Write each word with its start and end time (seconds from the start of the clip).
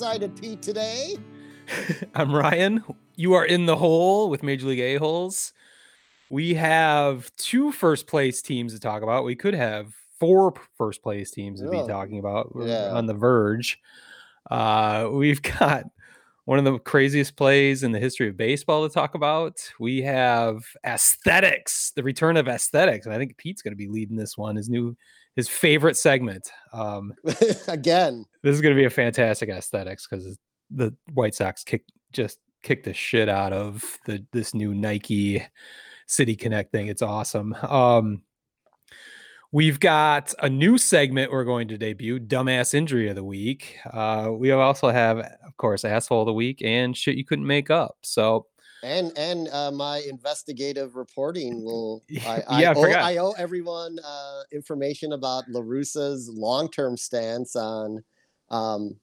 excited, 0.00 0.34
Pete, 0.40 0.62
today. 0.62 1.18
I'm 2.14 2.34
Ryan. 2.34 2.82
You 3.16 3.34
are 3.34 3.44
in 3.44 3.66
the 3.66 3.76
hole 3.76 4.30
with 4.30 4.42
Major 4.42 4.68
League 4.68 4.80
A-holes. 4.80 5.52
We 6.30 6.54
have 6.54 7.30
two 7.36 7.70
first 7.70 8.06
place 8.06 8.40
teams 8.40 8.72
to 8.72 8.80
talk 8.80 9.02
about. 9.02 9.26
We 9.26 9.36
could 9.36 9.52
have 9.52 9.92
four 10.18 10.54
first 10.78 11.02
place 11.02 11.30
teams 11.30 11.60
to 11.60 11.68
be 11.68 11.76
Oh, 11.76 11.86
talking 11.86 12.18
about. 12.18 12.54
We're 12.54 12.68
yeah. 12.68 12.92
on 12.92 13.04
the 13.04 13.12
verge. 13.12 13.78
Uh, 14.50 15.10
we've 15.12 15.42
got 15.42 15.84
one 16.46 16.58
of 16.58 16.64
the 16.64 16.78
craziest 16.78 17.36
plays 17.36 17.82
in 17.82 17.92
the 17.92 18.00
history 18.00 18.30
of 18.30 18.38
baseball 18.38 18.88
to 18.88 18.94
talk 18.94 19.14
about. 19.14 19.60
We 19.78 20.00
have 20.00 20.64
aesthetics, 20.82 21.92
the 21.94 22.02
return 22.02 22.38
of 22.38 22.48
aesthetics. 22.48 23.04
And 23.04 23.14
I 23.14 23.18
think 23.18 23.36
Pete's 23.36 23.60
going 23.60 23.72
to 23.72 23.76
be 23.76 23.88
leading 23.88 24.16
this 24.16 24.38
one, 24.38 24.56
his 24.56 24.70
new, 24.70 24.96
his 25.40 25.48
favorite 25.48 25.96
segment. 25.96 26.50
Um, 26.74 27.14
Again. 27.68 28.26
this 28.42 28.54
is 28.54 28.60
going 28.60 28.74
to 28.74 28.78
be 28.78 28.84
a 28.84 28.90
fantastic 28.90 29.48
aesthetics 29.48 30.06
because 30.06 30.38
the 30.70 30.94
White 31.14 31.34
Sox 31.34 31.64
kick 31.64 31.84
just 32.12 32.38
kicked 32.62 32.84
the 32.84 32.92
shit 32.92 33.30
out 33.30 33.54
of 33.54 33.82
the 34.04 34.22
this 34.32 34.52
new 34.52 34.74
Nike 34.74 35.42
City 36.06 36.36
Connect 36.36 36.72
thing. 36.72 36.88
It's 36.88 37.00
awesome. 37.00 37.54
Um, 37.62 38.22
we've 39.50 39.80
got 39.80 40.34
a 40.40 40.48
new 40.50 40.76
segment 40.76 41.32
we're 41.32 41.44
going 41.44 41.68
to 41.68 41.78
debut: 41.78 42.20
dumbass 42.20 42.74
injury 42.74 43.08
of 43.08 43.16
the 43.16 43.24
week. 43.24 43.78
Uh, 43.90 44.28
we 44.32 44.50
also 44.50 44.90
have, 44.90 45.20
of 45.20 45.56
course, 45.56 45.86
asshole 45.86 46.20
of 46.20 46.26
the 46.26 46.34
week 46.34 46.60
and 46.62 46.94
shit 46.94 47.16
you 47.16 47.24
couldn't 47.24 47.46
make 47.46 47.70
up. 47.70 47.96
So 48.02 48.46
And 48.82 49.12
and 49.16 49.48
uh, 49.48 49.70
my 49.70 50.02
investigative 50.08 50.96
reporting 50.96 51.62
will 51.64 52.02
I, 52.26 52.42
I, 52.48 52.60
Yeah, 52.60 52.70
I 52.70 52.74
owe. 52.74 52.92
I 52.92 53.16
owe 53.18 53.32
everyone 53.32 53.98
uh, 54.04 54.42
information 54.52 55.12
about 55.12 55.44
La 55.48 55.60
Russa's 55.60 56.28
long-term 56.32 56.96
stance 56.96 57.56
on 57.56 58.02
um, 58.50 58.96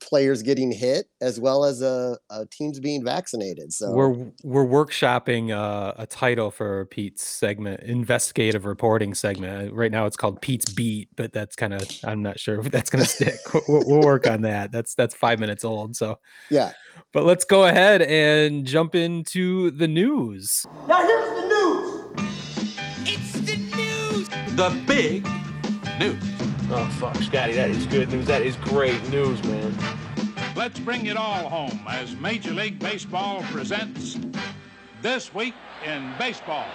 players 0.00 0.42
getting 0.42 0.70
hit 0.72 1.06
as 1.20 1.40
well 1.40 1.64
as 1.64 1.82
uh, 1.82 2.16
uh, 2.30 2.44
teams 2.50 2.80
being 2.80 3.04
vaccinated. 3.04 3.72
So 3.72 3.92
we're 3.92 4.32
we're 4.42 4.66
workshopping 4.66 5.50
uh, 5.50 5.94
a 5.96 6.06
title 6.06 6.50
for 6.50 6.86
Pete's 6.86 7.24
segment, 7.24 7.82
investigative 7.82 8.64
reporting 8.64 9.14
segment. 9.14 9.72
Uh, 9.72 9.74
Right 9.74 9.92
now, 9.92 10.06
it's 10.06 10.16
called 10.16 10.40
Pete's 10.42 10.72
Beat, 10.72 11.08
but 11.16 11.32
that's 11.32 11.54
kind 11.54 11.72
of 11.72 11.88
I'm 12.04 12.22
not 12.22 12.40
sure 12.40 12.58
if 12.60 12.70
that's 12.70 12.90
going 12.90 13.04
to 13.04 13.08
stick. 13.10 13.38
we'll, 13.68 13.84
we'll 13.86 14.02
work 14.02 14.26
on 14.26 14.42
that. 14.42 14.72
That's 14.72 14.94
that's 14.94 15.14
five 15.14 15.38
minutes 15.38 15.64
old. 15.64 15.96
So, 15.96 16.18
yeah. 16.50 16.72
but 17.12 17.24
let's 17.24 17.44
go 17.44 17.66
ahead 17.66 18.02
and 18.02 18.64
jump 18.66 18.94
into 18.94 19.70
the 19.70 19.86
news. 19.88 20.66
Now 20.86 21.02
here's 21.02 21.42
the 21.42 21.48
news. 21.48 22.28
It's 23.06 23.32
the 23.32 23.56
news. 23.76 24.28
The 24.56 24.82
big 24.86 25.26
news. 26.00 26.57
Oh 26.70 26.86
fuck, 26.98 27.16
Scotty, 27.16 27.54
that 27.54 27.70
is 27.70 27.86
good 27.86 28.10
news. 28.10 28.26
That 28.26 28.42
is 28.42 28.56
great 28.56 29.02
news, 29.08 29.42
man. 29.44 29.74
Let's 30.54 30.78
bring 30.78 31.06
it 31.06 31.16
all 31.16 31.48
home 31.48 31.80
as 31.88 32.14
Major 32.16 32.50
League 32.52 32.78
Baseball 32.78 33.42
presents 33.44 34.18
This 35.00 35.32
Week 35.32 35.54
in 35.86 36.12
Baseball. 36.18 36.66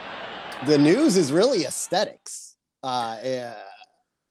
the 0.65 0.77
news 0.77 1.15
is 1.15 1.31
really 1.31 1.65
aesthetics. 1.65 2.55
Uh, 2.81 3.17
yeah, 3.23 3.53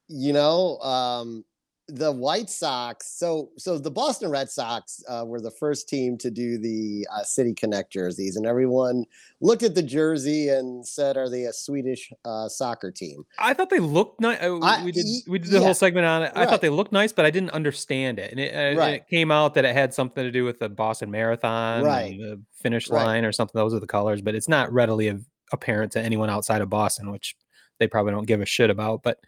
you 0.09 0.33
know, 0.33 0.79
um, 0.79 1.45
the 1.89 2.11
White 2.11 2.49
Sox. 2.49 3.17
So, 3.17 3.49
so 3.57 3.77
the 3.77 3.91
Boston 3.91 4.29
Red 4.29 4.49
Sox 4.49 5.03
uh, 5.09 5.23
were 5.25 5.41
the 5.41 5.51
first 5.51 5.89
team 5.89 6.17
to 6.19 6.31
do 6.31 6.57
the 6.57 7.05
uh, 7.13 7.23
City 7.23 7.53
Connect 7.53 7.91
jerseys, 7.91 8.37
and 8.37 8.45
everyone 8.45 9.03
looked 9.41 9.63
at 9.63 9.75
the 9.75 9.83
jersey 9.83 10.49
and 10.49 10.87
said, 10.87 11.17
"Are 11.17 11.29
they 11.29 11.43
a 11.43 11.53
Swedish 11.53 12.11
uh, 12.23 12.47
soccer 12.47 12.89
team?" 12.89 13.25
I 13.37 13.53
thought 13.53 13.69
they 13.69 13.79
looked 13.79 14.21
nice. 14.21 14.39
We 14.83 14.91
did 14.91 15.05
we 15.27 15.39
did 15.39 15.51
the 15.51 15.57
yeah. 15.57 15.63
whole 15.65 15.73
segment 15.73 16.05
on 16.05 16.23
it. 16.23 16.31
I 16.35 16.41
Right. 16.41 16.49
thought 16.49 16.61
they 16.61 16.69
looked 16.69 16.93
nice, 16.93 17.11
but 17.11 17.25
I 17.25 17.31
didn't 17.31 17.51
understand 17.51 18.17
it. 18.17 18.31
And 18.31 18.39
it, 18.39 18.53
uh, 18.53 18.81
and 18.81 18.95
it 18.95 19.07
came 19.09 19.31
out 19.31 19.53
that 19.55 19.65
it 19.65 19.75
had 19.75 19.93
something 19.93 20.23
to 20.23 20.31
do 20.31 20.45
with 20.45 20.59
the 20.59 20.69
Boston 20.69 21.11
Marathon, 21.11 21.83
Right. 21.83 22.17
the 22.17 22.41
finish 22.61 22.89
Right. 22.89 23.05
line, 23.05 23.25
or 23.25 23.31
something. 23.33 23.59
Those 23.59 23.73
are 23.73 23.79
the 23.79 23.87
colors, 23.87 24.21
but 24.21 24.35
it's 24.35 24.47
not 24.49 24.71
readily 24.71 25.13
apparent 25.51 25.91
to 25.91 26.01
anyone 26.01 26.29
outside 26.29 26.61
of 26.61 26.69
Boston, 26.69 27.11
which 27.11 27.35
they 27.79 27.87
probably 27.87 28.13
don't 28.13 28.27
give 28.27 28.39
a 28.41 28.45
shit 28.45 28.69
about. 28.69 29.03
But 29.03 29.19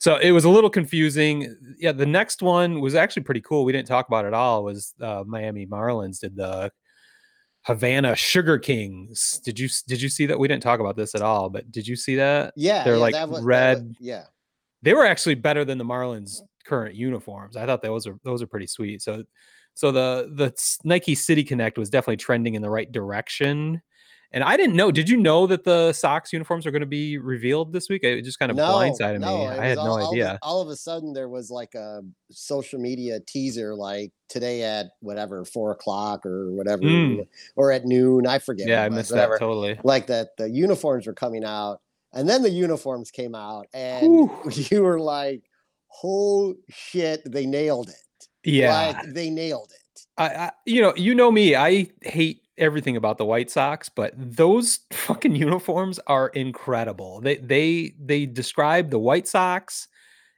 so 0.00 0.16
it 0.16 0.32
was 0.32 0.44
a 0.44 0.48
little 0.48 0.70
confusing. 0.70 1.54
Yeah, 1.78 1.92
the 1.92 2.06
next 2.06 2.40
one 2.40 2.80
was 2.80 2.94
actually 2.94 3.22
pretty 3.22 3.42
cool. 3.42 3.64
We 3.64 3.72
didn't 3.72 3.86
talk 3.86 4.08
about 4.08 4.24
it 4.24 4.28
at 4.28 4.34
all. 4.34 4.64
Was 4.64 4.94
uh, 5.00 5.24
Miami 5.26 5.66
Marlins 5.66 6.20
did 6.20 6.34
the 6.36 6.72
Havana 7.62 8.16
Sugar 8.16 8.58
Kings? 8.58 9.40
Did 9.44 9.58
you 9.58 9.68
did 9.86 10.00
you 10.00 10.08
see 10.08 10.24
that? 10.24 10.38
We 10.38 10.48
didn't 10.48 10.62
talk 10.62 10.80
about 10.80 10.96
this 10.96 11.14
at 11.14 11.20
all, 11.20 11.50
but 11.50 11.70
did 11.70 11.86
you 11.86 11.96
see 11.96 12.16
that? 12.16 12.54
Yeah, 12.56 12.82
They're 12.82 12.94
yeah, 12.94 13.00
like 13.00 13.12
that 13.12 13.28
wa- 13.28 13.36
that 13.36 13.42
wa- 13.42 13.46
red 13.46 13.94
yeah, 14.00 14.24
they 14.82 14.94
were 14.94 15.04
actually 15.04 15.34
better 15.34 15.64
than 15.66 15.76
the 15.76 15.84
Marlins 15.84 16.40
current 16.64 16.94
uniforms. 16.94 17.56
I 17.56 17.66
thought 17.66 17.82
those 17.82 18.06
are 18.06 18.18
those 18.24 18.40
are 18.40 18.46
pretty 18.46 18.68
sweet. 18.68 19.02
So 19.02 19.22
so 19.74 19.92
the 19.92 20.32
the 20.34 20.78
Nike 20.82 21.14
City 21.14 21.44
Connect 21.44 21.76
was 21.76 21.90
definitely 21.90 22.16
trending 22.16 22.54
in 22.54 22.62
the 22.62 22.70
right 22.70 22.90
direction. 22.90 23.82
And 24.32 24.44
I 24.44 24.56
didn't 24.56 24.76
know. 24.76 24.92
Did 24.92 25.08
you 25.08 25.16
know 25.16 25.48
that 25.48 25.64
the 25.64 25.92
Sox 25.92 26.32
uniforms 26.32 26.64
are 26.64 26.70
going 26.70 26.80
to 26.80 26.86
be 26.86 27.18
revealed 27.18 27.72
this 27.72 27.88
week? 27.88 28.04
It 28.04 28.22
just 28.22 28.38
kind 28.38 28.50
of 28.50 28.56
no, 28.56 28.64
blindsided 28.64 29.18
no, 29.18 29.38
me. 29.38 29.46
I 29.48 29.66
had 29.66 29.76
no 29.76 29.82
all, 29.82 30.06
of 30.06 30.12
idea. 30.12 30.38
All 30.42 30.60
of 30.60 30.68
a 30.68 30.76
sudden, 30.76 31.12
there 31.12 31.28
was 31.28 31.50
like 31.50 31.74
a 31.74 32.02
social 32.30 32.78
media 32.78 33.18
teaser, 33.26 33.74
like 33.74 34.12
today 34.28 34.62
at 34.62 34.90
whatever 35.00 35.44
four 35.44 35.72
o'clock 35.72 36.24
or 36.24 36.52
whatever, 36.52 36.82
Mm. 36.82 37.26
or 37.56 37.72
at 37.72 37.84
noon. 37.84 38.26
I 38.26 38.38
forget. 38.38 38.68
Yeah, 38.68 38.84
I 38.84 38.88
was, 38.88 38.96
missed 38.96 39.10
whatever. 39.10 39.34
that 39.34 39.40
totally. 39.40 39.80
Like 39.82 40.06
that, 40.06 40.36
the 40.38 40.48
uniforms 40.48 41.08
were 41.08 41.12
coming 41.14 41.44
out, 41.44 41.80
and 42.12 42.28
then 42.28 42.42
the 42.42 42.50
uniforms 42.50 43.10
came 43.10 43.34
out, 43.34 43.66
and 43.74 44.06
Whew. 44.06 44.50
you 44.70 44.82
were 44.82 45.00
like, 45.00 45.42
"Oh 46.04 46.54
shit, 46.68 47.22
they 47.30 47.46
nailed 47.46 47.88
it!" 47.88 48.28
Yeah, 48.44 48.94
like 48.96 49.12
they 49.12 49.28
nailed 49.28 49.72
it. 49.72 50.06
I, 50.16 50.26
I 50.28 50.50
you 50.66 50.82
know 50.82 50.94
you 50.94 51.16
know 51.16 51.32
me. 51.32 51.56
I 51.56 51.88
hate 52.02 52.42
everything 52.60 52.96
about 52.96 53.18
the 53.18 53.24
White 53.24 53.50
Sox, 53.50 53.88
but 53.88 54.12
those 54.16 54.80
fucking 54.92 55.34
uniforms 55.34 55.98
are 56.06 56.28
incredible. 56.28 57.20
They 57.20 57.36
they 57.38 57.94
they 57.98 58.26
describe 58.26 58.90
the 58.90 58.98
White 58.98 59.26
Sox 59.26 59.88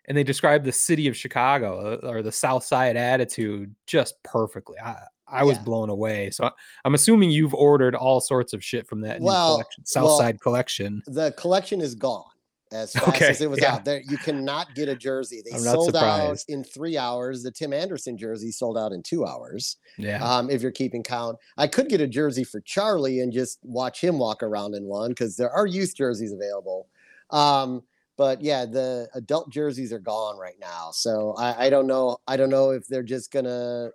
and 0.07 0.17
they 0.17 0.25
describe 0.25 0.65
the 0.65 0.73
city 0.73 1.07
of 1.09 1.17
Chicago 1.17 1.99
uh, 2.03 2.09
or 2.09 2.23
the 2.23 2.33
South 2.33 2.65
Side 2.65 2.97
attitude 2.97 3.75
just 3.87 4.23
perfectly. 4.23 4.77
I 4.79 4.97
I 5.29 5.45
was 5.45 5.57
Yeah. 5.57 5.65
blown 5.65 5.89
away. 5.91 6.31
So 6.31 6.51
I'm 6.85 6.95
assuming 6.95 7.31
you've 7.31 7.55
ordered 7.55 7.95
all 7.95 8.21
sorts 8.21 8.53
of 8.53 8.63
shit 8.63 8.87
from 8.87 9.01
that 9.03 9.21
new 9.21 9.27
Well, 9.27 9.55
collection, 9.55 9.87
South 9.87 10.05
well, 10.05 10.19
Side 10.19 10.41
collection. 10.41 11.03
The 11.07 11.33
collection 11.33 11.81
is 11.81 11.95
gone 11.95 12.25
as 12.73 12.93
fast 12.95 13.09
Okay, 13.09 13.29
as 13.29 13.41
it 13.41 13.51
was 13.51 13.61
yeah. 13.61 13.75
out. 13.75 13.85
There, 13.85 14.03
you 14.09 14.17
cannot 14.19 14.75
get 14.75 14.89
a 14.89 14.97
jersey. 14.97 15.43
They 15.45 15.57
sold 15.59 15.97
out 15.97 16.43
in 16.49 16.65
three 16.65 16.97
hours. 16.97 17.43
The 17.43 17.51
Tim 17.51 17.73
Anderson 17.73 18.17
jersey 18.17 18.51
sold 18.51 18.79
out 18.79 18.93
in 18.93 19.03
two 19.03 19.27
hours. 19.27 19.77
Yeah. 19.99 20.23
um, 20.25 20.51
if 20.51 20.63
you're 20.63 20.71
keeping 20.71 21.03
count. 21.03 21.39
I 21.59 21.67
could 21.67 21.89
get 21.89 22.01
a 22.01 22.07
jersey 22.07 22.45
for 22.45 22.61
Charlie 22.61 23.21
and 23.21 23.33
just 23.33 23.59
watch 23.63 24.01
him 24.01 24.19
walk 24.19 24.43
around 24.43 24.75
in 24.75 24.85
one 24.85 25.11
because 25.11 25.37
there 25.37 25.51
are 25.51 25.67
youth 25.67 25.95
jerseys 25.97 26.33
available. 26.33 26.89
Um, 27.31 27.83
but 28.17 28.41
yeah, 28.43 28.67
the 28.67 29.09
adult 29.15 29.51
jerseys 29.51 29.93
are 29.93 29.99
gone 29.99 30.39
right 30.39 30.59
now. 30.61 30.91
So 30.93 31.35
I, 31.39 31.67
I 31.67 31.71
don't 31.71 31.87
know. 31.87 32.19
I 32.27 32.37
don't 32.37 32.51
know 32.51 32.71
if 32.71 32.87
they're 32.87 33.03
just 33.03 33.31
gonna. 33.33 33.91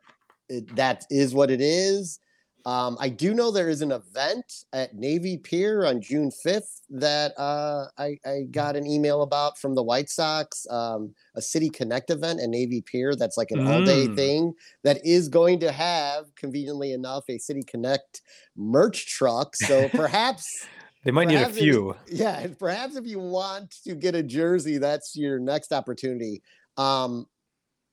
It, 0.50 0.76
that 0.76 1.06
is 1.10 1.34
what 1.34 1.52
it 1.52 1.62
is. 1.62 2.20
Um, 2.68 2.98
I 3.00 3.08
do 3.08 3.34
know 3.34 3.50
there 3.50 3.70
is 3.70 3.82
an 3.82 3.94
event 3.94 4.66
at 4.74 4.94
Navy 4.94 5.38
Pier 5.38 5.86
on 5.86 6.02
June 6.02 6.30
5th 6.46 6.82
that 6.90 7.32
uh, 7.40 7.86
I, 7.98 8.18
I 8.26 8.42
got 8.52 8.76
an 8.76 8.86
email 8.86 9.22
about 9.22 9.58
from 9.58 9.74
the 9.74 9.82
White 9.82 10.10
Sox, 10.10 10.68
um, 10.70 11.14
a 11.36 11.42
City 11.42 11.70
Connect 11.70 12.10
event 12.10 12.42
at 12.42 12.50
Navy 12.50 12.82
Pier. 12.82 13.16
That's 13.16 13.38
like 13.38 13.52
an 13.52 13.66
all 13.66 13.86
day 13.86 14.10
Mm. 14.10 14.16
thing 14.18 14.54
that 14.84 15.00
is 15.06 15.30
going 15.30 15.62
to 15.62 15.72
have, 15.72 16.26
conveniently 16.36 16.92
enough, 16.92 17.24
a 17.30 17.38
City 17.38 17.64
Connect 17.66 18.22
merch 18.58 19.08
truck. 19.08 19.56
So 19.56 19.88
perhaps, 19.94 20.68
they 21.06 21.12
might 21.12 21.30
need 21.30 21.36
a 21.36 21.38
perhaps 21.38 21.56
if- 21.56 21.64
few. 21.64 21.96
yeah, 22.08 22.48
perhaps 22.60 22.98
if 22.98 23.08
you 23.08 23.20
want 23.20 23.72
to 23.86 23.96
get 23.96 24.14
a 24.14 24.22
jersey, 24.24 24.78
that's 24.78 25.16
your 25.16 25.40
next 25.40 25.72
opportunity. 25.72 26.42
Um, 26.76 27.28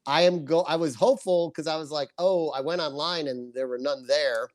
I 0.06 0.22
am 0.22 0.44
go. 0.44 0.62
I 0.62 0.76
was 0.76 0.96
hopeful 0.96 1.48
because 1.50 1.66
I 1.68 1.76
was 1.76 1.90
like, 1.92 2.10
oh, 2.18 2.50
I 2.50 2.60
went 2.60 2.80
online 2.82 3.28
and 3.28 3.54
there 3.54 3.68
were 3.68 3.78
none 3.78 4.04
there, 4.06 4.48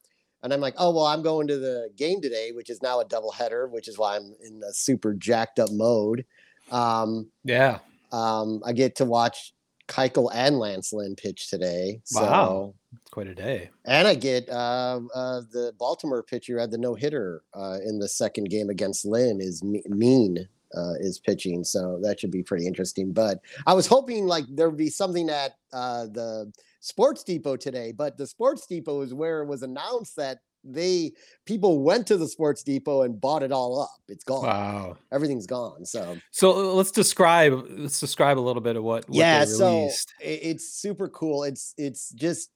and 0.43 0.53
I'm 0.53 0.61
like, 0.61 0.75
oh 0.77 0.91
well, 0.93 1.05
I'm 1.05 1.21
going 1.21 1.47
to 1.47 1.57
the 1.57 1.89
game 1.95 2.21
today, 2.21 2.51
which 2.51 2.69
is 2.69 2.81
now 2.81 2.99
a 2.99 3.05
doubleheader, 3.05 3.69
which 3.69 3.87
is 3.87 3.97
why 3.97 4.15
I'm 4.15 4.33
in 4.45 4.61
a 4.67 4.73
super 4.73 5.13
jacked 5.13 5.59
up 5.59 5.69
mode. 5.71 6.25
Um, 6.71 7.29
Yeah. 7.43 7.79
um, 8.11 8.61
I 8.65 8.73
get 8.73 8.95
to 8.97 9.05
watch 9.05 9.53
Keuchel 9.87 10.29
and 10.33 10.59
Lance 10.59 10.93
Lynn 10.93 11.15
pitch 11.15 11.49
today. 11.49 12.01
So, 12.05 12.21
Wow. 12.21 12.73
It's 12.93 13.09
quite 13.11 13.27
a 13.27 13.35
day. 13.35 13.69
And 13.85 14.07
I 14.07 14.15
get 14.15 14.47
uh, 14.49 14.99
uh, 15.13 15.41
the 15.51 15.73
Baltimore 15.77 16.23
pitcher 16.23 16.59
had 16.59 16.71
the 16.71 16.77
no 16.77 16.95
hitter 16.95 17.43
uh, 17.53 17.77
in 17.85 17.99
the 17.99 18.07
second 18.07 18.49
game 18.49 18.69
against 18.69 19.05
Lynn 19.05 19.39
is 19.41 19.63
Me- 19.63 19.83
Mean 19.87 20.47
uh, 20.75 20.93
is 20.99 21.19
pitching, 21.19 21.63
so 21.63 21.99
that 22.03 22.19
should 22.19 22.31
be 22.31 22.43
pretty 22.43 22.65
interesting. 22.67 23.11
But 23.11 23.39
I 23.67 23.73
was 23.73 23.85
hoping 23.87 24.25
like 24.27 24.45
there 24.49 24.69
would 24.69 24.77
be 24.77 24.89
something 24.89 25.29
at 25.29 25.55
uh, 25.73 26.05
the 26.05 26.51
Sports 26.79 27.23
Depot 27.23 27.55
today, 27.55 27.91
but 27.91 28.17
the 28.17 28.27
Sports 28.27 28.65
Depot 28.67 29.01
is 29.01 29.13
where 29.13 29.41
it 29.41 29.47
was 29.47 29.63
announced 29.63 30.15
that 30.15 30.39
they 30.63 31.13
people 31.45 31.83
went 31.83 32.05
to 32.07 32.17
the 32.17 32.27
Sports 32.27 32.63
Depot 32.63 33.03
and 33.03 33.19
bought 33.19 33.43
it 33.43 33.51
all 33.51 33.81
up. 33.81 34.01
It's 34.07 34.23
gone. 34.23 34.45
Wow. 34.45 34.97
Everything's 35.11 35.47
gone. 35.47 35.85
So 35.85 36.17
So 36.31 36.51
uh, 36.51 36.73
let's 36.73 36.91
describe 36.91 37.65
let's 37.69 37.99
describe 37.99 38.37
a 38.37 38.41
little 38.41 38.61
bit 38.61 38.75
of 38.75 38.83
what, 38.83 39.07
what 39.07 39.17
yeah, 39.17 39.45
so 39.45 39.89
it's 40.19 40.73
super 40.73 41.07
cool. 41.07 41.43
It's 41.43 41.73
it's 41.77 42.09
just 42.09 42.49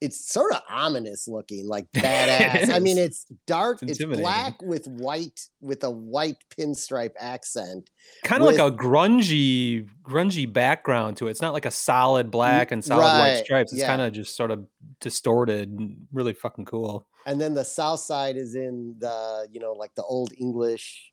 it's 0.00 0.30
sort 0.30 0.52
of 0.52 0.60
ominous 0.68 1.26
looking, 1.26 1.66
like 1.66 1.90
badass. 1.94 2.70
I 2.70 2.78
mean, 2.78 2.98
it's 2.98 3.26
dark. 3.46 3.82
It's 3.82 4.00
It's, 4.00 4.20
black 4.20 4.60
with 4.62 4.86
white 4.86 5.40
with 5.60 5.84
a 5.84 5.90
white 5.90 6.38
pinstripe 6.56 7.14
accent. 7.18 7.90
kind 8.24 8.42
of 8.42 8.46
like 8.46 8.58
a 8.58 8.74
grungy 8.74 9.88
grungy 10.02 10.50
background 10.52 11.16
to 11.18 11.28
it. 11.28 11.30
It's 11.32 11.42
not 11.42 11.52
like 11.54 11.66
a 11.66 11.70
solid 11.70 12.30
black 12.30 12.72
and 12.72 12.84
solid 12.84 13.02
white 13.02 13.42
stripes. 13.44 13.72
It's 13.72 13.80
yeah. 13.80 13.88
kind 13.88 14.02
of 14.02 14.12
just 14.12 14.36
sort 14.36 14.50
of 14.50 14.66
distorted 15.00 15.70
and 15.70 15.96
really 16.12 16.32
fucking 16.34 16.64
cool. 16.66 17.06
and 17.26 17.40
then 17.40 17.54
the 17.54 17.64
south 17.64 18.00
side 18.00 18.36
is 18.36 18.54
in 18.54 18.94
the 18.98 19.48
you 19.50 19.60
know 19.60 19.72
like 19.72 19.94
the 19.96 20.02
old 20.04 20.32
english 20.38 21.12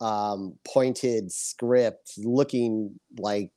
um 0.00 0.54
pointed 0.66 1.32
script 1.32 2.12
looking 2.18 3.00
like 3.18 3.50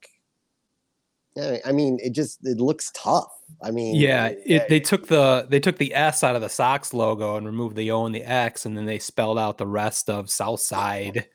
I 1.40 1.70
I 1.70 1.72
mean, 1.72 2.00
it 2.02 2.12
just 2.12 2.46
it 2.46 2.58
looks 2.58 2.92
tough. 2.94 3.32
I 3.62 3.72
mean, 3.72 3.96
Yeah, 3.96 4.32
it, 4.46 4.70
they 4.70 4.80
took 4.80 5.08
the 5.08 5.48
they 5.50 5.60
took 5.60 5.78
the 5.78 5.94
S 5.94 6.24
out 6.24 6.36
of 6.36 6.42
the 6.42 6.50
Sox 6.50 6.94
logo 6.94 7.36
and 7.36 7.46
removed 7.46 7.76
the 7.76 7.92
O 7.92 8.06
and 8.06 8.14
the 8.14 8.24
X, 8.24 8.66
and 8.66 8.78
then 8.78 8.86
they 8.86 9.00
spelled 9.00 9.40
out 9.40 9.58
the 9.58 9.68
rest 9.68 10.10
of 10.10 10.30
Southside 10.30 11.28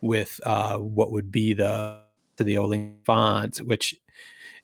with 0.00 0.40
uh, 0.44 0.78
what 0.78 1.10
would 1.12 1.30
be 1.32 1.54
the 1.54 2.00
to 2.36 2.44
the 2.44 2.56
Oling 2.56 2.96
font, 3.04 3.58
which 3.58 3.94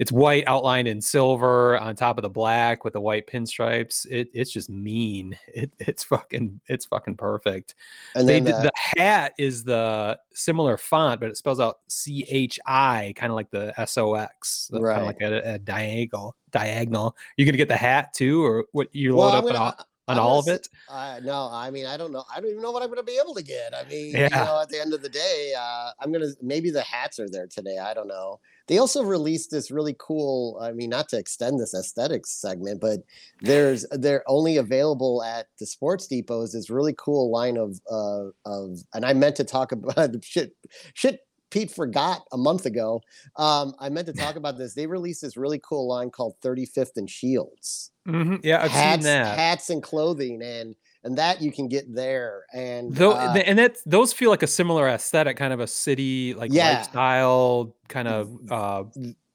it's 0.02 0.10
white 0.10 0.43
outlined 0.49 0.88
in 0.88 1.00
silver 1.00 1.78
on 1.78 1.94
top 1.94 2.19
of 2.19 2.22
the 2.22 2.28
black 2.28 2.82
with 2.82 2.93
the 2.93 3.00
white 3.00 3.25
pinstripes. 3.28 4.04
It, 4.10 4.28
it's 4.34 4.50
just 4.50 4.69
mean. 4.69 5.38
It, 5.54 5.70
it's 5.78 6.02
fucking 6.02 6.60
it's 6.66 6.87
fucking 6.87 7.16
perfect. 7.16 7.75
and 8.16 8.26
They 8.28 8.40
did, 8.40 8.54
the 8.54 8.72
hat 8.75 9.32
is 9.38 9.62
the 9.62 10.19
similar 10.32 10.76
font, 10.76 11.20
but 11.20 11.28
it 11.28 11.37
spells 11.37 11.60
out 11.60 11.81
C 11.88 12.25
H 12.28 12.58
I, 12.66 13.12
kind 13.14 13.31
of 13.31 13.37
like 13.37 13.50
the 13.50 13.72
S 13.78 13.96
O 13.99 14.14
X, 14.14 14.70
kind 14.72 14.84
of 14.87 15.04
like 15.06 15.20
a, 15.20 15.54
a 15.54 15.58
diagonal. 15.58 16.34
Diagonal. 16.50 17.14
You 17.37 17.44
gonna 17.44 17.58
get 17.58 17.69
the 17.69 17.76
hat 17.76 18.12
too, 18.14 18.44
or 18.44 18.64
what? 18.72 18.88
You 18.94 19.14
well, 19.14 19.28
load 19.28 19.34
I'm 19.38 19.44
up 19.46 19.52
gonna- 19.76 19.87
on 20.12 20.18
I'm 20.18 20.24
all 20.24 20.38
of 20.38 20.48
it? 20.48 20.68
Uh, 20.88 21.20
no, 21.22 21.48
I 21.52 21.70
mean, 21.70 21.86
I 21.86 21.96
don't 21.96 22.12
know. 22.12 22.24
I 22.34 22.40
don't 22.40 22.50
even 22.50 22.62
know 22.62 22.70
what 22.70 22.82
I'm 22.82 22.88
going 22.88 22.98
to 22.98 23.04
be 23.04 23.18
able 23.22 23.34
to 23.34 23.42
get. 23.42 23.74
I 23.74 23.84
mean, 23.88 24.12
Yeah. 24.12 24.22
you 24.24 24.44
know, 24.44 24.60
at 24.62 24.68
the 24.68 24.80
end 24.80 24.94
of 24.94 25.02
the 25.02 25.08
day, 25.08 25.52
uh, 25.58 25.90
I'm 26.00 26.12
going 26.12 26.22
to 26.24 26.34
maybe 26.40 26.70
the 26.70 26.82
hats 26.82 27.18
are 27.18 27.28
there 27.28 27.46
today. 27.46 27.78
I 27.78 27.94
don't 27.94 28.08
know. 28.08 28.40
They 28.68 28.78
also 28.78 29.02
released 29.02 29.50
this 29.50 29.70
really 29.70 29.96
cool. 29.98 30.58
I 30.62 30.72
mean, 30.72 30.90
not 30.90 31.08
to 31.10 31.18
extend 31.18 31.58
this 31.58 31.74
aesthetics 31.74 32.30
segment, 32.30 32.80
but 32.80 33.00
there's 33.40 33.84
they're 33.90 34.22
only 34.28 34.56
available 34.56 35.22
at 35.22 35.46
the 35.58 35.66
Sports 35.66 36.06
Depots. 36.06 36.52
This 36.52 36.70
really 36.70 36.94
cool 36.96 37.30
line 37.30 37.56
of 37.56 37.80
uh, 37.90 38.26
of, 38.46 38.78
and 38.94 39.04
I 39.04 39.12
meant 39.14 39.36
to 39.36 39.44
talk 39.44 39.72
about 39.72 40.10
shit. 40.24 40.52
Shit. 40.94 41.20
Pete 41.52 41.70
forgot 41.70 42.22
a 42.32 42.37
month 42.38 42.66
ago. 42.66 43.00
Um, 43.37 43.75
I 43.78 43.88
meant 43.90 44.06
to 44.08 44.12
talk 44.14 44.37
about 44.37 44.58
this. 44.58 44.75
They 44.75 44.87
released 44.87 45.22
this 45.22 45.37
really 45.37 45.60
cool 45.60 45.87
line 45.87 46.10
called 46.10 46.34
35th 46.43 46.96
and 46.96 47.08
Shields 47.08 47.90
Mhm, 48.08 48.40
Yeah, 48.43 48.62
I've 48.62 48.72
hats, 48.72 49.04
seen 49.04 49.04
that. 49.04 49.37
hats 49.37 49.70
and 49.70 49.82
clothing, 49.82 50.43
and 50.43 50.75
and 51.04 51.19
that 51.19 51.40
you 51.43 51.52
can 51.52 51.69
get 51.69 51.93
there. 51.94 52.44
And 52.52 52.93
Though, 52.94 53.12
uh, 53.12 53.32
and 53.46 53.58
that 53.58 53.76
those 53.87 54.12
feel 54.12 54.31
like 54.31 54.43
a 54.43 54.46
similar 54.49 54.88
aesthetic, 54.88 55.37
kind 55.37 55.52
of 55.52 55.60
a 55.60 55.66
city 55.66 56.34
like 56.34 56.50
Yeah. 56.52 56.72
lifestyle, 56.75 57.76
kind 57.88 58.08
of 58.08 58.37
uh, 58.50 58.84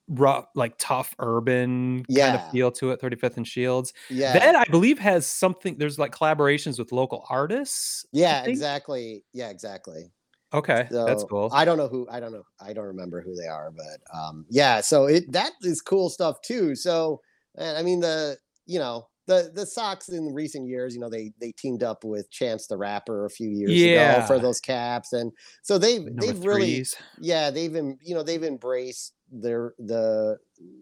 rough, 0.10 0.48
like 0.56 0.76
tough 0.78 1.16
urban 1.20 2.06
kind 2.16 2.36
of 2.36 2.42
feel 2.52 2.72
to 2.74 2.92
it. 2.92 3.00
Thirty 3.00 3.16
Fifth 3.16 3.38
and 3.38 3.48
Shields. 3.48 3.94
yeah, 4.10 4.34
That 4.34 4.56
I 4.56 4.66
believe 4.70 5.00
has 5.00 5.26
something. 5.28 5.78
There's 5.78 5.98
like 5.98 6.12
collaborations 6.12 6.78
with 6.78 6.92
local 6.92 7.26
artists. 7.30 8.06
Yeah, 8.12 8.44
exactly, 8.44 9.24
yeah, 9.34 9.50
exactly. 9.50 10.12
Okay, 10.54 10.90
that's 11.06 11.24
cool. 11.24 11.50
I 11.52 11.66
don't 11.66 11.78
know 11.78 11.88
who 11.88 12.08
I 12.10 12.20
don't 12.20 12.32
know 12.32 12.44
I 12.60 12.74
don't 12.74 12.86
remember 12.86 13.22
who 13.22 13.36
they 13.36 13.48
are, 13.48 13.72
but 13.72 14.00
um, 14.18 14.46
yeah. 14.50 14.82
So 14.82 15.06
it 15.06 15.32
that 15.32 15.54
is 15.62 15.82
cool 15.82 16.10
stuff 16.10 16.42
too. 16.42 16.76
So 16.76 17.22
I 17.60 17.82
mean 17.84 18.00
the 18.00 18.38
you 18.66 18.80
know 18.80 19.10
the 19.26 19.52
the 19.54 19.66
Sox 19.66 20.08
in 20.08 20.34
recent 20.34 20.68
years, 20.68 20.94
you 20.94 21.02
know 21.02 21.10
they 21.10 21.34
they 21.40 21.52
teamed 21.52 21.84
up 21.84 22.04
with 22.04 22.30
Chance 22.32 22.68
the 22.68 22.78
Rapper 22.78 23.26
a 23.26 23.30
few 23.30 23.50
years 23.50 23.84
ago 23.84 24.22
for 24.22 24.40
those 24.40 24.62
caps, 24.62 25.12
and 25.12 25.34
so 25.64 25.78
they've 25.78 26.06
Number 26.06 26.34
they've 26.34 26.40
really 26.44 26.86
yeah 27.18 27.50
they've 27.52 27.76
em- 27.76 28.00
you 28.02 28.16
know 28.16 28.24
they've 28.24 28.44
embraced 28.44 29.14
their 29.30 29.74
the 29.78 30.38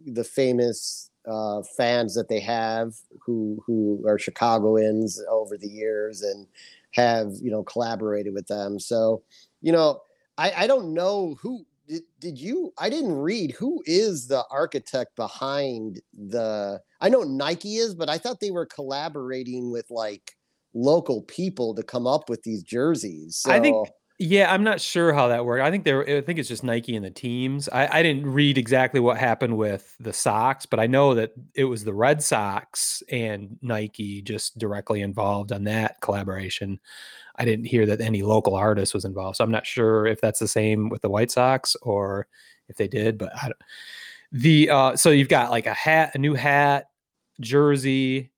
the 0.06 0.24
famous 0.24 1.10
uh 1.28 1.64
fans 1.76 2.14
that 2.14 2.30
they 2.30 2.40
have 2.40 2.94
who 3.26 3.64
who 3.66 4.04
are 4.08 4.20
chicagoans 4.20 5.20
over 5.30 5.58
the 5.58 5.68
years 5.68 6.22
and 6.22 6.48
have 6.92 7.32
you 7.42 7.50
know 7.50 7.64
collaborated 7.64 8.34
with 8.34 8.48
them 8.48 8.80
so 8.80 9.24
you 9.66 9.72
know 9.72 10.00
i 10.38 10.54
i 10.58 10.68
don't 10.68 10.94
know 10.94 11.36
who 11.42 11.66
did, 11.88 12.04
did 12.20 12.38
you 12.40 12.72
i 12.78 12.88
didn't 12.88 13.18
read 13.18 13.52
who 13.52 13.82
is 13.86 14.28
the 14.28 14.44
architect 14.52 15.16
behind 15.16 16.00
the 16.14 16.80
i 17.02 17.10
know 17.10 17.24
nike 17.24 17.78
is 17.78 17.96
but 17.96 18.08
i 18.08 18.18
thought 18.18 18.40
they 18.40 18.52
were 18.52 18.68
collaborating 18.68 19.72
with 19.72 19.88
like 19.90 20.36
local 20.76 21.24
people 21.24 21.74
to 21.74 21.82
come 21.82 22.06
up 22.06 22.30
with 22.30 22.44
these 22.44 22.62
jerseys 22.62 23.38
so 23.38 23.52
I 23.52 23.60
think 23.60 23.88
Yeah, 24.18 24.54
I'm 24.54 24.64
not 24.64 24.80
sure 24.80 25.12
how 25.12 25.28
that 25.28 25.44
worked. 25.44 25.62
I 25.64 25.70
think 25.72 25.84
there. 25.84 26.02
I 26.08 26.22
think 26.22 26.40
it's 26.40 26.48
just 26.48 26.64
Nike 26.64 26.96
and 26.96 27.04
the 27.04 27.12
teams. 27.12 27.68
I, 27.68 28.00
I 28.00 28.04
didn't 28.04 28.28
read 28.32 28.58
exactly 28.58 29.02
what 29.02 29.18
happened 29.18 29.58
with 29.58 29.94
the 30.00 30.14
Sox, 30.14 30.66
but 30.66 30.80
I 30.80 30.88
know 30.88 31.16
that 31.16 31.32
it 31.54 31.66
was 31.66 31.84
the 31.84 31.94
Red 31.94 32.24
Sox 32.24 33.04
and 33.10 33.58
Nike 33.62 34.22
just 34.22 34.58
directly 34.58 35.02
involved 35.02 35.52
on 35.52 35.66
that 35.66 36.00
collaboration. 36.00 36.80
I 37.38 37.46
didn't 37.46 37.66
hear 37.66 37.86
that 37.86 38.02
any 38.02 38.22
local 38.22 38.56
artist 38.56 38.94
was 38.94 39.06
involved, 39.06 39.38
so 39.38 39.44
I'm 39.44 39.52
not 39.52 39.66
sure 39.66 40.06
if 40.08 40.22
that's 40.22 40.40
the 40.40 40.48
same 40.48 40.90
with 40.90 41.02
the 41.02 41.10
White 41.10 41.32
Sox 41.32 41.76
or 41.82 42.28
if 42.70 42.78
they 42.78 42.88
did. 42.88 43.18
But 43.18 43.32
I 43.36 43.48
don't, 43.48 43.58
the 44.32 44.70
uh, 44.70 44.96
so 44.96 45.10
you've 45.12 45.30
got 45.30 45.52
like 45.52 45.66
a 45.66 45.74
hat, 45.74 46.12
a 46.16 46.18
new 46.18 46.34
hat, 46.34 46.88
jersey. 47.42 48.32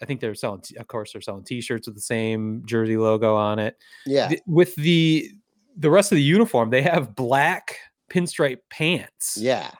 I 0.00 0.04
think 0.04 0.20
they're 0.20 0.34
selling, 0.34 0.60
t- 0.62 0.76
of 0.76 0.88
course, 0.88 1.12
they're 1.12 1.22
selling 1.22 1.44
T-shirts 1.44 1.86
with 1.86 1.94
the 1.94 2.02
same 2.02 2.62
jersey 2.66 2.96
logo 2.96 3.36
on 3.36 3.58
it 3.60 3.76
yeah 4.04 4.28
th- 4.28 4.42
with 4.46 4.74
the 4.74 5.30
the 5.76 5.90
rest 5.90 6.10
of 6.12 6.16
the 6.16 6.22
uniform 6.22 6.70
they 6.70 6.82
have 6.82 7.14
black 7.14 7.76
pinstripe 8.10 8.58
pants 8.68 9.38
yeah 9.40 9.70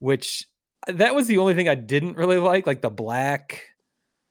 which 0.00 0.46
that 0.86 1.14
was 1.14 1.26
the 1.26 1.38
only 1.38 1.54
thing 1.54 1.68
i 1.68 1.74
didn't 1.74 2.16
really 2.16 2.36
like 2.36 2.66
like 2.66 2.82
the 2.82 2.90
black 2.90 3.62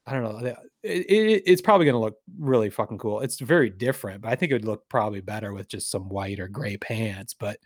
i 0.06 0.14
don't 0.14 0.24
know 0.24 0.40
the- 0.40 0.56
it, 0.84 1.06
it, 1.10 1.44
it's 1.46 1.62
probably 1.62 1.86
going 1.86 1.94
to 1.96 2.00
look 2.00 2.16
really 2.38 2.70
fucking 2.70 2.98
cool 2.98 3.22
it's 3.22 3.40
very 3.40 3.70
different 3.70 4.22
but 4.22 4.32
i 4.32 4.36
think 4.36 4.52
it 4.52 4.56
would 4.56 4.66
look 4.66 4.88
probably 4.90 5.22
better 5.22 5.54
with 5.54 5.68
just 5.68 5.90
some 5.90 6.10
white 6.10 6.40
or 6.40 6.48
gray 6.48 6.78
pants 6.78 7.34
but 7.34 7.58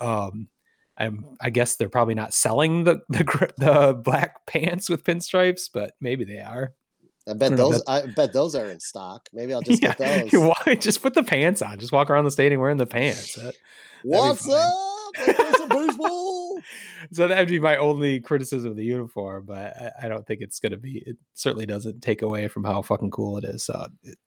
um 0.00 0.48
I'm, 0.98 1.24
I 1.40 1.48
guess 1.48 1.76
they're 1.76 1.88
probably 1.88 2.14
not 2.14 2.34
selling 2.34 2.84
the 2.84 3.00
the, 3.08 3.52
the 3.56 3.94
black 4.04 4.44
pants 4.46 4.90
with 4.90 5.02
pinstripes, 5.02 5.70
but 5.72 5.92
maybe 5.98 6.24
they 6.24 6.40
are. 6.40 6.74
I 7.26 7.32
bet 7.32 7.56
those. 7.56 7.82
I 7.86 8.04
bet 8.04 8.34
those 8.34 8.54
are 8.54 8.66
in 8.66 8.80
stock. 8.80 9.26
Maybe 9.32 9.54
I'll 9.54 9.62
just 9.62 9.80
get 9.80 9.96
those. 9.98 10.28
wa- 10.32 10.74
just 10.74 11.00
put 11.00 11.14
the 11.14 11.22
pants 11.22 11.62
on. 11.62 11.78
Just 11.78 11.92
walk 11.92 12.10
around 12.10 12.24
the 12.26 12.30
stadium 12.30 12.60
wearing 12.60 12.76
the 12.76 12.86
pants. 12.86 13.34
That- 13.36 13.54
What's 14.02 14.46
up? 14.48 14.74
Baseball. 15.70 16.49
so 17.12 17.28
that'd 17.28 17.48
be 17.48 17.60
my 17.60 17.76
only 17.76 18.20
criticism 18.20 18.70
of 18.70 18.76
the 18.76 18.84
uniform, 18.84 19.44
but 19.46 19.76
I, 19.76 20.06
I 20.06 20.08
don't 20.08 20.26
think 20.26 20.40
it's 20.40 20.60
going 20.60 20.72
to 20.72 20.78
be. 20.78 21.02
It 21.06 21.16
certainly 21.34 21.66
doesn't 21.66 22.00
take 22.02 22.22
away 22.22 22.48
from 22.48 22.64
how 22.64 22.82
fucking 22.82 23.10
cool 23.10 23.38
it 23.38 23.44
is. 23.44 23.64
So 23.64 23.86
it, 24.02 24.18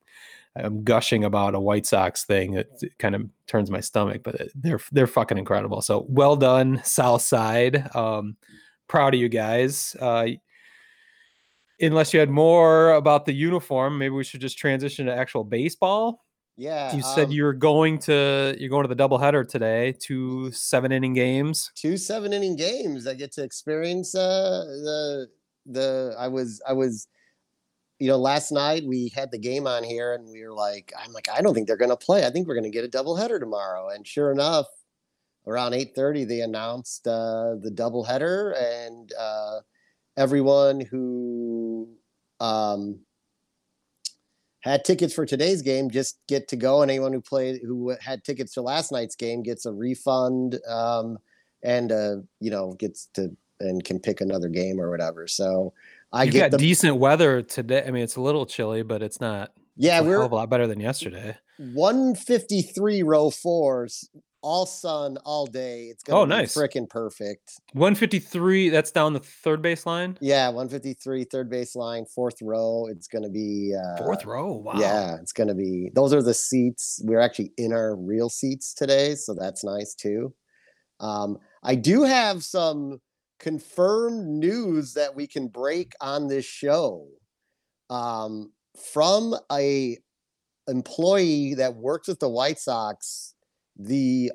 I'm 0.56 0.84
gushing 0.84 1.24
about 1.24 1.56
a 1.56 1.60
White 1.60 1.86
Sox 1.86 2.26
thing. 2.26 2.56
It, 2.56 2.70
kind 3.00 3.16
of 3.16 3.28
turns 3.48 3.72
my 3.72 3.80
stomach, 3.80 4.22
but 4.24 4.36
it, 4.36 4.52
they're 4.56 4.80
they're 4.92 5.08
fucking 5.08 5.38
incredible. 5.38 5.82
So 5.82 6.06
well 6.08 6.36
done, 6.36 6.82
South 6.84 7.22
Side. 7.22 7.90
Um, 7.96 8.38
proud 8.88 9.14
of 9.14 9.20
you 9.20 9.30
guys. 9.30 9.96
Uh, 10.00 10.28
unless 11.82 12.14
you 12.14 12.20
had 12.20 12.30
more 12.30 12.92
about 12.92 13.26
the 13.26 13.34
uniform, 13.34 13.98
maybe 13.98 14.14
we 14.14 14.24
should 14.24 14.42
just 14.42 14.58
transition 14.58 15.08
to 15.08 15.16
actual 15.16 15.44
baseball. 15.44 16.23
Yeah. 16.56 16.96
You 16.96 17.02
said 17.02 17.26
um, 17.26 17.32
you 17.32 17.44
were 17.44 17.54
going 17.54 17.98
to 18.00 18.56
you're 18.60 18.70
going 18.70 18.88
to 18.88 18.94
the 18.94 19.02
doubleheader 19.02 19.48
today, 19.48 19.94
two 19.94 20.52
seven 20.52 20.92
inning 20.92 21.14
games. 21.14 21.72
two 21.76 21.98
seven 21.98 22.32
inning 22.32 22.56
games. 22.56 23.08
I 23.08 23.16
get 23.16 23.32
to 23.34 23.44
experience 23.44 24.14
uh, 24.14 24.64
the 24.66 25.28
the. 25.66 26.16
I 26.18 26.28
was 26.28 26.62
I 26.68 26.74
was, 26.74 27.08
you 27.98 28.08
know, 28.08 28.18
last 28.18 28.52
night 28.52 28.84
we 28.86 29.12
had 29.16 29.32
the 29.32 29.40
game 29.40 29.66
on 29.66 29.84
here, 29.84 30.14
and 30.14 30.30
we 30.30 30.44
were 30.44 30.54
like, 30.54 30.94
I'm 30.98 31.12
like, 31.12 31.28
I 31.34 31.42
don't 31.42 31.56
think 31.56 31.68
they're 31.68 31.76
going 31.76 31.90
to 31.90 31.98
play. 31.98 32.26
I 32.26 32.30
think 32.30 32.48
we're 32.48 32.56
going 32.56 32.72
to 32.72 32.78
get 32.78 32.86
a 32.86 32.88
doubleheader 32.88 33.40
tomorrow. 33.40 33.90
And 33.90 34.06
sure 34.06 34.32
enough, 34.32 34.68
around 35.48 35.74
eight 35.74 35.96
thirty, 35.96 36.24
they 36.24 36.42
announced 36.42 37.08
uh, 37.08 37.56
the 37.62 37.72
doubleheader, 37.74 38.54
and 38.62 39.12
uh, 39.20 39.60
everyone 40.18 40.82
who 40.82 41.90
um, 42.40 43.00
had 44.64 44.86
tickets 44.86 45.14
for 45.14 45.26
today's 45.26 45.62
game 45.62 45.90
just 45.90 46.20
get 46.28 46.48
to 46.48 46.56
go, 46.56 46.82
and 46.82 46.90
anyone 46.90 47.14
who 47.14 47.22
played 47.22 47.62
who 47.64 47.96
had 48.02 48.24
tickets 48.24 48.54
to 48.54 48.62
last 48.62 48.92
night's 48.92 49.16
game 49.16 49.44
gets 49.44 49.66
a 49.66 49.72
refund 49.72 50.60
um, 50.68 51.18
and 51.64 51.92
uh, 51.92 52.16
you 52.40 52.50
know 52.50 52.74
gets 52.80 53.10
to 53.14 53.36
and 53.60 53.84
can 53.84 54.00
pick 54.00 54.22
another 54.22 54.50
game 54.50 54.80
or 54.80 54.90
whatever. 54.90 55.28
So 55.28 55.74
I 56.12 56.24
You've 56.24 56.34
get 56.34 56.52
got 56.52 56.52
the 56.52 56.66
decent 56.66 56.98
weather 56.98 57.42
today. 57.42 57.84
I 57.86 57.92
mean, 57.92 58.04
it's 58.04 58.16
a 58.16 58.22
little 58.22 58.46
chilly, 58.46 58.84
but 58.84 59.04
it's 59.04 59.20
not. 59.20 59.52
yeah. 59.76 60.00
it's 60.00 60.08
We're 60.08 60.22
a 60.22 60.28
lot 60.28 60.50
better 60.50 60.68
than 60.68 60.80
yesterday. 60.80 61.36
153 61.58 63.04
row 63.04 63.30
fours, 63.30 64.10
all 64.44 64.66
sun, 64.68 65.18
all 65.26 65.46
day. 65.48 65.86
It's 65.86 66.04
gonna 66.04 66.20
Oh, 66.20 66.26
be 66.26 66.30
nice. 66.30 66.54
freaking 66.56 66.88
perfect. 66.90 67.60
153. 67.74 68.70
That's 68.70 68.92
down 68.92 69.14
the 69.14 69.20
third 69.20 69.62
base 69.62 69.86
line. 69.86 70.18
Yeah, 70.22 70.50
153, 70.50 71.24
third 71.24 71.50
base 71.50 71.76
line, 71.76 72.06
fourth 72.06 72.42
row. 72.42 72.88
It's 72.92 73.08
gonna 73.08 73.30
be 73.30 73.74
uh, 73.74 73.98
Fourth 74.04 74.26
row. 74.26 74.52
Wow. 74.54 74.74
Yeah, 74.76 75.16
it's 75.22 75.32
gonna 75.34 75.56
be. 75.56 75.90
Those 75.96 76.14
are 76.14 76.22
the 76.22 76.34
seats. 76.34 77.02
We're 77.04 77.20
actually 77.22 77.54
in 77.58 77.74
our 77.74 77.96
real 77.96 78.30
seats 78.30 78.74
today, 78.74 79.16
so 79.16 79.34
that's 79.34 79.64
nice 79.64 79.96
too. 79.96 80.34
Um, 81.00 81.38
I 81.64 81.76
do 81.76 82.04
have 82.04 82.44
some 82.44 83.00
confirmed 83.40 84.28
news 84.28 84.94
that 84.94 85.16
we 85.16 85.28
can 85.28 85.48
break 85.48 85.94
on 86.00 86.28
this 86.28 86.46
show 86.46 87.08
um, 87.90 88.52
from 88.94 89.36
a 89.52 89.98
employee 90.68 91.54
that 91.56 91.76
works 91.76 92.08
with 92.08 92.20
the 92.20 92.30
White 92.30 92.60
Sox. 92.60 93.33
The 93.78 94.32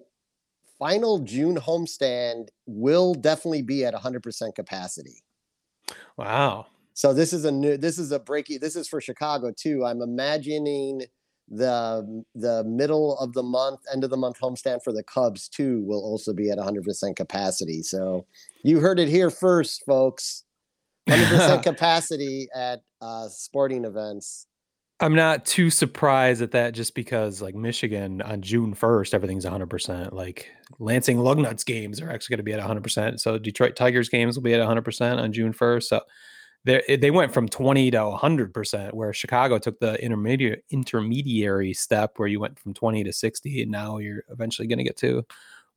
final 0.79 1.19
June 1.21 1.57
homestand 1.57 2.49
will 2.67 3.15
definitely 3.15 3.63
be 3.63 3.85
at 3.85 3.95
100% 3.95 4.55
capacity. 4.55 5.23
Wow. 6.17 6.67
So 6.95 7.15
this 7.15 7.33
is 7.33 7.45
a 7.45 7.53
new 7.53 7.77
this 7.77 7.97
is 7.97 8.11
a 8.11 8.19
breaky 8.19 8.59
this 8.59 8.75
is 8.75 8.89
for 8.89 9.01
Chicago 9.01 9.53
too. 9.57 9.85
I'm 9.85 10.03
imagining 10.03 11.03
the 11.49 12.25
the 12.35 12.65
middle 12.65 13.17
of 13.19 13.35
the 13.35 13.43
month, 13.45 13.81
end 13.93 14.03
of 14.03 14.11
the 14.11 14.17
month 14.17 14.41
homestand 14.41 14.83
for 14.83 14.93
the 14.93 15.05
Cubs 15.05 15.49
too 15.49 15.85
will 15.85 16.03
also 16.03 16.33
be 16.33 16.51
at 16.51 16.59
100% 16.59 17.15
capacity. 17.15 17.83
So 17.83 18.27
you 18.65 18.81
heard 18.81 18.99
it 18.99 19.09
here 19.09 19.31
first, 19.31 19.85
folks. 19.87 20.45
100% 21.09 21.63
capacity 21.63 22.49
at 22.53 22.83
uh, 23.01 23.29
sporting 23.29 23.85
events. 23.85 24.48
I'm 25.01 25.15
not 25.15 25.45
too 25.47 25.71
surprised 25.71 26.43
at 26.43 26.51
that 26.53 26.75
just 26.75 26.95
because 26.95 27.41
like 27.41 27.55
Michigan 27.55 28.21
on 28.23 28.43
June 28.43 28.75
1st, 28.75 29.15
everything's 29.15 29.45
100%. 29.45 30.13
Like 30.13 30.51
Lansing 30.81 31.19
Lugnuts 31.19 31.65
games 31.65 32.01
are 32.01 32.11
actually 32.11 32.35
going 32.35 32.45
to 32.45 32.51
be 32.51 32.53
at 32.53 32.61
100%. 32.61 33.21
So 33.21 33.39
Detroit 33.39 33.77
Tigers 33.77 34.09
games 34.09 34.37
will 34.37 34.43
be 34.43 34.55
at 34.55 34.61
100% 34.61 35.19
on 35.19 35.33
June 35.33 35.53
1st. 35.53 35.85
So 35.85 36.01
they 36.65 36.97
they 37.01 37.13
went 37.13 37.33
from 37.33 37.49
20 37.49 37.93
to 37.93 37.99
100%, 37.99 38.93
where 38.93 39.13
Chicago 39.13 39.59
took 39.59 39.79
the 39.79 40.03
intermediate 40.05 40.65
intermediary 40.71 41.73
step 41.73 42.15
where 42.17 42.29
you 42.29 42.41
went 42.41 42.59
from 42.59 42.75
20 42.75 43.05
to 43.05 43.13
60, 43.13 43.63
and 43.63 43.71
now 43.71 43.99
you're 43.99 44.25
eventually 44.29 44.67
going 44.67 44.79
to 44.79 44.85
get 44.85 44.97
to 44.99 45.25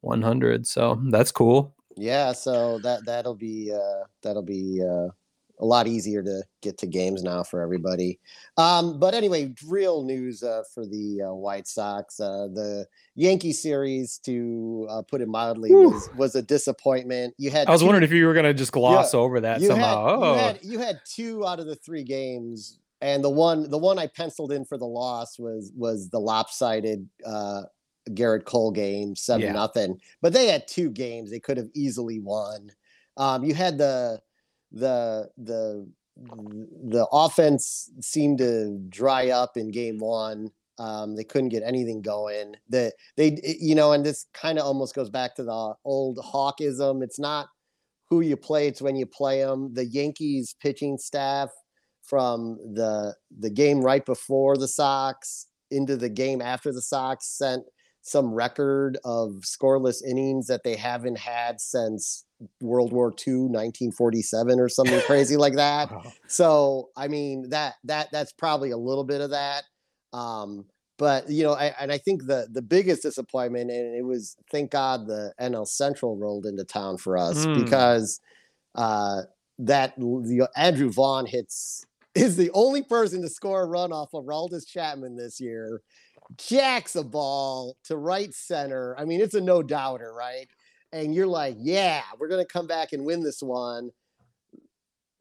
100. 0.01 0.65
So 0.65 0.99
that's 1.09 1.31
cool. 1.31 1.75
Yeah, 1.95 2.31
so 2.31 2.79
that 2.79 3.05
that'll 3.05 3.35
be 3.35 3.71
uh, 3.71 4.05
that'll 4.23 4.41
be 4.41 4.83
uh, 4.83 5.09
a 5.61 5.65
lot 5.65 5.87
easier 5.87 6.23
to 6.23 6.43
get 6.61 6.77
to 6.79 6.87
games 6.87 7.23
now 7.23 7.43
for 7.43 7.61
everybody. 7.61 8.19
Um, 8.57 8.99
but 8.99 9.13
anyway, 9.13 9.53
real 9.67 10.03
news 10.03 10.41
uh, 10.43 10.63
for 10.73 10.85
the 10.85 11.21
uh, 11.29 11.33
White 11.33 11.67
Sox. 11.67 12.19
Uh, 12.19 12.47
the 12.53 12.87
Yankee 13.15 13.53
series, 13.53 14.17
to 14.25 14.87
uh, 14.89 15.01
put 15.03 15.21
it 15.21 15.27
mildly, 15.27 15.71
was 15.71 16.09
was 16.15 16.35
a 16.35 16.41
disappointment. 16.41 17.33
You 17.37 17.51
had 17.51 17.67
I 17.67 17.71
was 17.71 17.81
two- 17.81 17.85
wondering 17.87 18.03
if 18.03 18.11
you 18.11 18.25
were 18.25 18.33
going 18.33 18.45
to 18.45 18.53
just 18.53 18.71
gloss 18.71 19.13
over 19.13 19.39
that 19.41 19.61
somehow. 19.61 20.05
Had, 20.05 20.15
oh, 20.15 20.33
you 20.33 20.37
had 20.39 20.59
you 20.63 20.79
had 20.79 20.99
two 21.05 21.45
out 21.47 21.59
of 21.59 21.67
the 21.67 21.75
three 21.75 22.03
games, 22.03 22.79
and 23.01 23.23
the 23.23 23.29
one 23.29 23.69
the 23.69 23.77
one 23.77 23.99
I 23.99 24.07
penciled 24.07 24.51
in 24.51 24.65
for 24.65 24.77
the 24.77 24.87
loss 24.87 25.37
was 25.37 25.71
was 25.75 26.09
the 26.09 26.19
lopsided 26.19 27.07
uh, 27.25 27.63
Gerrit 28.09 28.45
Cole 28.45 28.71
game, 28.71 29.15
seven 29.15 29.45
Yeah. 29.47 29.53
nothing. 29.53 29.99
But 30.23 30.33
they 30.33 30.47
had 30.47 30.67
two 30.67 30.89
games 30.89 31.29
they 31.29 31.39
could 31.39 31.57
have 31.57 31.69
easily 31.75 32.19
won. 32.19 32.71
Um, 33.17 33.43
you 33.43 33.53
had 33.53 33.77
the 33.77 34.19
the 34.71 35.29
the 35.37 35.87
the 36.19 37.07
offense 37.11 37.89
seemed 38.01 38.39
to 38.39 38.79
dry 38.89 39.29
up 39.29 39.57
in 39.57 39.71
game 39.71 39.99
one. 39.99 40.51
Um, 40.77 41.15
they 41.15 41.23
couldn't 41.23 41.49
get 41.49 41.63
anything 41.63 42.01
going. 42.01 42.55
That 42.69 42.93
they 43.17 43.39
you 43.59 43.75
know, 43.75 43.93
and 43.93 44.05
this 44.05 44.25
kind 44.33 44.59
of 44.59 44.65
almost 44.65 44.95
goes 44.95 45.09
back 45.09 45.35
to 45.35 45.43
the 45.43 45.73
old 45.85 46.17
hawkism. 46.17 47.03
It's 47.03 47.19
not 47.19 47.47
who 48.09 48.21
you 48.21 48.37
play; 48.37 48.67
it's 48.67 48.81
when 48.81 48.95
you 48.95 49.05
play 49.05 49.41
them. 49.41 49.73
The 49.73 49.85
Yankees 49.85 50.55
pitching 50.61 50.97
staff 50.97 51.49
from 52.03 52.57
the 52.73 53.15
the 53.39 53.49
game 53.49 53.81
right 53.81 54.05
before 54.05 54.57
the 54.57 54.67
Sox 54.67 55.47
into 55.69 55.95
the 55.95 56.09
game 56.09 56.41
after 56.41 56.73
the 56.73 56.81
Sox 56.81 57.27
sent 57.37 57.63
some 58.01 58.33
record 58.33 58.97
of 59.03 59.41
scoreless 59.43 60.03
innings 60.03 60.47
that 60.47 60.63
they 60.63 60.75
haven't 60.75 61.17
had 61.19 61.61
since 61.61 62.25
World 62.59 62.91
War 62.91 63.13
II, 63.27 63.33
1947 63.43 64.59
or 64.59 64.67
something 64.69 64.99
crazy 65.01 65.37
like 65.37 65.53
that. 65.55 65.91
wow. 65.91 66.11
So 66.27 66.89
I 66.97 67.07
mean 67.07 67.49
that 67.49 67.75
that 67.83 68.09
that's 68.11 68.31
probably 68.33 68.71
a 68.71 68.77
little 68.77 69.03
bit 69.03 69.21
of 69.21 69.29
that. 69.31 69.63
Um, 70.13 70.65
but 70.97 71.29
you 71.29 71.43
know, 71.43 71.53
I, 71.53 71.73
and 71.79 71.91
I 71.91 71.97
think 71.97 72.25
the 72.25 72.47
the 72.51 72.61
biggest 72.61 73.03
disappointment, 73.03 73.69
and 73.71 73.95
it 73.95 74.03
was 74.05 74.35
thank 74.51 74.71
God 74.71 75.07
the 75.07 75.33
NL 75.39 75.67
Central 75.67 76.15
rolled 76.17 76.45
into 76.45 76.63
town 76.63 76.97
for 76.97 77.17
us 77.17 77.45
Mm. 77.45 77.63
because 77.63 78.19
uh, 78.75 79.21
that 79.59 79.95
the 79.97 80.47
Andrew 80.55 80.91
Vaughn 80.91 81.25
hits 81.25 81.85
is 82.15 82.35
the 82.35 82.51
only 82.53 82.81
person 82.83 83.21
to 83.21 83.29
score 83.29 83.61
a 83.63 83.65
run 83.65 83.91
off 83.91 84.13
of 84.13 84.25
Aroldis 84.25 84.67
Chapman 84.67 85.15
this 85.15 85.39
year. 85.39 85.81
Jacks 86.37 86.95
a 86.95 87.03
ball 87.03 87.77
to 87.85 87.97
right 87.97 88.33
center. 88.33 88.95
I 88.97 89.05
mean, 89.05 89.21
it's 89.21 89.35
a 89.35 89.41
no 89.41 89.61
doubter, 89.61 90.13
right? 90.13 90.47
And 90.93 91.15
you're 91.15 91.27
like, 91.27 91.55
yeah, 91.59 92.03
we're 92.19 92.27
gonna 92.27 92.45
come 92.45 92.67
back 92.67 92.93
and 92.93 93.05
win 93.05 93.23
this 93.23 93.41
one 93.41 93.91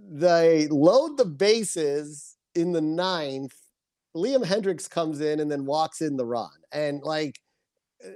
they 0.09 0.67
load 0.69 1.17
the 1.17 1.25
bases 1.25 2.37
in 2.55 2.73
the 2.73 2.81
ninth. 2.81 3.55
Liam 4.17 4.45
Hendriks 4.45 4.89
comes 4.89 5.21
in 5.21 5.41
and 5.41 5.51
then 5.51 5.67
walks 5.67 6.01
in 6.01 6.17
the 6.17 6.25
run. 6.25 6.51
And 6.73 7.03
like, 7.03 7.39
uh, 8.05 8.11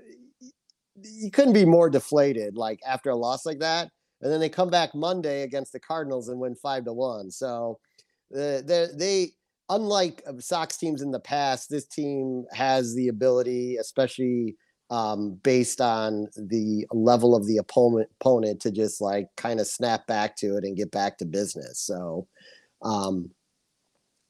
you 0.97 1.31
couldn't 1.31 1.53
be 1.53 1.65
more 1.65 1.91
deflated, 1.91 2.57
like 2.57 2.81
after 2.87 3.11
a 3.11 3.17
loss 3.17 3.45
like 3.45 3.59
that. 3.61 3.91
And 4.23 4.33
then 4.33 4.41
they 4.41 4.49
come 4.49 4.71
back 4.71 4.95
Monday 4.95 5.43
against 5.43 5.73
the 5.73 5.81
Cardinals 5.81 6.29
and 6.29 6.41
win 6.41 6.55
five 6.55 6.85
to 6.85 6.93
one. 6.93 7.31
So 7.31 7.79
uh, 8.35 8.63
they, 8.65 8.89
they, 8.95 9.29
unlike 9.69 10.23
uh, 10.27 10.39
Sox 10.39 10.77
teams 10.77 11.03
in 11.03 11.11
the 11.11 11.21
past, 11.21 11.71
this 11.71 11.87
team 11.87 12.45
has 12.53 12.95
the 12.95 13.09
ability, 13.09 13.77
especially 13.77 14.57
um, 14.91 15.41
based 15.43 15.81
on 15.81 16.29
the 16.37 16.87
level 16.93 17.35
of 17.35 17.47
the 17.47 17.57
opponent 17.57 18.09
opponent 18.21 18.61
to 18.61 18.71
just 18.71 19.01
like 19.01 19.29
kind 19.37 19.61
of 19.61 19.67
snap 19.67 20.07
back 20.07 20.37
to 20.37 20.57
it 20.57 20.65
and 20.65 20.77
get 20.77 20.91
back 20.91 21.19
to 21.19 21.25
business. 21.25 21.81
So, 21.81 22.29
um, 22.83 23.31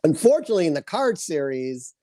unfortunately, 0.04 0.66
in 0.66 0.74
the 0.74 0.82
card 0.82 1.18
series, 1.18 1.94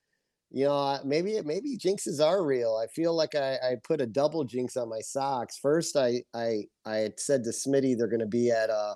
you 0.52 0.66
know, 0.66 1.00
maybe 1.06 1.40
maybe 1.44 1.78
jinxes 1.78 2.24
are 2.24 2.44
real. 2.44 2.76
I 2.76 2.88
feel 2.88 3.16
like 3.16 3.36
I, 3.36 3.54
I 3.56 3.76
put 3.84 4.02
a 4.02 4.06
double 4.06 4.44
jinx 4.44 4.76
on 4.76 4.90
my 4.90 5.00
socks. 5.00 5.58
First, 5.58 5.96
I 5.96 6.24
I 6.34 6.66
I 6.86 6.98
had 6.98 7.20
said 7.20 7.44
to 7.46 7.52
Smitty 7.52 7.98
they're 7.98 8.08
going 8.08 8.20
to 8.20 8.26
be 8.26 8.52
at 8.52 8.70
a 8.70 8.96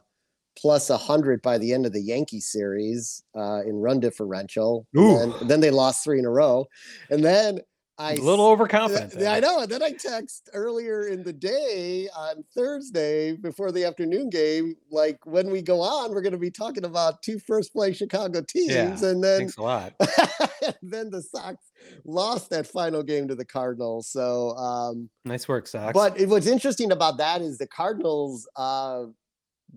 plus 0.58 0.90
a 0.90 0.98
hundred 0.98 1.42
by 1.42 1.58
the 1.58 1.74
end 1.74 1.86
of 1.86 1.94
the 1.94 2.02
Yankee 2.02 2.40
series 2.40 3.24
uh, 3.36 3.62
in 3.66 3.76
run 3.76 4.00
differential. 4.00 4.88
Ooh. 4.98 5.18
And 5.18 5.50
then 5.50 5.60
they 5.60 5.72
lost 5.72 6.04
three 6.04 6.20
in 6.20 6.26
a 6.26 6.32
row, 6.32 6.66
and 7.10 7.24
then 7.24 7.60
I 7.98 8.14
a 8.14 8.22
little 8.22 8.48
overconfident. 8.48 9.14
yeah, 9.18 9.32
I 9.34 9.40
know. 9.40 9.62
And 9.62 9.72
then 9.72 9.82
I 9.82 9.92
text 9.92 10.50
earlier 10.54 11.08
in 11.08 11.24
the 11.24 11.32
day 11.32 12.10
on 12.16 12.44
Thursday 12.54 13.38
before 13.38 13.72
the 13.72 13.86
afternoon 13.86 14.30
game, 14.30 14.76
like 14.92 15.26
when 15.26 15.50
we 15.50 15.62
go 15.62 15.80
on, 15.82 16.12
we're 16.12 16.22
going 16.22 16.34
to 16.34 16.38
be 16.38 16.52
talking 16.52 16.84
about 16.84 17.22
two 17.22 17.40
first 17.40 17.72
place 17.72 17.96
Chicago 17.96 18.42
teams, 18.42 18.74
Yeah, 18.74 19.10
and 19.10 19.24
then 19.24 19.40
Thanks 19.40 19.58
a 19.58 19.62
lot. 19.62 19.94
then 20.82 21.10
the 21.10 21.22
Sox 21.22 21.58
lost 22.04 22.50
that 22.50 22.68
final 22.68 23.02
game 23.02 23.30
to 23.30 23.36
the 23.36 23.46
Cardinals. 23.46 24.10
So, 24.10 24.50
um, 24.58 25.10
Nice 25.24 25.48
work, 25.48 25.66
Sox. 25.68 25.94
but 25.94 26.20
what's 26.28 26.48
interesting 26.48 26.92
about 26.92 27.18
that 27.20 27.42
is 27.42 27.58
the 27.58 27.68
Cardinals 27.68 28.46
uh, 28.58 29.06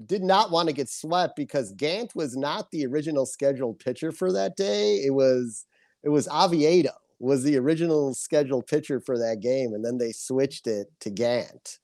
did 0.06 0.22
not 0.22 0.50
want 0.50 0.68
to 0.68 0.74
get 0.74 0.88
swept 0.88 1.36
because 1.36 1.72
Gant 1.72 2.14
was 2.14 2.36
not 2.36 2.70
the 2.70 2.86
original 2.86 3.26
scheduled 3.26 3.78
pitcher 3.78 4.12
for 4.12 4.32
that 4.32 4.56
day. 4.56 4.96
It 4.96 5.14
was 5.14 5.66
it 6.02 6.10
was 6.10 6.28
Oviedo 6.28 6.92
was 7.18 7.42
the 7.42 7.56
original 7.58 8.14
scheduled 8.14 8.66
pitcher 8.66 9.00
for 9.00 9.18
that 9.18 9.40
game, 9.40 9.74
and 9.74 9.84
then 9.84 9.98
they 9.98 10.12
switched 10.12 10.66
it 10.66 10.88
to 11.00 11.10
Gant. 11.10 11.78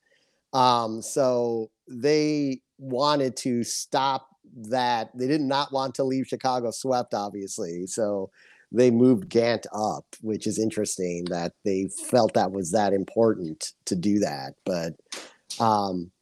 Um, 0.53 1.03
so 1.03 1.71
they 1.89 2.61
wanted 2.79 3.37
to 3.39 3.65
stop 3.65 4.29
that. 4.69 5.11
They 5.15 5.27
did 5.27 5.41
not 5.41 5.73
want 5.73 5.97
to 5.97 6.05
leave 6.05 6.29
Chicago 6.29 6.71
swept, 6.71 7.15
obviously. 7.15 7.87
So 7.87 8.31
they 8.71 8.91
moved 8.91 9.29
Gant 9.29 9.67
up, 9.73 10.05
which 10.21 10.47
is 10.47 10.59
interesting 10.59 11.25
that 11.27 11.53
they 11.65 11.89
felt 12.09 12.35
that 12.35 12.53
was 12.53 12.71
that 12.71 12.93
important 12.93 13.73
to 13.87 13.97
do 13.97 14.21
that. 14.21 14.55
But 14.65 14.95
um, 15.59 16.13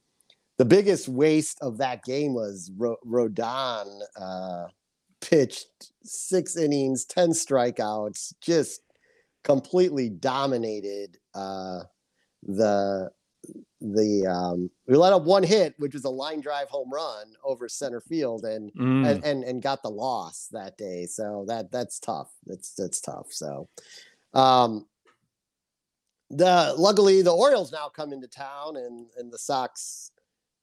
the 0.58 0.64
biggest 0.64 1.08
waste 1.08 1.58
of 1.60 1.78
that 1.78 2.04
game 2.04 2.34
was 2.34 2.70
Ro- 2.76 2.98
Rodon 3.06 4.00
uh, 4.16 4.66
pitched 5.20 5.92
six 6.04 6.56
innings, 6.56 7.04
10 7.06 7.30
strikeouts, 7.30 8.34
just 8.40 8.82
completely 9.44 10.08
dominated 10.08 11.18
uh, 11.34 11.80
the 12.44 13.10
the 13.80 14.24
um, 14.28 14.70
we 14.86 14.96
let 14.96 15.12
up 15.12 15.24
one 15.24 15.42
hit, 15.42 15.74
which 15.78 15.94
was 15.94 16.04
a 16.04 16.08
line 16.08 16.40
drive 16.40 16.68
home 16.68 16.88
run 16.92 17.32
over 17.44 17.68
center 17.68 18.00
field, 18.00 18.44
and 18.44 18.70
Mm. 18.74 19.04
and, 19.10 19.24
and 19.24 19.44
and 19.44 19.62
got 19.62 19.82
the 19.82 19.90
loss 19.90 20.46
that 20.52 20.78
day. 20.78 21.06
So 21.06 21.44
that 21.48 21.72
that's 21.72 21.98
tough. 21.98 22.30
That's 22.46 22.72
that's 22.74 23.00
tough. 23.00 23.26
So 23.32 23.68
um 24.32 24.86
the 26.30 26.74
luckily 26.78 27.22
the 27.22 27.34
Orioles 27.34 27.72
now 27.72 27.88
come 27.88 28.12
into 28.12 28.28
town 28.28 28.76
and 28.76 29.08
and 29.18 29.32
the 29.32 29.38
Sox 29.38 30.11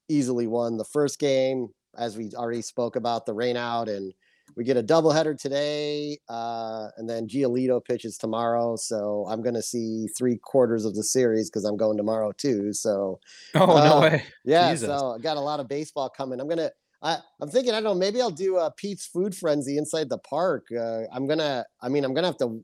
easily 0.09 0.47
won 0.47 0.77
the 0.77 0.85
first 0.85 1.19
game 1.19 1.69
as 1.97 2.17
we 2.17 2.31
already 2.35 2.61
spoke 2.61 2.95
about 2.95 3.25
the 3.25 3.33
rain 3.33 3.57
out 3.57 3.89
and 3.89 4.13
we 4.55 4.63
get 4.63 4.77
a 4.77 4.83
doubleheader 4.83 5.39
today 5.39 6.17
uh 6.27 6.87
and 6.97 7.07
then 7.07 7.27
Giolito 7.27 7.83
pitches 7.83 8.17
tomorrow 8.17 8.75
so 8.75 9.25
I'm 9.29 9.41
going 9.41 9.55
to 9.55 9.61
see 9.61 10.07
3 10.17 10.37
quarters 10.43 10.85
of 10.85 10.95
the 10.95 11.03
series 11.03 11.49
cuz 11.49 11.65
I'm 11.65 11.77
going 11.77 11.97
tomorrow 11.97 12.31
too 12.31 12.73
so 12.73 13.19
oh 13.55 13.65
no 13.65 13.97
uh, 13.97 14.01
way. 14.01 14.23
yeah, 14.45 14.71
Jesus. 14.71 14.87
so 14.87 15.11
I 15.11 15.19
got 15.19 15.37
a 15.37 15.41
lot 15.41 15.59
of 15.59 15.67
baseball 15.67 16.09
coming. 16.09 16.39
I'm 16.39 16.47
gonna. 16.47 16.71
I, 17.01 17.17
I'm 17.39 17.49
thinking. 17.49 17.71
I 17.71 17.75
don't 17.75 17.83
know. 17.83 17.93
Maybe 17.93 18.21
I'll 18.21 18.29
do 18.29 18.57
a 18.57 18.71
Pete's 18.71 19.05
Food 19.05 19.35
Frenzy 19.35 19.77
inside 19.77 20.09
the 20.09 20.17
park. 20.17 20.67
Uh, 20.71 21.03
I'm 21.13 21.27
gonna. 21.27 21.65
I 21.81 21.89
mean, 21.89 22.03
I'm 22.03 22.13
gonna 22.13 22.27
have 22.27 22.37
to. 22.37 22.63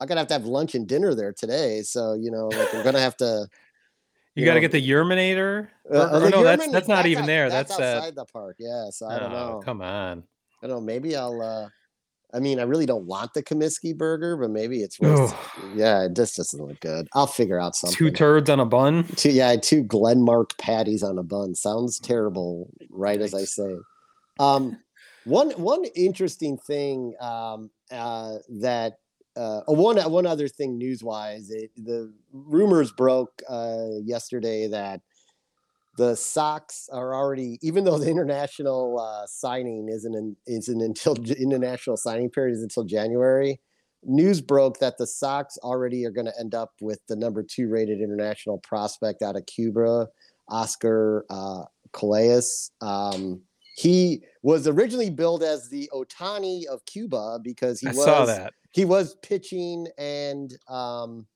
I'm 0.00 0.06
gonna 0.06 0.20
have 0.20 0.28
to 0.28 0.34
have 0.34 0.46
lunch 0.46 0.74
and 0.74 0.88
dinner 0.88 1.14
there 1.14 1.32
today. 1.32 1.82
So 1.82 2.14
you 2.14 2.30
know, 2.30 2.46
like 2.48 2.74
I'm 2.74 2.84
gonna 2.84 3.00
have 3.00 3.16
to. 3.18 3.46
You 4.34 4.42
you 4.42 4.46
got 4.46 4.54
to 4.54 4.60
get 4.60 4.72
the 4.72 4.88
Yerminator. 4.88 5.68
Uh, 5.92 6.18
the 6.20 6.30
no, 6.30 6.42
that's 6.42 6.70
that's 6.70 6.88
not 6.88 7.06
even 7.06 7.24
out- 7.24 7.26
there. 7.26 7.50
That's, 7.50 7.76
That's, 7.76 7.80
uh, 7.80 7.96
outside 7.98 8.14
the 8.14 8.24
park. 8.26 8.56
Yeah. 8.58 8.90
So 8.90 9.06
I 9.06 9.18
don't 9.18 9.32
oh, 9.32 9.36
know. 9.36 9.62
Come 9.64 9.82
on. 9.82 10.22
I 10.62 10.66
don't 10.66 10.76
know. 10.76 10.80
Maybe 10.80 11.16
I'll. 11.16 11.40
uh 11.42 11.68
I 12.32 12.38
mean, 12.38 12.60
I 12.60 12.62
really 12.62 12.86
don't 12.86 13.06
want 13.06 13.34
the 13.34 13.42
Comiskey 13.42 13.96
burger, 13.96 14.36
but 14.36 14.50
maybe 14.50 14.82
it's 14.82 15.00
worth. 15.00 15.34
yeah, 15.74 16.04
it 16.04 16.14
just 16.14 16.36
doesn't 16.36 16.64
look 16.64 16.78
good. 16.80 17.08
I'll 17.12 17.26
figure 17.26 17.58
out 17.58 17.74
something. 17.74 17.96
Two 17.96 18.10
turds 18.10 18.48
on 18.48 18.60
a 18.60 18.64
bun. 18.64 19.04
Two, 19.16 19.32
yeah, 19.32 19.56
two 19.56 19.82
Glenmark 19.82 20.56
patties 20.58 21.02
on 21.02 21.18
a 21.18 21.22
bun. 21.22 21.54
Sounds 21.54 21.98
terrible, 21.98 22.70
right 22.88 23.20
as 23.20 23.34
I 23.34 23.44
say. 23.44 23.76
Um, 24.38 24.78
one 25.24 25.50
one 25.52 25.84
interesting 25.96 26.56
thing 26.56 27.14
um, 27.20 27.70
uh, 27.90 28.36
that 28.60 28.98
uh, 29.36 29.62
one 29.66 29.98
one 30.10 30.26
other 30.26 30.48
thing 30.48 30.76
news 30.76 31.02
wise, 31.02 31.48
the 31.48 32.12
rumors 32.32 32.92
broke 32.92 33.42
uh, 33.48 33.86
yesterday 34.02 34.66
that 34.68 35.00
the 35.96 36.16
Sox 36.16 36.88
are 36.92 37.14
already, 37.14 37.58
even 37.62 37.84
though 37.84 37.98
the 37.98 38.10
international 38.10 38.98
uh, 38.98 39.26
signing 39.26 39.88
isn't 39.88 40.14
in, 40.14 40.36
isn't 40.46 40.80
until 40.80 41.14
international 41.32 41.96
signing 41.96 42.30
period 42.30 42.54
is 42.54 42.62
until 42.62 42.84
January. 42.84 43.60
News 44.02 44.40
broke 44.40 44.78
that 44.78 44.96
the 44.96 45.06
Sox 45.06 45.58
already 45.58 46.06
are 46.06 46.10
going 46.10 46.26
to 46.26 46.40
end 46.40 46.54
up 46.54 46.72
with 46.80 47.00
the 47.06 47.16
number 47.16 47.42
two 47.42 47.68
rated 47.68 48.00
international 48.00 48.58
prospect 48.58 49.20
out 49.20 49.36
of 49.36 49.44
Cuba, 49.46 50.08
Oscar 50.48 51.26
uh. 51.28 51.64
Um, 52.80 53.42
he 53.80 54.22
was 54.42 54.68
originally 54.68 55.08
billed 55.08 55.42
as 55.42 55.70
the 55.70 55.90
Ohtani 55.94 56.66
of 56.66 56.84
Cuba 56.84 57.38
because 57.42 57.80
he 57.80 57.88
I 57.88 57.92
was 57.92 58.50
he 58.72 58.84
was 58.84 59.14
pitching 59.22 59.86
and 59.96 60.54
um, 60.68 61.26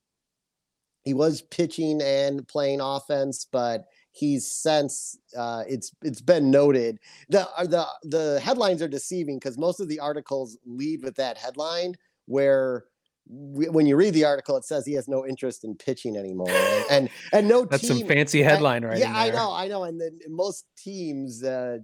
he 1.05 1.15
was 1.15 1.41
pitching 1.41 2.03
and 2.03 2.47
playing 2.47 2.81
offense, 2.83 3.47
but 3.51 3.87
he's 4.13 4.53
since 4.53 5.19
uh, 5.35 5.65
it's 5.67 5.93
it's 6.03 6.21
been 6.21 6.51
noted. 6.51 6.99
The 7.31 7.49
uh, 7.57 7.67
the 7.67 7.87
the 8.03 8.41
headlines 8.41 8.83
are 8.83 8.89
deceiving 8.89 9.39
because 9.39 9.57
most 9.57 9.81
of 9.81 9.89
the 9.89 10.01
articles 10.01 10.59
lead 10.67 11.03
with 11.03 11.17
that 11.17 11.39
headline 11.39 11.95
where 12.27 12.85
w- 13.27 13.73
when 13.73 13.87
you 13.87 13.97
read 13.97 14.13
the 14.13 14.25
article 14.27 14.57
it 14.59 14.65
says 14.65 14.85
he 14.85 14.93
has 14.93 15.09
no 15.09 15.27
interest 15.27 15.65
in 15.65 15.75
pitching 15.77 16.17
anymore. 16.17 16.51
And 16.51 16.85
and, 16.91 17.11
and 17.33 17.49
no 17.49 17.65
That's 17.65 17.83
team 17.83 18.01
some 18.01 18.07
fancy 18.07 18.43
headline 18.43 18.85
right 18.85 18.99
yeah, 18.99 19.13
I 19.15 19.31
know, 19.31 19.53
I 19.53 19.67
know. 19.67 19.85
And 19.85 19.99
then 19.99 20.19
most 20.29 20.67
teams, 20.77 21.43
uh, 21.43 21.79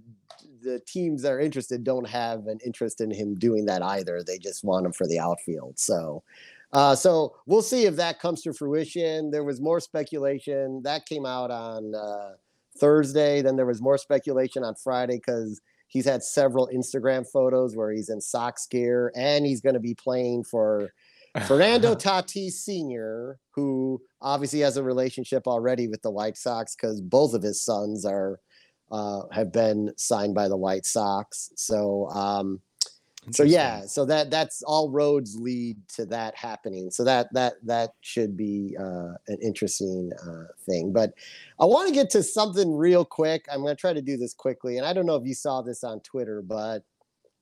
the 0.61 0.79
teams 0.87 1.21
that 1.21 1.31
are 1.31 1.39
interested 1.39 1.83
don't 1.83 2.07
have 2.07 2.47
an 2.47 2.59
interest 2.65 3.01
in 3.01 3.11
him 3.11 3.35
doing 3.35 3.65
that 3.65 3.81
either. 3.81 4.21
They 4.23 4.37
just 4.37 4.63
want 4.63 4.85
him 4.85 4.93
for 4.93 5.07
the 5.07 5.19
outfield. 5.19 5.79
So, 5.79 6.23
uh, 6.73 6.95
so 6.95 7.35
we'll 7.45 7.61
see 7.61 7.85
if 7.85 7.95
that 7.97 8.19
comes 8.19 8.41
to 8.43 8.53
fruition. 8.53 9.31
There 9.31 9.43
was 9.43 9.59
more 9.59 9.79
speculation 9.79 10.81
that 10.83 11.05
came 11.05 11.25
out 11.25 11.51
on 11.51 11.93
uh, 11.95 12.31
Thursday. 12.77 13.41
Then 13.41 13.55
there 13.55 13.65
was 13.65 13.81
more 13.81 13.97
speculation 13.97 14.63
on 14.63 14.75
Friday 14.75 15.17
because 15.17 15.61
he's 15.87 16.05
had 16.05 16.23
several 16.23 16.69
Instagram 16.73 17.27
photos 17.29 17.75
where 17.75 17.91
he's 17.91 18.09
in 18.09 18.21
Sox 18.21 18.65
gear 18.67 19.11
and 19.15 19.45
he's 19.45 19.61
going 19.61 19.75
to 19.75 19.79
be 19.79 19.93
playing 19.93 20.43
for 20.43 20.93
Fernando 21.47 21.95
Tatis 21.95 22.53
Sr., 22.53 23.39
who 23.51 24.01
obviously 24.21 24.59
has 24.59 24.77
a 24.77 24.83
relationship 24.83 25.47
already 25.47 25.87
with 25.87 26.01
the 26.01 26.11
White 26.11 26.37
Sox 26.37 26.75
because 26.75 26.99
both 26.99 27.33
of 27.33 27.41
his 27.41 27.63
sons 27.63 28.05
are 28.05 28.39
uh, 28.91 29.21
have 29.31 29.51
been 29.51 29.91
signed 29.97 30.35
by 30.35 30.47
the 30.47 30.57
White 30.57 30.85
Sox. 30.85 31.51
So, 31.55 32.07
um, 32.09 32.61
so 33.31 33.43
yeah, 33.43 33.85
so 33.85 34.03
that 34.05 34.31
that's 34.31 34.63
all 34.63 34.89
roads 34.89 35.35
lead 35.35 35.77
to 35.89 36.05
that 36.07 36.35
happening. 36.35 36.89
So 36.89 37.03
that 37.03 37.31
that 37.33 37.53
that 37.63 37.91
should 38.01 38.35
be 38.35 38.75
uh, 38.79 39.13
an 39.27 39.37
interesting 39.43 40.11
uh, 40.27 40.47
thing. 40.65 40.91
But 40.91 41.13
I 41.59 41.65
want 41.65 41.87
to 41.87 41.93
get 41.93 42.09
to 42.11 42.23
something 42.23 42.75
real 42.75 43.05
quick. 43.05 43.45
I'm 43.51 43.61
going 43.61 43.75
to 43.75 43.79
try 43.79 43.93
to 43.93 44.01
do 44.01 44.17
this 44.17 44.33
quickly, 44.33 44.77
and 44.77 44.85
I 44.85 44.93
don't 44.93 45.05
know 45.05 45.15
if 45.15 45.27
you 45.27 45.35
saw 45.35 45.61
this 45.61 45.83
on 45.83 45.99
Twitter, 45.99 46.41
but 46.41 46.83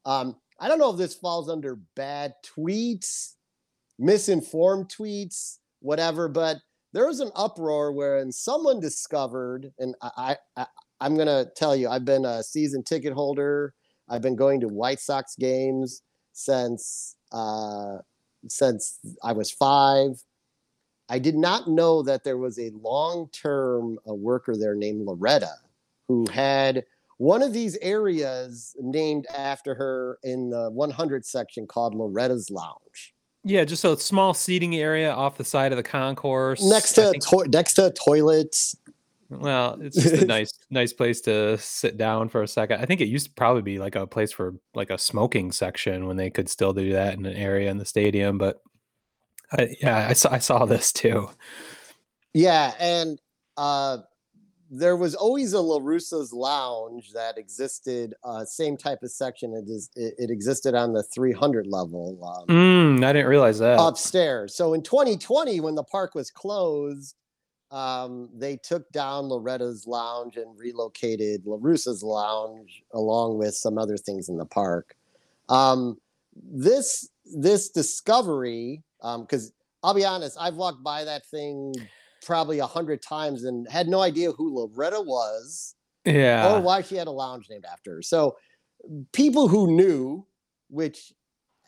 um, 0.05 0.35
I 0.59 0.67
don't 0.67 0.79
know 0.79 0.91
if 0.91 0.97
this 0.97 1.15
falls 1.15 1.49
under 1.49 1.79
bad 1.95 2.33
tweets 2.43 3.35
misinformed 3.99 4.89
tweets, 4.89 5.57
whatever. 5.81 6.27
But 6.27 6.57
there 6.93 7.05
was 7.05 7.19
an 7.19 7.31
uproar 7.35 7.91
wherein 7.91 8.31
someone 8.31 8.79
discovered, 8.79 9.71
and 9.77 9.93
I, 10.01 10.37
I, 10.57 10.65
I 11.01 11.05
am 11.05 11.17
gonna 11.17 11.45
tell 11.55 11.75
you, 11.75 11.89
I've 11.89 12.05
been 12.05 12.25
a 12.25 12.43
season 12.43 12.83
ticket 12.83 13.13
holder. 13.13 13.73
I've 14.09 14.21
been 14.21 14.35
going 14.35 14.59
to 14.61 14.67
White 14.67 14.99
Sox 14.99 15.35
games 15.35 16.01
since 16.33 17.15
uh, 17.31 17.97
since 18.47 18.99
I 19.23 19.33
was 19.33 19.51
five. 19.51 20.23
I 21.09 21.19
did 21.19 21.35
not 21.35 21.67
know 21.67 22.03
that 22.03 22.23
there 22.23 22.37
was 22.37 22.59
a 22.59 22.71
long-term 22.81 23.99
uh, 24.07 24.13
worker 24.13 24.55
there 24.55 24.75
named 24.75 25.05
Loretta 25.05 25.53
who 26.07 26.25
had 26.31 26.85
one 27.17 27.41
of 27.41 27.51
these 27.51 27.75
areas 27.81 28.75
named 28.79 29.25
after 29.35 29.73
her 29.75 30.19
in 30.23 30.49
the 30.49 30.69
100 30.69 31.25
section 31.25 31.65
called 31.67 31.95
Loretta's 31.95 32.49
Lounge. 32.49 33.13
Yeah, 33.43 33.63
just 33.65 33.83
a 33.85 33.97
small 33.97 34.33
seating 34.33 34.75
area 34.75 35.11
off 35.11 35.37
the 35.37 35.43
side 35.45 35.71
of 35.71 35.77
the 35.77 35.83
concourse. 35.83 36.63
next 36.63 36.93
to 36.93 37.13
to- 37.13 37.47
next 37.49 37.73
to 37.75 37.91
toilets. 37.91 38.75
Well, 39.29 39.77
it's 39.81 40.01
just 40.01 40.23
a 40.23 40.25
nice 40.25 40.51
nice 40.69 40.93
place 40.93 41.21
to 41.21 41.57
sit 41.57 41.97
down 41.97 42.29
for 42.29 42.41
a 42.41 42.47
second. 42.47 42.81
I 42.81 42.85
think 42.85 43.01
it 43.01 43.07
used 43.07 43.27
to 43.27 43.33
probably 43.33 43.61
be 43.61 43.77
like 43.77 43.95
a 43.95 44.07
place 44.07 44.31
for 44.31 44.55
like 44.73 44.89
a 44.89 44.97
smoking 44.97 45.51
section 45.51 46.07
when 46.07 46.17
they 46.17 46.29
could 46.29 46.49
still 46.49 46.73
do 46.73 46.93
that 46.93 47.13
in 47.13 47.25
an 47.25 47.35
area 47.35 47.69
in 47.69 47.77
the 47.77 47.85
stadium. 47.85 48.37
But 48.37 48.57
I, 49.51 49.75
yeah, 49.81 50.07
I 50.09 50.13
saw 50.13 50.33
I 50.33 50.39
saw 50.39 50.65
this 50.65 50.91
too. 50.91 51.29
Yeah, 52.33 52.73
and 52.79 53.19
uh, 53.57 53.97
there 54.71 54.95
was 54.95 55.15
always 55.15 55.53
a 55.53 55.59
La 55.59 55.79
Russa's 55.81 56.31
Lounge 56.31 57.11
that 57.13 57.37
existed, 57.37 58.13
uh, 58.23 58.45
same 58.45 58.77
type 58.77 58.99
of 59.03 59.11
section. 59.11 59.53
It 59.53 59.69
is 59.69 59.89
it, 59.95 60.13
it 60.17 60.29
existed 60.29 60.75
on 60.75 60.93
the 60.93 61.03
300 61.03 61.65
level 61.67 62.19
um, 62.23 62.47
Mm, 62.47 63.03
I 63.05 63.13
didn't 63.13 63.29
realize 63.29 63.59
that. 63.59 63.79
upstairs. 63.79 64.55
So 64.55 64.73
in 64.73 64.83
2020, 64.83 65.59
when 65.59 65.75
the 65.75 65.83
park 65.83 66.13
was 66.13 66.29
closed, 66.29 67.15
um, 67.71 68.29
they 68.35 68.57
took 68.57 68.89
down 68.91 69.25
Loretta's 69.25 69.85
Lounge 69.85 70.37
and 70.37 70.57
relocated 70.57 71.45
La 71.45 71.57
Russa's 71.59 72.03
Lounge 72.03 72.83
along 72.93 73.37
with 73.37 73.53
some 73.53 73.77
other 73.77 73.97
things 73.97 74.29
in 74.29 74.37
the 74.37 74.45
park. 74.45 74.95
Um, 75.49 75.97
this 76.35 77.09
this 77.25 77.69
discovery, 77.69 78.83
because 79.01 79.51
I'll 79.83 79.93
be 79.93 80.05
honest, 80.05 80.37
I've 80.39 80.55
walked 80.55 80.83
by 80.83 81.03
that 81.03 81.25
thing 81.27 81.73
probably 82.25 82.59
a 82.59 82.65
hundred 82.65 83.01
times 83.01 83.43
and 83.43 83.69
had 83.69 83.87
no 83.87 84.01
idea 84.01 84.31
who 84.31 84.55
Loretta 84.55 85.01
was 85.01 85.75
yeah. 86.05 86.53
or 86.53 86.61
why 86.61 86.81
she 86.81 86.95
had 86.95 87.07
a 87.07 87.11
lounge 87.11 87.47
named 87.49 87.65
after 87.71 87.95
her. 87.95 88.01
So 88.01 88.37
people 89.13 89.47
who 89.47 89.75
knew, 89.75 90.25
which 90.69 91.13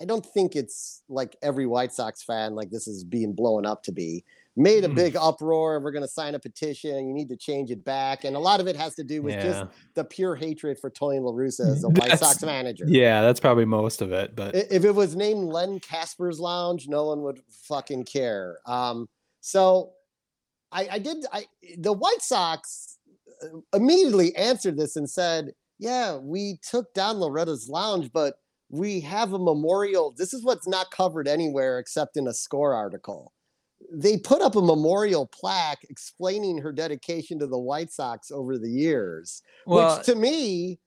I 0.01 0.05
don't 0.05 0.25
think 0.25 0.55
it's 0.55 1.03
like 1.09 1.35
every 1.41 1.67
White 1.67 1.93
Sox 1.93 2.23
fan 2.23 2.55
like 2.55 2.69
this 2.71 2.87
is 2.87 3.03
being 3.03 3.33
blown 3.33 3.65
up 3.65 3.83
to 3.83 3.91
be, 3.91 4.23
made 4.57 4.83
a 4.83 4.89
Mm. 4.89 4.95
big 4.95 5.15
uproar. 5.15 5.79
We're 5.79 5.91
going 5.91 6.03
to 6.03 6.07
sign 6.11 6.35
a 6.35 6.39
petition. 6.39 7.07
You 7.07 7.13
need 7.13 7.29
to 7.29 7.37
change 7.37 7.71
it 7.71 7.83
back, 7.85 8.23
and 8.25 8.35
a 8.35 8.39
lot 8.39 8.59
of 8.59 8.67
it 8.67 8.75
has 8.75 8.95
to 8.95 9.03
do 9.03 9.21
with 9.21 9.35
yeah. 9.35 9.43
just 9.43 9.65
the 9.95 10.03
pure 10.03 10.35
hatred 10.35 10.77
for 10.79 10.89
Tony 10.89 11.19
La 11.19 11.31
Russa 11.31 11.71
as 11.71 11.81
the 11.81 11.89
White 11.99 12.19
Sox 12.19 12.41
manager. 12.43 12.85
yeah, 12.87 13.21
that's 13.21 13.39
probably 13.39 13.65
most 13.65 14.01
of 14.01 14.11
it. 14.11 14.35
But 14.35 14.53
If 14.55 14.83
it 14.83 14.91
was 14.93 15.15
named 15.15 15.45
Len 15.45 15.79
Kasper's 15.79 16.39
Lounge, 16.39 16.87
no 16.87 17.05
one 17.05 17.21
would 17.21 17.41
fucking 17.49 18.03
care. 18.05 18.57
Um, 18.65 19.07
so 19.39 19.93
I, 20.71 20.87
I 20.91 20.99
did. 20.99 21.25
I 21.31 21.45
the 21.77 21.93
White 21.93 22.21
Sox 22.21 22.97
uh, 23.43 23.47
immediately 23.77 24.35
answered 24.35 24.77
this 24.77 24.95
and 24.95 25.09
said, 25.09 25.53
"Yeah, 25.79 26.17
we 26.17 26.59
took 26.69 26.93
down 26.93 27.17
Loretta's 27.17 27.67
Lounge, 27.69 28.11
but 28.13 28.35
we 28.69 29.01
have 29.01 29.33
a 29.33 29.39
memorial. 29.39 30.13
This 30.17 30.33
is 30.33 30.43
what's 30.43 30.67
not 30.67 30.91
covered 30.91 31.27
anywhere 31.27 31.79
except 31.79 32.15
in 32.17 32.27
a 32.27 32.33
score 32.33 32.73
article. 32.73 33.33
They 33.91 34.17
put 34.17 34.41
up 34.41 34.55
a 34.55 34.61
memorial 34.61 35.25
plaque 35.27 35.85
explaining 35.89 36.57
her 36.57 36.71
dedication 36.71 37.37
to 37.39 37.47
the 37.47 37.57
White 37.57 37.91
Sox 37.91 38.31
over 38.31 38.57
the 38.57 38.69
years, 38.69 39.41
Well, 39.65 39.97
which 39.97 40.05
to 40.05 40.15
me 40.15 40.79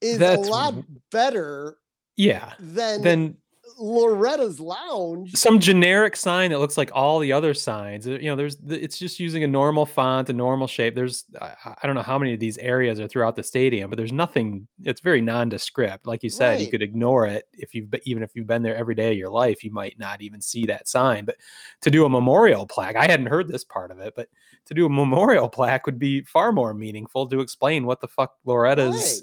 is 0.00 0.20
a 0.20 0.36
lot 0.36 0.74
better 1.10 1.76
yeah. 2.16 2.54
than 2.58 3.02
Then 3.02 3.36
Loretta's 3.78 4.60
Lounge. 4.60 5.34
some 5.34 5.58
generic 5.58 6.16
sign 6.16 6.50
that 6.50 6.58
looks 6.60 6.78
like 6.78 6.90
all 6.94 7.18
the 7.18 7.32
other 7.32 7.52
signs. 7.52 8.06
uh, 8.06 8.12
You 8.12 8.30
know, 8.30 8.36
there's 8.36 8.56
it's 8.68 8.98
just 8.98 9.18
using 9.20 9.44
a 9.44 9.46
normal 9.46 9.84
font, 9.84 10.28
a 10.30 10.32
normal 10.32 10.66
shape. 10.66 10.94
There's 10.94 11.24
I, 11.40 11.52
I 11.82 11.86
don't 11.86 11.94
know 11.96 12.02
how 12.02 12.18
many 12.18 12.32
of 12.32 12.40
these 12.40 12.58
areas 12.58 13.00
are 13.00 13.08
throughout 13.08 13.36
the 13.36 13.42
stadium, 13.42 13.90
but 13.90 13.96
there's 13.96 14.12
nothing. 14.12 14.66
It's 14.84 15.00
very 15.00 15.20
nondescript. 15.20 16.06
Like 16.06 16.22
you 16.22 16.30
said, 16.30 16.60
you 16.60 16.70
could 16.70 16.82
ignore 16.82 17.26
it 17.26 17.48
if 17.52 17.74
you've 17.74 17.88
even 18.04 18.22
if 18.22 18.34
you've 18.34 18.46
been 18.46 18.62
there 18.62 18.76
every 18.76 18.94
day 18.94 19.12
of 19.12 19.18
your 19.18 19.30
life, 19.30 19.62
you 19.64 19.72
might 19.72 19.98
not 19.98 20.22
even 20.22 20.40
see 20.40 20.64
that 20.66 20.88
sign. 20.88 21.24
But 21.24 21.36
to 21.82 21.90
do 21.90 22.04
a 22.04 22.08
memorial 22.08 22.66
plaque, 22.66 22.96
I 22.96 23.06
hadn't 23.06 23.26
heard 23.26 23.48
this 23.48 23.64
part 23.64 23.90
of 23.90 23.98
it, 23.98 24.14
but 24.16 24.28
to 24.66 24.74
do 24.74 24.86
a 24.86 24.88
memorial 24.90 25.48
plaque 25.48 25.86
would 25.86 25.98
be 25.98 26.22
far 26.22 26.50
more 26.52 26.72
meaningful 26.72 27.26
to 27.28 27.40
explain 27.40 27.84
what 27.84 28.00
the 28.00 28.08
fuck 28.08 28.34
Loretta's 28.44 28.94
Right. 28.96 29.20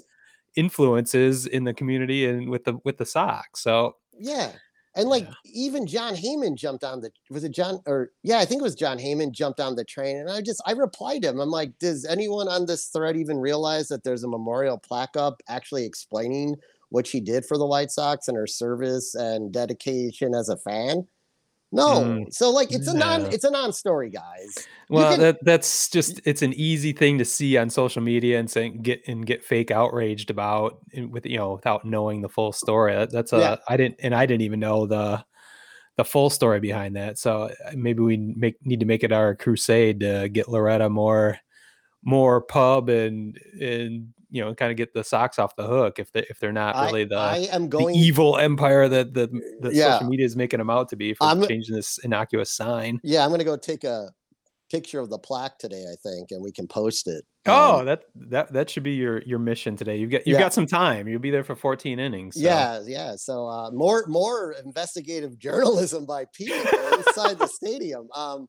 influences 0.56 1.46
in 1.46 1.64
the 1.64 1.74
community 1.74 2.26
and 2.26 2.48
with 2.48 2.64
the 2.64 2.78
with 2.84 2.98
the 2.98 3.06
Sox. 3.06 3.60
So 3.62 3.96
Yeah. 4.18 4.52
And 4.96 5.08
like 5.08 5.28
even 5.44 5.86
Jon 5.86 6.14
Heyman 6.14 6.56
jumped 6.56 6.84
on 6.84 7.00
the 7.00 7.10
was 7.28 7.42
it 7.42 7.52
Jon 7.52 7.80
or 7.86 8.10
yeah, 8.22 8.38
I 8.38 8.44
think 8.44 8.60
it 8.60 8.62
was 8.62 8.76
Jon 8.76 8.96
Heyman 8.96 9.32
jumped 9.32 9.58
on 9.58 9.74
the 9.74 9.84
train 9.84 10.18
and 10.18 10.30
I 10.30 10.40
just 10.40 10.62
I 10.66 10.72
replied 10.72 11.22
to 11.22 11.30
him. 11.30 11.40
I'm 11.40 11.50
like, 11.50 11.72
does 11.80 12.04
anyone 12.04 12.48
on 12.48 12.66
this 12.66 12.86
thread 12.86 13.16
even 13.16 13.38
realize 13.38 13.88
that 13.88 14.04
there's 14.04 14.22
a 14.22 14.28
memorial 14.28 14.78
plaque 14.78 15.16
up 15.16 15.42
actually 15.48 15.84
explaining 15.84 16.54
what 16.90 17.08
she 17.08 17.20
did 17.20 17.44
for 17.44 17.58
the 17.58 17.66
White 17.66 17.90
Sox 17.90 18.28
and 18.28 18.36
her 18.36 18.46
service 18.46 19.16
and 19.16 19.52
dedication 19.52 20.32
as 20.32 20.48
a 20.48 20.56
fan? 20.58 21.08
No. 21.72 22.02
Mm, 22.02 22.32
so 22.32 22.50
like 22.50 22.72
it's 22.72 22.86
a 22.86 22.96
non 22.96 23.24
no. 23.24 23.28
it's 23.28 23.44
a 23.44 23.50
non-story, 23.50 24.10
guys. 24.10 24.66
Well, 24.88 25.12
can- 25.12 25.20
that 25.20 25.38
that's 25.44 25.88
just 25.88 26.20
it's 26.24 26.42
an 26.42 26.52
easy 26.54 26.92
thing 26.92 27.18
to 27.18 27.24
see 27.24 27.56
on 27.56 27.68
social 27.68 28.00
media 28.00 28.38
and 28.38 28.48
saying 28.50 28.82
get 28.82 29.02
and 29.08 29.26
get 29.26 29.44
fake 29.44 29.70
outraged 29.70 30.30
about 30.30 30.78
with 31.10 31.26
you 31.26 31.36
know 31.36 31.54
without 31.54 31.84
knowing 31.84 32.20
the 32.20 32.28
full 32.28 32.52
story. 32.52 32.94
That, 32.94 33.10
that's 33.10 33.32
a 33.32 33.38
Yeah. 33.38 33.56
I 33.68 33.76
didn't 33.76 33.96
and 34.00 34.14
I 34.14 34.24
didn't 34.26 34.42
even 34.42 34.60
know 34.60 34.86
the 34.86 35.24
the 35.96 36.04
full 36.04 36.30
story 36.30 36.60
behind 36.60 36.96
that. 36.96 37.18
So 37.18 37.52
maybe 37.74 38.02
we 38.02 38.16
make 38.16 38.56
need 38.64 38.80
to 38.80 38.86
make 38.86 39.04
it 39.04 39.12
our 39.12 39.34
crusade 39.34 40.00
to 40.00 40.28
get 40.28 40.48
Loretta 40.48 40.88
more 40.88 41.38
more 42.04 42.40
pub 42.40 42.88
and 42.88 43.36
and 43.60 44.13
you 44.34 44.42
know 44.44 44.54
kind 44.54 44.70
of 44.70 44.76
get 44.76 44.92
the 44.92 45.04
socks 45.04 45.38
off 45.38 45.54
the 45.56 45.66
hook 45.66 45.98
if 45.98 46.10
they 46.12 46.24
if 46.28 46.38
they're 46.40 46.52
not 46.52 46.74
I, 46.76 46.86
really 46.86 47.04
the 47.04 47.16
I 47.16 47.36
am 47.52 47.62
the 47.62 47.68
going 47.68 47.94
evil 47.94 48.36
empire 48.36 48.88
that 48.88 49.14
the, 49.14 49.28
the 49.60 49.70
Yeah. 49.72 49.92
social 49.94 50.08
media 50.10 50.26
is 50.26 50.34
making 50.36 50.58
them 50.58 50.70
out 50.70 50.88
to 50.90 50.96
be 50.96 51.14
for 51.14 51.24
I'm- 51.24 51.46
changing 51.46 51.74
this 51.76 51.98
innocuous 51.98 52.50
sign. 52.50 53.00
yeah, 53.02 53.24
I'm 53.24 53.30
gonna 53.30 53.44
go 53.44 53.56
take 53.56 53.84
a 53.84 54.10
picture 54.72 54.98
of 54.98 55.08
the 55.08 55.18
plaque 55.18 55.56
today, 55.58 55.84
I 55.92 55.94
think, 56.02 56.32
and 56.32 56.42
we 56.42 56.50
can 56.50 56.66
post 56.66 57.06
it. 57.06 57.24
Oh, 57.46 57.78
Um, 57.80 57.86
that 57.86 58.02
that 58.30 58.52
that 58.54 58.70
should 58.70 58.82
be 58.82 58.92
your 58.94 59.22
your 59.22 59.38
mission 59.38 59.76
today. 59.76 59.96
You've 59.98 60.10
got 60.10 60.26
you've 60.26 60.34
Yeah. 60.34 60.40
got 60.46 60.52
some 60.54 60.66
time. 60.66 61.06
You'll 61.06 61.20
be 61.20 61.30
there 61.30 61.44
for 61.44 61.54
14 61.54 62.00
innings. 62.00 62.34
so- 62.34 62.40
Yeah, 62.40 62.80
yeah. 62.84 63.14
So 63.16 63.46
uh, 63.46 63.70
more 63.70 64.04
more 64.08 64.52
investigative 64.64 65.38
journalism 65.46 66.06
by 66.06 66.24
people 66.34 66.56
inside 66.98 67.38
the 67.38 67.46
stadium. 67.46 68.08
Um, 68.16 68.48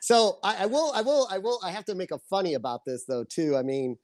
so 0.00 0.38
I, 0.44 0.62
I 0.62 0.66
will, 0.66 0.92
I 0.94 1.02
will, 1.02 1.28
I 1.30 1.38
will. 1.38 1.58
I 1.62 1.70
have 1.72 1.84
to 1.86 1.94
make 1.96 2.12
a 2.12 2.18
funny 2.30 2.54
about 2.54 2.80
this 2.86 3.04
though 3.06 3.24
too. 3.24 3.56
I 3.56 3.62
mean, 3.62 3.96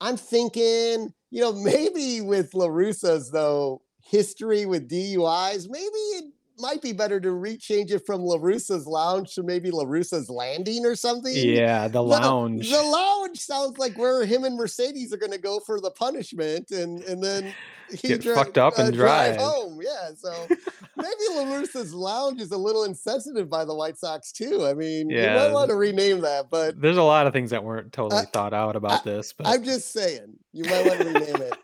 I'm 0.00 0.16
thinking, 0.16 1.12
you 1.30 1.40
know, 1.40 1.52
maybe 1.54 2.20
with 2.20 2.54
La 2.54 2.66
Russa's 2.66 3.30
though 3.30 3.82
history 4.02 4.66
with 4.66 4.88
DUIs, 4.88 5.68
maybe 5.68 5.86
it 5.86 6.24
might 6.60 6.82
be 6.82 6.92
better 6.92 7.20
to 7.20 7.28
rechange 7.28 7.90
it 7.90 8.04
from 8.06 8.22
La 8.22 8.36
Russa's 8.36 8.86
lounge 8.86 9.34
to 9.34 9.42
maybe 9.42 9.70
La 9.70 9.84
Russa's 9.84 10.28
landing 10.30 10.84
or 10.86 10.94
something. 10.94 11.32
Yeah, 11.34 11.84
the 11.88 11.92
The- 11.94 12.02
lounge. 12.02 12.70
The 12.70 12.82
lounge 12.82 13.38
sounds 13.38 13.78
like 13.78 13.96
where 13.98 14.24
him 14.24 14.44
and 14.44 14.56
Mercedes 14.56 15.12
are 15.12 15.16
going 15.18 15.32
to 15.32 15.38
go 15.38 15.60
for 15.60 15.80
the 15.80 15.90
punishment, 15.90 16.70
and 16.70 17.02
and 17.04 17.22
then 17.22 17.54
he 17.90 18.08
Get 18.08 18.20
dri- 18.20 18.34
fucked 18.34 18.56
up 18.58 18.78
uh, 18.78 18.82
and 18.82 18.94
drive. 18.94 19.36
home. 19.36 19.80
Yeah, 19.82 20.10
so 20.16 20.32
maybe 20.96 21.10
La 21.34 21.54
Russa's 21.56 21.92
lounge 21.92 22.40
is 22.40 22.52
a 22.52 22.56
little 22.56 22.84
insensitive 22.84 23.48
by 23.50 23.64
the 23.64 23.74
White 23.74 23.98
Sox 23.98 24.30
too. 24.32 24.64
I 24.66 24.74
mean, 24.74 25.10
you 25.10 25.20
might 25.26 25.50
want 25.52 25.70
to 25.70 25.76
rename 25.76 26.20
that, 26.20 26.50
but 26.50 26.80
There's 26.80 26.96
a 26.98 27.02
lot 27.02 27.26
of 27.26 27.32
things 27.32 27.50
that 27.50 27.64
weren't 27.64 27.92
totally 27.92 28.22
I- 28.22 28.26
thought 28.26 28.54
out 28.54 28.76
about 28.76 29.02
this, 29.04 29.32
but 29.32 29.46
I'm 29.46 29.64
just 29.64 29.92
saying 29.92 30.34
you 30.52 30.64
might 30.64 30.86
want 30.86 30.98
to 31.00 31.04
rename 31.06 31.42
it. 31.42 31.54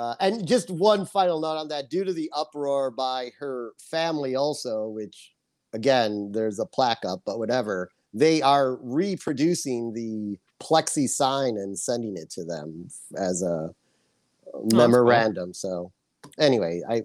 Uh, 0.00 0.14
and 0.20 0.46
just 0.46 0.70
one 0.70 1.04
final 1.04 1.38
note 1.40 1.58
on 1.58 1.68
that: 1.68 1.90
due 1.90 2.04
to 2.04 2.14
the 2.14 2.30
uproar 2.34 2.90
by 2.90 3.30
her 3.38 3.72
family, 3.78 4.34
also, 4.34 4.88
which 4.88 5.34
again, 5.74 6.32
there's 6.32 6.58
a 6.58 6.64
plaque 6.64 7.04
up, 7.06 7.20
but 7.26 7.38
whatever, 7.38 7.90
they 8.14 8.40
are 8.40 8.76
reproducing 8.76 9.92
the 9.92 10.38
plexi 10.58 11.06
sign 11.06 11.58
and 11.58 11.78
sending 11.78 12.16
it 12.16 12.30
to 12.30 12.44
them 12.44 12.88
as 13.18 13.42
a 13.42 13.74
cool. 14.52 14.68
memorandum. 14.72 15.52
So, 15.52 15.92
anyway, 16.38 16.80
I 16.88 17.02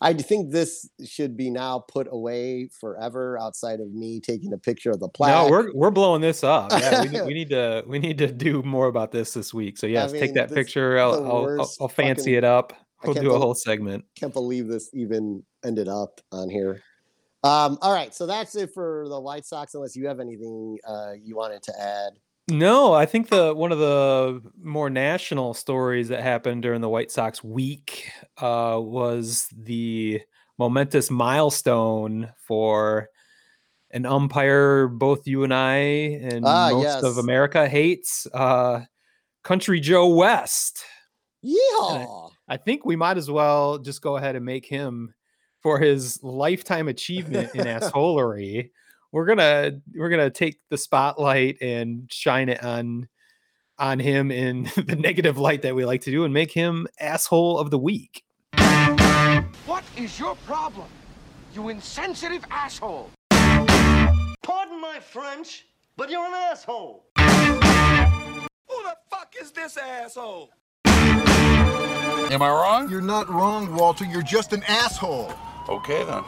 I 0.00 0.12
think 0.12 0.50
this 0.50 0.88
should 1.04 1.36
be 1.36 1.50
now 1.50 1.78
put 1.88 2.06
away 2.10 2.68
forever 2.80 3.38
outside 3.38 3.80
of 3.80 3.92
me 3.92 4.20
taking 4.20 4.52
a 4.52 4.58
picture 4.58 4.90
of 4.90 5.00
the 5.00 5.08
plaque. 5.08 5.30
no, 5.46 5.50
we're 5.50 5.72
we're 5.72 5.90
blowing 5.90 6.20
this 6.20 6.44
up. 6.44 6.70
Yeah, 6.72 7.02
we, 7.02 7.08
need- 7.08 7.22
we 7.26 7.34
need 7.40 7.50
to 7.50 7.82
we 7.86 7.98
need 7.98 8.18
to 8.18 8.30
do 8.30 8.62
more 8.62 8.86
about 8.88 9.10
this 9.12 9.32
this 9.32 9.54
week. 9.54 9.78
So 9.78 9.86
yes, 9.86 10.12
mean, 10.12 10.20
take 10.20 10.34
that 10.34 10.52
picture. 10.52 10.98
I'll, 10.98 11.14
I'll, 11.14 11.60
I'll, 11.60 11.70
I'll 11.80 11.88
fancy 11.88 12.22
fucking- 12.22 12.34
it 12.34 12.44
up. 12.44 12.72
We'll 13.04 13.14
do 13.14 13.20
a 13.28 13.32
bel- 13.34 13.40
whole 13.40 13.54
segment. 13.54 14.04
can't 14.18 14.32
believe 14.32 14.68
this 14.68 14.90
even 14.94 15.42
ended 15.64 15.86
up 15.86 16.20
on 16.32 16.48
here. 16.48 16.82
Um, 17.44 17.78
all 17.82 17.92
right, 17.92 18.12
so 18.12 18.26
that's 18.26 18.56
it 18.56 18.70
for 18.74 19.06
the 19.08 19.20
White 19.20 19.44
Sox. 19.44 19.74
Unless 19.74 19.94
you 19.94 20.08
have 20.08 20.18
anything 20.18 20.78
uh, 20.88 21.12
you 21.22 21.36
wanted 21.36 21.62
to 21.64 21.72
add. 21.80 22.12
No, 22.48 22.92
I 22.92 23.06
think 23.06 23.28
the 23.28 23.52
one 23.54 23.72
of 23.72 23.78
the 23.78 24.40
more 24.62 24.88
national 24.88 25.52
stories 25.54 26.08
that 26.08 26.22
happened 26.22 26.62
during 26.62 26.80
the 26.80 26.88
White 26.88 27.10
Sox 27.10 27.42
week 27.42 28.08
uh, 28.38 28.78
was 28.80 29.48
the 29.52 30.20
momentous 30.56 31.10
milestone 31.10 32.32
for 32.38 33.08
an 33.90 34.06
umpire 34.06 34.86
both 34.86 35.26
you 35.26 35.42
and 35.42 35.52
I 35.52 35.74
and 35.74 36.44
Ah, 36.44 36.70
most 36.70 37.02
of. 37.04 37.18
America 37.18 37.68
hates, 37.68 38.26
uh, 38.32 38.82
Country 39.42 39.80
Joe 39.80 40.08
West. 40.14 40.84
Yeehaw! 41.44 42.30
I 42.48 42.56
think 42.56 42.84
we 42.84 42.94
might 42.96 43.16
as 43.16 43.30
well 43.30 43.78
just 43.78 44.02
go 44.02 44.16
ahead 44.16 44.36
and 44.36 44.44
make 44.44 44.66
him 44.66 45.12
for 45.62 45.78
his 45.80 46.22
lifetime 46.22 46.86
achievement 46.86 47.54
in 47.54 47.64
assholery. 47.66 48.70
We're 49.12 49.26
gonna 49.26 49.80
we're 49.94 50.08
gonna 50.08 50.30
take 50.30 50.58
the 50.70 50.76
spotlight 50.76 51.58
and 51.60 52.10
shine 52.10 52.48
it 52.48 52.62
on 52.62 53.08
on 53.78 53.98
him 53.98 54.30
in 54.30 54.64
the 54.76 54.96
negative 54.96 55.38
light 55.38 55.62
that 55.62 55.74
we 55.74 55.84
like 55.84 56.02
to 56.02 56.10
do 56.10 56.24
and 56.24 56.32
make 56.32 56.52
him 56.52 56.86
asshole 57.00 57.58
of 57.58 57.70
the 57.70 57.78
week. 57.78 58.22
What 59.66 59.84
is 59.96 60.18
your 60.18 60.36
problem? 60.46 60.86
You 61.54 61.68
insensitive 61.68 62.44
asshole. 62.50 63.10
Pardon 63.30 64.80
my 64.80 65.00
French, 65.00 65.66
but 65.96 66.10
you're 66.10 66.26
an 66.26 66.34
asshole. 66.34 67.06
Who 67.16 68.82
the 68.82 68.96
fuck 69.10 69.34
is 69.40 69.50
this 69.52 69.76
asshole? 69.76 70.50
Am 70.84 72.42
I 72.42 72.48
wrong? 72.48 72.90
You're 72.90 73.00
not 73.00 73.28
wrong, 73.28 73.74
Walter. 73.74 74.04
You're 74.04 74.22
just 74.22 74.52
an 74.52 74.62
asshole. 74.64 75.32
Okay 75.68 76.04
then. 76.04 76.22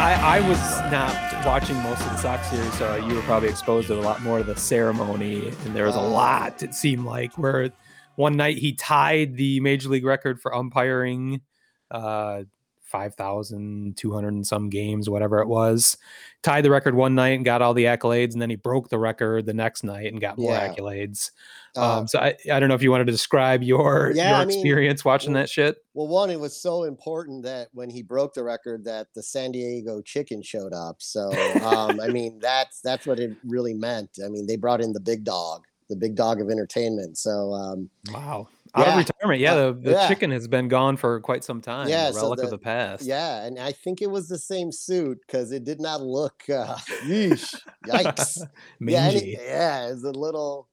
I, 0.00 0.38
I 0.38 0.48
was 0.48 0.58
not 0.90 1.44
watching 1.44 1.76
most 1.82 2.00
of 2.00 2.06
the 2.12 2.16
Sox 2.16 2.48
series, 2.48 2.72
so 2.78 2.96
you 2.96 3.14
were 3.14 3.20
probably 3.22 3.50
exposed 3.50 3.88
to 3.88 3.94
a 3.94 4.00
lot 4.00 4.22
more 4.22 4.38
of 4.38 4.46
the 4.46 4.56
ceremony, 4.56 5.48
and 5.66 5.76
there 5.76 5.84
was 5.84 5.94
a 5.94 5.98
Oh. 6.00 6.08
lot. 6.08 6.62
It 6.62 6.74
seemed 6.74 7.04
like 7.04 7.36
where 7.36 7.70
one 8.16 8.34
night 8.34 8.56
he 8.56 8.72
tied 8.72 9.36
the 9.36 9.60
major 9.60 9.90
league 9.90 10.06
record 10.06 10.40
for 10.40 10.54
umpiring, 10.54 11.42
uh, 11.90 12.44
five 12.82 13.14
thousand 13.14 13.98
two 13.98 14.10
hundred 14.12 14.32
and 14.32 14.46
some 14.46 14.70
games, 14.70 15.10
whatever 15.10 15.40
it 15.40 15.48
was. 15.48 15.98
Tied 16.42 16.64
the 16.64 16.70
record 16.70 16.94
one 16.94 17.14
night 17.14 17.36
and 17.36 17.44
got 17.44 17.60
all 17.60 17.74
the 17.74 17.84
accolades, 17.84 18.32
and 18.32 18.40
then 18.40 18.48
he 18.50 18.56
broke 18.56 18.88
the 18.88 18.98
record 18.98 19.44
the 19.44 19.52
next 19.54 19.84
night 19.84 20.10
and 20.10 20.18
got 20.20 20.38
more 20.38 20.52
Yeah. 20.52 20.72
accolades. 20.74 21.30
Uh, 21.76 21.98
um, 21.98 22.08
so 22.08 22.18
I, 22.18 22.34
I 22.52 22.58
don't 22.60 22.68
know 22.68 22.74
if 22.74 22.82
you 22.82 22.90
wanted 22.90 23.06
to 23.06 23.12
describe 23.12 23.62
your 23.62 24.12
Yeah, 24.14 24.30
your 24.30 24.38
I 24.38 24.44
mean, 24.44 24.58
experience 24.58 25.04
watching 25.04 25.32
well- 25.32 25.42
that 25.42 25.48
shit. 25.50 25.76
well, 25.94 26.08
one, 26.08 26.30
it 26.30 26.40
was 26.40 26.60
so 26.60 26.84
important 26.84 27.44
that 27.44 27.68
when 27.72 27.90
he 27.90 28.02
broke 28.02 28.34
the 28.34 28.42
record, 28.42 28.84
that 28.84 29.08
the 29.14 29.22
San 29.22 29.52
Diego 29.52 30.00
Chicken 30.02 30.42
showed 30.42 30.72
up. 30.72 30.96
So, 31.00 31.30
um, 31.64 32.00
I 32.00 32.08
mean, 32.08 32.38
that's 32.42 32.80
that's 32.80 33.06
what 33.06 33.20
it 33.20 33.36
really 33.44 33.74
meant. 33.74 34.10
I 34.24 34.28
mean, 34.28 34.46
they 34.46 34.56
brought 34.56 34.80
in 34.80 34.92
the 34.92 35.00
big 35.00 35.24
dog, 35.24 35.62
the 35.88 35.96
big 35.96 36.14
dog 36.16 36.40
of 36.40 36.50
entertainment. 36.50 37.18
So, 37.18 37.52
um, 37.52 37.90
Wow. 38.12 38.48
Out 38.76 38.86
Yeah. 38.86 38.92
of 38.92 38.98
retirement. 39.08 39.40
Yeah, 39.40 39.54
Uh, 39.54 39.72
the, 39.72 39.80
the 39.80 39.90
yeah. 39.90 40.08
chicken 40.08 40.30
has 40.30 40.46
been 40.46 40.68
gone 40.68 40.96
for 40.96 41.18
quite 41.20 41.42
some 41.42 41.60
time. 41.60 41.88
Yeah, 41.88 42.10
a 42.10 42.12
so 42.12 42.22
relic 42.22 42.38
of 42.38 42.44
the- 42.50 42.56
the 42.56 42.62
past. 42.62 43.02
yeah, 43.04 43.42
and 43.44 43.58
I 43.58 43.72
think 43.72 44.00
it 44.00 44.08
was 44.08 44.28
the 44.28 44.38
same 44.38 44.70
suit 44.70 45.18
because 45.26 45.50
it 45.50 45.64
did 45.64 45.80
not 45.80 46.00
look. 46.02 46.42
Uh, 46.48 46.76
yeesh, 47.04 47.52
yikes. 47.88 48.38
yeah, 48.80 49.08
it, 49.10 49.24
yeah, 49.42 49.88
it's 49.88 50.04
a 50.04 50.12
little, 50.12 50.68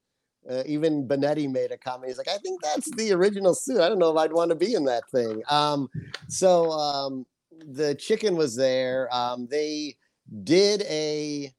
Uh, 0.49 0.63
even 0.65 1.07
Benetti 1.07 1.51
made 1.51 1.71
a 1.71 1.77
comment. 1.77 2.07
He's 2.09 2.17
like, 2.17 2.29
I 2.29 2.37
think 2.37 2.61
that's 2.61 2.89
the 2.95 3.11
original 3.11 3.53
suit. 3.53 3.81
I 3.81 3.89
don't 3.89 3.99
know 3.99 4.11
if 4.11 4.17
I'd 4.17 4.31
want 4.31 4.49
to 4.49 4.55
be 4.55 4.75
in 4.75 4.85
that 4.85 5.09
thing. 5.09 5.41
Um, 5.49 5.89
so 6.29 6.71
um, 6.71 7.25
the 7.67 7.95
chicken 7.95 8.35
was 8.37 8.55
there. 8.55 9.13
Um, 9.13 9.47
they 9.47 9.97
did 10.43 10.83
a 10.83 11.53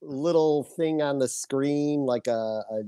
little 0.00 0.64
thing 0.64 1.02
on 1.02 1.18
the 1.18 1.28
screen, 1.28 2.00
like 2.00 2.26
a, 2.26 2.32
a, 2.32 2.82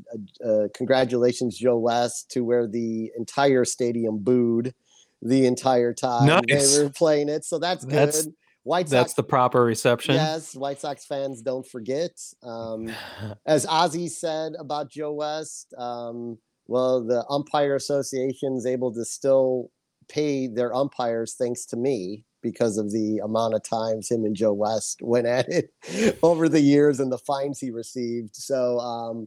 a, 0.44 0.48
a 0.64 0.68
congratulations, 0.70 1.56
Joe 1.56 1.78
West, 1.78 2.30
to 2.32 2.40
where 2.40 2.66
the 2.66 3.12
entire 3.16 3.64
stadium 3.64 4.18
booed 4.18 4.74
the 5.22 5.46
entire 5.46 5.94
time 5.94 6.26
Nice. 6.26 6.76
they 6.76 6.82
were 6.82 6.90
playing 6.90 7.28
it. 7.28 7.44
So 7.44 7.58
that's 7.58 7.84
good. 7.84 7.94
That's- 7.94 8.28
White 8.64 8.88
Sox 8.88 8.90
That's 8.90 9.14
the 9.14 9.22
proper 9.22 9.62
reception. 9.62 10.14
Yes, 10.14 10.56
White 10.56 10.80
Sox 10.80 11.06
fans 11.06 11.42
don't 11.42 11.66
forget. 11.66 12.18
Um, 12.42 12.90
as 13.46 13.66
Ozzie 13.66 14.08
said 14.08 14.54
about 14.58 14.90
Joe 14.90 15.12
West, 15.12 15.72
um, 15.78 16.38
well, 16.66 17.04
the 17.04 17.24
umpire 17.28 17.76
association 17.76 18.56
is 18.56 18.66
able 18.66 18.92
to 18.94 19.04
still 19.04 19.70
pay 20.08 20.46
their 20.46 20.74
umpires 20.74 21.34
thanks 21.34 21.66
to 21.66 21.76
me 21.76 22.24
because 22.42 22.76
of 22.76 22.90
the 22.90 23.20
amount 23.24 23.54
of 23.54 23.62
times 23.62 24.10
him 24.10 24.24
and 24.24 24.36
Joe 24.36 24.52
West 24.52 25.00
went 25.02 25.26
at 25.26 25.46
it 25.48 26.18
over 26.22 26.48
the 26.48 26.60
years 26.60 27.00
and 27.00 27.12
the 27.12 27.18
fines 27.18 27.58
he 27.58 27.70
received. 27.70 28.34
So, 28.34 28.78
um, 28.78 29.26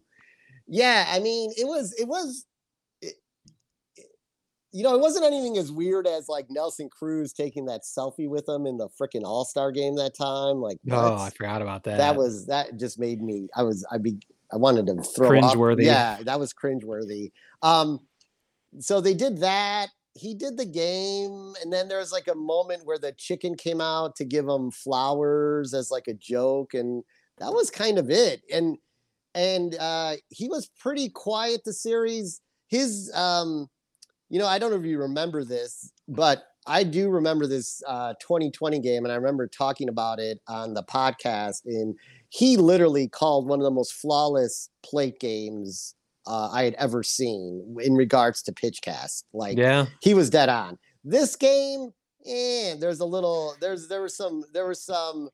yeah, 0.67 1.05
I 1.09 1.19
mean, 1.19 1.51
it 1.57 1.65
was 1.65 1.93
it 1.93 2.07
was. 2.07 2.45
You 4.73 4.83
know, 4.83 4.93
it 4.95 5.01
wasn't 5.01 5.25
anything 5.25 5.57
as 5.57 5.71
weird 5.71 6.07
as 6.07 6.27
like 6.27 6.47
Nelson 6.49 6.89
Cruz 6.89 7.31
taking 7.33 7.65
that 7.67 7.81
selfie 7.83 8.27
with 8.29 8.47
him 8.47 8.65
in 8.65 8.77
the 8.77 8.89
freaking 8.89 9.23
All 9.23 9.45
Star 9.45 9.71
game 9.71 9.95
that 9.95 10.13
time. 10.15 10.57
Like, 10.57 10.77
Oh, 10.91 11.15
I 11.15 11.29
forgot 11.29 11.61
about 11.61 11.83
that. 11.85 11.97
that 11.97 12.15
was 12.15 12.45
that 12.47 12.77
just 12.77 12.99
made 12.99 13.21
me 13.21 13.47
i 13.55 13.63
was 13.63 13.85
i 13.91 13.97
be 13.97 14.17
i 14.51 14.57
wanted 14.57 14.85
to 14.87 15.01
throw 15.01 15.27
up. 15.39 15.55
Cringeworthy. 15.55 15.83
yeah 15.85 16.17
that 16.23 16.39
was 16.39 16.53
cringeworthy 16.53 17.31
um 17.61 17.99
so 18.79 18.99
they 19.01 19.13
did 19.13 19.37
that 19.39 19.87
he 20.15 20.33
did 20.33 20.57
the 20.57 20.65
game 20.65 21.53
and 21.61 21.71
then 21.71 21.87
there 21.87 21.99
was 21.99 22.11
like 22.11 22.27
a 22.27 22.35
moment 22.35 22.85
where 22.85 22.97
the 22.99 23.11
chicken 23.13 23.55
came 23.55 23.79
out 23.81 24.15
to 24.15 24.25
give 24.25 24.47
him 24.47 24.71
flowers 24.71 25.73
as 25.73 25.91
like 25.91 26.07
a 26.07 26.13
joke 26.13 26.73
and 26.73 27.03
that 27.37 27.51
was 27.53 27.69
kind 27.69 27.97
of 27.97 28.09
it 28.09 28.41
and 28.53 28.77
and 29.35 29.75
uh 29.79 30.15
he 30.29 30.47
was 30.47 30.69
pretty 30.79 31.07
quiet 31.09 31.61
the 31.65 31.73
series 31.73 32.41
his 32.67 33.11
um 33.13 33.69
you 34.29 34.39
know 34.39 34.47
i 34.47 34.59
don't 34.59 34.71
know 34.71 34.77
if 34.77 34.85
you 34.85 34.99
remember 34.99 35.43
this 35.43 35.91
but 36.07 36.45
I 36.67 36.83
do 36.83 37.09
remember 37.09 37.47
this 37.47 37.81
uh, 37.87 38.13
2020 38.19 38.79
game, 38.79 39.05
and 39.05 39.11
I 39.11 39.15
remember 39.15 39.47
talking 39.47 39.87
about 39.87 40.19
it 40.19 40.39
on 40.47 40.73
the 40.73 40.83
podcast. 40.83 41.61
And 41.65 41.95
he 42.29 42.57
literally 42.57 43.07
called 43.07 43.47
one 43.47 43.59
of 43.59 43.63
the 43.63 43.71
most 43.71 43.93
flawless 43.93 44.69
plate 44.83 45.19
games 45.19 45.95
uh, 46.27 46.49
I 46.51 46.63
had 46.63 46.73
ever 46.73 47.03
seen 47.03 47.77
in 47.81 47.93
regards 47.93 48.43
to 48.43 48.51
pitch 48.51 48.81
cast. 48.81 49.25
Like, 49.33 49.57
yeah. 49.57 49.85
he 50.01 50.13
was 50.13 50.29
dead 50.29 50.49
on. 50.49 50.77
This 51.05 51.37
game, 51.37 51.91
eh, 52.25 52.75
there's 52.77 52.99
a 52.99 53.05
little, 53.05 53.55
there's 53.61 53.87
there 53.87 54.01
was 54.01 54.17
some, 54.17 54.43
there 54.53 54.67
was 54.67 54.83
some, 54.83 55.29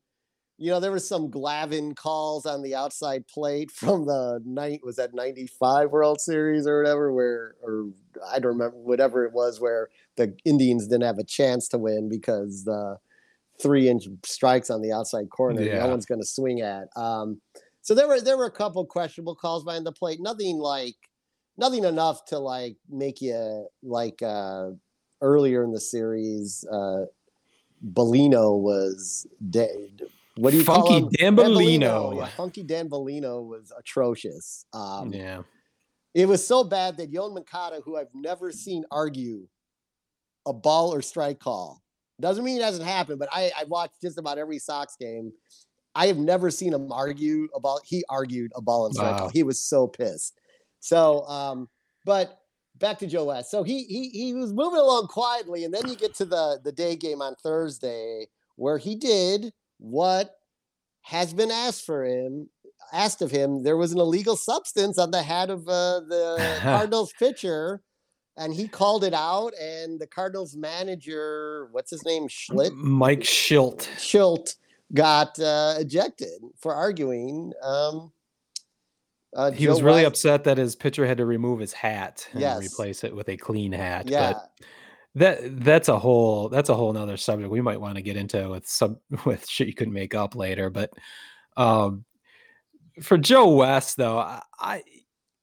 you 0.59 0.69
know, 0.69 0.79
there 0.79 0.91
was 0.91 1.07
some 1.07 1.31
Glavine 1.31 1.95
calls 1.95 2.45
on 2.45 2.61
the 2.61 2.75
outside 2.75 3.27
plate 3.27 3.71
from 3.75 4.05
the 4.05 4.39
night 4.45 4.81
was 4.83 4.97
that 4.97 5.15
95 5.15 5.89
World 5.89 6.21
Series 6.21 6.67
or 6.67 6.77
whatever, 6.77 7.11
where 7.11 7.55
or 7.63 7.87
I 8.31 8.39
don't 8.39 8.53
remember 8.53 8.77
whatever 8.77 9.25
it 9.25 9.33
was 9.33 9.59
where 9.59 9.89
the 10.15 10.35
Indians 10.45 10.87
didn't 10.87 11.03
have 11.03 11.17
a 11.19 11.23
chance 11.23 11.67
to 11.69 11.77
win 11.77 12.09
because 12.09 12.63
the 12.65 12.97
three 13.61 13.87
inch 13.87 14.07
strikes 14.25 14.69
on 14.69 14.81
the 14.81 14.91
outside 14.91 15.29
corner, 15.29 15.61
Yeah. 15.61 15.79
no 15.79 15.87
one's 15.89 16.05
gonna 16.05 16.23
swing 16.25 16.61
at. 16.61 16.87
Um, 16.95 17.41
so 17.81 17.93
there 17.93 18.07
were 18.07 18.19
there 18.21 18.37
were 18.37 18.45
a 18.45 18.51
couple 18.51 18.85
questionable 18.85 19.35
calls 19.35 19.63
behind 19.63 19.85
the 19.85 19.91
plate, 19.91 20.19
nothing 20.21 20.57
like 20.57 20.95
nothing 21.57 21.83
enough 21.83 22.25
to 22.25 22.39
like 22.39 22.77
make 22.89 23.21
you 23.21 23.67
like 23.83 24.21
uh 24.23 24.71
earlier 25.21 25.63
in 25.63 25.71
the 25.71 25.79
series 25.79 26.65
uh 26.71 27.05
Bellino 27.85 28.57
was 28.59 29.27
dead. 29.49 30.01
What 30.35 30.51
do 30.51 30.57
you 30.57 30.63
call 30.65 30.87
him? 30.91 31.03
Funky 31.03 31.23
him? 31.23 31.35
Dan 31.35 31.45
Bellino. 31.45 32.17
Yeah, 32.17 32.25
Funky 32.27 32.63
Dan 32.63 32.89
Bellino 32.89 33.45
was 33.45 33.71
atrocious. 33.77 34.65
Um, 34.73 35.13
yeah. 35.13 35.43
It 36.13 36.27
was 36.27 36.45
so 36.45 36.63
bad 36.63 36.97
that 36.97 37.11
Yoán 37.11 37.33
Moncada, 37.33 37.81
who 37.83 37.97
I've 37.97 38.13
never 38.13 38.51
seen 38.51 38.85
argue 38.91 39.47
a 40.45 40.53
ball 40.53 40.93
or 40.93 41.01
strike 41.01 41.39
call, 41.39 41.81
doesn't 42.21 42.43
mean 42.43 42.57
it 42.57 42.63
hasn't 42.63 42.87
happened, 42.87 43.19
but 43.19 43.29
I, 43.31 43.51
I 43.57 43.63
watched 43.65 44.01
just 44.01 44.17
about 44.17 44.37
every 44.37 44.59
Sox 44.59 44.95
game. 44.95 45.31
I 45.95 46.07
have 46.07 46.17
never 46.17 46.49
seen 46.49 46.73
him 46.73 46.91
argue 46.91 47.47
about. 47.55 47.81
He 47.85 48.03
argued 48.09 48.51
a 48.55 48.61
ball 48.61 48.85
and 48.85 48.95
strike 48.95 49.17
call. 49.17 49.29
He 49.29 49.43
was 49.43 49.59
so 49.59 49.87
pissed. 49.87 50.39
So, 50.79 51.25
um, 51.27 51.69
but 52.05 52.39
back 52.79 52.99
to 52.99 53.07
Joe 53.07 53.25
West. 53.25 53.51
So 53.51 53.63
he 53.63 53.83
he 53.83 54.09
he 54.09 54.33
was 54.33 54.53
moving 54.53 54.79
along 54.79 55.07
quietly, 55.07 55.65
and 55.65 55.73
then 55.73 55.87
you 55.87 55.95
get 55.95 56.15
to 56.15 56.25
the 56.25 56.59
the 56.63 56.71
day 56.71 56.95
game 56.95 57.21
on 57.21 57.35
Thursday 57.35 58.27
where 58.55 58.77
he 58.77 58.95
did 58.95 59.51
what 59.79 60.35
has 61.01 61.33
been 61.33 61.51
asked 61.51 61.85
for 61.85 62.05
him 62.05 62.49
asked 62.91 63.21
of 63.21 63.31
him 63.31 63.63
there 63.63 63.77
was 63.77 63.91
an 63.93 63.99
illegal 63.99 64.35
substance 64.35 64.97
on 64.97 65.11
the 65.11 65.21
hat 65.23 65.49
of 65.49 65.67
uh, 65.67 65.99
the 66.01 66.57
cardinals 66.61 67.13
pitcher 67.17 67.81
and 68.37 68.53
he 68.53 68.67
called 68.67 69.03
it 69.03 69.13
out 69.13 69.53
and 69.61 69.99
the 69.99 70.07
cardinals 70.07 70.55
manager 70.55 71.67
what's 71.71 71.91
his 71.91 72.03
name 72.05 72.27
Shildt 72.27 72.73
Mike 72.75 73.21
Shildt. 73.21 73.87
Shildt 73.97 74.55
got 74.93 75.39
uh, 75.39 75.75
ejected 75.79 76.41
for 76.59 76.73
arguing 76.73 77.51
um 77.63 78.11
uh, 79.35 79.49
He 79.51 79.65
Joe 79.65 79.71
was 79.71 79.81
really 79.81 80.03
West- 80.03 80.07
upset 80.25 80.43
that 80.43 80.57
his 80.59 80.75
pitcher 80.75 81.05
had 81.07 81.17
to 81.17 81.25
remove 81.25 81.59
his 81.59 81.73
hat 81.73 82.27
and 82.33 82.41
Yes. 82.41 82.59
replace 82.59 83.03
it 83.03 83.15
with 83.15 83.29
a 83.29 83.37
clean 83.37 83.71
hat. 83.71 84.07
yeah 84.09 84.33
But 84.33 84.49
that 85.15 85.63
that's 85.63 85.89
a 85.89 85.97
whole 85.99 86.49
that's 86.49 86.69
a 86.69 86.75
whole 86.75 86.91
nother 86.93 87.17
subject 87.17 87.49
we 87.51 87.61
might 87.61 87.79
want 87.81 87.95
to 87.95 88.01
get 88.01 88.17
into 88.17 88.49
with 88.49 88.67
some 88.67 88.97
with 89.25 89.47
shit 89.47 89.67
you 89.67 89.73
couldn't 89.73 89.93
make 89.93 90.13
up 90.15 90.35
later. 90.35 90.69
But 90.69 90.91
um 91.57 92.05
for 93.01 93.17
Joe 93.17 93.49
West 93.49 93.97
though, 93.97 94.19
I, 94.19 94.41
I 94.59 94.83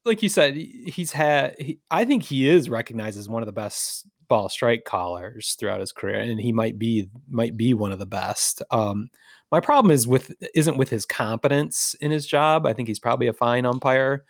like 0.04 0.22
you 0.22 0.28
said, 0.28 0.56
he's 0.56 1.12
had 1.12 1.56
he, 1.58 1.78
I 1.90 2.04
think 2.04 2.22
he 2.22 2.48
is 2.48 2.68
recognized 2.70 3.18
as 3.18 3.28
one 3.28 3.42
of 3.42 3.46
the 3.46 3.52
best 3.52 4.06
ball 4.28 4.48
strike 4.48 4.84
callers 4.84 5.56
throughout 5.58 5.80
his 5.80 5.92
career, 5.92 6.20
and 6.20 6.40
he 6.40 6.52
might 6.52 6.78
be 6.78 7.08
might 7.28 7.56
be 7.56 7.74
one 7.74 7.92
of 7.92 7.98
the 7.98 8.06
best. 8.06 8.62
Um 8.70 9.08
my 9.50 9.60
problem 9.60 9.90
is 9.90 10.06
with 10.06 10.32
isn't 10.54 10.76
with 10.76 10.88
his 10.88 11.04
competence 11.04 11.94
in 12.00 12.10
his 12.10 12.26
job. 12.26 12.66
I 12.66 12.72
think 12.72 12.88
he's 12.88 13.00
probably 13.00 13.26
a 13.26 13.32
fine 13.32 13.66
umpire. 13.66 14.24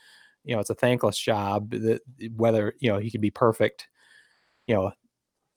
You 0.44 0.54
know, 0.54 0.60
it's 0.60 0.70
a 0.70 0.74
thankless 0.74 1.18
job 1.18 1.70
that 1.70 2.00
whether, 2.34 2.74
you 2.80 2.90
know, 2.90 2.98
he 2.98 3.10
could 3.10 3.20
be 3.20 3.30
perfect, 3.30 3.88
you 4.66 4.74
know, 4.74 4.92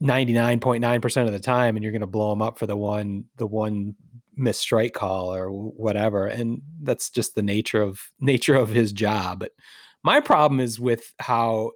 99.9% 0.04 1.26
of 1.26 1.32
the 1.32 1.40
time 1.40 1.78
and 1.78 1.84
you're 1.84 1.94
going 1.94 2.02
to 2.02 2.08
blow 2.08 2.34
him 2.34 2.42
up 2.42 2.60
for 2.60 2.68
the 2.68 2.76
one 2.76 3.24
the 3.38 3.48
one 3.48 3.96
missed 4.36 4.62
strike 4.62 4.94
call 4.94 5.34
or 5.34 5.50
whatever 5.52 6.28
and 6.28 6.62
that's 6.82 7.10
just 7.10 7.36
the 7.36 7.44
nature 7.44 7.82
of 7.82 8.02
nature 8.20 8.56
of 8.56 8.70
his 8.70 8.92
job 8.92 9.40
but 9.40 9.52
my 10.04 10.20
problem 10.20 10.60
is 10.60 10.80
with 10.80 11.14
how 11.20 11.72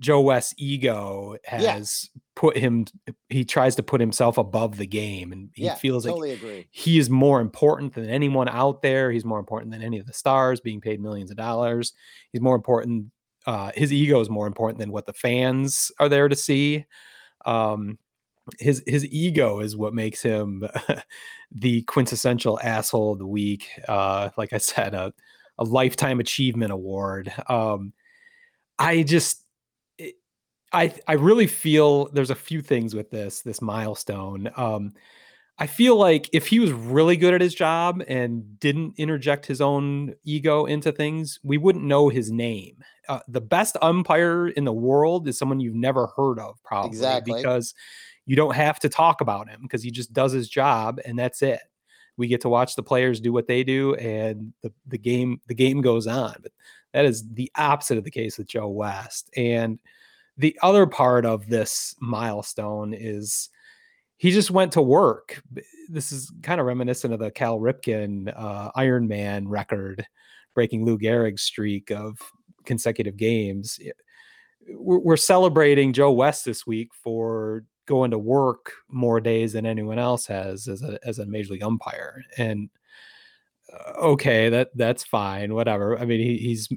Joe 0.00 0.20
West's 0.22 0.54
ego 0.58 1.36
Yeah. 1.52 1.74
has 1.74 2.10
put 2.34 2.56
him 2.56 2.84
he 3.28 3.44
tries 3.44 3.76
to 3.76 3.82
put 3.84 4.00
himself 4.00 4.38
above 4.38 4.76
the 4.76 4.86
game 4.86 5.30
and 5.32 5.50
he 5.54 5.64
yeah 5.66 5.76
feels 5.76 6.04
like 6.04 6.32
agree 6.32 6.66
he 6.72 6.98
is 6.98 7.08
more 7.08 7.40
important 7.40 7.94
than 7.94 8.08
anyone 8.10 8.48
out 8.48 8.82
there. 8.82 9.12
He's 9.12 9.24
more 9.24 9.38
important 9.38 9.70
than 9.70 9.82
any 9.82 10.00
of 10.00 10.06
the 10.06 10.12
stars 10.12 10.60
being 10.60 10.80
paid 10.80 11.00
millions 11.00 11.30
of 11.30 11.36
dollars. 11.36 11.92
He's 12.32 12.40
more 12.42 12.56
important. 12.56 13.12
Uh, 13.46 13.70
his 13.76 13.92
ego 13.92 14.18
is 14.20 14.28
more 14.28 14.48
important 14.48 14.78
than 14.80 14.90
what 14.90 15.06
the 15.06 15.12
fans 15.12 15.92
are 16.00 16.08
there 16.08 16.28
to 16.28 16.34
see. 16.36 16.86
Um, 17.46 17.98
his 18.58 18.82
his 18.86 19.06
ego 19.06 19.60
is 19.60 19.76
what 19.76 19.94
makes 19.94 20.22
him 20.22 20.64
the 21.52 21.82
quintessential 21.82 22.58
asshole 22.62 23.12
of 23.12 23.18
the 23.18 23.26
week. 23.26 23.68
Uh, 23.88 24.30
like 24.36 24.52
I 24.52 24.58
said, 24.58 24.94
a, 24.94 25.12
a 25.58 25.64
lifetime 25.64 26.20
achievement 26.20 26.72
award. 26.72 27.32
Um, 27.48 27.92
I 28.78 29.02
just 29.02 29.44
it- 29.98 30.16
I 30.72 30.94
I 31.08 31.14
really 31.14 31.46
feel 31.46 32.06
there's 32.12 32.30
a 32.30 32.34
few 32.36 32.62
things 32.62 32.94
with 32.94 33.10
this 33.10 33.42
this 33.42 33.62
milestone. 33.62 34.50
Um, 34.56 34.92
I 35.58 35.68
feel 35.68 35.96
like 35.96 36.28
if 36.32 36.48
he 36.48 36.58
was 36.58 36.72
really 36.72 37.16
good 37.16 37.32
at 37.32 37.40
his 37.40 37.54
job 37.54 38.02
and 38.08 38.58
didn't 38.58 38.94
interject 38.98 39.46
his 39.46 39.60
own 39.60 40.14
ego 40.24 40.64
into 40.66 40.90
things, 40.90 41.38
we 41.44 41.58
wouldn't 41.58 41.84
know 41.84 42.08
his 42.08 42.32
name. 42.32 42.82
Uh, 43.08 43.20
the 43.28 43.40
best 43.40 43.76
umpire 43.80 44.48
in 44.48 44.64
the 44.64 44.72
world 44.72 45.28
is 45.28 45.38
someone 45.38 45.60
you've 45.60 45.74
never 45.76 46.08
heard 46.16 46.40
of, 46.40 46.60
probably 46.64 46.88
Exactly. 46.88 47.34
because 47.40 47.72
you 48.26 48.36
don't 48.36 48.54
have 48.54 48.80
to 48.80 48.88
talk 48.88 49.20
about 49.20 49.48
him 49.48 49.60
because 49.62 49.82
he 49.82 49.90
just 49.90 50.12
does 50.12 50.32
his 50.32 50.48
job 50.48 51.00
and 51.04 51.18
that's 51.18 51.42
it. 51.42 51.60
We 52.16 52.28
get 52.28 52.40
to 52.42 52.48
watch 52.48 52.76
the 52.76 52.82
players 52.82 53.20
do 53.20 53.32
what 53.32 53.48
they 53.48 53.64
do, 53.64 53.94
and 53.96 54.52
the, 54.62 54.72
the 54.86 54.98
game 54.98 55.40
the 55.48 55.54
game 55.54 55.80
goes 55.80 56.06
on. 56.06 56.34
But 56.42 56.52
that 56.92 57.04
is 57.04 57.28
the 57.32 57.50
opposite 57.56 57.98
of 57.98 58.04
the 58.04 58.10
case 58.10 58.38
with 58.38 58.46
Joe 58.46 58.68
West. 58.68 59.30
And 59.36 59.80
the 60.36 60.56
other 60.62 60.86
part 60.86 61.26
of 61.26 61.48
this 61.48 61.96
milestone 62.00 62.94
is 62.94 63.50
he 64.16 64.30
just 64.30 64.50
went 64.50 64.72
to 64.72 64.82
work. 64.82 65.42
This 65.88 66.12
is 66.12 66.32
kind 66.42 66.60
of 66.60 66.66
reminiscent 66.66 67.12
of 67.12 67.18
the 67.18 67.32
Cal 67.32 67.58
Ripken 67.58 68.32
uh, 68.36 68.70
Iron 68.76 69.08
Man 69.08 69.48
record, 69.48 70.06
breaking 70.54 70.84
Lou 70.84 70.98
Gehrig's 70.98 71.42
streak 71.42 71.90
of 71.90 72.16
consecutive 72.64 73.16
games. 73.16 73.78
We're, 74.68 75.00
we're 75.00 75.16
celebrating 75.16 75.92
Joe 75.92 76.12
West 76.12 76.44
this 76.44 76.64
week 76.64 76.90
for 77.02 77.64
going 77.86 78.10
to 78.10 78.18
work 78.18 78.72
more 78.88 79.20
days 79.20 79.52
than 79.52 79.66
anyone 79.66 79.98
else 79.98 80.26
has 80.26 80.68
as 80.68 80.82
a 80.82 80.98
as 81.04 81.18
a 81.18 81.26
major 81.26 81.52
league 81.52 81.62
umpire, 81.62 82.22
and 82.38 82.68
uh, 83.72 83.92
okay, 84.00 84.48
that 84.48 84.70
that's 84.74 85.04
fine, 85.04 85.54
whatever. 85.54 85.98
I 85.98 86.04
mean, 86.04 86.20
he, 86.20 86.38
he's 86.38 86.68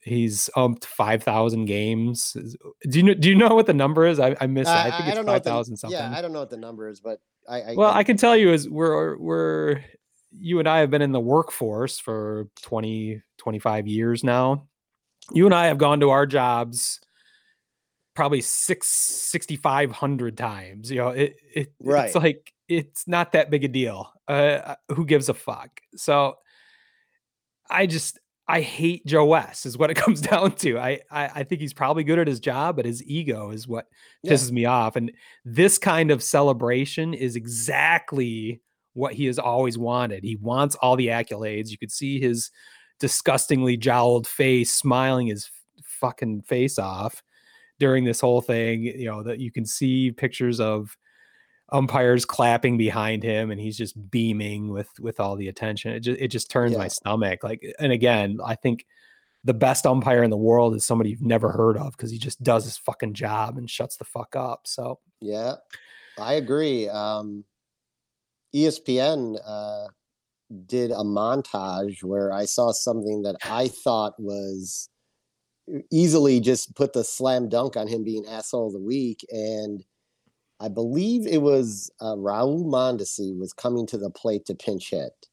he's 0.00 0.50
umped 0.56 0.84
five 0.84 1.22
thousand 1.22 1.66
games. 1.66 2.36
Do 2.88 2.98
you 2.98 3.02
know? 3.04 3.14
Do 3.14 3.28
you 3.28 3.34
know 3.34 3.54
what 3.54 3.66
the 3.66 3.74
number 3.74 4.06
is? 4.06 4.18
I, 4.20 4.36
I 4.40 4.46
missed. 4.46 4.66
that. 4.66 4.92
I, 4.92 4.96
think 4.96 5.08
it's 5.08 5.16
know 5.16 5.32
what 5.32 5.44
the- 5.44 5.50
thousand 5.50 5.76
something. 5.76 5.98
Yeah, 5.98 6.16
I 6.16 6.22
don't 6.22 6.32
know 6.32 6.40
what 6.40 6.50
the 6.50 6.56
number 6.56 6.88
is, 6.88 7.00
but 7.00 7.20
I, 7.48 7.62
I 7.62 7.74
Well, 7.74 7.92
I 7.92 8.04
can 8.04 8.16
tell 8.16 8.36
you 8.36 8.52
is 8.52 8.68
we're 8.68 9.16
we're 9.18 9.80
you 10.32 10.58
and 10.58 10.68
I 10.68 10.78
have 10.78 10.90
been 10.90 11.02
in 11.02 11.12
the 11.12 11.20
workforce 11.20 11.98
for 11.98 12.48
20 12.62 13.22
25 13.38 13.86
years 13.86 14.22
now. 14.24 14.66
You 15.32 15.46
and 15.46 15.54
I 15.54 15.66
have 15.66 15.78
gone 15.78 16.00
to 16.00 16.10
our 16.10 16.26
jobs 16.26 17.00
probably 18.16 18.40
six 18.40 18.88
sixty 18.88 19.54
five 19.56 19.92
hundred 19.92 20.36
times. 20.36 20.90
You 20.90 20.96
know, 20.98 21.08
it, 21.10 21.36
it 21.54 21.72
Right. 21.80 22.06
it's 22.06 22.14
like 22.16 22.52
it's 22.68 23.06
not 23.06 23.32
that 23.32 23.50
big 23.50 23.62
a 23.64 23.68
deal. 23.68 24.10
Uh 24.26 24.74
who 24.88 25.04
gives 25.06 25.28
a 25.28 25.34
fuck? 25.34 25.80
So 25.94 26.36
I 27.70 27.86
just 27.86 28.18
I 28.48 28.60
hate 28.60 29.04
Joe 29.06 29.24
West 29.26 29.66
is 29.66 29.76
what 29.76 29.90
it 29.90 29.94
comes 30.04 30.20
down 30.20 30.52
to. 30.56 30.78
I, 30.78 31.00
I 31.10 31.30
I 31.36 31.42
think 31.44 31.60
he's 31.60 31.74
probably 31.74 32.04
good 32.04 32.18
at 32.18 32.26
his 32.28 32.40
job, 32.40 32.76
but 32.76 32.86
his 32.86 33.02
ego 33.04 33.50
is 33.50 33.68
what 33.68 33.86
Yeah. 34.22 34.32
pisses 34.32 34.50
me 34.50 34.64
off. 34.64 34.96
And 34.96 35.12
this 35.44 35.78
kind 35.78 36.10
of 36.10 36.22
celebration 36.22 37.12
is 37.14 37.36
exactly 37.36 38.60
what 38.94 39.12
he 39.12 39.26
has 39.26 39.38
always 39.38 39.76
wanted. 39.76 40.24
He 40.24 40.36
wants 40.36 40.74
all 40.76 40.96
the 40.96 41.08
accolades. 41.08 41.68
You 41.70 41.76
could 41.78 41.92
see 41.92 42.18
his 42.18 42.50
disgustingly 42.98 43.76
jowled 43.76 44.26
face 44.26 44.72
smiling 44.72 45.26
his 45.26 45.50
fucking 45.84 46.40
face 46.42 46.78
off 46.78 47.22
during 47.78 48.04
this 48.04 48.20
whole 48.20 48.40
thing. 48.40 48.82
You 48.82 49.06
know, 49.06 49.22
that 49.22 49.38
you 49.38 49.50
can 49.50 49.66
see 49.66 50.12
pictures 50.12 50.60
of 50.60 50.96
umpires 51.72 52.24
clapping 52.24 52.78
behind 52.78 53.24
him 53.24 53.50
and 53.50 53.60
he's 53.60 53.76
just 53.76 54.10
beaming 54.10 54.70
with 54.70 54.88
with 55.00 55.18
all 55.20 55.36
the 55.36 55.48
attention. 55.48 55.92
It 55.92 56.00
just 56.00 56.20
it 56.20 56.28
just 56.28 56.50
turns 56.50 56.76
my 56.76 56.88
stomach. 56.88 57.42
Like 57.42 57.62
and 57.78 57.92
again, 57.92 58.38
I 58.44 58.54
think 58.54 58.86
the 59.44 59.54
best 59.54 59.86
umpire 59.86 60.22
in 60.22 60.30
the 60.30 60.36
world 60.36 60.74
is 60.74 60.84
somebody 60.84 61.10
you've 61.10 61.22
never 61.22 61.52
heard 61.52 61.76
of 61.76 61.92
because 61.92 62.10
he 62.10 62.18
just 62.18 62.42
does 62.42 62.64
his 62.64 62.76
fucking 62.78 63.14
job 63.14 63.58
and 63.58 63.70
shuts 63.70 63.96
the 63.96 64.04
fuck 64.04 64.34
up. 64.34 64.62
So 64.64 64.98
Yeah, 65.20 65.54
I 66.18 66.34
agree. 66.34 66.88
Um, 66.88 67.44
ESPN 68.54 69.38
uh, 69.46 69.86
did 70.66 70.90
a 70.90 71.04
montage 71.04 72.02
where 72.02 72.32
I 72.32 72.44
saw 72.44 72.72
something 72.72 73.22
that 73.22 73.36
I 73.44 73.68
thought 73.68 74.14
was 74.18 74.88
easily 75.90 76.40
just 76.40 76.74
put 76.74 76.92
the 76.92 77.04
slam 77.04 77.48
dunk 77.48 77.76
on 77.76 77.88
him 77.88 78.04
being 78.04 78.26
asshole 78.26 78.68
of 78.68 78.72
the 78.72 78.78
week, 78.78 79.24
and 79.30 79.84
I 80.60 80.68
believe 80.68 81.26
it 81.26 81.42
was 81.42 81.90
uh, 82.00 82.14
Raul 82.14 82.64
Mondesi 82.64 83.38
was 83.38 83.52
coming 83.52 83.86
to 83.88 83.98
the 83.98 84.10
plate 84.10 84.46
to 84.46 84.54
pinch 84.54 84.90
hit, 84.90 85.26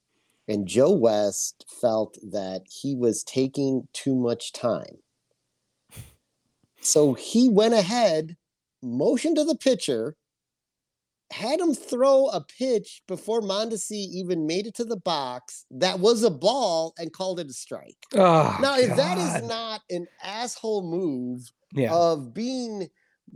and 0.48 0.67
Joe 0.67 0.91
West 0.91 1.65
felt 1.82 2.17
that 2.32 2.63
he 2.69 2.96
was 2.96 3.24
taking 3.24 3.88
too 3.93 4.15
much 4.15 4.52
time. 4.52 4.98
So 6.82 7.13
he 7.13 7.48
went 7.48 7.74
ahead, 7.74 8.36
motioned 8.82 9.38
to 9.38 9.46
the 9.46 9.56
pitcher, 9.56 10.15
had 11.34 11.60
him 11.60 11.74
throw 11.74 12.28
a 12.28 12.41
pitch 12.41 13.02
before 13.08 13.41
Mondesi 13.41 14.08
even 14.13 14.46
made 14.46 14.67
it 14.67 14.76
to 14.76 14.86
the 14.86 14.98
box 14.98 15.65
that 15.72 16.00
was 16.00 16.22
a 16.24 16.30
ball 16.30 16.93
and 17.00 17.12
called 17.12 17.39
it 17.39 17.50
a 17.50 17.54
strike. 17.54 17.98
oh, 18.13 18.58
now, 18.62 18.78
if 18.78 18.96
that 18.96 19.17
is 19.17 19.48
not 19.48 19.82
an 19.89 20.06
asshole 20.24 20.84
move 20.84 21.52
yeah. 21.74 21.91
of 21.91 22.34
being 22.34 22.88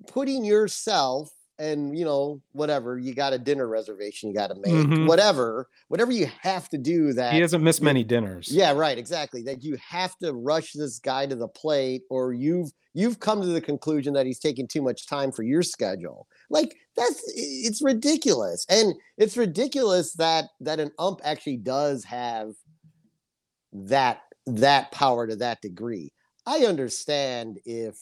putting 0.07 0.45
yourself 0.45 1.31
and 1.59 1.97
you 1.97 2.05
know 2.05 2.41
whatever 2.51 2.97
you 2.99 3.13
got 3.13 3.33
a 3.33 3.37
dinner 3.39 3.67
reservation 3.67 4.29
you 4.29 4.35
got 4.35 4.47
to 4.47 4.55
make 4.55 4.73
Mhm. 4.73 5.07
whatever 5.07 5.67
whatever 5.87 6.11
you 6.11 6.27
have 6.41 6.69
to 6.69 6.77
do 6.77 7.13
that 7.13 7.33
he 7.33 7.39
hasn't 7.39 7.63
missed 7.63 7.79
you- 7.79 7.85
many 7.85 8.03
dinners. 8.03 8.49
yeah, 8.51 8.71
right, 8.73 8.97
exactly. 8.97 9.41
That 9.43 9.63
you 9.63 9.77
have 9.77 10.15
to 10.19 10.33
rush 10.33 10.73
this 10.73 10.99
guy 10.99 11.25
to 11.25 11.35
the 11.35 11.47
plate, 11.47 12.03
or 12.09 12.33
you've 12.33 12.71
you've 12.93 13.19
come 13.19 13.41
to 13.41 13.47
the 13.47 13.61
conclusion 13.61 14.13
that 14.13 14.25
he's 14.25 14.39
taking 14.39 14.67
too 14.67 14.81
much 14.81 15.05
time 15.07 15.31
for 15.31 15.43
your 15.43 15.61
schedule. 15.63 16.27
Like 16.49 16.75
that's 16.95 17.21
it's 17.35 17.81
ridiculous, 17.81 18.65
and 18.69 18.93
it's 19.17 19.37
ridiculous 19.37 20.13
that 20.13 20.45
that 20.61 20.79
an 20.79 20.91
ump 20.99 21.21
actually 21.23 21.57
does 21.57 22.03
have 22.05 22.53
that 23.73 24.21
that 24.45 24.91
power 24.91 25.27
to 25.27 25.35
that 25.37 25.61
degree. 25.61 26.11
I 26.45 26.59
understand 26.65 27.59
if 27.65 27.97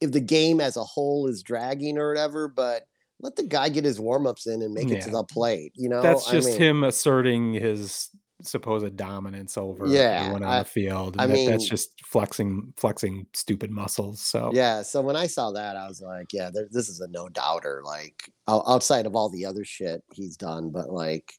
if 0.00 0.12
the 0.12 0.20
game 0.20 0.60
as 0.60 0.76
a 0.76 0.84
whole 0.84 1.26
is 1.26 1.42
dragging 1.42 1.98
or 1.98 2.08
whatever, 2.08 2.48
but 2.48 2.84
let 3.20 3.34
the 3.36 3.42
guy 3.42 3.68
get 3.68 3.84
his 3.84 3.98
warm-ups 3.98 4.46
in 4.46 4.62
and 4.62 4.72
make 4.72 4.90
it 4.90 5.02
to 5.02 5.10
the 5.10 5.24
plate. 5.24 5.72
You 5.74 5.88
know, 5.88 6.00
That's 6.02 6.28
I 6.28 6.32
just 6.32 6.48
mean- 6.50 6.58
him 6.60 6.84
asserting 6.84 7.52
his 7.54 8.10
supposed 8.42 8.94
dominance 8.96 9.58
over 9.58 9.88
Yeah, 9.88 10.20
everyone 10.20 10.44
on 10.44 10.48
I- 10.50 10.58
the 10.60 10.64
field. 10.64 11.16
I 11.18 11.24
And 11.24 11.32
that, 11.34 11.46
that's 11.50 11.68
just 11.68 11.90
flexing 12.06 12.72
flexing 12.76 13.26
stupid 13.34 13.72
muscles. 13.72 14.20
So 14.20 14.52
Yeah. 14.54 14.82
So 14.82 15.00
when 15.00 15.16
I 15.16 15.26
saw 15.26 15.50
that, 15.50 15.76
I 15.76 15.88
was 15.88 16.00
like, 16.00 16.32
yeah, 16.32 16.48
there, 16.54 16.68
this 16.70 16.88
is 16.88 17.00
a 17.00 17.08
no 17.08 17.28
doubter. 17.28 17.82
Like 17.84 18.30
outside 18.46 19.06
of 19.06 19.16
all 19.16 19.28
the 19.28 19.44
other 19.44 19.64
shit 19.64 20.04
he's 20.12 20.36
done, 20.36 20.70
but 20.70 20.88
like, 20.90 21.32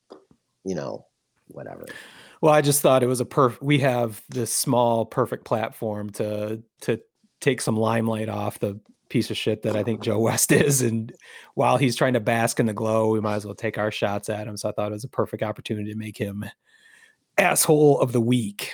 you 0.65 0.75
know, 0.75 1.05
whatever. 1.47 1.85
Well, 2.41 2.53
I 2.53 2.59
just 2.61 2.81
thought 2.81 3.01
it 3.03 3.07
was 3.07 3.21
a 3.21 3.25
perf. 3.25 3.61
We 3.61 3.79
have 3.79 4.21
this 4.27 4.51
small, 4.53 5.05
perfect 5.05 5.45
platform 5.45 6.09
to 6.11 6.61
to 6.81 6.99
take 7.41 7.61
some 7.61 7.75
limelight 7.77 8.29
off 8.29 8.59
the 8.59 8.79
piece 9.09 9.31
of 9.31 9.37
shit 9.37 9.63
that 9.63 9.75
I 9.75 9.83
think 9.83 10.01
Joe 10.01 10.19
West 10.29 10.51
is, 10.51 10.81
and 10.81 11.11
while 11.55 11.77
he's 11.77 11.95
trying 11.95 12.13
to 12.13 12.19
bask 12.19 12.59
in 12.59 12.65
the 12.67 12.73
glow, 12.73 13.09
we 13.11 13.19
might 13.21 13.35
as 13.35 13.45
well 13.45 13.55
take 13.55 13.77
our 13.77 13.91
shots 13.91 14.29
at 14.29 14.47
him. 14.47 14.55
So 14.57 14.69
I 14.69 14.71
thought 14.71 14.91
it 14.91 14.93
was 14.93 15.03
a 15.03 15.09
perfect 15.09 15.41
opportunity 15.43 15.91
to 15.91 15.97
make 15.97 16.17
him 16.17 16.45
asshole 17.37 17.99
of 18.01 18.11
the 18.11 18.21
week. 18.21 18.73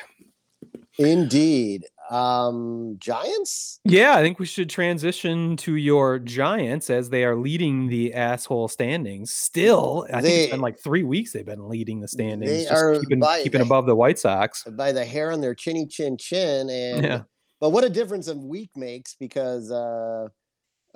Indeed. 0.97 1.85
Um 2.11 2.97
Giants? 2.99 3.79
Yeah, 3.83 4.15
I 4.15 4.21
think 4.21 4.37
we 4.37 4.45
should 4.45 4.69
transition 4.69 5.57
to 5.57 5.75
your 5.75 6.19
Giants 6.19 6.91
as 6.91 7.09
they 7.09 7.23
are 7.25 7.35
leading 7.35 7.87
the 7.87 8.13
asshole 8.13 8.67
standings. 8.67 9.31
Still, 9.31 10.05
I 10.13 10.21
think 10.21 10.35
it's 10.35 10.51
been 10.51 10.61
like 10.61 10.79
three 10.79 11.01
weeks 11.03 11.33
they've 11.33 11.43
been 11.45 11.67
leading 11.67 12.01
the 12.01 12.07
standings, 12.07 12.65
just 12.65 12.71
are 12.73 12.99
keeping 12.99 13.21
keeping 13.43 13.59
the- 13.59 13.65
above 13.65 13.87
the 13.87 13.95
White 13.95 14.19
Sox. 14.19 14.63
By 14.65 14.91
the 14.91 15.03
hair 15.03 15.31
on 15.31 15.41
their 15.41 15.55
chinny 15.55 15.87
chin 15.87 16.15
chin. 16.17 16.69
And 16.69 17.03
Yeah. 17.03 17.21
But 17.59 17.71
what 17.71 17.83
a 17.83 17.89
difference 17.89 18.27
a 18.27 18.35
week 18.35 18.69
makes 18.75 19.15
because 19.15 19.71
uh 19.71 20.27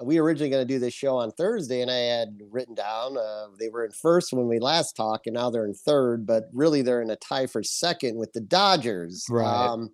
we 0.01 0.19
were 0.19 0.25
originally 0.25 0.49
going 0.49 0.65
to 0.65 0.73
do 0.73 0.79
this 0.79 0.93
show 0.93 1.17
on 1.17 1.31
Thursday, 1.31 1.81
and 1.81 1.91
I 1.91 1.97
had 1.97 2.39
written 2.49 2.73
down 2.75 3.17
uh, 3.17 3.47
they 3.59 3.69
were 3.69 3.85
in 3.85 3.91
first 3.91 4.31
when 4.33 4.47
we 4.47 4.59
last 4.59 4.95
talked, 4.95 5.27
and 5.27 5.33
now 5.33 5.49
they're 5.49 5.65
in 5.65 5.73
third. 5.73 6.25
But 6.25 6.45
really, 6.53 6.81
they're 6.81 7.01
in 7.01 7.09
a 7.09 7.15
tie 7.17 7.47
for 7.47 7.63
second 7.63 8.17
with 8.17 8.31
the 8.33 8.41
Dodgers. 8.41 9.25
Right. 9.29 9.45
Um, 9.45 9.89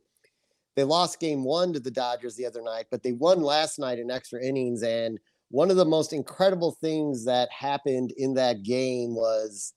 they 0.76 0.84
lost 0.84 1.20
game 1.20 1.44
one 1.44 1.74
to 1.74 1.80
the 1.80 1.92
Dodgers 1.92 2.36
the 2.36 2.46
other 2.46 2.62
night, 2.62 2.86
but 2.92 3.02
they 3.02 3.14
won 3.14 3.42
last 3.42 3.80
night 3.80 3.98
in 3.98 4.12
extra 4.12 4.44
innings. 4.44 4.84
And 4.84 5.20
one 5.50 5.72
of 5.72 5.78
the 5.78 5.86
most 5.86 6.12
incredible 6.12 6.78
things 6.82 7.26
that 7.26 7.50
happened 7.52 8.12
in 8.18 8.34
that 8.34 8.64
game 8.64 9.16
was 9.16 9.74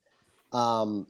um, 0.53 1.07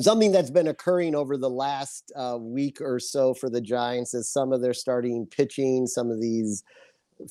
something 0.00 0.32
that's 0.32 0.50
been 0.50 0.68
occurring 0.68 1.14
over 1.14 1.36
the 1.36 1.50
last 1.50 2.10
uh, 2.16 2.36
week 2.40 2.80
or 2.80 2.98
so 2.98 3.34
for 3.34 3.48
the 3.48 3.60
Giants 3.60 4.14
is 4.14 4.28
some 4.28 4.52
of 4.52 4.60
their 4.60 4.74
starting 4.74 5.26
pitching, 5.26 5.86
some 5.86 6.10
of 6.10 6.20
these 6.20 6.64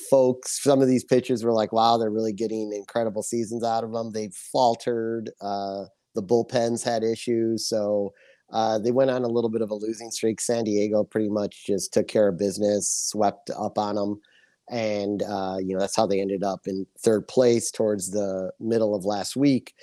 folks, 0.09 0.63
some 0.63 0.81
of 0.81 0.87
these 0.87 1.03
pitchers 1.03 1.43
were 1.43 1.51
like, 1.51 1.73
wow, 1.73 1.97
they're 1.97 2.09
really 2.09 2.33
getting 2.33 2.71
incredible 2.71 3.21
seasons 3.21 3.63
out 3.63 3.83
of 3.83 3.91
them. 3.91 4.11
They've 4.11 4.33
faltered. 4.33 5.29
Uh, 5.41 5.85
the 6.15 6.23
bullpens 6.23 6.83
had 6.83 7.03
issues. 7.03 7.67
So 7.67 8.13
uh, 8.51 8.79
they 8.79 8.91
went 8.91 9.11
on 9.11 9.23
a 9.23 9.27
little 9.27 9.49
bit 9.49 9.61
of 9.61 9.71
a 9.71 9.75
losing 9.75 10.11
streak. 10.11 10.39
San 10.39 10.63
Diego 10.63 11.03
pretty 11.03 11.29
much 11.29 11.65
just 11.65 11.91
took 11.93 12.07
care 12.07 12.29
of 12.29 12.37
business, 12.37 12.87
swept 12.87 13.49
up 13.49 13.77
on 13.77 13.95
them. 13.95 14.21
And, 14.69 15.21
uh, 15.23 15.57
you 15.59 15.73
know, 15.73 15.79
that's 15.79 15.95
how 15.95 16.07
they 16.07 16.21
ended 16.21 16.43
up 16.43 16.61
in 16.67 16.87
third 16.99 17.27
place 17.27 17.71
towards 17.71 18.11
the 18.11 18.51
middle 18.61 18.95
of 18.95 19.03
last 19.03 19.35
week, 19.35 19.73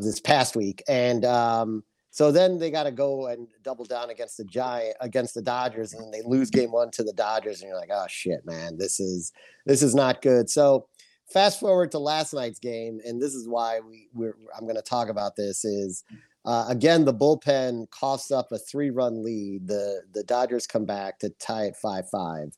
this 0.00 0.18
past 0.18 0.56
week. 0.56 0.82
And, 0.88 1.24
um, 1.24 1.84
so 2.10 2.32
then 2.32 2.58
they 2.58 2.70
got 2.70 2.84
to 2.84 2.90
go 2.90 3.28
and 3.28 3.46
double 3.62 3.84
down 3.84 4.10
against 4.10 4.36
the 4.36 4.44
Giant 4.44 4.96
against 5.00 5.34
the 5.34 5.42
Dodgers, 5.42 5.92
and 5.92 6.12
they 6.12 6.22
lose 6.24 6.50
game 6.50 6.72
one 6.72 6.90
to 6.92 7.04
the 7.04 7.12
Dodgers, 7.12 7.60
and 7.60 7.68
you're 7.68 7.78
like, 7.78 7.90
oh 7.92 8.06
shit, 8.08 8.44
man, 8.44 8.76
this 8.76 8.98
is 9.00 9.32
this 9.66 9.82
is 9.82 9.94
not 9.94 10.22
good. 10.22 10.50
So 10.50 10.88
fast 11.32 11.60
forward 11.60 11.92
to 11.92 11.98
last 11.98 12.34
night's 12.34 12.58
game, 12.58 13.00
and 13.04 13.22
this 13.22 13.34
is 13.34 13.48
why 13.48 13.80
we 13.80 14.08
we're 14.12 14.36
I'm 14.56 14.64
going 14.64 14.76
to 14.76 14.82
talk 14.82 15.08
about 15.08 15.36
this 15.36 15.64
is. 15.64 16.04
Uh, 16.46 16.64
again, 16.70 17.04
the 17.04 17.12
bullpen 17.12 17.84
coughs 17.90 18.30
up 18.30 18.50
a 18.50 18.56
three-run 18.56 19.22
lead. 19.22 19.68
The 19.68 20.00
the 20.14 20.24
Dodgers 20.24 20.66
come 20.66 20.86
back 20.86 21.18
to 21.18 21.28
tie 21.38 21.64
it 21.64 21.76
five-five. 21.76 22.56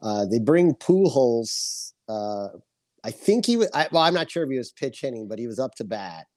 Uh, 0.00 0.24
they 0.24 0.38
bring 0.38 0.74
Pujols. 0.74 1.92
Uh, 2.08 2.48
I 3.04 3.10
think 3.10 3.44
he 3.44 3.58
was. 3.58 3.68
I, 3.74 3.88
well, 3.92 4.04
I'm 4.04 4.14
not 4.14 4.30
sure 4.30 4.44
if 4.44 4.50
he 4.50 4.56
was 4.56 4.72
pitch 4.72 5.02
hitting, 5.02 5.28
but 5.28 5.38
he 5.38 5.46
was 5.46 5.58
up 5.58 5.74
to 5.74 5.84
bat, 5.84 6.28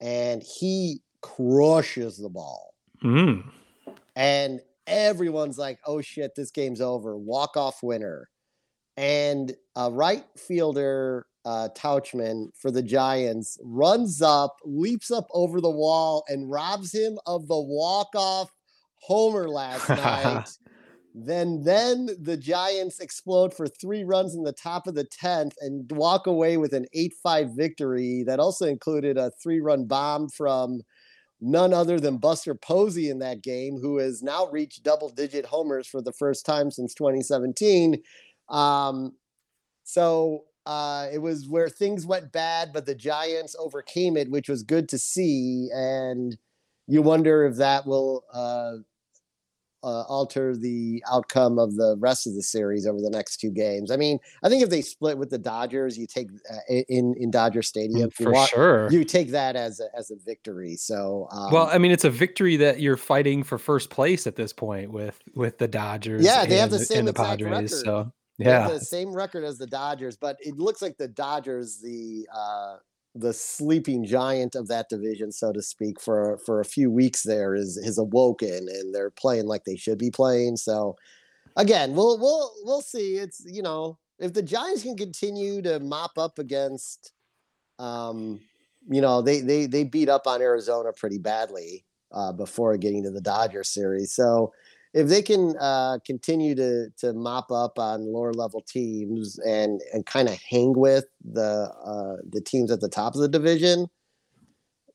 and 0.00 0.40
he 0.40 1.02
crushes 1.22 2.16
the 2.16 2.28
ball. 2.28 2.74
Mm. 3.02 3.50
And 4.16 4.60
everyone's 4.86 5.58
like, 5.58 5.78
"Oh 5.86 6.00
shit, 6.00 6.34
this 6.34 6.50
game's 6.50 6.80
over." 6.80 7.16
Walk 7.16 7.56
off 7.56 7.82
winner, 7.82 8.28
and 8.96 9.54
a 9.76 9.90
right 9.90 10.24
fielder 10.36 11.26
uh, 11.44 11.68
Tauchman 11.74 12.48
for 12.54 12.70
the 12.70 12.82
Giants 12.82 13.58
runs 13.62 14.20
up, 14.20 14.56
leaps 14.64 15.10
up 15.10 15.26
over 15.32 15.60
the 15.60 15.70
wall, 15.70 16.24
and 16.28 16.50
robs 16.50 16.92
him 16.92 17.18
of 17.26 17.48
the 17.48 17.58
walk 17.58 18.08
off 18.14 18.50
homer 19.00 19.48
last 19.48 19.88
night. 19.88 20.50
Then, 21.14 21.62
then 21.62 22.10
the 22.20 22.36
Giants 22.36 23.00
explode 23.00 23.54
for 23.54 23.66
three 23.66 24.04
runs 24.04 24.34
in 24.34 24.42
the 24.42 24.52
top 24.52 24.86
of 24.86 24.94
the 24.94 25.04
tenth 25.04 25.54
and 25.60 25.90
walk 25.92 26.26
away 26.26 26.58
with 26.58 26.74
an 26.74 26.86
eight-five 26.92 27.52
victory. 27.56 28.24
That 28.24 28.40
also 28.40 28.66
included 28.66 29.16
a 29.16 29.32
three-run 29.42 29.86
bomb 29.86 30.28
from 30.28 30.82
none 31.40 31.72
other 31.72 32.00
than 32.00 32.18
Buster 32.18 32.54
Posey 32.54 33.10
in 33.10 33.18
that 33.20 33.42
game, 33.42 33.78
who 33.80 33.98
has 33.98 34.22
now 34.22 34.46
reached 34.46 34.82
double-digit 34.82 35.46
homers 35.46 35.86
for 35.86 36.02
the 36.02 36.12
first 36.12 36.44
time 36.44 36.70
since 36.70 36.94
2017. 36.94 38.02
Um, 38.48 39.14
so 39.84 40.44
uh, 40.66 41.08
it 41.12 41.18
was 41.18 41.48
where 41.48 41.68
things 41.68 42.04
went 42.04 42.32
bad, 42.32 42.72
but 42.72 42.86
the 42.86 42.94
Giants 42.94 43.56
overcame 43.58 44.16
it, 44.16 44.30
which 44.30 44.48
was 44.48 44.62
good 44.62 44.88
to 44.90 44.98
see. 44.98 45.68
And 45.72 46.36
you 46.86 47.02
wonder 47.02 47.46
if 47.46 47.56
that 47.56 47.86
will 47.86 48.24
uh, 48.32 48.82
uh, 49.82 50.02
alter 50.02 50.56
the 50.56 51.02
outcome 51.10 51.58
of 51.58 51.76
the 51.76 51.96
rest 51.98 52.26
of 52.26 52.34
the 52.34 52.42
series 52.42 52.86
over 52.86 53.00
the 53.00 53.10
next 53.10 53.38
two 53.38 53.50
games. 53.50 53.90
I 53.90 53.96
mean, 53.96 54.18
I 54.42 54.48
think 54.48 54.62
if 54.62 54.70
they 54.70 54.82
split 54.82 55.16
with 55.18 55.30
the 55.30 55.38
Dodgers, 55.38 55.96
you 55.96 56.06
take 56.06 56.28
uh, 56.50 56.74
in 56.88 57.14
in 57.18 57.30
Dodger 57.30 57.62
Stadium 57.62 58.00
you 58.00 58.06
Mm, 58.08 58.12
for 58.14 58.32
want- 58.32 58.50
sure. 58.50 58.90
You 58.90 59.04
take 59.04 59.30
that 59.30 59.56
as 59.56 59.80
a 59.80 59.86
as 59.96 60.10
a 60.10 60.16
victory. 60.24 60.76
So 60.76 61.28
um, 61.30 61.52
well, 61.52 61.68
I 61.72 61.78
mean, 61.78 61.90
it's 61.92 62.04
a 62.04 62.10
victory 62.10 62.56
that 62.56 62.80
you're 62.80 62.96
fighting 62.96 63.42
for 63.42 63.58
first 63.58 63.90
place 63.90 64.26
at 64.26 64.36
this 64.36 64.52
point 64.52 64.90
with 64.92 65.18
with 65.34 65.58
the 65.58 65.68
Dodgers. 65.68 66.24
Yeah, 66.24 66.44
they 66.44 66.58
have 66.58 66.70
the 66.70 66.78
same 66.80 67.04
the 67.04 67.10
exact 67.12 67.40
Padres. 67.42 67.52
record. 67.52 67.70
So 67.70 68.12
They 68.38 68.44
have 68.50 68.70
yeah, 68.70 68.78
the 68.78 68.84
same 68.84 69.12
record 69.12 69.44
as 69.44 69.58
the 69.58 69.66
Dodgers, 69.66 70.16
but 70.16 70.36
it 70.40 70.56
looks 70.56 70.80
like 70.82 70.96
the 70.96 71.08
Dodgers, 71.08 71.78
the 71.78 72.26
uh, 72.34 72.76
the 73.14 73.32
sleeping 73.32 74.04
giant 74.04 74.54
of 74.54 74.68
that 74.68 74.88
division, 74.88 75.32
so 75.32 75.52
to 75.52 75.62
speak, 75.62 76.00
for 76.00 76.38
for 76.44 76.60
a 76.60 76.64
few 76.64 76.90
weeks 76.90 77.22
there 77.22 77.54
is 77.54 77.76
is 77.76 77.98
awoken 77.98 78.68
and 78.68 78.94
they're 78.94 79.10
playing 79.10 79.46
like 79.46 79.64
they 79.64 79.76
should 79.76 79.98
be 79.98 80.10
playing. 80.10 80.56
So 80.56 80.96
again, 81.56 81.94
we'll 81.94 82.18
we'll 82.18 82.52
we'll 82.62 82.82
see. 82.82 83.16
It's 83.16 83.42
you 83.44 83.62
know 83.62 83.98
if 84.18 84.32
the 84.32 84.42
Giants 84.42 84.82
can 84.82 84.96
continue 84.96 85.62
to 85.62 85.80
mop 85.80 86.18
up 86.18 86.38
against, 86.38 87.12
um, 87.78 88.40
you 88.88 89.00
know 89.00 89.22
they 89.22 89.40
they 89.40 89.66
they 89.66 89.84
beat 89.84 90.08
up 90.08 90.26
on 90.26 90.42
Arizona 90.42 90.92
pretty 90.92 91.18
badly 91.18 91.84
uh, 92.12 92.32
before 92.32 92.76
getting 92.76 93.02
to 93.04 93.10
the 93.10 93.20
Dodger 93.20 93.64
series. 93.64 94.12
So 94.14 94.52
if 94.94 95.08
they 95.08 95.22
can 95.22 95.54
uh, 95.58 95.98
continue 96.04 96.54
to 96.54 96.90
to 96.98 97.12
mop 97.12 97.50
up 97.50 97.78
on 97.78 98.12
lower 98.12 98.32
level 98.32 98.62
teams 98.66 99.38
and 99.40 99.80
and 99.92 100.06
kind 100.06 100.28
of 100.28 100.38
hang 100.48 100.72
with 100.72 101.06
the 101.24 101.70
uh, 101.84 102.16
the 102.30 102.40
teams 102.40 102.70
at 102.70 102.80
the 102.80 102.88
top 102.88 103.14
of 103.14 103.20
the 103.20 103.28
division, 103.28 103.88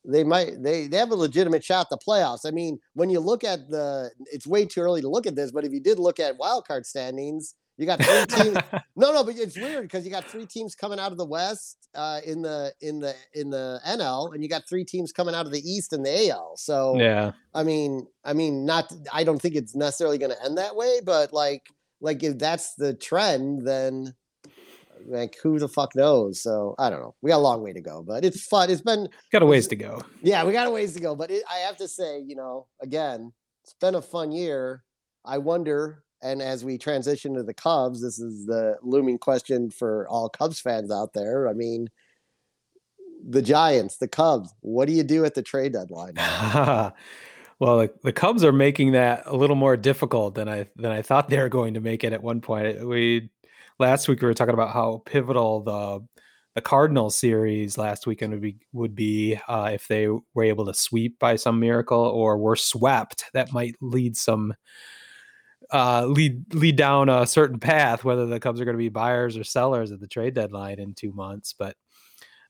they 0.05 0.23
might 0.23 0.61
they 0.61 0.87
they 0.87 0.97
have 0.97 1.11
a 1.11 1.15
legitimate 1.15 1.63
shot 1.63 1.87
at 1.87 1.89
the 1.89 1.97
playoffs. 1.97 2.45
I 2.45 2.51
mean, 2.51 2.79
when 2.93 3.09
you 3.09 3.19
look 3.19 3.43
at 3.43 3.69
the, 3.69 4.11
it's 4.31 4.47
way 4.47 4.65
too 4.65 4.81
early 4.81 5.01
to 5.01 5.09
look 5.09 5.27
at 5.27 5.35
this, 5.35 5.51
but 5.51 5.63
if 5.63 5.71
you 5.71 5.79
did 5.79 5.99
look 5.99 6.19
at 6.19 6.37
wild 6.37 6.67
card 6.67 6.85
standings, 6.85 7.55
you 7.77 7.85
got 7.85 8.01
three 8.03 8.25
teams. 8.43 8.57
No, 8.95 9.11
no, 9.11 9.23
but 9.23 9.35
it's 9.35 9.57
weird 9.57 9.83
because 9.83 10.05
you 10.05 10.11
got 10.11 10.25
three 10.25 10.45
teams 10.45 10.75
coming 10.75 10.99
out 10.99 11.11
of 11.11 11.17
the 11.17 11.25
West 11.25 11.87
uh, 11.95 12.19
in 12.23 12.43
the 12.43 12.71
in 12.81 12.99
the 12.99 13.15
in 13.33 13.49
the 13.49 13.79
NL, 13.87 14.33
and 14.33 14.43
you 14.43 14.47
got 14.47 14.67
three 14.69 14.85
teams 14.85 15.11
coming 15.11 15.33
out 15.33 15.47
of 15.47 15.51
the 15.51 15.59
East 15.67 15.93
in 15.93 16.03
the 16.03 16.29
AL. 16.29 16.57
So 16.57 16.95
yeah. 16.99 17.31
I 17.55 17.63
mean, 17.63 18.05
I 18.23 18.33
mean, 18.33 18.65
not. 18.65 18.91
I 19.11 19.23
don't 19.23 19.41
think 19.41 19.55
it's 19.55 19.75
necessarily 19.75 20.19
going 20.19 20.31
to 20.31 20.45
end 20.45 20.59
that 20.59 20.75
way, 20.75 20.99
but 21.03 21.33
like, 21.33 21.63
like 22.01 22.21
if 22.21 22.37
that's 22.37 22.75
the 22.75 22.93
trend, 22.93 23.65
then 23.67 24.13
like 25.07 25.37
who 25.41 25.57
the 25.59 25.67
fuck 25.67 25.95
knows? 25.95 26.41
So 26.41 26.75
I 26.77 26.89
don't 26.91 26.99
know. 27.01 27.15
We 27.23 27.29
got 27.31 27.37
a 27.37 27.39
long 27.39 27.63
way 27.63 27.73
to 27.73 27.81
go, 27.81 28.03
but 28.03 28.23
it's 28.23 28.45
fun. 28.45 28.69
It's 28.69 28.81
been 28.81 29.09
Got 29.31 29.41
a 29.41 29.45
ways 29.47 29.67
to 29.69 29.75
go. 29.75 30.01
yeah, 30.21 30.43
we 30.45 30.53
got 30.53 30.67
a 30.67 30.71
ways 30.71 30.93
to 30.93 30.99
go, 31.01 31.15
but 31.15 31.31
it, 31.31 31.43
I 31.51 31.57
have 31.65 31.77
to 31.77 31.87
say, 31.87 32.19
you 32.19 32.35
know, 32.35 32.67
again, 32.81 33.33
it's 33.63 33.73
been 33.73 33.95
a 33.95 34.01
fun 34.01 34.31
year. 34.31 34.83
I 35.25 35.39
wonder, 35.39 36.03
and 36.23 36.41
as 36.41 36.63
we 36.63 36.77
transition 36.77 37.33
to 37.35 37.43
the 37.43 37.53
Cubs, 37.53 38.01
this 38.01 38.17
is 38.17 38.45
the 38.45 38.77
looming 38.81 39.17
question 39.17 39.69
for 39.69 40.07
all 40.07 40.29
Cubs 40.29 40.59
fans 40.59 40.89
out 40.89 41.13
there. 41.13 41.49
I 41.49 41.53
mean, 41.53 41.89
the 43.27 43.41
Giants, 43.41 43.97
the 43.97 44.07
Cubs, 44.07 44.53
what 44.61 44.87
do 44.87 44.93
you 44.93 45.03
do 45.03 45.25
at 45.25 45.35
the 45.35 45.43
trade 45.43 45.73
deadline? 45.73 46.13
well, 47.59 47.77
the, 47.77 47.93
the 48.03 48.13
Cubs 48.13 48.43
are 48.43 48.53
making 48.53 48.93
that 48.93 49.23
a 49.25 49.35
little 49.35 49.55
more 49.57 49.77
difficult 49.77 50.35
than 50.35 50.47
I 50.47 50.67
than 50.77 50.91
I 50.91 51.01
thought 51.01 51.29
they 51.29 51.37
were 51.37 51.49
going 51.49 51.73
to 51.73 51.81
make 51.81 52.03
it 52.03 52.13
at 52.13 52.23
one 52.23 52.41
point. 52.41 52.87
We 52.87 53.29
last 53.79 54.07
week 54.07 54.21
we 54.21 54.27
were 54.27 54.33
talking 54.33 54.53
about 54.53 54.73
how 54.73 55.03
pivotal 55.05 55.61
the 55.61 56.07
the 56.55 56.61
Cardinals 56.61 57.17
series 57.17 57.77
last 57.77 58.05
weekend 58.05 58.31
would 58.31 58.41
be 58.41 58.57
would 58.71 58.95
be 58.95 59.37
uh, 59.47 59.71
if 59.73 59.87
they 59.87 60.07
were 60.07 60.43
able 60.43 60.65
to 60.67 60.73
sweep 60.73 61.19
by 61.19 61.35
some 61.35 61.59
miracle 61.59 61.99
or 61.99 62.37
were 62.37 62.55
swept. 62.55 63.25
That 63.33 63.51
might 63.51 63.75
lead 63.81 64.15
some 64.15 64.53
uh, 65.73 66.05
lead 66.05 66.53
lead 66.53 66.75
down 66.75 67.09
a 67.09 67.25
certain 67.25 67.59
path, 67.59 68.03
whether 68.03 68.27
the 68.27 68.39
Cubs 68.39 68.61
are 68.61 68.65
going 68.65 68.77
to 68.77 68.79
be 68.79 68.89
buyers 68.89 69.35
or 69.35 69.43
sellers 69.43 69.91
at 69.91 69.99
the 69.99 70.07
trade 70.07 70.35
deadline 70.35 70.79
in 70.79 70.93
two 70.93 71.11
months. 71.11 71.53
But 71.57 71.75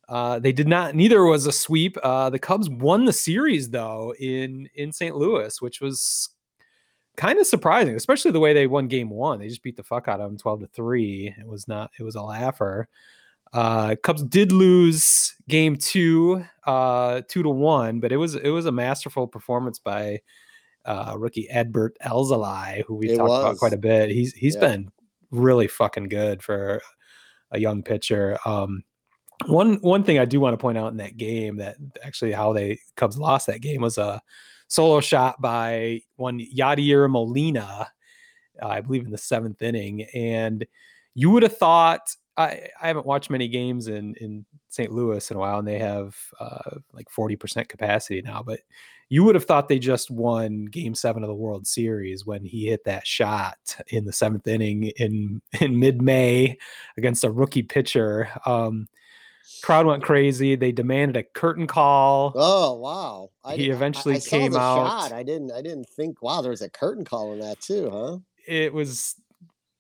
uh, 0.10 0.40
they 0.40 0.52
did 0.52 0.68
not. 0.68 0.94
Neither 0.94 1.24
was 1.24 1.46
a 1.46 1.52
sweep. 1.52 1.98
Uh, 2.04 2.30
the 2.30 2.40
Cubs 2.40 2.70
won 2.70 3.06
the 3.06 3.14
series 3.14 3.70
though 3.70 4.14
in 4.20 4.68
in 4.76 4.92
St. 4.92 5.16
Louis, 5.16 5.62
which 5.62 5.80
was 5.80 6.30
kind 7.16 7.40
of 7.40 7.48
surprising, 7.48 7.96
especially 7.96 8.32
the 8.32 8.42
way 8.42 8.54
they 8.54 8.68
won 8.68 8.90
Game 8.90 9.10
One. 9.10 9.40
They 9.40 9.48
just 9.48 9.64
beat 9.64 9.78
the 9.78 9.84
fuck 9.84 10.10
out 10.10 10.20
of 10.20 10.30
them, 10.30 10.38
twelve 10.38 10.60
to 10.60 10.68
three. 10.68 11.34
It 11.40 11.48
was 11.48 11.68
not. 11.68 11.92
It 11.98 12.04
was 12.04 12.16
a 12.16 12.22
laugher. 12.22 12.90
Uh, 13.54 13.96
Cubs 14.04 14.24
did 14.24 14.52
lose 14.52 15.34
Game 15.48 15.78
Two, 15.78 16.44
uh, 16.66 17.22
two 17.30 17.44
to 17.44 17.50
one, 17.50 18.02
but 18.02 18.12
it 18.12 18.18
was 18.18 18.36
it 18.36 18.50
was 18.50 18.66
a 18.66 18.72
masterful 18.72 19.28
performance 19.28 19.80
by 19.80 20.20
uh, 20.86 21.16
rookie 21.18 21.48
Adbert 21.52 21.92
Alzolay, 22.06 22.84
who 22.86 22.96
we 22.96 23.16
talked 23.16 23.30
about 23.30 23.58
quite 23.58 23.74
a 23.74 23.78
bit. 23.78 24.10
He's 24.10 24.34
he's 24.34 24.56
Yeah. 24.56 24.62
been 24.62 24.92
really 25.32 25.68
fucking 25.68 26.10
good 26.10 26.44
for 26.44 26.82
a 27.52 27.60
young 27.60 27.84
pitcher. 27.84 28.38
Um, 28.46 28.84
one 29.48 29.76
one 29.82 30.04
thing 30.04 30.20
I 30.20 30.26
do 30.26 30.40
want 30.40 30.54
to 30.54 30.58
point 30.58 30.78
out 30.78 30.92
in 30.92 30.98
that 30.98 31.18
game 31.18 31.58
that 31.58 31.78
actually 32.04 32.32
how 32.32 32.54
they 32.54 32.80
Cubs 32.96 33.18
lost 33.18 33.48
that 33.48 33.62
game 33.62 33.82
was 33.82 33.98
a 33.98 34.22
solo 34.68 35.00
shot 35.02 35.42
by 35.42 36.02
one 36.16 36.40
Yadier 36.40 37.10
Molina, 37.10 37.88
uh, 38.62 38.68
I 38.68 38.82
believe 38.82 39.06
in 39.06 39.12
the 39.12 39.18
seventh 39.18 39.62
inning, 39.62 40.04
and 40.14 40.66
you 41.14 41.30
would 41.30 41.44
have 41.44 41.58
thought 41.58 42.16
I, 42.38 42.68
I 42.82 42.88
haven't 42.88 43.06
watched 43.06 43.30
many 43.30 43.48
games 43.48 43.88
in 43.88 44.16
in 44.16 44.46
St. 44.70 44.92
Louis 44.92 45.30
in 45.30 45.38
a 45.38 45.40
while, 45.40 45.60
and 45.60 45.68
they 45.68 45.80
have 45.80 46.16
uh, 46.40 46.78
like 46.94 47.10
forty 47.10 47.36
percent 47.36 47.70
capacity 47.70 48.22
now, 48.22 48.44
but 48.44 48.60
you 49.14 49.24
would 49.24 49.36
have 49.36 49.46
thought 49.46 49.68
they 49.68 49.78
just 49.78 50.10
won 50.10 50.66
Game 50.66 50.96
Seven 50.96 51.22
of 51.22 51.28
the 51.28 51.36
World 51.36 51.68
Series 51.68 52.26
when 52.26 52.44
he 52.44 52.66
hit 52.66 52.84
that 52.86 53.06
shot 53.06 53.78
in 53.90 54.06
the 54.06 54.12
seventh 54.12 54.48
inning 54.48 54.86
in 54.98 55.40
in 55.62 55.78
mid 55.78 56.02
May 56.02 56.58
against 56.98 57.24
a 57.24 57.30
rookie 57.30 57.62
pitcher. 57.62 58.28
Um, 58.48 58.88
crowd 59.62 59.86
went 59.86 60.02
crazy. 60.02 60.56
They 60.56 60.72
demanded 60.72 61.16
a 61.16 61.22
curtain 61.22 61.68
call. 61.68 62.32
Oh 62.34 62.74
wow! 62.74 63.30
He 63.54 63.72
I- 63.72 63.76
eventually 63.76 64.16
I 64.16 64.18
saw 64.18 64.30
came 64.32 64.56
out. 64.56 64.88
Shot. 65.02 65.12
I 65.12 65.22
didn't. 65.22 65.52
I 65.52 65.62
didn't 65.62 65.90
think. 65.90 66.24
Wow, 66.24 66.42
there 66.42 66.50
was 66.50 66.64
a 66.64 66.70
curtain 66.70 67.06
call 67.06 67.34
in 67.34 67.40
that 67.42 67.62
too, 67.62 67.92
huh? 67.92 68.18
it 68.48 68.74
was 68.74 69.14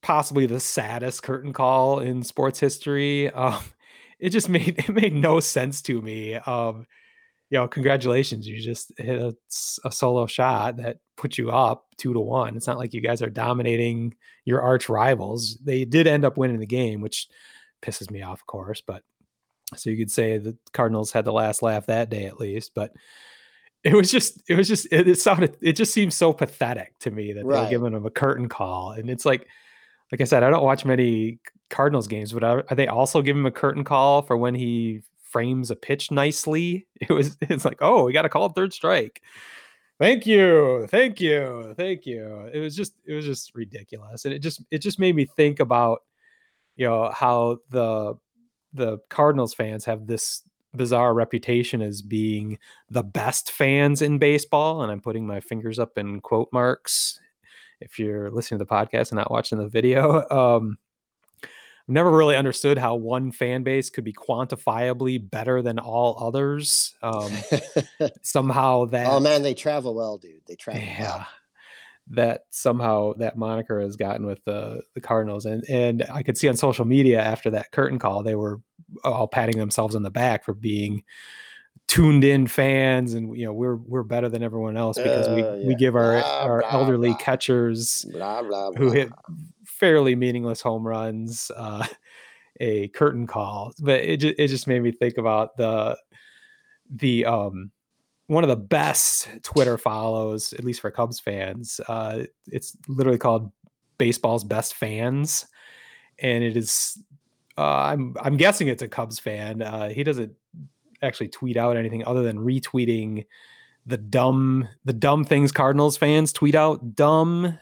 possibly 0.04 0.46
the 0.46 0.60
saddest 0.60 1.24
curtain 1.24 1.54
call 1.54 2.02
in 2.02 2.22
sports 2.22 2.60
history. 2.60 3.32
Um, 3.32 3.64
it 4.20 4.30
just 4.30 4.48
made 4.48 4.78
it 4.88 4.90
made 4.94 5.16
no 5.16 5.40
sense 5.40 5.82
to 5.82 6.00
me. 6.04 6.36
Um, 6.36 6.86
you 7.50 7.58
know, 7.58 7.68
congratulations, 7.68 8.48
you 8.48 8.60
just 8.60 8.92
hit 8.98 9.36
a 9.84 9.92
solo 9.92 10.26
shot 10.26 10.78
that 10.78 10.98
put 11.18 11.38
you 11.38 11.52
up 11.52 11.86
two 11.98 12.14
to 12.14 12.20
one. 12.20 12.56
It's 12.56 12.68
not 12.68 12.78
like 12.78 12.94
you 12.94 13.02
guys 13.02 13.22
are 13.22 13.30
dominating 13.30 14.16
your 14.46 14.62
arch 14.62 14.90
rivals. 14.90 15.58
They 15.64 15.86
did 15.86 16.08
end 16.08 16.26
up 16.26 16.38
winning 16.38 16.60
the 16.60 16.66
game, 16.66 17.02
which 17.02 17.28
pisses 17.82 18.10
me 18.10 18.22
off, 18.22 18.40
of 18.40 18.48
course. 18.48 18.82
But 18.86 19.04
so 19.76 19.90
you 19.90 19.98
could 19.98 20.12
say 20.12 20.38
the 20.38 20.58
Cardinals 20.74 21.12
had 21.12 21.26
the 21.26 21.34
last 21.34 21.62
laugh 21.62 21.86
that 21.88 22.10
day 22.10 22.26
at 22.26 22.40
least, 22.40 22.72
but. 22.76 22.92
It 23.86 23.94
was 23.94 24.10
just, 24.10 24.42
it 24.48 24.56
was 24.56 24.70
just, 24.70 24.88
it, 24.92 25.10
it 25.10 25.20
sounded, 25.20 25.58
it 25.62 25.74
just 25.74 25.94
seems 25.94 26.16
so 26.16 26.32
pathetic 26.32 26.98
to 27.00 27.12
me 27.12 27.34
that 27.34 27.46
they're 27.46 27.70
giving 27.70 27.92
him 27.92 28.06
a 28.06 28.10
curtain 28.10 28.48
call. 28.48 28.92
And 28.92 29.10
it's 29.10 29.26
like, 29.26 29.46
like 30.10 30.22
I 30.22 30.24
said, 30.24 30.42
I 30.42 30.50
don't 30.50 30.64
watch 30.64 30.86
many 30.86 31.40
Cardinals 31.70 32.08
games, 32.08 32.32
but 32.32 32.46
are, 32.46 32.64
are 32.70 32.78
they 32.78 32.88
also 32.88 33.22
giving 33.22 33.42
him 33.42 33.46
a 33.46 33.52
curtain 33.52 33.84
call 33.84 34.22
for 34.22 34.38
when 34.38 34.56
he 34.56 35.02
frames 35.34 35.72
a 35.72 35.76
pitch 35.76 36.12
nicely? 36.12 36.88
It 37.02 37.12
was 37.12 37.38
it's 37.42 37.66
like, 37.66 37.80
oh, 37.82 38.06
we 38.06 38.14
got 38.14 38.22
to 38.22 38.30
call 38.30 38.48
third 38.50 38.72
strike. 38.72 39.22
Thank 40.00 40.26
you, 40.26 40.88
thank 40.90 41.20
you, 41.20 41.74
thank 41.78 42.06
you. 42.06 42.50
It 42.54 42.60
was 42.60 42.76
just 42.76 42.94
it 43.06 43.14
was 43.14 43.26
just 43.26 43.54
ridiculous, 43.54 44.26
and 44.26 44.34
it 44.34 44.40
just 44.40 44.64
it 44.72 44.80
just 44.80 45.00
made 45.00 45.16
me 45.16 45.26
think 45.26 45.60
about 45.60 46.04
you 46.76 46.88
know 46.88 47.12
how 47.14 47.58
the 47.70 48.16
the 48.74 49.00
Cardinals 49.10 49.54
fans 49.54 49.86
have 49.86 50.08
this 50.08 50.44
bizarre 50.74 51.14
reputation 51.14 51.82
as 51.82 52.02
being 52.02 52.58
the 52.90 53.04
best 53.04 53.52
fans 53.52 54.02
in 54.02 54.18
baseball, 54.18 54.82
and 54.82 54.92
I'm 54.92 55.02
putting 55.02 55.28
my 55.28 55.40
fingers 55.40 55.80
up 55.80 55.98
in 55.98 56.22
quote 56.22 56.50
marks 56.52 57.20
if 57.82 58.00
you're 58.00 58.32
listening 58.32 58.60
to 58.60 58.66
the 58.66 58.72
podcast 58.72 59.12
and 59.12 59.18
not 59.18 59.32
watching 59.32 59.58
the 59.58 59.68
video. 59.68 60.28
Um, 60.30 60.78
never 61.88 62.10
really 62.12 62.36
understood 62.36 62.78
how 62.78 62.96
one 62.96 63.32
fan 63.32 63.64
base 63.64 63.90
could 63.90 64.04
be 64.04 64.14
quantifiably 64.14 65.30
better 65.30 65.62
than 65.62 65.80
all 65.80 66.18
others. 66.26 66.94
Um, 67.02 67.32
somehow 68.22 68.86
that 68.86 69.08
oh 69.08 69.20
man, 69.20 69.42
they 69.44 69.54
travel 69.54 69.94
well, 69.96 70.18
dude. 70.18 70.42
They 70.48 70.56
travel 70.56 70.82
yeah 70.82 71.02
well. 71.18 71.28
that 72.12 72.46
somehow 72.50 73.14
that 73.14 73.38
moniker 73.38 73.80
has 73.80 73.96
gotten 73.96 74.26
with 74.26 74.44
the 74.46 74.82
the 74.94 75.02
Cardinals 75.02 75.46
and 75.46 75.64
and 75.70 76.06
I 76.14 76.24
could 76.24 76.38
see 76.38 76.48
on 76.50 76.56
social 76.58 76.86
media 76.86 77.22
after 77.22 77.50
that 77.52 77.72
curtain 77.72 78.00
call 78.00 78.24
they 78.24 78.36
were 78.36 78.60
all 79.04 79.28
patting 79.28 79.58
themselves 79.58 79.96
on 79.96 80.04
the 80.04 80.12
back 80.12 80.44
for 80.46 80.54
being 80.54 81.04
tuned 81.88 82.24
in 82.24 82.48
fans 82.48 83.14
and 83.14 83.36
you 83.38 83.46
know 83.46 83.52
we're 83.54 83.76
we're 83.76 84.04
better 84.04 84.30
than 84.30 84.42
everyone 84.44 84.78
else 84.78 84.98
because 84.98 85.28
we 85.36 85.44
Uh, 85.44 85.56
we 85.68 85.76
give 85.76 85.96
our 85.96 86.20
Blah, 86.22 86.40
our 86.44 86.60
blah, 86.62 86.70
elderly 86.72 87.10
blah. 87.10 87.18
catchers 87.18 88.06
who 88.78 88.92
hit 88.92 89.10
fairly 89.84 90.16
meaningless 90.16 90.62
home 90.62 90.88
runs 90.88 91.52
uh 91.58 91.86
a 92.62 92.88
curtain 92.90 93.28
call 93.28 93.74
but 93.80 94.00
it 94.00 94.18
just, 94.18 94.36
it 94.38 94.48
just 94.48 94.66
made 94.66 94.82
me 94.82 94.94
think 94.94 95.18
about 95.18 95.58
the 95.58 95.98
the 96.90 97.26
um 97.26 97.70
one 98.28 98.46
of 98.46 98.50
the 98.50 98.56
best 98.56 99.28
twitter 99.42 99.78
follows 99.78 100.54
at 100.54 100.64
least 100.64 100.80
for 100.80 100.90
cubs 100.90 101.20
fans 101.20 101.82
uh 101.90 102.24
it's 102.48 102.78
literally 102.88 103.18
called 103.18 103.52
baseball's 103.98 104.46
best 104.46 104.76
fans 104.76 105.48
and 106.20 106.46
it 106.46 106.56
is 106.56 106.98
uh 107.58 107.62
i'm 107.62 108.16
i'm 108.22 108.38
guessing 108.38 108.70
it's 108.70 108.84
a 108.84 108.88
cubs 108.88 109.20
fan 109.20 109.62
uh 109.62 109.90
he 109.90 110.02
doesn't 110.02 110.32
actually 111.02 111.28
tweet 111.28 111.58
out 111.58 111.76
anything 111.76 112.06
other 112.06 112.24
than 112.24 112.38
retweeting 112.38 113.26
the 113.86 113.98
dumb 113.98 114.66
the 114.86 114.94
dumb 114.94 115.26
things 115.26 115.52
cardinals 115.52 115.98
fans 115.98 116.32
tweet 116.32 116.56
out 116.56 116.96
dumb 116.96 117.60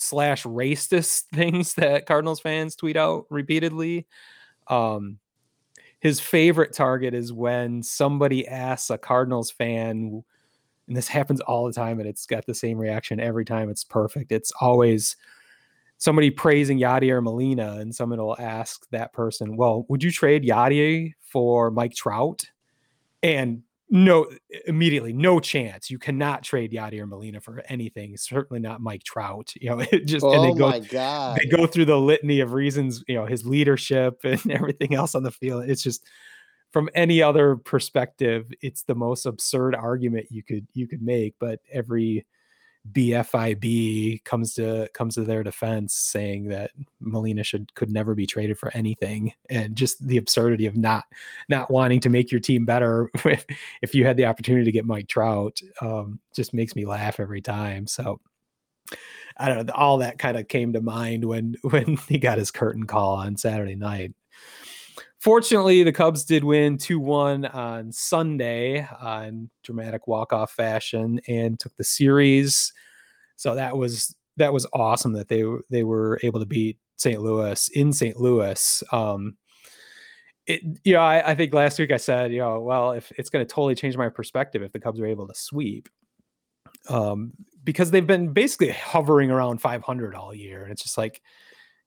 slash 0.00 0.44
racist 0.44 1.22
things 1.34 1.74
that 1.74 2.06
Cardinals 2.06 2.40
fans 2.40 2.76
tweet 2.76 2.96
out 2.96 3.26
repeatedly. 3.30 4.06
Um, 4.68 5.18
his 6.00 6.20
favorite 6.20 6.72
target 6.72 7.14
is 7.14 7.32
when 7.32 7.82
somebody 7.82 8.46
asks 8.46 8.90
a 8.90 8.98
Cardinals 8.98 9.50
fan, 9.50 10.22
and 10.86 10.96
this 10.96 11.08
happens 11.08 11.40
all 11.40 11.66
the 11.66 11.72
time, 11.72 11.98
and 11.98 12.08
it's 12.08 12.26
got 12.26 12.46
the 12.46 12.54
same 12.54 12.78
reaction 12.78 13.18
every 13.18 13.44
time. 13.44 13.68
It's 13.68 13.84
perfect. 13.84 14.30
It's 14.30 14.52
always 14.60 15.16
somebody 15.96 16.30
praising 16.30 16.78
Yadier 16.78 17.22
Molina, 17.22 17.78
and 17.78 17.94
someone 17.94 18.20
will 18.20 18.38
ask 18.38 18.88
that 18.90 19.12
person, 19.12 19.56
"Well, 19.56 19.86
would 19.88 20.02
you 20.02 20.12
trade 20.12 20.44
Yadier 20.44 21.12
for 21.20 21.70
Mike 21.70 21.94
Trout?" 21.94 22.44
And 23.22 23.64
no, 23.90 24.26
immediately, 24.66 25.12
no 25.12 25.40
chance. 25.40 25.90
You 25.90 25.98
cannot 25.98 26.42
trade 26.42 26.72
Yadier 26.72 27.08
Molina 27.08 27.40
for 27.40 27.62
anything. 27.68 28.16
Certainly 28.16 28.60
not 28.60 28.80
Mike 28.80 29.02
Trout. 29.02 29.52
You 29.60 29.70
know, 29.70 29.80
it 29.92 30.06
just 30.06 30.24
and 30.24 30.34
Oh 30.34 30.42
they 30.42 30.58
go 30.58 30.68
my 30.70 30.78
god. 30.80 31.38
they 31.38 31.46
go 31.46 31.66
through 31.66 31.86
the 31.86 31.98
litany 31.98 32.40
of 32.40 32.52
reasons, 32.52 33.02
you 33.08 33.14
know, 33.14 33.26
his 33.26 33.46
leadership 33.46 34.20
and 34.24 34.50
everything 34.50 34.94
else 34.94 35.14
on 35.14 35.22
the 35.22 35.30
field. 35.30 35.68
It's 35.68 35.82
just 35.82 36.04
from 36.70 36.90
any 36.94 37.22
other 37.22 37.56
perspective, 37.56 38.52
it's 38.60 38.82
the 38.82 38.94
most 38.94 39.24
absurd 39.24 39.74
argument 39.74 40.26
you 40.30 40.42
could 40.42 40.66
you 40.74 40.86
could 40.86 41.02
make. 41.02 41.34
But 41.40 41.60
every 41.72 42.26
BFIB 42.92 44.24
comes 44.24 44.54
to 44.54 44.88
comes 44.94 45.14
to 45.14 45.24
their 45.24 45.42
defense, 45.42 45.94
saying 45.94 46.48
that 46.48 46.70
Molina 47.00 47.42
should 47.44 47.74
could 47.74 47.90
never 47.90 48.14
be 48.14 48.26
traded 48.26 48.58
for 48.58 48.70
anything, 48.74 49.32
and 49.50 49.76
just 49.76 50.06
the 50.06 50.16
absurdity 50.16 50.66
of 50.66 50.76
not 50.76 51.04
not 51.48 51.70
wanting 51.70 52.00
to 52.00 52.08
make 52.08 52.30
your 52.30 52.40
team 52.40 52.64
better 52.64 53.10
if, 53.24 53.44
if 53.82 53.94
you 53.94 54.04
had 54.04 54.16
the 54.16 54.26
opportunity 54.26 54.64
to 54.64 54.72
get 54.72 54.86
Mike 54.86 55.08
Trout, 55.08 55.60
um, 55.80 56.20
just 56.34 56.54
makes 56.54 56.76
me 56.76 56.86
laugh 56.86 57.20
every 57.20 57.40
time. 57.40 57.86
So 57.86 58.20
I 59.36 59.48
don't 59.48 59.66
know. 59.66 59.72
All 59.74 59.98
that 59.98 60.18
kind 60.18 60.36
of 60.36 60.48
came 60.48 60.72
to 60.72 60.80
mind 60.80 61.24
when 61.24 61.56
when 61.62 61.96
he 62.08 62.18
got 62.18 62.38
his 62.38 62.50
curtain 62.50 62.86
call 62.86 63.16
on 63.16 63.36
Saturday 63.36 63.76
night. 63.76 64.12
Fortunately, 65.20 65.82
the 65.82 65.92
Cubs 65.92 66.24
did 66.24 66.44
win 66.44 66.78
2 66.78 67.00
1 67.00 67.46
on 67.46 67.90
Sunday 67.90 68.86
on 69.00 69.50
dramatic 69.64 70.06
walk 70.06 70.32
off 70.32 70.52
fashion 70.52 71.20
and 71.26 71.58
took 71.58 71.76
the 71.76 71.84
series. 71.84 72.72
So 73.36 73.54
that 73.56 73.76
was 73.76 74.14
that 74.36 74.52
was 74.52 74.66
awesome 74.72 75.12
that 75.14 75.28
they 75.28 75.44
they 75.70 75.82
were 75.82 76.20
able 76.22 76.40
to 76.40 76.46
beat 76.46 76.78
St. 76.96 77.20
Louis 77.20 77.68
in 77.68 77.92
St. 77.92 78.16
Louis. 78.16 78.82
Um, 78.92 79.36
it, 80.46 80.62
you 80.84 80.94
know, 80.94 81.00
I, 81.00 81.32
I 81.32 81.34
think 81.34 81.52
last 81.52 81.78
week 81.78 81.92
I 81.92 81.98
said, 81.98 82.32
you 82.32 82.38
know, 82.38 82.60
well, 82.60 82.92
if 82.92 83.12
it's 83.18 83.28
going 83.28 83.46
to 83.46 83.52
totally 83.52 83.74
change 83.74 83.96
my 83.96 84.08
perspective 84.08 84.62
if 84.62 84.72
the 84.72 84.80
Cubs 84.80 84.98
are 84.98 85.06
able 85.06 85.28
to 85.28 85.34
sweep, 85.34 85.88
um, 86.88 87.32
because 87.64 87.90
they've 87.90 88.06
been 88.06 88.32
basically 88.32 88.70
hovering 88.70 89.30
around 89.30 89.60
500 89.60 90.14
all 90.14 90.34
year, 90.34 90.62
and 90.62 90.72
it's 90.72 90.82
just 90.82 90.96
like, 90.96 91.20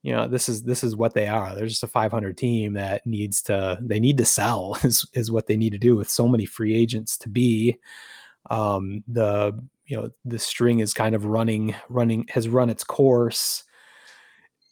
you 0.04 0.14
know, 0.14 0.28
this 0.28 0.49
is 0.49 0.64
this 0.64 0.84
is 0.84 0.95
what 0.95 1.14
they 1.14 1.28
are. 1.28 1.54
They're 1.54 1.68
just 1.68 1.84
a 1.84 1.88
500 1.88 2.38
team 2.38 2.74
that 2.74 3.06
needs 3.06 3.41
to 3.43 3.78
they 3.82 3.99
need 3.99 4.18
to 4.18 4.26
sell 4.26 4.78
is 4.84 5.06
is 5.14 5.32
what 5.32 5.47
they 5.47 5.58
need 5.58 5.72
to 5.72 5.78
do 5.78 5.95
with 5.95 6.10
so 6.10 6.28
many 6.28 6.45
free 6.45 6.76
agents 6.76 7.18
to 7.20 7.30
be. 7.30 7.78
Um, 8.49 9.04
the 9.08 9.60
you 9.86 9.97
know 9.97 10.10
the 10.26 10.39
string 10.39 10.80
is 10.80 10.93
kind 10.93 11.14
of 11.14 11.26
running 11.26 11.76
running 11.89 12.26
has 12.30 12.49
run 12.49 12.70
its 12.70 12.84
course. 12.84 13.64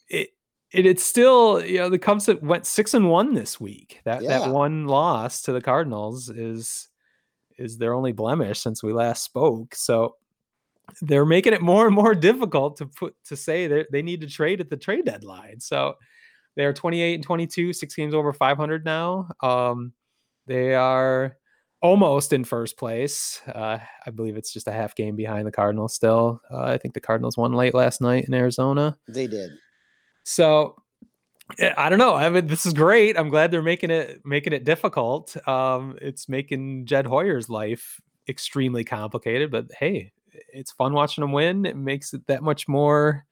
It 0.08 0.30
it 0.72 0.86
it's 0.86 1.04
still 1.04 1.64
you 1.64 1.78
know 1.78 1.88
the 1.88 1.98
Cubs 1.98 2.26
that 2.26 2.42
went 2.42 2.66
six 2.66 2.94
and 2.94 3.08
one 3.08 3.34
this 3.34 3.60
week. 3.60 4.00
That 4.04 4.22
Yeah. 4.22 4.40
that 4.40 4.50
one 4.50 4.86
loss 4.86 5.42
to 5.42 5.52
the 5.52 5.60
Cardinals 5.60 6.28
is 6.28 6.88
is 7.56 7.78
their 7.78 7.94
only 7.94 8.12
blemish 8.12 8.60
since 8.60 8.82
we 8.82 8.92
last 8.92 9.22
spoke. 9.22 9.74
So 9.76 10.16
they're 11.02 11.26
making 11.26 11.52
it 11.52 11.62
more 11.62 11.86
and 11.86 11.94
more 11.94 12.14
difficult 12.14 12.76
to 12.78 12.86
put 12.86 13.14
to 13.26 13.36
say 13.36 13.66
that 13.66 13.90
they 13.90 14.02
need 14.02 14.20
to 14.20 14.26
trade 14.26 14.60
at 14.60 14.70
the 14.70 14.76
trade 14.76 15.04
deadline. 15.04 15.60
So 15.60 15.94
they're 16.56 16.72
28 16.72 17.14
and 17.14 17.24
22, 17.24 17.72
six 17.72 17.94
games 17.94 18.14
over 18.14 18.32
500 18.32 18.84
now. 18.84 19.28
Um, 19.40 19.92
they 20.46 20.74
are 20.74 21.36
almost 21.80 22.32
in 22.32 22.44
first 22.44 22.76
place. 22.76 23.40
Uh, 23.46 23.78
I 24.06 24.10
believe 24.10 24.36
it's 24.36 24.52
just 24.52 24.68
a 24.68 24.72
half 24.72 24.94
game 24.94 25.16
behind 25.16 25.46
the 25.46 25.52
Cardinals 25.52 25.94
still. 25.94 26.40
Uh, 26.50 26.64
I 26.64 26.78
think 26.78 26.94
the 26.94 27.00
Cardinals 27.00 27.36
won 27.36 27.52
late 27.52 27.74
last 27.74 28.00
night 28.00 28.24
in 28.26 28.34
Arizona. 28.34 28.96
They 29.08 29.26
did. 29.26 29.50
So 30.24 30.76
I 31.76 31.88
don't 31.88 31.98
know. 31.98 32.14
I 32.14 32.28
mean, 32.28 32.46
this 32.46 32.66
is 32.66 32.72
great. 32.72 33.18
I'm 33.18 33.28
glad 33.28 33.50
they're 33.50 33.62
making 33.62 33.90
it 33.90 34.20
making 34.24 34.52
it 34.52 34.64
difficult. 34.64 35.36
Um, 35.48 35.98
it's 36.00 36.28
making 36.28 36.86
Jed 36.86 37.06
Hoyer's 37.06 37.48
life 37.48 38.00
extremely 38.28 38.84
complicated, 38.84 39.50
but 39.50 39.66
hey, 39.78 40.12
it's 40.52 40.72
fun 40.72 40.92
watching 40.92 41.22
them 41.22 41.32
win. 41.32 41.66
It 41.66 41.76
makes 41.76 42.12
it 42.14 42.26
that 42.26 42.42
much 42.42 42.68
more. 42.68 43.26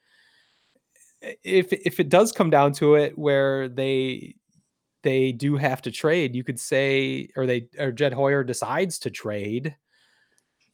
If 1.21 1.73
if 1.73 1.99
it 2.01 2.09
does 2.09 2.33
come 2.33 2.51
down 2.51 2.73
to 2.75 2.95
it, 2.95 3.19
where 3.19 3.69
they 3.69 4.37
they 5.03 5.33
do 5.33 5.57
have 5.57 5.83
to 5.83 5.91
trade, 5.91 6.35
you 6.35 6.45
could 6.45 6.59
say, 6.59 7.29
or 7.37 7.47
they 7.47 7.69
or 7.79 7.93
Jed 7.93 8.13
Hoyer 8.13 8.45
decides 8.45 8.99
to 9.01 9.11
trade. 9.11 9.77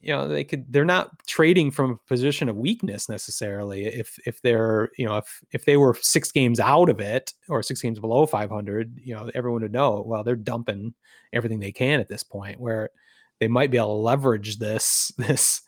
You 0.01 0.13
know, 0.13 0.27
they 0.27 0.43
could. 0.43 0.71
They're 0.71 0.85
not 0.85 1.09
trading 1.25 1.71
from 1.71 1.91
a 1.91 2.07
position 2.07 2.47
of 2.47 2.55
weakness 2.55 3.09
necessarily. 3.09 3.85
If 3.85 4.19
if 4.25 4.41
they're 4.41 4.89
you 4.97 5.05
know 5.05 5.17
if 5.17 5.39
if 5.51 5.65
they 5.65 5.77
were 5.77 5.97
six 5.99 6.31
games 6.31 6.59
out 6.59 6.89
of 6.89 6.99
it 6.99 7.33
or 7.49 7.63
six 7.63 7.81
games 7.81 7.99
below 7.99 8.25
500, 8.25 8.99
you 9.03 9.15
know, 9.15 9.31
everyone 9.33 9.63
would 9.63 9.71
know. 9.71 10.03
Well, 10.05 10.23
they're 10.23 10.35
dumping 10.35 10.93
everything 11.33 11.59
they 11.59 11.71
can 11.71 11.99
at 11.99 12.07
this 12.07 12.23
point. 12.23 12.59
Where 12.59 12.91
they 13.39 13.47
might 13.47 13.71
be 13.71 13.77
able 13.77 13.97
to 13.97 14.03
leverage 14.03 14.57
this 14.57 15.11
this 15.17 15.61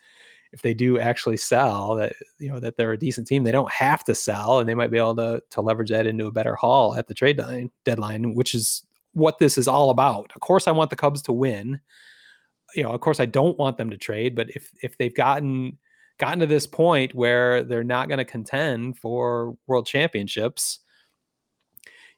if 0.53 0.61
they 0.61 0.73
do 0.73 0.99
actually 0.99 1.37
sell 1.37 1.95
that 1.95 2.13
you 2.39 2.49
know 2.49 2.59
that 2.59 2.77
they're 2.77 2.93
a 2.93 2.97
decent 2.97 3.27
team 3.27 3.43
they 3.43 3.51
don't 3.51 3.71
have 3.71 4.03
to 4.03 4.15
sell 4.15 4.59
and 4.59 4.67
they 4.67 4.75
might 4.75 4.91
be 4.91 4.97
able 4.97 5.15
to 5.15 5.41
to 5.49 5.61
leverage 5.61 5.89
that 5.89 6.07
into 6.07 6.27
a 6.27 6.31
better 6.31 6.55
haul 6.55 6.95
at 6.95 7.07
the 7.07 7.13
trade 7.13 7.37
deadline, 7.37 7.71
deadline 7.85 8.33
which 8.33 8.53
is 8.53 8.83
what 9.13 9.39
this 9.39 9.57
is 9.57 9.67
all 9.67 9.89
about. 9.89 10.31
Of 10.35 10.41
course 10.41 10.67
i 10.67 10.71
want 10.71 10.89
the 10.89 10.95
cubs 10.95 11.21
to 11.23 11.33
win. 11.33 11.79
You 12.75 12.83
know 12.83 12.91
of 12.91 13.01
course 13.01 13.19
i 13.19 13.25
don't 13.25 13.57
want 13.57 13.77
them 13.77 13.89
to 13.89 13.97
trade 13.97 14.35
but 14.35 14.49
if 14.51 14.69
if 14.81 14.97
they've 14.97 15.15
gotten 15.15 15.77
gotten 16.19 16.39
to 16.39 16.47
this 16.47 16.67
point 16.67 17.13
where 17.13 17.63
they're 17.63 17.83
not 17.83 18.07
going 18.07 18.17
to 18.17 18.25
contend 18.25 18.97
for 18.97 19.55
world 19.67 19.85
championships 19.85 20.79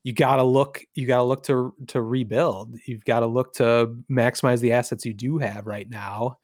you 0.04 0.14
got 0.14 0.38
to 0.38 0.44
look 0.44 0.82
you 0.96 1.06
got 1.06 1.18
to 1.18 1.24
look 1.24 1.44
to 1.44 1.74
to 1.88 2.02
rebuild. 2.02 2.76
You've 2.86 3.06
got 3.06 3.20
to 3.20 3.28
look 3.28 3.54
to 3.56 3.98
maximize 4.10 4.60
the 4.60 4.72
assets 4.74 5.06
you 5.06 5.14
do 5.14 5.38
have 5.38 5.68
right 5.68 5.90
now. 5.90 6.40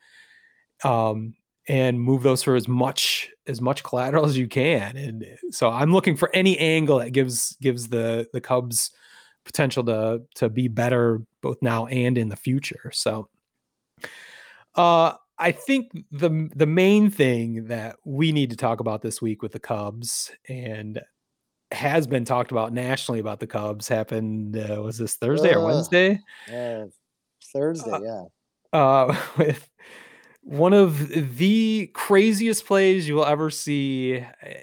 Um 0.83 1.35
and 1.67 1.99
move 1.99 2.23
those 2.23 2.43
for 2.43 2.55
as 2.55 2.67
much 2.67 3.29
as 3.47 3.59
much 3.61 3.83
collateral 3.83 4.25
as 4.25 4.37
you 4.37 4.47
can 4.47 4.95
and 4.95 5.25
so 5.51 5.69
i'm 5.69 5.91
looking 5.91 6.15
for 6.15 6.29
any 6.33 6.57
angle 6.59 6.99
that 6.99 7.11
gives 7.11 7.55
gives 7.61 7.87
the 7.87 8.27
the 8.33 8.41
cubs 8.41 8.91
potential 9.45 9.83
to 9.83 10.21
to 10.35 10.49
be 10.49 10.67
better 10.67 11.21
both 11.41 11.57
now 11.61 11.85
and 11.87 12.17
in 12.17 12.29
the 12.29 12.35
future 12.35 12.91
so 12.93 13.27
uh 14.75 15.13
i 15.37 15.51
think 15.51 15.91
the 16.11 16.49
the 16.55 16.65
main 16.67 17.09
thing 17.09 17.65
that 17.65 17.95
we 18.05 18.31
need 18.31 18.49
to 18.49 18.55
talk 18.55 18.79
about 18.79 19.01
this 19.01 19.21
week 19.21 19.41
with 19.41 19.51
the 19.51 19.59
cubs 19.59 20.31
and 20.49 21.01
has 21.71 22.05
been 22.07 22.23
talked 22.25 22.51
about 22.51 22.73
nationally 22.73 23.19
about 23.19 23.39
the 23.39 23.47
cubs 23.47 23.87
happened 23.87 24.55
uh, 24.57 24.81
was 24.81 24.97
this 24.97 25.15
thursday 25.15 25.53
or 25.53 25.59
Uh, 25.59 25.65
wednesday 25.65 26.19
Uh, 26.51 26.85
Thursday, 27.53 27.99
yeah. 28.03 28.23
uh 28.73 29.15
with 29.37 29.69
one 30.45 30.73
of 30.73 31.09
the 31.37 31.87
craziest 31.93 32.65
plays 32.65 33.07
you 33.07 33.15
will 33.15 33.25
ever 33.25 33.49
see. 33.49 34.13
eh, 34.41 34.61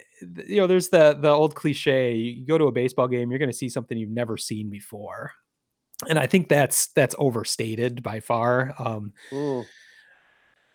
You 0.48 0.58
know, 0.60 0.66
there's 0.68 0.88
the 0.90 1.14
the 1.20 1.28
old 1.30 1.54
cliche: 1.56 2.14
you 2.14 2.46
go 2.46 2.56
to 2.56 2.66
a 2.66 2.72
baseball 2.72 3.08
game, 3.08 3.30
you're 3.30 3.40
going 3.40 3.50
to 3.50 3.56
see 3.56 3.68
something 3.68 3.98
you've 3.98 4.08
never 4.10 4.36
seen 4.36 4.70
before, 4.70 5.32
and 6.08 6.18
I 6.18 6.26
think 6.28 6.48
that's 6.48 6.88
that's 6.94 7.16
overstated 7.18 8.02
by 8.02 8.20
far. 8.20 8.74
Um, 8.78 9.12
Mm. 9.32 9.66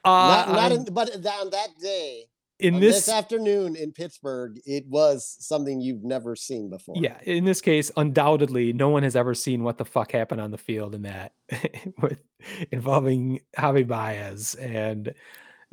uh, 0.03 0.27
not, 0.27 0.49
not 0.55 0.71
in, 0.71 0.83
but 0.93 1.09
on 1.15 1.49
that 1.51 1.69
day, 1.79 2.25
in 2.59 2.79
this 2.79 2.95
this 3.05 3.09
afternoon 3.09 3.75
in 3.75 3.91
Pittsburgh, 3.91 4.59
it 4.65 4.85
was 4.87 5.35
something 5.39 5.79
you've 5.79 6.03
never 6.03 6.35
seen 6.35 6.69
before. 6.69 6.95
Yeah, 6.97 7.17
in 7.23 7.45
this 7.45 7.61
case, 7.61 7.91
undoubtedly, 7.97 8.73
no 8.73 8.89
one 8.89 9.03
has 9.03 9.15
ever 9.15 9.33
seen 9.33 9.63
what 9.63 9.77
the 9.77 9.85
fuck 9.85 10.11
happened 10.11 10.41
on 10.41 10.51
the 10.51 10.57
field 10.57 10.95
in 10.95 11.03
that 11.03 11.33
with 12.01 12.19
involving 12.71 13.41
Javi 13.57 13.87
Baez 13.87 14.55
and 14.55 15.13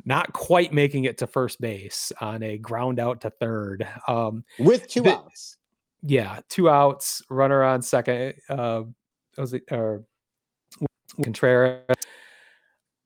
not 0.05 0.33
quite 0.33 0.71
making 0.73 1.05
it 1.05 1.17
to 1.17 1.27
first 1.27 1.59
base 1.59 2.11
on 2.21 2.43
a 2.43 2.57
ground 2.57 2.99
out 2.99 3.21
to 3.21 3.29
third. 3.31 3.87
Um, 4.07 4.43
with 4.59 4.87
two 4.87 5.01
The- 5.01 5.15
outs. 5.17 5.57
yeah, 6.03 6.41
two 6.49 6.69
outs, 6.69 7.23
runner 7.29 7.63
on 7.63 7.81
second. 7.81 8.35
Uh, 8.47 8.83
was 9.37 9.53
it 9.53 9.63
or 9.71 10.03
Contreras? 11.23 11.81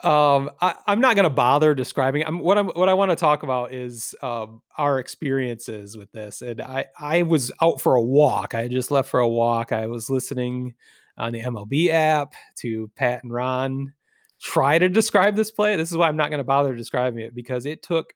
Um, 0.02 0.50
I, 0.62 0.76
I'm 0.88 1.02
not 1.02 1.18
gonna 1.18 1.30
bother 1.30 1.76
describing. 1.76 2.24
I'm 2.26 2.40
what 2.40 2.58
I'm 2.58 2.68
what 2.68 2.88
I 2.88 2.94
want 2.94 3.12
to 3.12 3.18
talk 3.18 3.44
about 3.44 3.74
is 3.74 4.16
um 4.22 4.62
our 4.78 5.00
experiences 5.00 5.98
with 5.98 6.12
this. 6.14 6.42
And 6.42 6.62
I 6.62 6.86
I 6.98 7.24
was 7.24 7.52
out 7.62 7.82
for 7.82 7.96
a 7.96 8.02
walk. 8.02 8.56
I 8.56 8.70
just 8.70 8.92
left 8.92 9.10
for 9.10 9.20
a 9.20 9.28
walk. 9.28 9.74
I 9.74 9.88
was 9.88 10.10
listening 10.10 10.74
on 11.18 11.34
the 11.34 11.42
MLB 11.42 11.90
app 11.90 12.34
to 12.60 12.90
Pat 12.96 13.24
and 13.24 13.34
Ron 13.34 13.94
try 14.42 14.80
to 14.80 14.88
describe 14.88 15.36
this 15.36 15.52
play. 15.52 15.76
This 15.76 15.92
is 15.92 15.98
why 15.98 16.08
I'm 16.08 16.16
not 16.18 16.32
gonna 16.32 16.46
bother 16.46 16.76
describing 16.76 17.20
it 17.26 17.36
because 17.36 17.66
it 17.66 17.84
took 17.84 18.14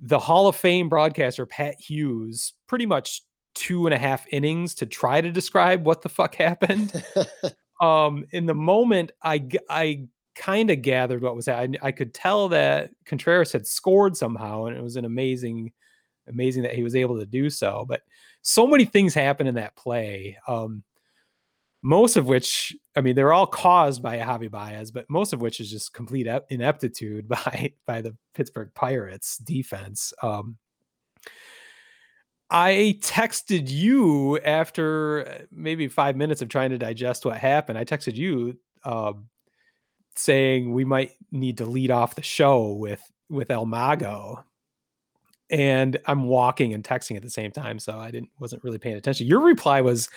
the 0.00 0.20
Hall 0.20 0.46
of 0.46 0.54
Fame 0.54 0.88
broadcaster 0.88 1.46
Pat 1.46 1.80
Hughes 1.80 2.52
pretty 2.68 2.86
much 2.86 3.22
two 3.54 3.86
and 3.86 3.94
a 3.94 3.98
half 3.98 4.24
innings 4.30 4.72
to 4.76 4.86
try 4.86 5.20
to 5.20 5.32
describe 5.32 5.84
what 5.84 6.02
the 6.02 6.08
fuck 6.08 6.36
happened. 6.36 7.02
um, 7.80 8.24
in 8.30 8.46
the 8.46 8.54
moment, 8.54 9.10
I 9.20 9.48
I 9.68 10.06
kind 10.38 10.70
of 10.70 10.80
gathered 10.80 11.20
what 11.20 11.36
was 11.36 11.46
happening. 11.46 11.80
I 11.82 11.92
could 11.92 12.14
tell 12.14 12.48
that 12.50 12.90
Contreras 13.04 13.52
had 13.52 13.66
scored 13.66 14.16
somehow, 14.16 14.64
and 14.64 14.76
it 14.76 14.82
was 14.82 14.96
an 14.96 15.04
amazing, 15.04 15.72
amazing 16.28 16.62
that 16.62 16.74
he 16.74 16.82
was 16.82 16.96
able 16.96 17.18
to 17.18 17.26
do 17.26 17.50
so. 17.50 17.84
But 17.86 18.02
so 18.40 18.66
many 18.66 18.84
things 18.86 19.12
happened 19.12 19.48
in 19.48 19.56
that 19.56 19.76
play. 19.76 20.38
Um, 20.46 20.84
most 21.82 22.16
of 22.16 22.26
which, 22.26 22.74
I 22.96 23.00
mean, 23.00 23.14
they're 23.14 23.32
all 23.32 23.46
caused 23.46 24.02
by 24.02 24.18
Javi 24.18 24.50
Baez, 24.50 24.90
but 24.90 25.10
most 25.10 25.32
of 25.32 25.40
which 25.40 25.60
is 25.60 25.70
just 25.70 25.92
complete 25.92 26.26
ineptitude 26.48 27.28
by 27.28 27.72
by 27.84 28.00
the 28.00 28.16
Pittsburgh 28.34 28.70
Pirates 28.74 29.38
defense. 29.38 30.12
Um, 30.22 30.56
I 32.50 32.98
texted 33.00 33.68
you 33.68 34.38
after 34.38 35.28
uh, 35.28 35.44
maybe 35.52 35.86
five 35.88 36.16
minutes 36.16 36.40
of 36.40 36.48
trying 36.48 36.70
to 36.70 36.78
digest 36.78 37.26
what 37.26 37.36
happened. 37.36 37.76
I 37.76 37.84
texted 37.84 38.14
you 38.14 38.56
um, 38.84 39.26
saying 40.18 40.72
we 40.72 40.84
might 40.84 41.12
need 41.30 41.58
to 41.58 41.66
lead 41.66 41.90
off 41.90 42.14
the 42.14 42.22
show 42.22 42.72
with 42.72 43.00
with 43.30 43.50
El 43.50 43.66
Mago, 43.66 44.44
and 45.50 45.98
I'm 46.06 46.24
walking 46.24 46.74
and 46.74 46.84
texting 46.84 47.16
at 47.16 47.22
the 47.22 47.30
same 47.30 47.50
time, 47.52 47.78
so 47.78 47.98
I 47.98 48.10
didn't 48.10 48.30
wasn't 48.38 48.62
really 48.64 48.78
paying 48.78 48.96
attention. 48.96 49.26
Your 49.26 49.40
reply 49.40 49.80
was 49.80 50.08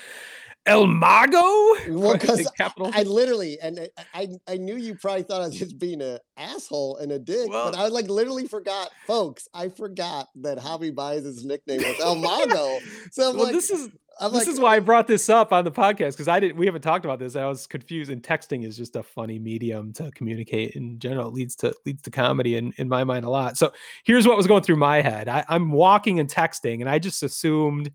El 0.68 0.86
Mago. 0.88 1.42
Well, 1.90 2.12
Question 2.20 2.46
'cause 2.46 2.52
capital. 2.58 2.92
I 2.94 3.04
literally 3.04 3.60
and 3.62 3.80
I, 3.98 4.04
I 4.14 4.28
I 4.54 4.58
knew 4.58 4.76
you 4.78 4.94
probably 4.96 5.24
thought 5.24 5.42
I 5.42 5.48
was 5.48 5.58
just 5.58 5.80
being 5.80 6.02
an 6.02 6.20
asshole 6.38 6.98
and 6.98 7.12
a 7.12 7.20
dick, 7.20 7.50
Well- 7.50 7.72
but 7.72 7.80
I 7.80 7.88
like 7.88 8.08
literally 8.10 8.48
forgot, 8.48 8.92
folks. 9.08 9.48
I 9.54 9.70
forgot 9.70 10.28
that 10.36 10.58
Javi 10.60 10.94
Baez's 10.94 11.44
nickname 11.46 11.80
was 11.80 12.00
El 12.00 12.16
Mago. 12.28 12.78
So 13.12 13.30
I'm 13.32 13.36
well, 13.38 13.46
like, 13.46 13.54
this 13.54 13.70
is 13.72 13.90
I'm 14.20 14.32
this 14.32 14.46
like, 14.46 14.54
is 14.54 14.60
why 14.60 14.76
I 14.76 14.80
brought 14.80 15.08
this 15.08 15.30
up 15.30 15.52
on 15.52 15.64
the 15.64 15.72
podcast 15.72 16.12
because 16.12 16.28
I 16.28 16.40
didn't. 16.40 16.58
We 16.58 16.66
haven't 16.66 16.82
talked 16.82 17.06
about 17.06 17.20
this. 17.20 17.36
I 17.36 17.46
was 17.46 17.66
confused, 17.66 18.12
and 18.12 18.22
texting 18.22 18.66
is 18.66 18.78
just 18.78 18.96
a 18.96 19.04
funny 19.04 19.40
medium 19.40 19.94
to 19.94 20.12
communicate 20.12 20.76
in 20.76 21.00
general. 21.00 21.30
It 21.30 21.34
leads 21.34 21.56
to 21.58 21.74
leads 21.86 22.02
to 22.04 22.12
comedy 22.12 22.56
in 22.56 22.74
in 22.78 22.88
my 22.88 23.04
mind 23.04 23.26
a 23.26 23.30
lot. 23.30 23.58
So 23.58 23.74
here's 24.04 24.28
what 24.28 24.38
was 24.38 24.48
going 24.48 24.64
through 24.64 24.76
my 24.76 25.02
head. 25.02 25.28
I, 25.28 25.44
I'm 25.50 25.72
walking 25.72 26.20
and 26.20 26.30
texting, 26.30 26.82
and 26.82 26.90
I 26.90 27.00
just 27.00 27.24
assumed 27.24 27.92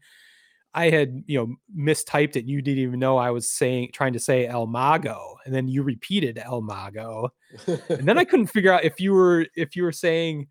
I 0.74 0.90
had 0.90 1.22
you 1.26 1.38
know 1.38 1.56
mistyped 1.76 2.36
it. 2.36 2.44
You 2.44 2.60
didn't 2.60 2.82
even 2.82 2.98
know 2.98 3.16
I 3.18 3.30
was 3.30 3.48
saying 3.48 3.90
trying 3.92 4.12
to 4.12 4.20
say 4.20 4.46
El 4.46 4.66
Mago, 4.66 5.36
and 5.44 5.54
then 5.54 5.68
you 5.68 5.82
repeated 5.82 6.38
El 6.38 6.60
Mago, 6.60 7.30
and 7.66 8.06
then 8.06 8.18
I 8.18 8.24
couldn't 8.26 8.48
figure 8.48 8.72
out 8.72 8.84
if 8.84 9.00
you 9.00 9.12
were 9.12 9.46
if 9.54 9.76
you 9.76 9.84
were 9.84 9.92
saying 9.92 10.48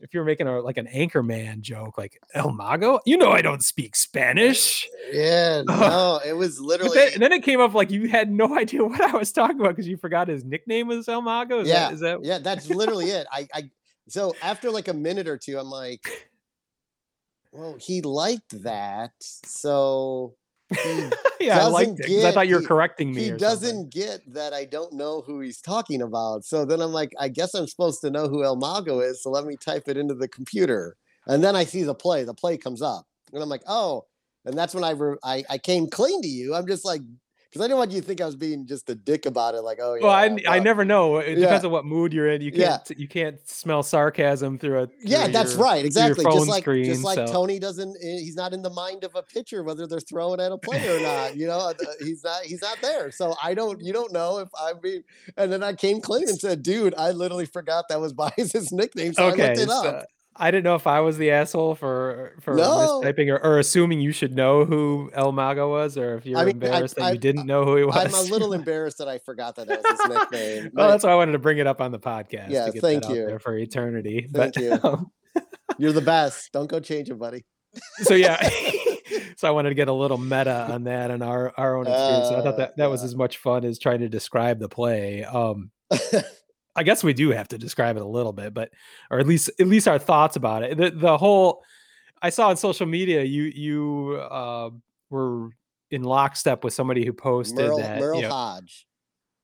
if 0.00 0.14
you're 0.14 0.24
making 0.24 0.46
a 0.46 0.60
like 0.60 0.76
an 0.76 0.86
anchorman 0.86 1.60
joke 1.60 1.98
like 1.98 2.20
El 2.34 2.52
Mago. 2.52 3.00
You 3.04 3.16
know 3.16 3.30
I 3.30 3.42
don't 3.42 3.62
speak 3.62 3.96
Spanish. 3.96 4.88
yeah, 5.12 5.62
no, 5.66 6.20
it 6.24 6.32
was 6.32 6.60
literally. 6.60 6.96
then, 6.96 7.12
and 7.14 7.22
then 7.22 7.32
it 7.32 7.42
came 7.42 7.60
up 7.60 7.74
like 7.74 7.90
you 7.90 8.08
had 8.08 8.30
no 8.30 8.56
idea 8.58 8.84
what 8.84 9.00
I 9.00 9.16
was 9.16 9.32
talking 9.32 9.60
about 9.60 9.70
because 9.70 9.88
you 9.88 9.96
forgot 9.96 10.28
his 10.28 10.44
nickname 10.44 10.88
was 10.88 11.08
El 11.08 11.22
Mago. 11.22 11.60
Is 11.60 11.68
yeah, 11.68 11.88
that, 11.88 11.94
is 11.94 12.00
that 12.00 12.24
yeah, 12.24 12.38
that's 12.38 12.68
literally 12.70 13.10
it. 13.10 13.26
I, 13.30 13.48
I, 13.54 13.70
so 14.08 14.34
after 14.42 14.70
like 14.70 14.88
a 14.88 14.94
minute 14.94 15.28
or 15.28 15.36
two, 15.36 15.58
I'm 15.58 15.70
like, 15.70 16.08
well, 17.52 17.76
he 17.78 18.02
liked 18.02 18.62
that, 18.62 19.12
so 19.20 20.34
Mm. 20.72 21.12
yeah, 21.40 21.64
I 21.64 21.68
liked 21.68 22.00
it 22.00 22.06
'cause 22.06 22.24
I 22.24 22.32
thought 22.32 22.48
you 22.48 22.54
were 22.56 22.60
he- 22.60 22.66
correcting 22.66 23.12
me. 23.14 23.24
he 23.24 23.30
doesn't 23.32 23.68
something. 23.68 23.88
get 23.90 24.20
that 24.32 24.52
I 24.52 24.64
don't 24.64 24.92
know 24.92 25.22
who 25.22 25.40
he's 25.40 25.60
talking 25.60 26.02
about. 26.02 26.44
So 26.44 26.64
then 26.64 26.80
I'm 26.80 26.92
like, 26.92 27.12
I 27.18 27.28
guess 27.28 27.54
I'm 27.54 27.66
supposed 27.66 28.00
to 28.02 28.10
know 28.10 28.28
who 28.28 28.44
El 28.44 28.56
Mago 28.56 29.00
is. 29.00 29.22
So 29.22 29.30
let 29.30 29.44
me 29.46 29.56
type 29.56 29.84
it 29.88 29.96
into 29.96 30.14
the 30.14 30.28
computer. 30.28 30.96
And 31.26 31.42
then 31.42 31.56
I 31.56 31.64
see 31.64 31.82
the 31.82 31.94
play. 31.94 32.24
The 32.24 32.34
play 32.34 32.56
comes 32.56 32.82
up. 32.82 33.04
And 33.32 33.42
I'm 33.42 33.48
like, 33.48 33.62
oh. 33.66 34.04
And 34.44 34.56
that's 34.56 34.74
when 34.74 34.84
I 34.84 34.90
re- 34.90 35.18
I, 35.22 35.44
I 35.50 35.58
came 35.58 35.86
clean 35.88 36.22
to 36.22 36.28
you. 36.28 36.54
I'm 36.54 36.66
just 36.66 36.84
like, 36.84 37.02
because 37.50 37.62
I 37.62 37.64
didn't 37.66 37.78
want 37.78 37.90
you 37.90 38.00
to 38.00 38.06
think 38.06 38.20
I 38.20 38.26
was 38.26 38.36
being 38.36 38.64
just 38.64 38.88
a 38.90 38.94
dick 38.94 39.26
about 39.26 39.56
it. 39.56 39.62
Like, 39.62 39.78
oh 39.82 39.94
yeah. 39.94 40.02
Well, 40.04 40.12
I, 40.12 40.38
I 40.48 40.60
never 40.60 40.84
know. 40.84 41.16
It 41.18 41.34
depends 41.34 41.64
on 41.64 41.72
what 41.72 41.84
mood 41.84 42.12
you're 42.12 42.30
in. 42.30 42.40
You 42.42 42.52
can't 42.52 42.90
you 42.96 43.08
can't 43.08 43.36
smell 43.48 43.82
sarcasm 43.82 44.56
through 44.58 44.82
a 44.84 44.88
Yeah, 45.02 45.26
that's 45.28 45.54
your- 45.54 45.62
right. 45.64 45.84
Exactly. 45.84 46.24
Just 46.24 46.48
like 46.48 46.62
screen, 46.62 46.84
just 46.84 47.02
like 47.02 47.16
so- 47.16 47.26
Tony 47.26 47.58
doesn't 47.58 47.96
eh, 48.00 48.18
he's 48.20 48.36
not 48.36 48.52
in 48.52 48.62
the 48.62 48.70
mind 48.70 49.02
of 49.02 49.14
a 49.16 49.22
pitcher 49.22 49.62
whether 49.64 49.86
they're 49.88 49.98
throwing 50.00 50.40
at 50.40 50.52
a 50.52 50.58
player 50.58 50.96
or 50.96 51.00
not. 51.00 51.36
You 51.36 51.48
know, 51.48 51.72
he's 51.98 52.22
not 52.22 52.42
he's 52.44 52.62
not 52.62 52.78
there. 52.80 53.10
So 53.10 53.34
I 53.42 53.54
don't 53.54 53.80
you 53.80 53.92
don't 53.92 54.12
know 54.12 54.38
if 54.38 54.48
I 54.58 54.72
mean 54.82 55.02
and 55.36 55.52
then 55.52 55.62
I 55.64 55.72
came 55.72 56.00
clean 56.00 56.28
and 56.28 56.38
said, 56.38 56.62
dude, 56.62 56.94
I 56.96 57.10
literally 57.10 57.46
forgot 57.46 57.86
that 57.88 58.00
was 58.00 58.12
Baez's 58.20 58.70
nickname. 58.70 59.12
So 59.14 59.26
I 59.26 59.32
Okay, 59.32 59.48
looked 59.48 59.58
it 59.60 59.68
so 59.68 59.86
up. 59.88 60.06
I 60.40 60.50
didn't 60.50 60.64
know 60.64 60.74
if 60.74 60.86
I 60.86 61.00
was 61.00 61.18
the 61.18 61.30
asshole 61.32 61.74
for 61.74 62.32
for 62.40 62.54
No. 62.54 63.00
mistyping 63.04 63.30
or, 63.30 63.38
or 63.44 63.58
assuming 63.58 64.00
you 64.00 64.10
should 64.12 64.34
know 64.34 64.64
who 64.64 65.10
El 65.12 65.32
Mago 65.32 65.70
was, 65.70 65.98
or 65.98 66.16
if 66.16 66.24
you're 66.26 66.38
mean, 66.38 66.48
I- 66.48 66.50
embarrassed 66.50 66.96
that 66.96 67.04
I- 67.04 67.12
you 67.12 67.18
didn't 67.18 67.46
know 67.46 67.64
who 67.64 67.76
he 67.76 67.84
was. 67.84 67.96
I'm 67.96 68.14
a 68.14 68.30
little 68.32 68.52
embarrassed 68.60 68.98
that 68.98 69.08
I 69.08 69.18
forgot 69.18 69.56
that 69.56 69.68
that 69.68 69.82
was 69.82 70.00
his 70.00 70.08
nickname. 70.08 70.70
well, 70.74 70.88
that's 70.88 71.04
why 71.04 71.10
I 71.10 71.14
wanted 71.14 71.32
to 71.32 71.38
bring 71.38 71.58
it 71.58 71.66
up 71.66 71.80
on 71.80 71.92
the 71.92 71.98
podcast. 72.00 72.48
Yeah, 72.50 72.66
to 72.66 72.72
get 72.72 72.80
thank 72.80 73.02
that 73.02 73.10
out 73.10 73.14
you. 73.16 73.26
there 73.26 73.38
for 73.38 73.56
eternity. 73.56 74.28
Thank 74.32 74.54
but, 74.54 74.62
you. 74.62 74.78
um, 74.82 75.10
You're 75.78 75.92
the 75.92 76.00
best. 76.00 76.50
Don't 76.52 76.66
go 76.68 76.80
change 76.80 77.10
it, 77.10 77.18
buddy. 77.18 77.44
so 78.02 78.14
yeah, 78.14 78.48
so 79.36 79.46
I 79.46 79.52
wanted 79.52 79.68
to 79.68 79.74
get 79.76 79.86
a 79.88 79.92
little 79.92 80.18
meta 80.18 80.66
on 80.72 80.84
that 80.84 81.10
and 81.12 81.22
our 81.22 81.52
our 81.56 81.76
own 81.76 81.86
experience. 81.86 82.28
So 82.28 82.36
I 82.36 82.42
thought 82.42 82.54
Uh, 82.54 82.56
that 82.56 82.76
that 82.78 82.90
was 82.90 83.04
as 83.04 83.14
much 83.14 83.36
fun 83.36 83.64
as 83.64 83.78
trying 83.78 84.00
to 84.00 84.08
describe 84.08 84.58
the 84.58 84.68
play. 84.68 85.22
Um, 85.24 85.70
I 86.76 86.82
guess 86.82 87.02
we 87.02 87.12
do 87.12 87.30
have 87.30 87.48
to 87.48 87.58
describe 87.58 87.96
it 87.96 88.02
a 88.02 88.06
little 88.06 88.32
bit, 88.32 88.54
but 88.54 88.70
or 89.10 89.18
at 89.18 89.26
least 89.26 89.50
at 89.58 89.66
least 89.66 89.88
our 89.88 89.98
thoughts 89.98 90.36
about 90.36 90.62
it. 90.62 90.76
The 90.76 90.90
the 90.90 91.18
whole 91.18 91.62
I 92.22 92.30
saw 92.30 92.48
on 92.48 92.56
social 92.56 92.86
media 92.86 93.22
you 93.24 93.44
you 93.44 94.20
uh, 94.30 94.70
were 95.10 95.50
in 95.90 96.02
lockstep 96.04 96.62
with 96.62 96.72
somebody 96.72 97.04
who 97.04 97.12
posted 97.12 97.58
Merle, 97.66 97.78
that. 97.78 97.98
Merle 98.00 98.16
you 98.16 98.22
know- 98.22 98.34
Hoge. 98.34 98.86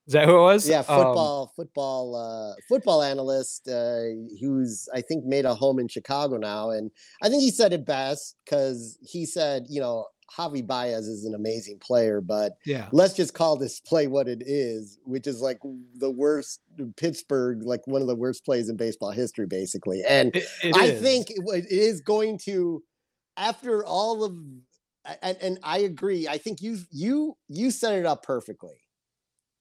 is 0.07 0.13
that 0.13 0.27
who 0.27 0.37
it 0.37 0.43
was? 0.43 0.69
Yeah, 0.69 0.79
Um, 0.81 0.85
football, 0.85 1.53
football, 1.57 2.15
uh, 2.15 2.55
football 2.69 3.03
analyst 3.03 3.69
uh, 3.69 4.03
who's 4.41 4.89
I 4.95 5.01
think 5.01 5.25
made 5.25 5.45
a 5.45 5.55
home 5.55 5.81
in 5.81 5.89
Chicago 5.89 6.37
now, 6.37 6.71
and 6.71 6.91
I 7.23 7.29
think 7.29 7.43
he 7.43 7.51
said 7.51 7.73
it 7.73 7.85
best 7.85 8.37
because 8.45 8.99
he 9.03 9.27
said, 9.27 9.67
you 9.69 9.81
know, 9.81 10.07
Javi 10.37 10.67
Baez 10.67 11.07
is 11.07 11.25
an 11.25 11.35
amazing 11.35 11.79
player, 11.79 12.21
but 12.21 12.53
yeah. 12.65 12.89
let's 12.93 13.15
just 13.15 13.35
call 13.35 13.57
this 13.57 13.81
play 13.81 14.07
what 14.07 14.29
it 14.29 14.43
is, 14.45 14.99
which 15.05 15.27
is 15.27 15.41
like 15.41 15.59
the 15.95 16.11
worst 16.11 16.61
Pittsburgh, 16.97 17.63
like 17.63 17.87
one 17.87 18.03
of 18.03 18.09
the 18.09 18.15
worst 18.17 18.45
plays 18.45 18.69
in 18.69 18.77
baseball 18.77 19.11
history, 19.13 19.47
basically. 19.47 20.03
And 20.09 20.35
It- 20.35 20.49
it 20.65 20.77
I 20.77 20.87
is. 20.87 21.01
think 21.03 21.31
it 21.31 21.67
is 21.71 22.01
going 22.01 22.39
to, 22.45 22.83
after 23.37 23.85
all 23.85 24.25
of, 24.25 24.37
and, 25.23 25.37
and 25.41 25.59
I 25.63 25.79
agree. 25.79 26.27
I 26.27 26.39
think 26.39 26.61
you 26.61 26.79
you 26.91 27.37
you 27.49 27.71
set 27.71 27.95
it 27.95 28.05
up 28.07 28.25
perfectly. 28.25 28.75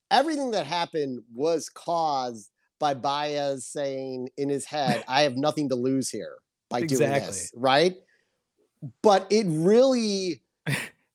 Everything 0.10 0.52
that 0.52 0.66
happened 0.66 1.22
was 1.34 1.70
caused 1.70 2.50
by 2.80 2.94
Baez 2.96 3.66
saying 3.68 4.30
in 4.38 4.50
his 4.50 4.66
head, 4.66 5.04
"I 5.08 5.22
have 5.22 5.38
nothing 5.38 5.70
to 5.70 5.76
lose 5.76 6.10
here 6.10 6.38
by 6.70 6.80
doing 6.88 7.12
this," 7.12 7.52
right? 7.56 7.96
But 9.04 9.28
it 9.32 9.46
really, 9.48 10.42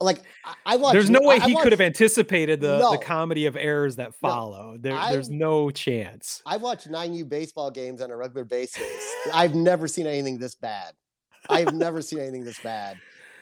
like 0.00 0.22
I, 0.44 0.54
I 0.66 0.76
watched. 0.76 0.94
There's 0.94 1.10
no 1.10 1.20
way 1.20 1.36
I 1.40 1.46
he 1.46 1.56
could 1.56 1.72
have 1.72 1.80
anticipated 1.80 2.60
the, 2.60 2.78
No. 2.78 2.92
the 2.92 2.98
comedy 2.98 3.46
of 3.46 3.56
errors 3.56 3.96
that 3.96 4.14
follow. 4.14 4.76
There, 4.78 4.98
there's 5.10 5.28
no 5.30 5.70
chance. 5.70 6.42
I 6.46 6.56
watch 6.56 6.84
9U 6.84 7.28
baseball 7.28 7.70
games 7.70 8.00
on 8.00 8.10
a 8.10 8.16
regular 8.16 8.44
basis. 8.44 8.82
I've 9.32 9.54
never 9.54 9.86
seen 9.88 10.06
anything 10.06 10.38
this 10.38 10.54
bad. 10.54 10.92
I've 11.48 11.74
never 11.74 12.00
seen 12.02 12.18
anything 12.20 12.44
this 12.44 12.60
bad. 12.60 12.98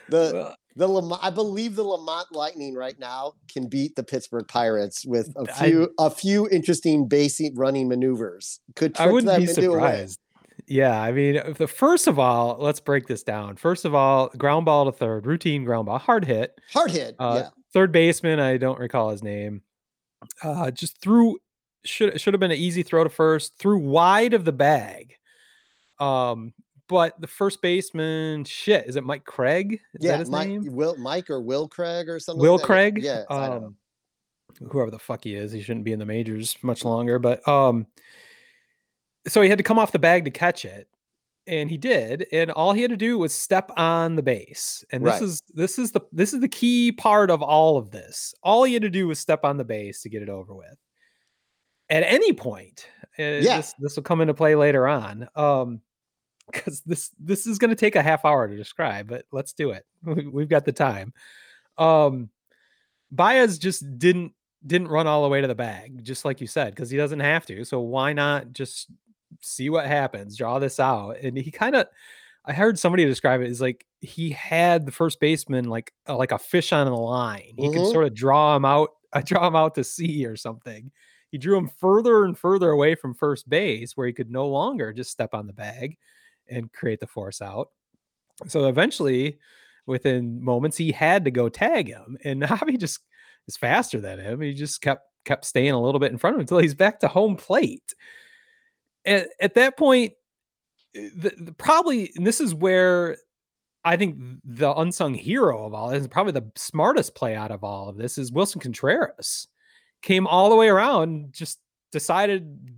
The 0.09 0.55
the 0.77 0.87
Lamont, 0.87 1.21
I 1.25 1.31
believe 1.31 1.75
the 1.75 1.83
Lamont 1.83 2.29
Lightning 2.33 2.75
right 2.75 2.97
now 2.99 3.33
can 3.53 3.67
beat 3.67 3.97
the 3.97 4.05
Pittsburgh 4.05 4.47
Pirates 4.49 5.05
with 5.05 5.35
a 5.37 5.47
I- 5.51 5.69
few 5.69 5.95
a 5.99 6.09
few 6.11 6.49
interesting 6.49 7.09
basic 7.09 7.53
running 7.57 7.89
maneuvers. 7.89 8.61
Could 8.77 8.97
I 8.99 9.09
wouldn't 9.09 9.37
be 9.37 9.43
into 9.49 9.61
a 9.61 9.71
win. 9.73 9.81
surprised. 9.81 10.21
Yeah, 10.69 11.01
I 11.01 11.13
mean, 11.13 11.41
the 11.57 11.67
first 11.67 12.07
of 12.07 12.19
all, 12.19 12.59
let's 12.61 12.79
break 12.79 13.07
this 13.07 13.23
down. 13.23 13.57
First 13.57 13.87
of 13.87 13.95
all, 13.95 14.29
ground 14.37 14.67
ball 14.67 14.85
to 14.85 14.93
third, 14.93 15.25
routine 15.25 15.65
ground 15.65 15.87
ball, 15.87 15.99
hard 15.99 16.27
hit. 16.27 16.61
Hard 16.73 16.91
hit. 16.91 17.17
Uh, 17.19 17.43
yeah. 17.45 17.51
Third 17.73 17.91
baseman, 17.91 18.39
I 18.39 18.59
don't 18.59 18.79
recall 18.79 19.09
his 19.11 19.23
name. 19.23 19.63
Uh, 20.43 20.71
just 20.71 21.01
threw 21.01 21.39
should 21.85 22.21
should 22.21 22.35
have 22.35 22.41
been 22.41 22.51
an 22.51 22.59
easy 22.59 22.83
throw 22.83 23.05
to 23.05 23.11
first, 23.11 23.57
threw 23.59 23.79
wide 23.79 24.35
of 24.35 24.45
the 24.45 24.53
bag. 24.53 25.15
Um, 26.01 26.53
but 26.89 27.19
the 27.21 27.27
first 27.27 27.63
baseman, 27.63 28.45
shit, 28.45 28.87
is 28.87 28.97
it 28.97 29.05
Mike 29.05 29.25
Craig? 29.25 29.81
Is 29.95 30.05
Yeah, 30.05 30.13
that 30.13 30.21
his 30.21 30.31
Mike, 30.31 30.49
name? 30.49 30.65
Will 30.73 30.97
Mike 30.97 31.31
or 31.31 31.41
Will 31.41 31.69
Craig 31.69 32.09
or 32.09 32.19
something. 32.21 32.43
Will 32.43 32.53
like 32.53 32.61
that. 32.61 32.67
Craig? 32.67 33.01
Yeah, 33.03 33.25
I 33.31 33.49
don't 33.49 33.61
know. 33.61 33.67
Um, 33.69 33.77
whoever 34.71 34.91
the 34.91 34.99
fuck 34.99 35.25
he 35.25 35.35
is, 35.35 35.53
he 35.53 35.63
shouldn't 35.63 35.85
be 35.85 35.93
in 35.93 35.99
the 35.99 36.07
majors 36.07 36.57
much 36.63 36.85
longer. 36.85 37.19
But 37.19 37.47
um, 37.49 37.87
so 39.27 39.43
he 39.43 39.49
had 39.49 39.59
to 39.59 39.65
come 39.65 39.79
off 39.79 39.93
the 39.93 39.99
bag 39.99 40.25
to 40.25 40.31
catch 40.31 40.65
it, 40.65 40.89
and 41.47 41.69
he 41.71 41.77
did. 41.77 42.27
And 42.33 42.51
all 42.51 42.73
he 42.73 42.83
had 42.83 42.91
to 42.91 42.97
do 42.97 43.19
was 43.19 43.35
step 43.35 43.71
on 43.77 44.17
the 44.17 44.23
base. 44.23 44.85
And 44.93 45.05
this 45.05 45.13
Right. 45.15 45.23
is 45.23 45.43
this 45.55 45.79
is 45.79 45.93
the 45.93 46.01
this 46.13 46.33
is 46.33 46.41
the 46.41 46.49
key 46.49 46.93
part 46.93 47.31
of 47.31 47.43
all 47.43 47.77
of 47.77 47.91
this. 47.91 48.35
All 48.43 48.65
he 48.65 48.75
had 48.75 48.83
to 48.83 48.91
do 48.91 49.09
was 49.09 49.19
step 49.19 49.45
on 49.45 49.57
the 49.57 49.65
base 49.65 50.03
to 50.03 50.09
get 50.09 50.23
it 50.23 50.29
over 50.29 50.55
with. 50.55 50.77
At 51.91 52.03
any 52.03 52.33
point, 52.35 52.87
uh, 53.19 53.23
Yeah. 53.23 53.57
this 53.59 53.75
this 53.79 53.97
will 53.97 54.03
come 54.03 54.21
into 54.21 54.35
play 54.35 54.55
later 54.55 54.87
on. 54.87 55.29
Um, 55.35 55.81
because 56.51 56.81
this 56.87 57.11
this 57.19 57.47
is 57.47 57.59
going 57.59 57.69
to 57.71 57.77
take 57.77 57.95
a 57.97 58.03
half 58.03 58.25
hour 58.25 58.49
to 58.49 58.57
describe, 58.57 59.07
but 59.09 59.27
let's 59.33 59.53
do 59.53 59.71
it. 59.71 59.85
We- 60.03 60.27
We've 60.29 60.49
got 60.49 60.65
the 60.65 60.73
time. 60.73 61.13
Um, 61.77 62.31
Baez 63.11 63.59
just 63.59 63.99
didn't 63.99 64.33
didn't 64.67 64.89
run 64.89 65.07
all 65.07 65.23
the 65.23 65.29
way 65.29 65.41
to 65.41 65.47
the 65.47 65.55
bag, 65.55 66.03
just 66.05 66.25
like 66.25 66.41
you 66.41 66.47
said, 66.47 66.75
because 66.75 66.91
he 66.91 66.97
doesn't 66.97 67.21
have 67.21 67.47
to. 67.47 67.65
So 67.65 67.81
why 67.81 68.13
not 68.13 68.53
just 68.53 68.91
see 69.41 69.71
what 69.71 69.87
happens, 69.87 70.37
draw 70.37 70.59
this 70.59 70.81
out? 70.81 71.17
And 71.23 71.37
he 71.37 71.51
kind 71.51 71.75
of, 71.77 71.87
I 72.45 72.53
heard 72.53 72.79
somebody 72.79 73.05
describe 73.05 73.41
it 73.43 73.51
as 73.51 73.61
like 73.61 73.85
he 74.01 74.31
had 74.31 74.87
the 74.87 74.93
first 74.93 75.21
baseman 75.21 75.67
like 75.67 75.93
uh, 76.09 76.17
like 76.17 76.33
a 76.33 76.39
fish 76.39 76.73
on 76.73 76.87
a 76.87 76.97
line. 76.99 77.53
He 77.57 77.69
could 77.71 77.83
Mhm. 77.83 77.93
sort 77.93 78.07
of 78.07 78.15
draw 78.15 78.57
him 78.57 78.65
out, 78.65 78.91
uh, 79.13 79.21
draw 79.23 79.47
him 79.47 79.57
out 79.57 79.75
to 79.77 79.85
sea 79.85 80.25
or 80.27 80.37
something. 80.37 80.91
He 81.31 81.37
drew 81.39 81.59
him 81.59 81.69
further 81.69 82.25
and 82.25 82.39
further 82.39 82.71
away 82.71 82.95
from 82.95 83.13
first 83.15 83.49
base, 83.51 83.97
where 83.97 84.07
he 84.07 84.13
could 84.15 84.31
no 84.31 84.49
longer 84.49 84.93
just 84.95 85.11
step 85.11 85.35
on 85.35 85.47
the 85.47 85.53
bag 85.53 85.99
and 86.49 86.73
create 86.73 87.01
the 87.01 87.07
force 87.07 87.43
out. 87.43 87.69
So 88.47 88.67
eventually, 88.69 89.39
within 89.87 90.43
moments, 90.43 90.77
he 90.79 90.91
had 90.93 91.25
to 91.27 91.31
go 91.31 91.49
tag 91.51 91.89
him, 91.89 92.17
and 92.25 92.41
Javi 92.45 92.79
just 92.79 93.01
is 93.47 93.57
faster 93.59 94.01
than 94.01 94.19
him. 94.21 94.41
He 94.41 94.55
just 94.55 94.81
kept 94.81 95.03
kept 95.25 95.45
staying 95.45 95.73
a 95.73 95.81
little 95.83 96.01
bit 96.01 96.13
in 96.13 96.17
front 96.19 96.35
of 96.35 96.39
him 96.39 96.43
until 96.43 96.59
he's 96.59 96.75
back 96.75 97.01
to 97.01 97.09
home 97.09 97.37
plate. 97.37 97.95
At, 99.05 99.29
at 99.41 99.55
that 99.55 99.77
point, 99.77 100.13
eh, 100.95 101.09
the, 101.17 101.33
the 101.39 101.53
probably 101.53 102.13
this 102.17 102.41
is 102.41 102.55
where 102.55 103.17
I 103.85 103.97
think 103.97 104.17
the 104.45 104.75
unsung 104.75 105.15
hero 105.15 105.65
of 105.65 105.75
all 105.75 105.91
this, 105.91 106.07
probably 106.09 106.33
the 106.33 106.51
smartest 106.57 107.15
play 107.15 107.35
out 107.35 107.51
of 107.51 107.65
all 107.65 107.89
of 107.89 107.97
this, 107.97 108.19
is 108.19 108.33
Willson 108.33 108.61
Contreras. 108.61 109.49
Came 110.03 110.27
all 110.27 110.51
the 110.51 110.57
way 110.57 110.69
around, 110.69 111.33
just 111.33 111.59
decided 111.93 112.71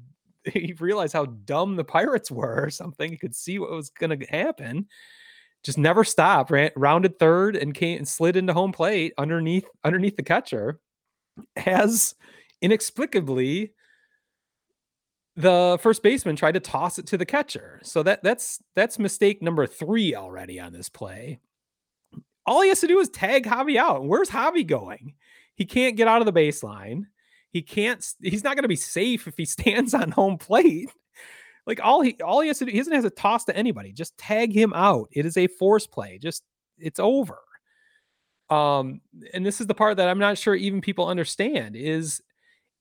he 0.44 0.74
realized 0.78 1.12
how 1.12 1.26
dumb 1.26 1.76
the 1.76 1.84
pirates 1.84 2.30
were 2.30 2.64
or 2.64 2.70
something. 2.70 3.10
He 3.10 3.18
could 3.18 3.34
see 3.34 3.58
what 3.58 3.70
was 3.70 3.90
going 3.90 4.18
to 4.18 4.26
happen. 4.26 4.86
Just 5.62 5.78
never 5.78 6.04
stopped. 6.04 6.50
Ran, 6.50 6.70
rounded 6.76 7.18
third 7.18 7.56
and 7.56 7.74
came 7.74 7.98
and 7.98 8.08
slid 8.08 8.36
into 8.36 8.54
home 8.54 8.72
plate 8.72 9.12
underneath 9.18 9.68
underneath 9.84 10.16
the 10.16 10.22
catcher. 10.22 10.80
As 11.56 12.14
inexplicably, 12.62 13.72
the 15.36 15.78
first 15.80 16.02
baseman 16.02 16.36
tried 16.36 16.54
to 16.54 16.60
toss 16.60 16.98
it 16.98 17.06
to 17.06 17.18
the 17.18 17.26
catcher. 17.26 17.80
So 17.82 18.02
that 18.02 18.22
that's 18.22 18.62
that's 18.74 18.98
mistake 18.98 19.42
number 19.42 19.66
three 19.66 20.14
already 20.14 20.60
on 20.60 20.72
this 20.72 20.88
play. 20.88 21.38
All 22.46 22.62
he 22.62 22.68
has 22.68 22.80
to 22.80 22.86
do 22.86 22.98
is 22.98 23.08
tag 23.08 23.44
Javi 23.44 23.76
out. 23.76 24.04
Where's 24.04 24.30
Javi 24.30 24.66
going? 24.66 25.14
He 25.54 25.64
can't 25.64 25.96
get 25.96 26.08
out 26.08 26.22
of 26.22 26.26
the 26.26 26.32
baseline. 26.32 27.04
He 27.50 27.62
can't. 27.62 28.04
He's 28.20 28.44
not 28.44 28.56
going 28.56 28.62
to 28.62 28.68
be 28.68 28.76
safe 28.76 29.26
if 29.26 29.36
he 29.36 29.44
stands 29.46 29.94
on 29.94 30.10
home 30.10 30.38
plate. 30.38 30.90
Like 31.66 31.80
all 31.82 32.00
he 32.00 32.16
all 32.24 32.40
he 32.40 32.48
has 32.48 32.58
to 32.58 32.64
do, 32.64 32.72
he 32.72 32.78
doesn't 32.78 32.92
have 32.92 33.04
to 33.04 33.10
toss 33.10 33.44
to 33.44 33.56
anybody. 33.56 33.92
Just 33.92 34.16
tag 34.18 34.52
him 34.52 34.72
out. 34.72 35.08
It 35.12 35.26
is 35.26 35.36
a 35.36 35.46
force 35.46 35.86
play. 35.86 36.18
Just 36.18 36.42
it's 36.78 36.98
over. 36.98 37.38
Um, 38.48 39.00
and 39.32 39.46
this 39.46 39.60
is 39.60 39.68
the 39.68 39.74
part 39.74 39.98
that 39.98 40.08
I'm 40.08 40.18
not 40.18 40.36
sure 40.36 40.54
even 40.54 40.80
people 40.80 41.06
understand 41.06 41.76
is 41.76 42.20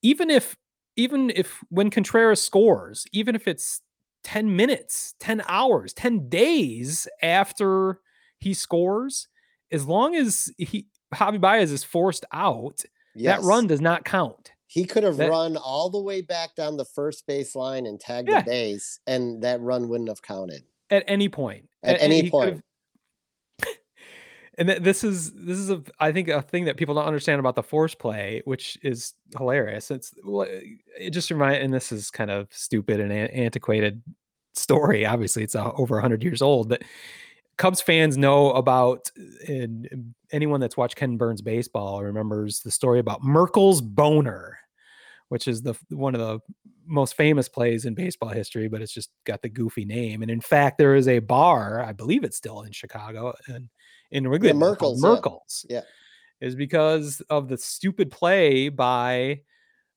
even 0.02 0.30
if 0.30 0.56
even 1.00 1.32
if 1.34 1.62
when 1.70 1.90
Contreras 1.90 2.42
scores, 2.42 3.06
even 3.12 3.34
if 3.34 3.48
it's 3.48 3.80
10 4.24 4.54
minutes, 4.54 5.14
10 5.18 5.42
hours, 5.48 5.92
10 5.94 6.28
days 6.28 7.08
after 7.22 8.00
he 8.38 8.52
scores, 8.52 9.28
as 9.72 9.86
long 9.86 10.14
as 10.14 10.50
he 10.58 10.86
Javi 11.14 11.40
Baez 11.40 11.72
is 11.72 11.82
forced 11.84 12.24
out, 12.32 12.82
Yes. 13.14 13.40
that 13.40 13.46
run 13.46 13.66
does 13.66 13.80
not 13.80 14.04
count. 14.04 14.52
He 14.66 14.84
could 14.84 15.02
have 15.02 15.16
that- 15.16 15.30
run 15.30 15.56
all 15.56 15.90
the 15.90 16.00
way 16.00 16.20
back 16.20 16.54
down 16.54 16.76
the 16.76 16.84
first 16.84 17.26
base 17.26 17.56
line 17.56 17.86
and 17.86 17.98
tagged 17.98 18.28
Yeah. 18.28 18.42
the 18.42 18.50
base, 18.50 19.00
and 19.06 19.42
that 19.42 19.60
run 19.60 19.88
wouldn't 19.88 20.08
have 20.10 20.22
counted. 20.22 20.64
at 20.92 21.04
any 21.06 21.28
point. 21.28 21.68
At 21.84 21.96
A- 21.96 22.02
and 22.02 22.12
any 22.12 22.28
point. 22.30 22.64
And 24.60 24.68
th- 24.68 24.82
this 24.82 25.02
is 25.02 25.32
this 25.32 25.58
is 25.58 25.70
a 25.70 25.82
I 25.98 26.12
think 26.12 26.28
a 26.28 26.42
thing 26.42 26.66
that 26.66 26.76
people 26.76 26.94
don't 26.94 27.06
understand 27.06 27.40
about 27.40 27.54
the 27.54 27.62
force 27.62 27.94
play, 27.94 28.42
which 28.44 28.76
is 28.82 29.14
hilarious. 29.36 29.90
It's 29.90 30.12
it 30.98 31.10
just 31.10 31.30
remind 31.30 31.62
and 31.62 31.72
this 31.72 31.90
is 31.90 32.10
kind 32.10 32.30
of 32.30 32.46
stupid 32.52 33.00
and 33.00 33.10
an- 33.10 33.30
antiquated 33.30 34.02
story. 34.52 35.06
Obviously, 35.06 35.42
it's 35.42 35.54
uh, 35.54 35.72
over 35.76 35.98
hundred 35.98 36.22
years 36.22 36.42
old, 36.42 36.68
but 36.68 36.82
Cubs 37.56 37.80
fans 37.80 38.18
know 38.18 38.52
about 38.52 39.10
and 39.48 40.14
anyone 40.30 40.60
that's 40.60 40.76
watched 40.76 40.96
Ken 40.96 41.16
Burns 41.16 41.40
baseball 41.40 42.02
remembers 42.02 42.60
the 42.60 42.70
story 42.70 42.98
about 42.98 43.22
Merkle's 43.22 43.80
boner, 43.80 44.58
which 45.30 45.48
is 45.48 45.62
the 45.62 45.74
one 45.88 46.14
of 46.14 46.20
the 46.20 46.38
most 46.86 47.16
famous 47.16 47.48
plays 47.48 47.86
in 47.86 47.94
baseball 47.94 48.28
history, 48.28 48.68
but 48.68 48.82
it's 48.82 48.92
just 48.92 49.10
got 49.24 49.40
the 49.40 49.48
goofy 49.48 49.86
name. 49.86 50.20
And 50.20 50.30
in 50.30 50.42
fact, 50.42 50.76
there 50.76 50.96
is 50.96 51.08
a 51.08 51.20
bar, 51.20 51.82
I 51.82 51.92
believe 51.92 52.24
it's 52.24 52.36
still 52.36 52.60
in 52.60 52.72
Chicago 52.72 53.32
and 53.46 53.70
in 54.10 54.26
Wrigley, 54.28 54.50
called 54.50 54.60
Merkle's, 54.60 55.02
yeah. 55.02 55.08
Merkle's. 55.08 55.66
Yeah. 55.68 55.80
Is 56.40 56.54
because 56.54 57.20
of 57.28 57.48
the 57.48 57.58
stupid 57.58 58.10
play 58.10 58.70
by 58.70 59.42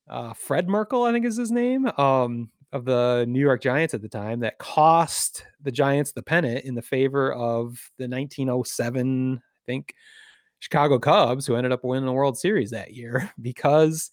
uh, 0.09 0.33
Fred 0.33 0.67
Merkle, 0.67 1.03
I 1.03 1.11
think 1.11 1.25
is 1.25 1.37
his 1.37 1.51
name, 1.51 1.89
um, 1.97 2.49
of 2.73 2.85
the 2.85 3.25
New 3.27 3.39
York 3.39 3.61
Giants 3.61 3.93
at 3.93 4.01
the 4.01 4.09
time 4.09 4.41
that 4.41 4.57
cost 4.57 5.45
the 5.61 5.71
Giants 5.71 6.11
the 6.11 6.23
pennant 6.23 6.65
in 6.65 6.75
the 6.75 6.81
favor 6.81 7.31
of 7.31 7.79
the 7.97 8.07
1907, 8.07 9.37
I 9.37 9.61
think, 9.65 9.93
Chicago 10.59 10.97
Cubs, 10.97 11.45
who 11.45 11.55
ended 11.55 11.71
up 11.73 11.83
winning 11.83 12.05
the 12.05 12.13
World 12.13 12.37
Series 12.37 12.71
that 12.71 12.93
year 12.93 13.31
because 13.41 14.11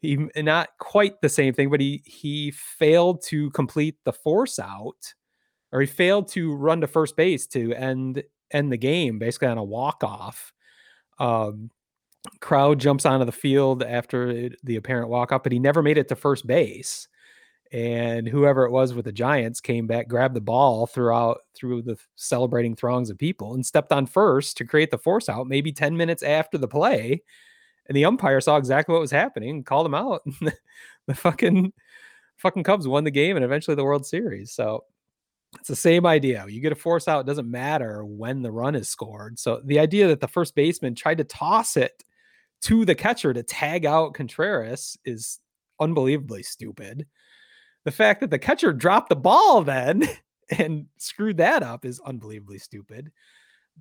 he 0.00 0.16
not 0.36 0.70
quite 0.78 1.20
the 1.20 1.28
same 1.28 1.54
thing, 1.54 1.70
but 1.70 1.80
he 1.80 2.02
he 2.04 2.50
failed 2.50 3.22
to 3.24 3.50
complete 3.50 3.96
the 4.04 4.12
force 4.12 4.58
out, 4.58 5.14
or 5.72 5.80
he 5.80 5.86
failed 5.86 6.28
to 6.28 6.54
run 6.54 6.80
to 6.80 6.86
first 6.86 7.16
base 7.16 7.46
to 7.48 7.72
end 7.74 8.22
end 8.54 8.72
the 8.72 8.78
game 8.78 9.18
basically 9.18 9.48
on 9.48 9.58
a 9.58 9.64
walk 9.64 10.02
off. 10.04 10.52
Um, 11.18 11.70
crowd 12.40 12.80
jumps 12.80 13.04
onto 13.06 13.24
the 13.26 13.32
field 13.32 13.82
after 13.82 14.28
it- 14.30 14.56
the 14.64 14.76
apparent 14.76 15.08
walk 15.08 15.32
off, 15.32 15.42
but 15.42 15.52
he 15.52 15.58
never 15.58 15.82
made 15.82 15.98
it 15.98 16.08
to 16.08 16.16
first 16.16 16.46
base. 16.46 17.08
And 17.72 18.28
whoever 18.28 18.64
it 18.64 18.70
was 18.70 18.94
with 18.94 19.04
the 19.06 19.12
Giants 19.12 19.60
came 19.60 19.86
back, 19.86 20.06
grabbed 20.08 20.34
the 20.36 20.40
ball 20.40 20.86
throughout 20.86 21.40
through 21.54 21.82
the 21.82 21.98
celebrating 22.14 22.76
throngs 22.76 23.10
of 23.10 23.18
people, 23.18 23.54
and 23.54 23.66
stepped 23.66 23.92
on 23.92 24.06
first 24.06 24.56
to 24.58 24.64
create 24.64 24.90
the 24.90 24.98
force 24.98 25.28
out. 25.28 25.48
Maybe 25.48 25.72
ten 25.72 25.96
minutes 25.96 26.22
after 26.22 26.56
the 26.56 26.68
play, 26.68 27.22
and 27.86 27.96
the 27.96 28.04
umpire 28.04 28.40
saw 28.40 28.56
exactly 28.56 28.92
what 28.92 29.00
was 29.00 29.10
happening 29.10 29.50
and 29.50 29.66
called 29.66 29.86
him 29.86 29.94
out. 29.94 30.22
the 31.06 31.14
fucking 31.14 31.72
fucking 32.36 32.62
Cubs 32.64 32.86
won 32.88 33.04
the 33.04 33.10
game 33.10 33.36
and 33.36 33.44
eventually 33.44 33.74
the 33.74 33.84
World 33.84 34.06
Series. 34.06 34.52
So 34.52 34.84
it's 35.58 35.68
the 35.68 35.76
same 35.76 36.06
idea. 36.06 36.44
You 36.48 36.60
get 36.60 36.72
a 36.72 36.76
force 36.76 37.08
out, 37.08 37.20
it 37.20 37.26
doesn't 37.26 37.50
matter 37.50 38.04
when 38.04 38.42
the 38.42 38.52
run 38.52 38.74
is 38.74 38.88
scored. 38.88 39.38
So 39.38 39.60
the 39.64 39.78
idea 39.78 40.08
that 40.08 40.20
the 40.20 40.28
first 40.28 40.54
baseman 40.54 40.94
tried 40.94 41.18
to 41.18 41.24
toss 41.24 41.76
it 41.76 42.04
to 42.62 42.84
the 42.84 42.94
catcher 42.94 43.32
to 43.32 43.42
tag 43.42 43.84
out 43.84 44.14
Contreras 44.14 44.96
is 45.04 45.38
unbelievably 45.80 46.42
stupid. 46.42 47.06
The 47.84 47.90
fact 47.90 48.20
that 48.20 48.30
the 48.30 48.38
catcher 48.38 48.72
dropped 48.72 49.10
the 49.10 49.16
ball 49.16 49.62
then 49.62 50.08
and 50.58 50.86
screwed 50.98 51.36
that 51.38 51.62
up 51.62 51.84
is 51.84 52.00
unbelievably 52.00 52.58
stupid. 52.58 53.12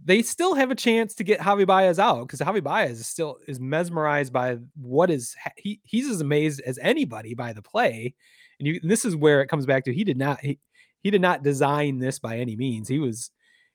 they 0.03 0.21
still 0.21 0.55
have 0.55 0.71
a 0.71 0.76
chance 0.76 1.13
to 1.15 1.24
get 1.24 1.39
Javi 1.39 1.67
Baez 1.67 1.99
out 1.99 2.28
because 2.28 2.39
Javi 2.39 2.63
Baez 2.63 2.99
is 2.99 3.07
still 3.07 3.38
is 3.47 3.59
mesmerized 3.59 4.34
by 4.34 4.57
what 4.76 5.09
is 5.09 5.36
he 5.57 5.80
he's 5.84 6.09
as 6.09 6.21
amazed 6.21 6.61
as 6.65 6.80
anybody 6.80 7.34
by 7.34 7.53
the 7.53 7.61
play, 7.61 8.13
and 8.59 8.67
you 8.67 8.80
this 8.84 9.05
is 9.05 9.15
where 9.15 9.41
it 9.41 9.47
comes 9.47 9.65
back 9.65 9.86
to 9.86 9.93
he 9.93 10.03
did 10.03 10.17
not 10.17 10.39
he, 10.41 10.59
he 11.04 11.12
did 11.12 11.22
not 11.22 11.43
design 11.43 11.99
this 11.99 12.18
by 12.18 12.39
any 12.39 12.56
means. 12.56 12.88
He 12.88 12.99
was 12.99 13.30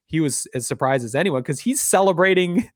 he 0.07 0.21
was 0.21 0.47
as 0.55 0.67
surprised 0.67 1.05
as 1.05 1.15
anyone 1.15 1.43
because 1.43 1.61
he's 1.61 1.81
celebrating 1.81 2.71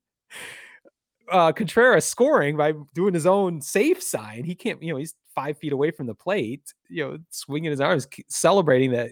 uh 1.33 1.53
Contreras 1.53 2.05
scoring 2.05 2.57
by 2.57 2.75
doing 2.95 3.15
his 3.15 3.27
own 3.27 3.61
safe 3.61 4.03
sign. 4.03 4.45
He 4.45 4.55
can't, 4.55 4.83
you 4.83 4.93
know, 4.93 4.99
he's 4.99 5.15
five 5.35 5.57
feet 5.59 5.73
away 5.73 5.91
from 5.91 6.07
the 6.07 6.15
plate, 6.15 6.75
you 6.89 7.03
know, 7.03 7.19
swinging 7.31 7.71
his 7.71 7.81
arms, 7.81 8.07
celebrating 8.29 8.93
that 8.93 9.11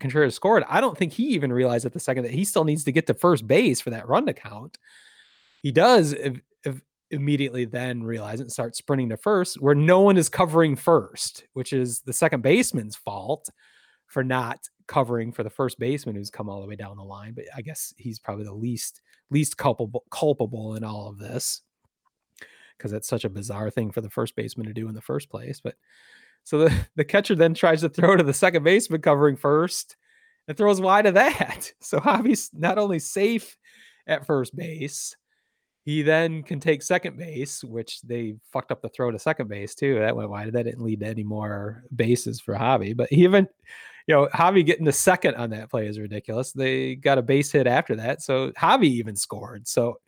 Contreras 0.00 0.34
scored. 0.34 0.64
I 0.68 0.80
don't 0.80 0.96
think 0.96 1.12
he 1.12 1.28
even 1.28 1.52
realized 1.52 1.84
at 1.84 1.92
the 1.92 2.00
second 2.00 2.24
that 2.24 2.32
he 2.32 2.44
still 2.44 2.64
needs 2.64 2.84
to 2.84 2.92
get 2.92 3.06
to 3.06 3.14
first 3.14 3.46
base 3.46 3.80
for 3.80 3.90
that 3.90 4.08
run 4.08 4.26
to 4.26 4.32
count. 4.32 4.78
He 5.62 5.70
does 5.70 6.12
if, 6.12 6.40
if 6.64 6.80
immediately 7.10 7.66
then 7.66 8.02
realize 8.02 8.40
it 8.40 8.44
and 8.44 8.52
start 8.52 8.76
sprinting 8.76 9.10
to 9.10 9.18
first, 9.18 9.60
where 9.60 9.74
no 9.74 10.00
one 10.00 10.16
is 10.16 10.30
covering 10.30 10.76
first, 10.76 11.44
which 11.52 11.74
is 11.74 12.00
the 12.00 12.12
second 12.12 12.42
baseman's 12.42 12.96
fault 12.96 13.50
for 14.10 14.24
not 14.24 14.68
covering 14.88 15.32
for 15.32 15.44
the 15.44 15.50
first 15.50 15.78
baseman 15.78 16.16
who's 16.16 16.30
come 16.30 16.48
all 16.48 16.60
the 16.60 16.66
way 16.66 16.74
down 16.74 16.96
the 16.96 17.02
line. 17.02 17.32
But 17.32 17.44
I 17.56 17.62
guess 17.62 17.94
he's 17.96 18.18
probably 18.18 18.44
the 18.44 18.52
least 18.52 19.00
least 19.30 19.56
culpable 19.56 20.04
culpable 20.10 20.74
in 20.74 20.82
all 20.84 21.08
of 21.08 21.18
this 21.18 21.62
because 22.76 22.90
that's 22.90 23.08
such 23.08 23.24
a 23.24 23.30
bizarre 23.30 23.70
thing 23.70 23.92
for 23.92 24.00
the 24.00 24.10
first 24.10 24.34
baseman 24.34 24.66
to 24.66 24.72
do 24.72 24.88
in 24.88 24.94
the 24.94 25.00
first 25.00 25.30
place. 25.30 25.60
But 25.60 25.76
so 26.42 26.58
the, 26.58 26.74
the 26.96 27.04
catcher 27.04 27.36
then 27.36 27.54
tries 27.54 27.82
to 27.82 27.88
throw 27.88 28.16
to 28.16 28.24
the 28.24 28.34
second 28.34 28.64
baseman 28.64 29.00
covering 29.00 29.36
first 29.36 29.96
and 30.48 30.56
throws 30.56 30.80
wide 30.80 31.06
of 31.06 31.14
that. 31.14 31.72
So 31.80 32.00
Javi's 32.00 32.50
not 32.52 32.78
only 32.78 32.98
safe 32.98 33.56
at 34.06 34.26
first 34.26 34.56
base, 34.56 35.16
he 35.84 36.02
then 36.02 36.42
can 36.42 36.60
take 36.60 36.82
second 36.82 37.16
base, 37.16 37.62
which 37.64 38.00
they 38.02 38.34
fucked 38.52 38.72
up 38.72 38.82
the 38.82 38.88
throw 38.88 39.10
to 39.10 39.18
second 39.18 39.48
base 39.48 39.74
too. 39.74 39.98
That 39.98 40.16
went 40.16 40.30
wide. 40.30 40.52
That 40.52 40.64
didn't 40.64 40.84
lead 40.84 41.00
to 41.00 41.06
any 41.06 41.24
more 41.24 41.84
bases 41.94 42.40
for 42.40 42.54
Javi. 42.54 42.96
But 42.96 43.08
he 43.10 43.24
even, 43.24 43.48
you 44.06 44.14
know, 44.14 44.28
Javi 44.34 44.64
getting 44.64 44.84
the 44.84 44.92
second 44.92 45.34
on 45.36 45.50
that 45.50 45.70
play 45.70 45.86
is 45.86 45.98
ridiculous. 45.98 46.52
They 46.52 46.96
got 46.96 47.18
a 47.18 47.22
base 47.22 47.52
hit 47.52 47.66
after 47.66 47.96
that. 47.96 48.22
So 48.22 48.50
Javi 48.52 48.84
even 48.84 49.16
scored. 49.16 49.68
So 49.68 49.98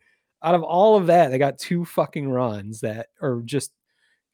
out 0.43 0.55
of 0.55 0.63
all 0.63 0.97
of 0.97 1.07
that, 1.07 1.29
they 1.29 1.37
got 1.37 1.57
two 1.57 1.85
fucking 1.85 2.29
runs 2.29 2.81
that 2.81 3.07
are 3.21 3.41
just 3.45 3.71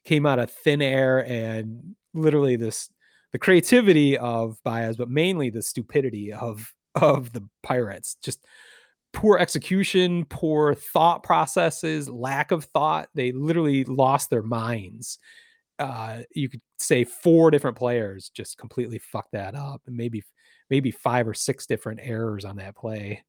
came 0.04 0.26
out 0.26 0.38
of 0.38 0.50
thin 0.50 0.82
air 0.82 1.24
and 1.26 1.94
literally 2.14 2.56
this 2.56 2.90
the 3.32 3.38
creativity 3.38 4.18
of 4.18 4.58
Baez, 4.64 4.96
but 4.96 5.08
mainly 5.08 5.50
the 5.50 5.62
stupidity 5.62 6.32
of 6.32 6.72
of 6.96 7.32
the 7.32 7.46
Pirates. 7.62 8.16
Just 8.22 8.44
poor 9.12 9.38
execution, 9.38 10.24
poor 10.24 10.74
thought 10.74 11.22
processes, 11.22 12.08
lack 12.08 12.50
of 12.50 12.64
thought. 12.64 13.08
They 13.14 13.32
literally 13.32 13.84
lost 13.84 14.30
their 14.30 14.42
minds. 14.42 15.18
Uh, 15.80 16.22
you 16.34 16.48
could 16.48 16.60
say 16.78 17.02
four 17.04 17.50
different 17.50 17.76
players 17.76 18.30
just 18.34 18.58
completely 18.58 18.98
fucked 18.98 19.32
that 19.32 19.54
up, 19.54 19.80
and 19.86 19.96
maybe 19.96 20.22
maybe 20.68 20.90
five 20.92 21.26
or 21.26 21.34
six 21.34 21.66
different 21.66 21.98
errors 22.02 22.44
on 22.44 22.56
that 22.56 22.76
play. 22.76 23.24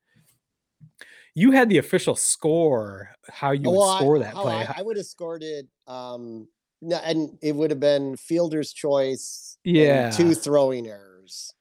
You 1.33 1.51
had 1.51 1.69
the 1.69 1.77
official 1.77 2.15
score, 2.15 3.09
how 3.29 3.51
you 3.51 3.61
would 3.69 3.77
Well, 3.77 3.89
I- 3.89 3.99
score 3.99 4.19
that 4.19 4.33
play. 4.35 4.65
I, 4.67 4.75
I 4.79 4.81
would 4.81 4.97
have 4.97 5.05
scored 5.05 5.43
it. 5.43 5.65
Um, 5.87 6.47
no, 6.81 6.97
and 6.97 7.37
it 7.41 7.55
would 7.55 7.69
have 7.71 7.79
been 7.79 8.17
fielder's 8.17 8.73
choice. 8.73 9.57
and 9.65 9.75
Yeah. 9.75 10.09
two 10.11 10.33
throwing 10.35 10.87
errors. 10.87 11.53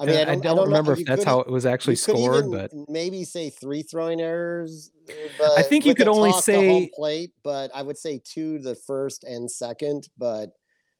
I 0.00 0.06
mean, 0.06 0.16
I 0.16 0.20
And 0.32 0.42
don't, 0.42 0.52
I 0.52 0.56
don't, 0.56 0.68
remember 0.68 0.92
if 0.94 1.04
that's 1.04 1.24
how 1.24 1.40
it 1.40 1.50
was 1.50 1.66
actually 1.66 1.96
scored, 1.96 2.50
but 2.50 2.72
maybe 2.88 3.22
say 3.24 3.50
three 3.50 3.82
throwing 3.82 4.20
errors. 4.20 4.90
uh, 5.08 5.12
But 5.38 5.66
think 5.66 5.84
you 5.84 5.94
could 5.94 6.08
only 6.08 6.32
say- 6.32 6.90
plate, 6.94 7.32
but 7.44 7.70
I 7.74 7.82
would 7.82 7.98
say 7.98 8.20
two 8.24 8.58
the 8.60 8.74
first 8.74 9.24
and 9.24 9.50
second. 9.50 10.08
But 10.16 10.52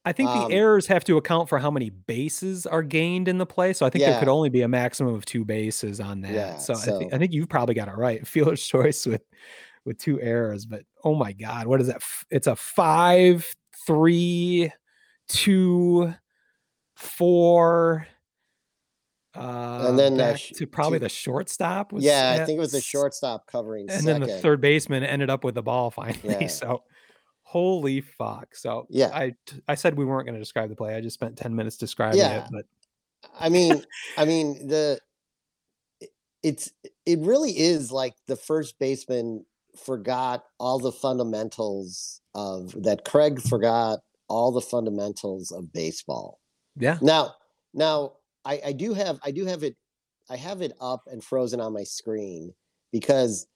I 0.05 0.11
think 0.13 0.29
Um, 0.29 0.49
the 0.49 0.55
errors 0.55 0.87
have 0.87 1.03
to 1.05 1.17
account 1.17 1.49
for 1.49 1.57
how 1.59 1.71
many 1.71 1.89
bases 1.89 2.65
are 2.67 2.83
gained 2.83 3.27
in 3.27 3.37
the 3.39 3.45
play. 3.45 3.73
So 3.73 3.85
I 3.85 3.89
think 3.89 4.03
there 4.03 4.19
could 4.19 4.27
only 4.27 4.49
be 4.49 4.61
a 4.61 4.67
maximum 4.67 5.13
of 5.15 5.25
two 5.25 5.45
bases 5.45 5.99
on 5.99 6.21
that. 6.21 6.33
Yeah, 6.33 6.57
so, 6.57 6.73
I 6.75 6.97
think 6.99 7.13
I 7.13 7.17
think 7.17 7.33
you've 7.33 7.49
probably 7.49 7.75
got 7.75 7.87
it 7.87 7.95
right. 7.97 8.25
Fielder's 8.27 8.65
choice 8.65 9.05
with 9.05 9.23
with 9.83 9.97
two 9.97 10.21
errors, 10.21 10.67
but 10.67 10.83
oh 11.03 11.15
my 11.15 11.33
god, 11.33 11.65
what 11.65 11.81
is 11.81 11.87
that? 11.87 12.03
It's 12.29 12.45
a 12.45 12.55
five, 12.55 13.51
three, 13.87 14.71
two, 15.27 16.13
four. 16.95 18.07
Uh, 19.35 19.85
and 19.87 19.97
then 19.99 20.35
sh- 20.35 20.51
to 20.51 20.67
probably 20.67 20.99
two- 20.99 21.03
the 21.03 21.09
shortstop. 21.09 21.93
Was 21.93 22.03
yeah, 22.03 22.37
I 22.39 22.45
think 22.45 22.57
it 22.57 22.59
was 22.59 22.71
the 22.73 22.81
shortstop 22.81 23.47
covering 23.47 23.89
and 23.89 24.03
second. 24.03 24.21
then 24.21 24.29
the 24.29 24.37
third 24.39 24.59
baseman 24.61 25.03
ended 25.03 25.29
up 25.29 25.43
with 25.43 25.55
the 25.55 25.61
ball 25.63 25.89
finally. 25.91 26.19
Yeah. 26.41 26.47
So 26.47 26.83
holy 27.43 28.01
fuck. 28.01 28.55
So 28.55 28.87
Yeah. 28.89 29.09
I 29.13 29.35
I 29.67 29.75
said 29.75 29.97
we 29.97 30.05
weren't 30.05 30.25
going 30.25 30.35
to 30.35 30.39
describe 30.41 30.69
the 30.69 30.75
play. 30.75 30.95
I 30.95 31.01
just 31.01 31.13
spent 31.13 31.37
10 31.37 31.55
minutes 31.55 31.77
describing 31.77 32.19
Yeah. 32.19 32.43
it, 32.45 32.49
but 32.51 32.65
I 33.39 33.49
mean, 33.49 33.83
I 34.17 34.25
mean 34.25 34.67
the 34.67 34.99
it's 36.43 36.71
it 37.05 37.19
really 37.19 37.51
is 37.57 37.91
like 37.91 38.15
the 38.27 38.35
first 38.35 38.79
baseman 38.79 39.45
forgot 39.85 40.43
all 40.59 40.79
the 40.79 40.91
fundamentals 40.91 42.21
of 42.35 42.73
that 42.83 43.05
Craig 43.05 43.41
forgot 43.41 43.99
all 44.27 44.51
the 44.51 44.61
fundamentals 44.61 45.51
of 45.51 45.71
baseball. 45.71 46.39
yeah. 46.77 46.97
Now, 47.01 47.35
now 47.73 48.13
I, 48.45 48.61
I 48.67 48.71
do 48.71 48.93
have 48.93 49.19
I 49.23 49.31
do 49.31 49.45
have 49.45 49.63
it 49.63 49.75
I 50.29 50.35
have 50.37 50.61
it 50.61 50.73
up 50.79 51.03
and 51.07 51.23
frozen 51.23 51.59
on 51.59 51.73
my 51.73 51.83
screen 51.83 52.53
because 52.91 53.47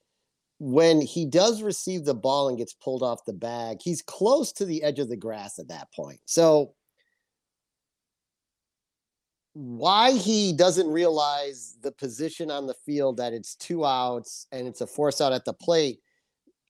when 0.58 1.00
he 1.00 1.26
does 1.26 1.62
receive 1.62 2.04
the 2.04 2.14
ball 2.14 2.48
and 2.48 2.58
gets 2.58 2.72
pulled 2.72 3.02
off 3.02 3.24
the 3.24 3.32
bag, 3.32 3.78
he's 3.82 4.02
close 4.02 4.52
to 4.52 4.64
the 4.64 4.82
edge 4.82 4.98
of 4.98 5.08
the 5.08 5.16
grass 5.16 5.58
at 5.58 5.68
that 5.68 5.92
point. 5.92 6.20
So 6.24 6.74
why 9.52 10.12
he 10.12 10.52
doesn't 10.52 10.88
realize 10.88 11.76
the 11.82 11.92
position 11.92 12.50
on 12.50 12.66
the 12.66 12.74
field 12.84 13.16
that 13.16 13.32
it's 13.32 13.54
two 13.54 13.86
outs 13.86 14.46
and 14.52 14.66
it's 14.66 14.82
a 14.82 14.86
force 14.86 15.20
out 15.20 15.32
at 15.32 15.46
the 15.46 15.54
plate. 15.54 16.00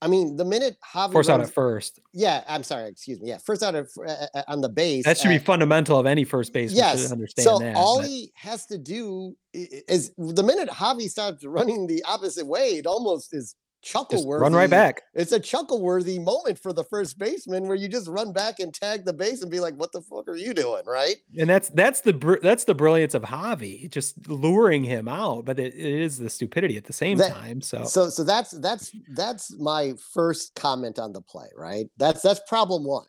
I 0.03 0.09
mean, 0.09 0.37
the 0.37 0.45
minute 0.45 0.77
Javi 0.95 1.13
Force 1.13 1.29
out 1.29 1.41
at 1.41 1.51
first. 1.51 2.01
yeah, 2.13 2.45
I'm 2.47 2.63
sorry, 2.63 2.89
excuse 2.89 3.21
me. 3.21 3.31
Yeah, 3.31 3.39
first 3.39 3.63
out 3.63 3.75
of, 3.75 3.91
uh, 4.07 4.27
uh, 4.35 4.43
on 4.47 4.61
the 4.61 4.69
base. 4.69 5.05
That 5.05 5.17
should 5.17 5.31
be 5.31 5.39
fundamental 5.39 5.99
of 5.99 6.05
any 6.05 6.25
first 6.25 6.53
baseman. 6.53 6.79
Yes. 6.79 7.11
Understand 7.11 7.45
so 7.45 7.59
that. 7.59 7.77
all 7.77 8.01
but- 8.01 8.09
he 8.09 8.31
has 8.35 8.67
to 8.67 8.79
do 8.79 9.35
is 9.55 10.13
the 10.19 10.43
minute 10.43 10.69
Javi 10.69 11.09
starts 11.09 11.45
running 11.45 11.87
the 11.87 12.05
opposite 12.05 12.47
way, 12.47 12.77
it 12.77 12.87
almost 12.87 13.35
is 13.35 13.55
chuckle 13.87 14.27
worthy. 14.27 14.43
run 14.43 14.53
right 14.53 14.69
back. 14.69 15.03
It's 15.15 15.33
a 15.33 15.39
chuckle 15.41 15.81
worthy 15.81 16.19
moment 16.19 16.59
for 16.59 16.73
the 16.73 16.83
first 16.85 17.19
baseman 17.19 17.69
where 17.69 17.77
you 17.77 17.89
just 17.89 18.09
run 18.09 18.33
back 18.33 18.59
and 18.59 18.75
tag 18.75 19.05
the 19.05 19.13
base 19.13 19.43
and 19.43 19.51
be 19.51 19.61
like, 19.61 19.75
"What 19.77 19.93
the 19.93 20.03
fuck 20.03 20.29
are 20.29 20.35
you 20.37 20.53
doing?" 20.53 20.83
Right? 20.87 21.17
And 21.39 21.49
that's 21.49 21.69
that's 21.71 22.01
the 22.01 22.13
br- 22.13 22.41
that's 22.43 22.65
the 22.65 22.75
brilliance 22.75 23.15
of 23.15 23.23
Javi, 23.23 23.89
just 23.91 24.29
luring 24.29 24.83
him 24.85 25.07
out, 25.09 25.45
but 25.45 25.59
it, 25.61 25.75
it 25.75 26.01
is 26.01 26.19
the 26.19 26.29
stupidity 26.29 26.77
at 26.77 26.85
the 26.85 26.93
same 26.93 27.19
That- 27.19 27.33
time. 27.33 27.61
So, 27.63 27.85
So, 27.85 28.11
so 28.11 28.25
that's 28.25 28.51
that's 28.51 28.91
that's 29.15 29.53
my 29.59 29.95
first 30.13 30.55
comment 30.57 30.99
on 30.99 31.13
the 31.13 31.21
play. 31.23 31.49
Right? 31.57 31.87
That's 31.97 32.23
that's 32.23 32.41
problem 32.49 32.85
one. 32.85 33.07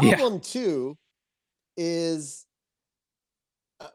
Yeah. 0.00 0.16
Problem 0.16 0.40
two 0.40 0.96
is 1.76 2.46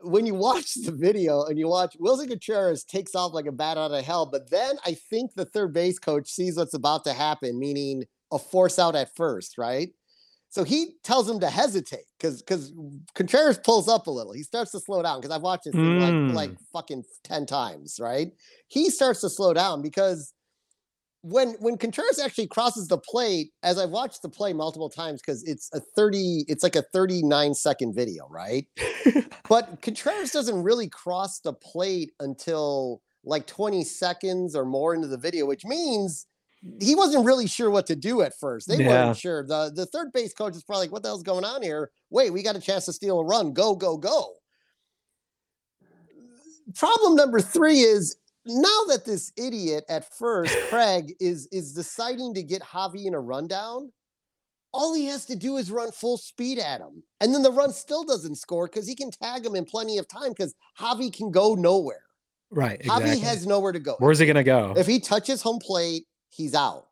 when 0.02 0.26
you 0.26 0.34
watch 0.34 0.74
the 0.76 0.92
video 0.92 1.44
and 1.46 1.58
you 1.60 1.68
watch 1.68 1.96
Willson 2.00 2.28
Contreras 2.30 2.84
takes 2.84 3.16
off 3.16 3.34
like 3.34 3.46
a 3.46 3.52
bat 3.52 3.78
out 3.78 3.92
of 3.92 4.04
hell, 4.04 4.26
but 4.26 4.50
then 4.50 4.78
I 4.86 4.94
think 5.10 5.34
the 5.34 5.46
third 5.46 5.74
base 5.74 6.00
coach 6.00 6.30
sees 6.30 6.58
what's 6.58 6.74
about 6.74 7.04
to 7.06 7.14
happen, 7.14 7.60
meaning 7.60 8.04
a 8.32 8.40
force 8.40 8.80
out 8.80 8.96
at 8.96 9.16
first, 9.16 9.58
right? 9.58 9.90
So 10.50 10.64
he 10.64 10.96
tells 11.04 11.30
him 11.30 11.40
to 11.42 11.50
hesitate 11.50 12.06
because 12.18 12.42
because 12.42 12.72
Contreras 13.14 13.58
pulls 13.58 13.90
up 13.90 14.08
a 14.08 14.12
little. 14.12 14.32
He 14.32 14.44
starts 14.44 14.72
to 14.72 14.80
slow 14.80 15.02
down 15.04 15.20
because 15.20 15.36
I've 15.36 15.42
watched 15.42 15.66
this 15.66 15.74
thing 15.76 15.84
Mm. 15.84 16.28
like 16.30 16.36
like 16.36 16.60
fucking 16.72 17.04
ten 17.24 17.46
times, 17.46 18.00
right? 18.00 18.32
He 18.70 18.90
starts 18.90 19.22
to 19.22 19.30
slow 19.30 19.54
down 19.54 19.82
because 19.82 20.34
when 21.26 21.53
when 21.59 21.76
Contreras 21.76 22.19
actually 22.19 22.45
crosses 22.45 22.88
the 22.88 22.99
plate, 22.99 23.51
as 23.63 23.80
I've 23.80 23.89
watched 23.89 24.21
the 24.21 24.30
play 24.30 24.53
multiple 24.53 24.89
times, 24.89 25.21
because 25.21 25.43
it's 25.43 25.71
a 25.73 25.80
30, 25.80 26.45
it's 26.47 26.61
like 26.61 26.76
a 26.76 26.84
39 26.93 27.55
second 27.55 27.95
video, 27.95 28.28
right? 28.30 28.67
but 29.49 29.82
Contreras 29.82 30.32
doesn't 30.32 30.61
really 30.61 30.88
cross 30.88 31.39
the 31.39 31.53
plate 31.53 32.11
until 32.19 33.01
like 33.23 33.47
20 33.47 33.84
seconds 33.84 34.55
or 34.55 34.65
more 34.65 34.93
into 34.93 35.07
the 35.07 35.17
video, 35.17 35.47
which 35.47 35.65
means 35.65 36.28
he 36.80 36.93
wasn't 36.93 37.26
really 37.26 37.47
sure 37.47 37.71
what 37.71 37.88
to 37.88 37.95
do 37.95 38.21
at 38.21 38.38
first. 38.39 38.67
They 38.67 38.78
Yeah. 38.78 39.05
weren't 39.05 39.17
sure. 39.17 39.43
The 39.47 39.71
the 39.73 39.88
third 39.88 40.13
base 40.13 40.34
coach 40.34 40.55
is 40.55 40.63
probably 40.63 40.86
like, 40.86 40.91
what 40.91 41.01
the 41.01 41.09
hell's 41.09 41.23
going 41.23 41.43
on 41.43 41.63
here? 41.63 41.89
Wait, 42.11 42.30
we 42.30 42.43
got 42.43 42.55
a 42.55 42.61
chance 42.61 42.86
to 42.86 42.93
steal 42.93 43.19
a 43.19 43.26
run. 43.26 43.51
Go, 43.51 43.76
go, 43.76 43.97
go. 43.97 44.36
Problem 46.76 47.15
number 47.15 47.39
three 47.39 47.80
is 47.80 48.15
now 48.46 48.84
that 48.89 49.06
this 49.06 49.32
idiot 49.38 49.84
at 49.89 50.14
first, 50.18 50.56
Craig, 50.70 51.16
is 51.20 51.48
is 51.52 51.74
deciding 51.74 52.34
to 52.36 52.43
get 52.43 52.62
Javi 52.62 53.06
in 53.06 53.14
a 53.14 53.20
rundown, 53.20 53.91
all 54.74 54.93
he 54.93 55.06
has 55.08 55.26
to 55.26 55.36
do 55.36 55.58
is 55.58 55.72
run 55.72 55.91
full 55.91 56.18
speed 56.18 56.60
at 56.60 56.82
him. 56.82 57.04
And 57.22 57.34
then 57.34 57.41
the 57.43 57.52
run 57.52 57.72
still 57.74 58.04
doesn't 58.04 58.36
score 58.36 58.68
because 58.68 58.88
he 58.88 58.96
can 58.96 59.10
tag 59.12 59.46
him 59.46 59.56
in 59.56 59.66
plenty 59.66 59.98
of 59.98 60.08
time 60.08 60.30
because 60.30 60.54
Javi 60.80 61.12
can 61.12 61.32
go 61.32 61.56
nowhere. 61.56 62.02
Right. 62.52 62.80
Javi 62.84 63.20
has 63.22 63.48
nowhere 63.48 63.72
to 63.72 63.80
go. 63.80 63.96
Where's 64.00 64.20
he 64.20 64.26
gonna 64.26 64.43
go? 64.43 64.74
If 64.78 64.86
he 64.86 65.00
touches 65.00 65.41
home 65.41 65.60
plate, 65.60 66.06
he's 66.30 66.54
out. 66.54 66.88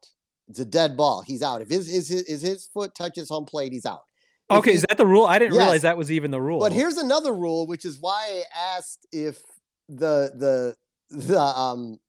It's 0.49 0.59
a 0.59 0.65
dead 0.65 0.97
ball. 0.97 1.21
He's 1.21 1.41
out. 1.41 1.61
If 1.61 1.69
his 1.69 1.87
is 1.89 2.09
his, 2.09 2.23
is 2.23 2.41
his 2.41 2.65
foot 2.65 2.95
touches 2.95 3.29
home 3.29 3.45
plate, 3.45 3.71
he's 3.71 3.85
out. 3.85 4.01
If 4.49 4.57
okay, 4.57 4.71
he- 4.71 4.77
is 4.77 4.85
that 4.89 4.97
the 4.97 5.05
rule? 5.05 5.25
I 5.25 5.39
didn't 5.39 5.53
Yes. 5.53 5.61
realize 5.61 5.81
that 5.83 5.97
was 5.97 6.11
even 6.11 6.31
the 6.31 6.41
rule. 6.41 6.59
But 6.59 6.73
here's 6.73 6.97
another 6.97 7.33
rule, 7.33 7.67
which 7.67 7.85
is 7.85 7.97
why 7.99 8.43
I 8.55 8.77
asked 8.77 9.05
if 9.11 9.39
the 9.87 10.31
the 10.35 10.75
the 11.13 11.39
um 11.39 11.99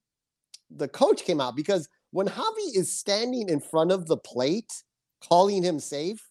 the 0.70 0.88
coach 0.88 1.24
came 1.24 1.40
out 1.40 1.55
because 1.55 1.88
when 2.11 2.26
Javi 2.26 2.76
is 2.76 2.92
standing 2.92 3.48
in 3.48 3.61
front 3.61 3.92
of 3.92 4.07
the 4.07 4.16
plate, 4.16 4.72
calling 5.20 5.62
him 5.62 5.78
safe, 5.78 6.30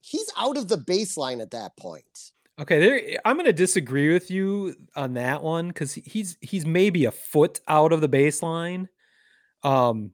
he's 0.00 0.30
out 0.36 0.56
of 0.56 0.68
the 0.68 0.78
baseline 0.78 1.40
at 1.40 1.50
that 1.52 1.76
point. 1.76 2.32
Okay, 2.58 2.78
there 2.80 3.18
I'm 3.24 3.36
going 3.36 3.46
to 3.46 3.52
disagree 3.52 4.12
with 4.12 4.30
you 4.30 4.74
on 4.94 5.14
that 5.14 5.42
one 5.42 5.72
cuz 5.72 5.94
he's 5.94 6.36
he's 6.40 6.64
maybe 6.64 7.04
a 7.04 7.12
foot 7.12 7.60
out 7.68 7.92
of 7.92 8.00
the 8.00 8.08
baseline. 8.08 8.88
Um 9.62 10.12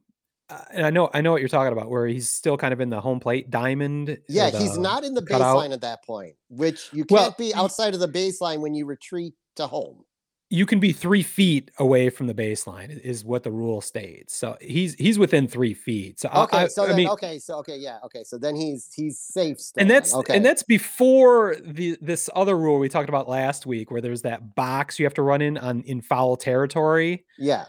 uh, 0.49 0.65
and 0.73 0.85
I 0.87 0.91
know 0.91 1.09
I 1.15 1.21
know 1.23 1.33
what 1.33 1.41
you're 1.41 1.49
talking 1.49 1.73
about 1.73 1.89
where 1.89 2.07
he's 2.07 2.29
still 2.29 2.57
kind 2.57 2.73
of 2.73 2.81
in 2.81 2.91
the 2.91 3.01
home 3.01 3.21
plate 3.21 3.51
diamond. 3.51 4.19
Yeah, 4.29 4.51
he's 4.51 4.77
not 4.77 5.05
in 5.05 5.15
the 5.15 5.23
cutout. 5.23 5.57
baseline 5.57 5.73
at 5.73 5.81
that 5.81 6.05
point, 6.05 6.35
which 6.49 6.91
you 6.93 7.05
can't 7.05 7.37
be 7.39 7.55
outside 7.55 7.95
of 7.95 8.01
the 8.01 8.09
baseline 8.09 8.61
when 8.61 8.75
you 8.75 8.87
retreat 8.87 9.35
to 9.57 9.67
home. 9.67 10.05
You 10.53 10.67
can 10.67 10.81
be 10.81 10.93
3 10.93 11.23
feet 11.23 11.71
away 11.79 12.11
from 12.11 12.27
the 12.27 12.35
baseline 12.35 13.01
is 13.01 13.25
what 13.25 13.43
the 13.43 13.51
rule 13.51 13.81
states. 13.81 14.37
So 14.37 14.57
he's 14.61 14.95
he's 14.95 15.19
within 15.19 15.49
3 15.49 15.73
feet. 15.73 16.21
So 16.21 16.29
Okay, 16.29 16.59
I, 16.59 16.67
so 16.69 16.85
I 16.85 16.89
then 16.89 16.97
mean 16.97 17.09
okay, 17.09 17.39
so 17.39 17.57
okay, 17.61 17.79
yeah, 17.79 17.99
okay, 18.05 18.23
so 18.23 18.37
then 18.37 18.55
he's 18.55 18.93
he's 18.95 19.19
safe 19.19 19.59
still. 19.59 19.81
and 19.81 19.91
that's 19.91 20.13
okay. 20.15 20.37
and 20.37 20.45
that's 20.45 20.63
before 20.63 21.57
the 21.65 21.97
this 22.03 22.29
other 22.35 22.59
rule 22.59 22.79
we 22.79 22.91
talked 22.91 23.09
about 23.09 23.31
last 23.31 23.65
week 23.65 23.91
where 23.91 24.03
there's 24.03 24.21
that 24.23 24.55
box 24.55 24.99
you 24.99 25.07
have 25.07 25.15
to 25.15 25.23
run 25.23 25.41
in 25.41 25.57
on 25.57 25.81
in 25.83 26.03
foul 26.03 26.37
territory. 26.37 27.25
yeah. 27.39 27.65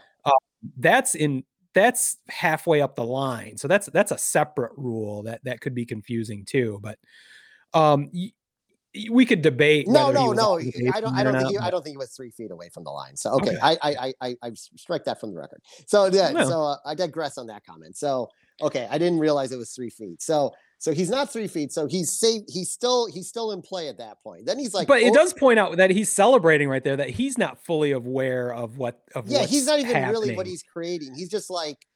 that's 0.78 1.14
in 1.14 1.42
that's 1.74 2.18
halfway 2.28 2.80
up 2.80 2.94
the 2.96 3.04
line 3.04 3.56
so 3.56 3.66
that's 3.66 3.86
that's 3.88 4.12
a 4.12 4.18
separate 4.18 4.72
rule 4.76 5.22
that 5.22 5.42
that 5.44 5.60
could 5.60 5.74
be 5.74 5.84
confusing 5.84 6.44
too 6.44 6.78
but 6.82 6.98
um 7.74 8.10
we 9.10 9.26
could 9.26 9.42
debate 9.42 9.88
No, 9.88 10.10
no, 10.10 10.32
no. 10.32 10.58
I 10.58 11.00
don't. 11.00 11.14
I 11.14 11.22
don't 11.24 11.36
think. 11.36 11.50
He, 11.50 11.58
I 11.58 11.70
don't 11.70 11.82
think 11.82 11.94
he 11.94 11.98
was 11.98 12.12
three 12.12 12.30
feet 12.30 12.50
away 12.50 12.68
from 12.68 12.84
the 12.84 12.90
line. 12.90 13.16
So 13.16 13.32
okay, 13.32 13.56
Okay. 13.62 14.14
I 14.20 14.52
strike 14.54 15.04
that 15.04 15.20
from 15.20 15.32
the 15.32 15.38
record. 15.38 15.60
So 15.86 16.06
yeah. 16.06 16.30
No. 16.30 16.48
So 16.48 16.62
uh, 16.62 16.76
I 16.86 16.94
digress 16.94 17.38
on 17.38 17.46
that 17.48 17.64
comment. 17.64 17.96
So 17.96 18.28
okay, 18.62 18.86
I 18.90 18.98
didn't 18.98 19.18
realize 19.18 19.52
it 19.52 19.56
was 19.56 19.72
three 19.72 19.90
feet. 19.90 20.22
So 20.22 20.52
so 20.78 20.92
he's 20.92 21.08
not 21.08 21.32
three 21.32 21.48
feet. 21.48 21.72
So 21.72 21.86
he's 21.86 22.12
safe. 22.12 22.42
He's 22.46 22.70
still 22.70 23.06
he's 23.10 23.26
still 23.26 23.52
in 23.52 23.62
play 23.62 23.88
at 23.88 23.98
that 23.98 24.22
point. 24.22 24.46
Then 24.46 24.58
he's 24.58 24.74
like, 24.74 24.86
but 24.86 25.00
it 25.00 25.10
oh, 25.10 25.14
does 25.14 25.32
point 25.32 25.58
out 25.58 25.76
that 25.78 25.90
he's 25.90 26.12
celebrating 26.12 26.68
right 26.68 26.84
there 26.84 26.96
that 26.96 27.08
he's 27.08 27.38
not 27.38 27.64
fully 27.64 27.92
aware 27.92 28.52
of 28.52 28.76
what 28.76 29.00
of 29.14 29.26
Yeah, 29.26 29.46
he's 29.46 29.66
not 29.66 29.80
even 29.80 30.08
really 30.10 30.36
what 30.36 30.46
he's 30.46 30.62
creating. 30.62 31.14
He's 31.14 31.30
just 31.30 31.48
like, 31.48 31.86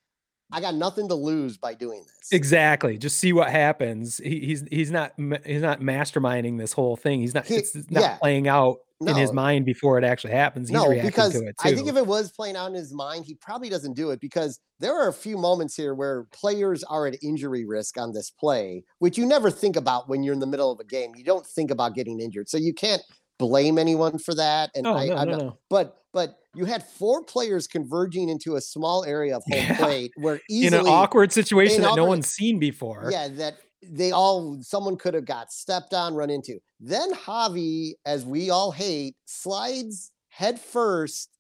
I 0.51 0.61
got 0.61 0.75
nothing 0.75 1.09
to 1.09 1.15
lose 1.15 1.57
by 1.59 1.75
doing 1.75 2.05
this. 2.07 2.33
exactly 2.33 2.97
just 2.99 3.19
see 3.19 3.33
what 3.33 3.51
happens 3.51 4.19
he, 4.19 4.41
he's 4.41 4.65
he's 4.71 4.91
not 4.91 5.13
he's 5.45 5.63
not 5.63 5.81
masterminding 5.81 6.59
this 6.59 6.73
whole 6.73 6.97
thing 6.97 7.21
he's 7.21 7.35
not 7.35 7.47
He- 7.47 7.57
it's 7.57 7.75
not 7.91 8.01
yeah. 8.01 8.17
playing 8.19 8.49
out 8.49 8.79
in 9.01 9.15
his 9.15 9.33
mind 9.33 9.65
before 9.65 9.97
it 9.97 10.03
actually 10.05 10.33
happens 10.33 10.69
he's 10.69 10.75
no, 10.75 10.89
reacting 10.89 11.11
because 11.11 11.33
to 11.33 11.39
it 11.47 11.57
too 11.63 11.69
I 11.69 11.75
think 11.75 11.87
if 11.89 11.97
it 11.97 12.05
was 12.07 12.33
playing 12.33 12.57
out 12.57 12.67
in 12.67 12.75
his 12.75 12.93
mind, 12.93 13.27
he 13.27 13.35
probably 13.37 13.69
doesn't 13.69 13.95
do 13.95 14.11
it 14.11 14.19
because 14.21 14.59
there 14.81 14.93
are 14.93 15.07
a 15.09 15.13
few 15.13 15.37
moments 15.39 15.77
here 15.77 15.95
where 15.95 16.25
players 16.33 16.83
are 16.83 17.07
at 17.07 17.15
injury 17.23 17.65
risk 17.65 17.97
on 17.97 18.13
this 18.13 18.31
play, 18.31 18.83
which 18.99 19.17
you 19.17 19.25
never 19.25 19.53
think 19.53 19.77
about 19.77 20.09
when 20.09 20.25
you're 20.25 20.35
in 20.35 20.41
the 20.41 20.49
middle 20.49 20.73
of 20.73 20.81
a 20.81 20.85
game. 20.85 21.13
You 21.17 21.23
don't 21.23 21.47
think 21.47 21.71
about 21.71 21.95
getting 21.95 22.19
injured, 22.19 22.49
so 22.49 22.57
you 22.59 22.75
can't 22.75 23.01
blame 23.39 23.79
anyone 23.79 24.19
for 24.19 24.35
that. 24.35 24.71
And 24.75 24.85
oh 24.85 24.95
I, 24.95 25.07
no 25.07 25.15
no 25.15 25.25
not- 25.25 25.39
no 25.39 25.59
but 25.71 26.03
but 26.13 26.37
you 26.59 26.65
had 26.65 26.83
four 26.83 27.23
players 27.23 27.67
converging 27.69 28.29
into 28.29 28.57
a 28.57 28.61
small 28.61 29.05
area 29.05 29.37
of 29.37 29.43
home 29.45 29.63
Yeah. 29.63 29.77
plate 29.77 30.13
where 30.17 30.41
easily 30.51 30.67
in 30.81 30.87
an 30.87 30.93
awkward 30.93 31.33
situation 31.33 31.83
that 31.83 31.95
no 31.95 32.05
one's 32.05 32.29
seen 32.29 32.59
before 32.59 33.09
yeah, 33.13 33.29
that 33.29 33.59
they 33.83 34.11
all 34.11 34.59
someone 34.61 34.97
could 34.97 35.15
have 35.15 35.25
got 35.25 35.53
stepped 35.53 35.95
on, 35.95 36.15
run 36.15 36.31
into. 36.31 36.59
Then 36.81 37.15
Javi, 37.15 37.93
as 38.05 38.25
we 38.25 38.51
all 38.51 38.73
hate, 38.73 39.15
slides 39.25 40.11
head 40.31 40.61
first 40.61 41.31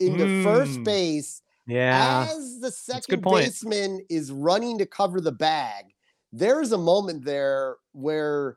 into 0.00 0.42
first 0.42 0.78
Mm. 0.80 0.84
base 0.84 1.42
yeah 1.66 2.26
as 2.30 2.60
the 2.60 2.70
second 2.72 3.22
baseman 3.22 4.00
is 4.08 4.32
running 4.32 4.78
to 4.78 4.86
cover 4.86 5.20
the 5.20 5.32
bag. 5.32 5.86
There's 6.32 6.72
a 6.72 6.78
moment 6.78 7.24
there 7.24 7.76
where 7.92 8.56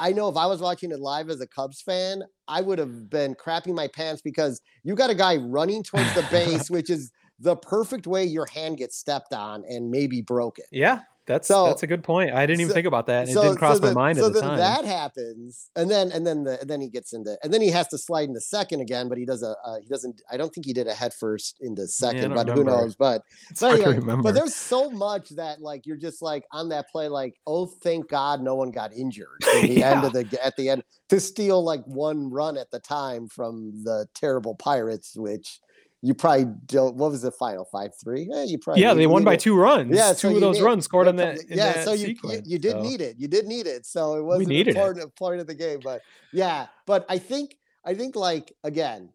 I 0.00 0.12
know 0.12 0.28
if 0.28 0.36
I 0.36 0.46
was 0.46 0.60
watching 0.60 0.92
it 0.92 0.98
live 0.98 1.28
as 1.28 1.42
a 1.42 1.46
Cubs 1.46 1.82
fan, 1.82 2.22
I 2.48 2.62
would 2.62 2.78
have 2.78 3.10
been 3.10 3.34
crapping 3.34 3.74
my 3.74 3.86
pants 3.86 4.22
because 4.22 4.62
you 4.82 4.94
got 4.94 5.10
a 5.10 5.14
guy 5.14 5.36
running 5.36 5.82
towards 5.82 6.12
the 6.14 6.22
base, 6.30 6.70
which 6.70 6.88
is 6.88 7.12
the 7.38 7.54
perfect 7.56 8.06
way 8.06 8.24
your 8.24 8.46
hand 8.46 8.78
gets 8.78 8.96
stepped 8.96 9.34
on 9.34 9.62
and 9.68 9.90
maybe 9.90 10.22
broken. 10.22 10.64
Yeah, 10.72 11.00
that's 11.30 11.48
So- 11.48 11.66
that's 11.66 11.82
a 11.82 11.86
good 11.86 12.02
point. 12.04 12.32
I 12.32 12.44
didn't 12.46 12.60
even 12.60 12.70
so- 12.70 12.74
think 12.74 12.86
about 12.86 13.06
that. 13.06 13.28
it 13.28 13.34
didn't 13.34 13.56
cross 13.56 13.80
my 13.80 13.92
mind 13.92 14.18
so 14.18 14.26
at 14.26 14.32
the 14.32 14.40
then 14.40 14.48
time. 14.50 14.58
that 14.58 14.84
happens, 14.84 15.70
and 15.76 15.90
then 15.90 16.10
and 16.12 16.26
then 16.26 16.44
the 16.44 16.60
and 16.60 16.68
then 16.68 16.80
he 16.80 16.88
gets 16.88 17.12
into 17.12 17.38
and 17.42 17.52
then 17.54 17.60
he 17.60 17.68
has 17.70 17.88
to 17.88 17.98
slide 17.98 18.28
into 18.28 18.40
second 18.40 18.80
again, 18.80 19.08
but 19.08 19.16
he 19.18 19.24
does 19.24 19.42
a 19.42 19.54
uh, 19.64 19.80
he 19.80 19.88
doesn't. 19.88 20.20
I 20.30 20.36
don't 20.36 20.52
think 20.52 20.66
he 20.66 20.72
did 20.72 20.86
a 20.86 20.94
head 20.94 21.14
first 21.14 21.56
into 21.60 21.86
second, 21.86 22.32
don't 22.32 22.46
but 22.46 22.48
who 22.48 22.64
knows? 22.64 22.94
But 22.96 23.22
it's 23.50 23.60
but 23.60 23.66
hard 23.68 23.78
to 23.80 23.84
anyway, 23.86 24.00
remember. 24.00 24.22
but 24.24 24.34
there's 24.34 24.54
so 24.54 24.90
much 24.90 25.30
that 25.30 25.60
like 25.62 25.86
you're 25.86 25.96
just 25.96 26.20
like 26.22 26.44
on 26.52 26.68
that 26.70 26.88
play, 26.90 27.08
like 27.08 27.34
oh 27.46 27.66
thank 27.66 28.08
God 28.08 28.42
no 28.42 28.54
one 28.56 28.70
got 28.70 28.92
injured 28.92 29.42
at 29.54 29.62
the 29.62 29.82
end 29.82 30.04
of 30.04 30.12
the 30.14 30.38
at 30.44 30.56
the 30.56 30.68
end 30.68 30.82
to 31.08 31.20
steal 31.20 31.62
like 31.62 31.84
one 31.86 32.30
run 32.30 32.56
at 32.56 32.70
the 32.70 32.80
time 32.80 33.28
from 33.28 33.72
the 33.84 34.06
terrible 34.14 34.54
Pirates, 34.54 35.16
which 35.16 35.60
you 36.02 36.14
probably 36.14 36.46
don't. 36.66 36.96
What 36.96 37.10
was 37.10 37.22
the 37.22 37.30
final 37.30 37.64
five 37.64 37.90
three? 38.02 38.26
Yeah, 38.30 38.44
you 38.44 38.58
probably 38.58 38.82
yeah, 38.82 38.94
they 38.94 39.06
won 39.06 39.22
by 39.24 39.32
needed- 39.32 39.42
two 39.42 39.56
runs. 39.56 39.94
yeah, 39.94 40.12
two 40.12 40.28
so 40.30 40.34
of 40.34 40.40
those 40.40 40.56
need- 40.58 40.64
runs 40.64 40.84
scored 40.84 41.08
on 41.08 41.16
that. 41.16 41.38
yeah, 41.48 41.72
that 41.74 41.84
so 41.84 41.92
you, 41.92 42.08
you 42.08 42.14
sequence, 42.14 42.48
you 42.48 42.58
did 42.58 42.72
so. 42.72 42.82
need 42.82 43.00
it. 43.00 43.16
You 43.18 43.28
did 43.28 43.46
need 43.46 43.66
it. 43.66 43.84
So 43.86 44.14
it 44.16 44.22
wasn't 44.22 44.48
needed 44.48 44.68
it. 44.68 44.76
important 44.76 45.14
part 45.16 45.40
of 45.40 45.46
the 45.46 45.54
game, 45.54 45.80
but 45.84 46.00
yeah. 46.32 46.66
But 46.86 47.04
I 47.08 47.18
think 47.18 47.56
I 47.84 47.94
think 47.94 48.16
like 48.16 48.52
again, 48.64 49.10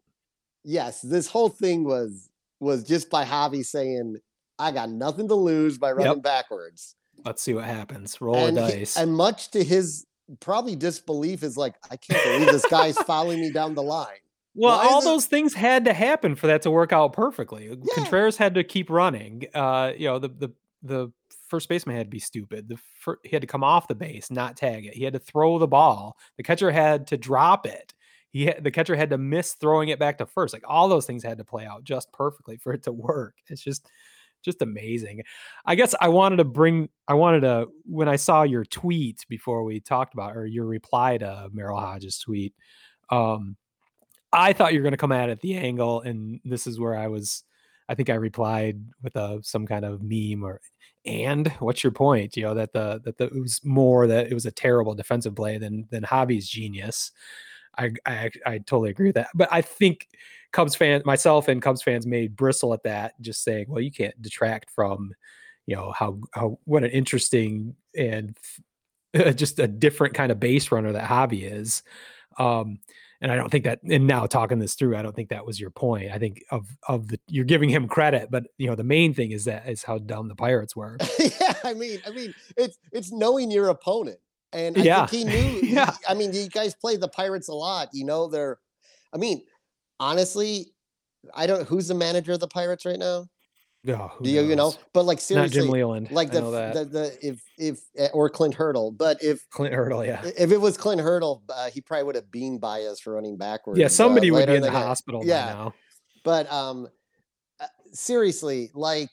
yes, 0.64 1.00
this 1.02 1.26
whole 1.26 1.48
thing 1.48 1.84
was 1.84 2.28
was 2.60 2.84
just 2.84 3.10
by 3.10 3.24
Javi 3.24 3.64
saying, 3.64 4.16
"I 4.58 4.70
got 4.70 4.88
nothing 4.90 5.28
to 5.28 5.34
lose 5.34 5.78
by 5.78 5.92
running 5.92 6.22
backwards," 6.22 6.94
Let's 7.24 7.42
see 7.42 7.54
what 7.54 7.64
happens. 7.64 8.20
Roll 8.20 8.36
and 8.36 8.56
a 8.58 8.66
he- 8.70 8.78
dice. 8.80 8.96
and 8.96 9.12
much 9.14 9.50
to 9.50 9.64
his 9.64 10.06
probably 10.40 10.76
disbelief 10.76 11.42
is 11.42 11.56
like, 11.56 11.74
"I 11.90 11.96
can't 11.96 12.22
believe 12.22 12.52
this 12.52 12.66
guy's 12.66 12.96
following 12.98 13.40
me 13.40 13.50
down 13.50 13.74
the 13.74 13.82
line." 13.82 14.18
Well, 14.56 14.78
why 14.78 14.86
all 14.86 15.02
those 15.02 15.26
things 15.26 15.54
had 15.54 15.84
to 15.84 15.92
happen 15.92 16.34
for 16.34 16.46
that 16.46 16.62
to 16.62 16.70
work 16.70 16.92
out 16.92 17.12
perfectly. 17.12 17.68
Yeah. 17.68 17.94
Contreras 17.94 18.36
had 18.36 18.54
to 18.54 18.64
keep 18.64 18.90
running. 18.90 19.46
Uh, 19.54 19.92
you 19.96 20.06
know, 20.06 20.18
the 20.18 20.28
the 20.28 20.52
the 20.82 21.12
first 21.48 21.68
baseman 21.68 21.96
had 21.96 22.06
to 22.06 22.10
be 22.10 22.18
stupid. 22.18 22.68
The 22.68 22.78
fir- 23.00 23.18
he 23.22 23.30
had 23.30 23.42
to 23.42 23.46
come 23.46 23.62
off 23.62 23.88
the 23.88 23.94
base, 23.94 24.30
not 24.30 24.56
tag 24.56 24.86
it. 24.86 24.94
He 24.94 25.04
had 25.04 25.12
to 25.12 25.18
throw 25.18 25.58
the 25.58 25.66
ball. 25.66 26.16
The 26.36 26.42
catcher 26.42 26.70
had 26.70 27.06
to 27.08 27.16
drop 27.16 27.66
it. 27.66 27.94
He 28.30 28.46
had, 28.46 28.64
the 28.64 28.70
catcher 28.70 28.96
had 28.96 29.10
to 29.10 29.18
miss 29.18 29.54
throwing 29.54 29.88
it 29.88 29.98
back 29.98 30.18
to 30.18 30.26
first. 30.26 30.52
Like 30.52 30.64
all 30.66 30.88
those 30.88 31.06
things 31.06 31.22
had 31.22 31.38
to 31.38 31.44
play 31.44 31.66
out 31.66 31.84
just 31.84 32.12
perfectly 32.12 32.56
for 32.56 32.72
it 32.72 32.82
to 32.84 32.92
work. 32.92 33.34
It's 33.48 33.62
just 33.62 33.88
just 34.44 34.62
amazing. 34.62 35.22
I 35.64 35.74
guess 35.74 35.94
I 36.00 36.08
wanted 36.08 36.36
to 36.36 36.44
bring 36.44 36.88
I 37.08 37.14
wanted 37.14 37.40
to 37.40 37.68
when 37.84 38.08
I 38.08 38.16
saw 38.16 38.42
your 38.42 38.64
tweet 38.64 39.24
before 39.28 39.64
we 39.64 39.80
talked 39.80 40.14
about 40.14 40.36
or 40.36 40.46
your 40.46 40.66
reply 40.66 41.18
to 41.18 41.48
Merrill 41.52 41.80
Hodges 41.80 42.18
tweet. 42.18 42.54
Um 43.10 43.56
I 44.36 44.52
thought 44.52 44.72
you 44.74 44.80
were 44.80 44.84
going 44.84 44.92
to 44.92 44.98
come 44.98 45.12
at 45.12 45.30
it 45.30 45.32
at 45.32 45.40
the 45.40 45.56
angle, 45.56 46.02
and 46.02 46.40
this 46.44 46.66
is 46.66 46.78
where 46.78 46.96
I 46.96 47.08
was. 47.08 47.42
I 47.88 47.94
think 47.94 48.10
I 48.10 48.14
replied 48.14 48.80
with 49.02 49.16
a 49.16 49.40
some 49.42 49.66
kind 49.66 49.84
of 49.84 50.02
meme 50.02 50.44
or 50.44 50.60
and 51.06 51.48
what's 51.60 51.84
your 51.84 51.92
point? 51.92 52.36
You 52.36 52.42
know 52.44 52.54
that 52.54 52.72
the 52.72 53.00
that 53.04 53.16
the, 53.16 53.24
it 53.26 53.40
was 53.40 53.64
more 53.64 54.06
that 54.06 54.26
it 54.26 54.34
was 54.34 54.46
a 54.46 54.50
terrible 54.50 54.94
defensive 54.94 55.34
play 55.34 55.56
than 55.58 55.86
than 55.90 56.02
Javi's 56.02 56.48
genius. 56.48 57.12
I, 57.78 57.92
I 58.04 58.30
I 58.44 58.58
totally 58.58 58.90
agree 58.90 59.08
with 59.08 59.14
that, 59.16 59.28
but 59.34 59.48
I 59.52 59.62
think 59.62 60.08
Cubs 60.52 60.74
fans, 60.74 61.04
myself 61.04 61.48
and 61.48 61.62
Cubs 61.62 61.82
fans, 61.82 62.06
made 62.06 62.36
bristle 62.36 62.74
at 62.74 62.82
that, 62.84 63.20
just 63.20 63.42
saying, 63.44 63.66
well, 63.68 63.80
you 63.82 63.92
can't 63.92 64.20
detract 64.22 64.70
from, 64.70 65.12
you 65.66 65.76
know, 65.76 65.92
how 65.96 66.18
how 66.32 66.58
what 66.64 66.84
an 66.84 66.90
interesting 66.90 67.76
and 67.96 68.36
just 69.36 69.58
a 69.58 69.68
different 69.68 70.14
kind 70.14 70.32
of 70.32 70.40
base 70.40 70.72
runner 70.72 70.92
that 70.92 71.04
Hobby 71.04 71.44
is. 71.44 71.82
Um, 72.38 72.80
and 73.20 73.32
I 73.32 73.36
don't 73.36 73.50
think 73.50 73.64
that. 73.64 73.80
And 73.82 74.06
now 74.06 74.26
talking 74.26 74.58
this 74.58 74.74
through, 74.74 74.96
I 74.96 75.02
don't 75.02 75.14
think 75.14 75.30
that 75.30 75.44
was 75.46 75.58
your 75.60 75.70
point. 75.70 76.10
I 76.12 76.18
think 76.18 76.44
of 76.50 76.66
of 76.88 77.08
the 77.08 77.18
you're 77.28 77.44
giving 77.44 77.68
him 77.68 77.88
credit, 77.88 78.30
but 78.30 78.44
you 78.58 78.66
know 78.66 78.74
the 78.74 78.84
main 78.84 79.14
thing 79.14 79.30
is 79.32 79.44
that 79.44 79.68
is 79.68 79.82
how 79.82 79.98
dumb 79.98 80.28
the 80.28 80.34
Pirates 80.36 80.74
were. 80.76 80.96
yeah, 81.18 81.54
I 81.64 81.74
mean, 81.74 82.00
I 82.06 82.10
mean, 82.10 82.34
it's 82.56 82.78
it's 82.92 83.12
knowing 83.12 83.50
your 83.50 83.68
opponent, 83.68 84.18
and 84.52 84.76
I 84.78 84.82
Yeah. 84.82 85.06
think 85.06 85.30
he 85.30 85.30
knew. 85.30 85.60
Yeah. 85.76 85.92
I 86.08 86.14
mean, 86.14 86.32
you 86.32 86.48
guys 86.48 86.74
play 86.74 86.96
the 86.96 87.08
Pirates 87.08 87.48
a 87.48 87.54
lot. 87.54 87.88
You 87.92 88.04
know, 88.04 88.28
they're. 88.28 88.58
I 89.14 89.18
mean, 89.18 89.42
honestly, 90.00 90.72
I 91.34 91.46
don't. 91.46 91.66
Who's 91.66 91.88
the 91.88 91.94
manager 91.94 92.32
of 92.32 92.40
the 92.40 92.48
Pirates 92.48 92.84
right 92.84 92.98
now? 92.98 93.26
Oh, 93.88 94.10
Do 94.22 94.30
you, 94.30 94.42
you 94.42 94.56
know? 94.56 94.74
But 94.92 95.04
like 95.04 95.20
seriously, 95.20 95.58
Not 95.60 95.64
Jim 95.64 95.72
Leyland. 95.72 96.10
like 96.10 96.30
the, 96.30 96.40
know 96.40 96.50
that. 96.50 96.74
the 96.74 96.84
the 96.84 97.18
if 97.26 97.42
if 97.58 97.80
eh, 97.96 98.08
or 98.12 98.28
Clint 98.28 98.54
Hurdle, 98.54 98.90
but 98.92 99.22
if 99.22 99.48
Clint 99.50 99.74
Hurdle, 99.74 100.04
yeah. 100.04 100.24
if 100.36 100.50
it 100.52 100.60
was 100.60 100.76
Clint 100.76 101.00
Hurdle, 101.00 101.42
uh, 101.48 101.70
he 101.70 101.80
probably 101.80 102.04
would 102.04 102.14
have 102.14 102.60
by 102.60 102.82
us 102.82 103.00
for 103.00 103.14
running 103.14 103.36
backwards. 103.36 103.78
Yeah, 103.78 103.86
uh, 103.86 103.90
somebody 103.90 104.30
would 104.30 104.46
be 104.46 104.54
in 104.54 104.62
the 104.62 104.70
hospital 104.70 105.22
Yeah. 105.24 105.46
now. 105.46 105.74
But 106.24 106.50
um, 106.50 106.88
uh, 107.60 107.66
seriously, 107.92 108.70
like 108.74 109.10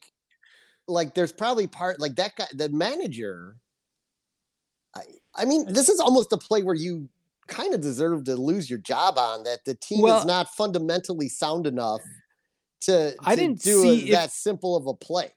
like 0.87 1.13
there's 1.13 1.31
probably 1.31 1.67
part 1.67 1.99
like 1.99 2.15
that 2.15 2.35
guy, 2.35 2.47
the 2.53 2.69
manager. 2.69 3.57
I 4.95 5.01
I 5.35 5.45
mean, 5.45 5.71
this 5.71 5.89
is 5.89 5.99
almost 5.99 6.31
a 6.33 6.37
play 6.37 6.63
where 6.63 6.75
you 6.75 7.09
kind 7.47 7.73
of 7.73 7.81
deserve 7.81 8.23
to 8.23 8.35
lose 8.35 8.69
your 8.69 8.79
job 8.79 9.17
on 9.17 9.43
that 9.43 9.65
the 9.65 9.75
team 9.75 10.01
Well- 10.01 10.19
is 10.19 10.25
not 10.25 10.49
fundamentally 10.55 11.29
sound 11.29 11.67
enough 11.67 12.01
to, 12.85 13.15
I 13.23 13.35
didn't 13.35 13.61
do 13.61 13.79
a- 13.79 13.81
see 13.83 14.05
if- 14.05 14.11
that 14.11 14.31
simple 14.31 14.75
of 14.75 14.87
a 14.87 14.93
play. 14.93 15.31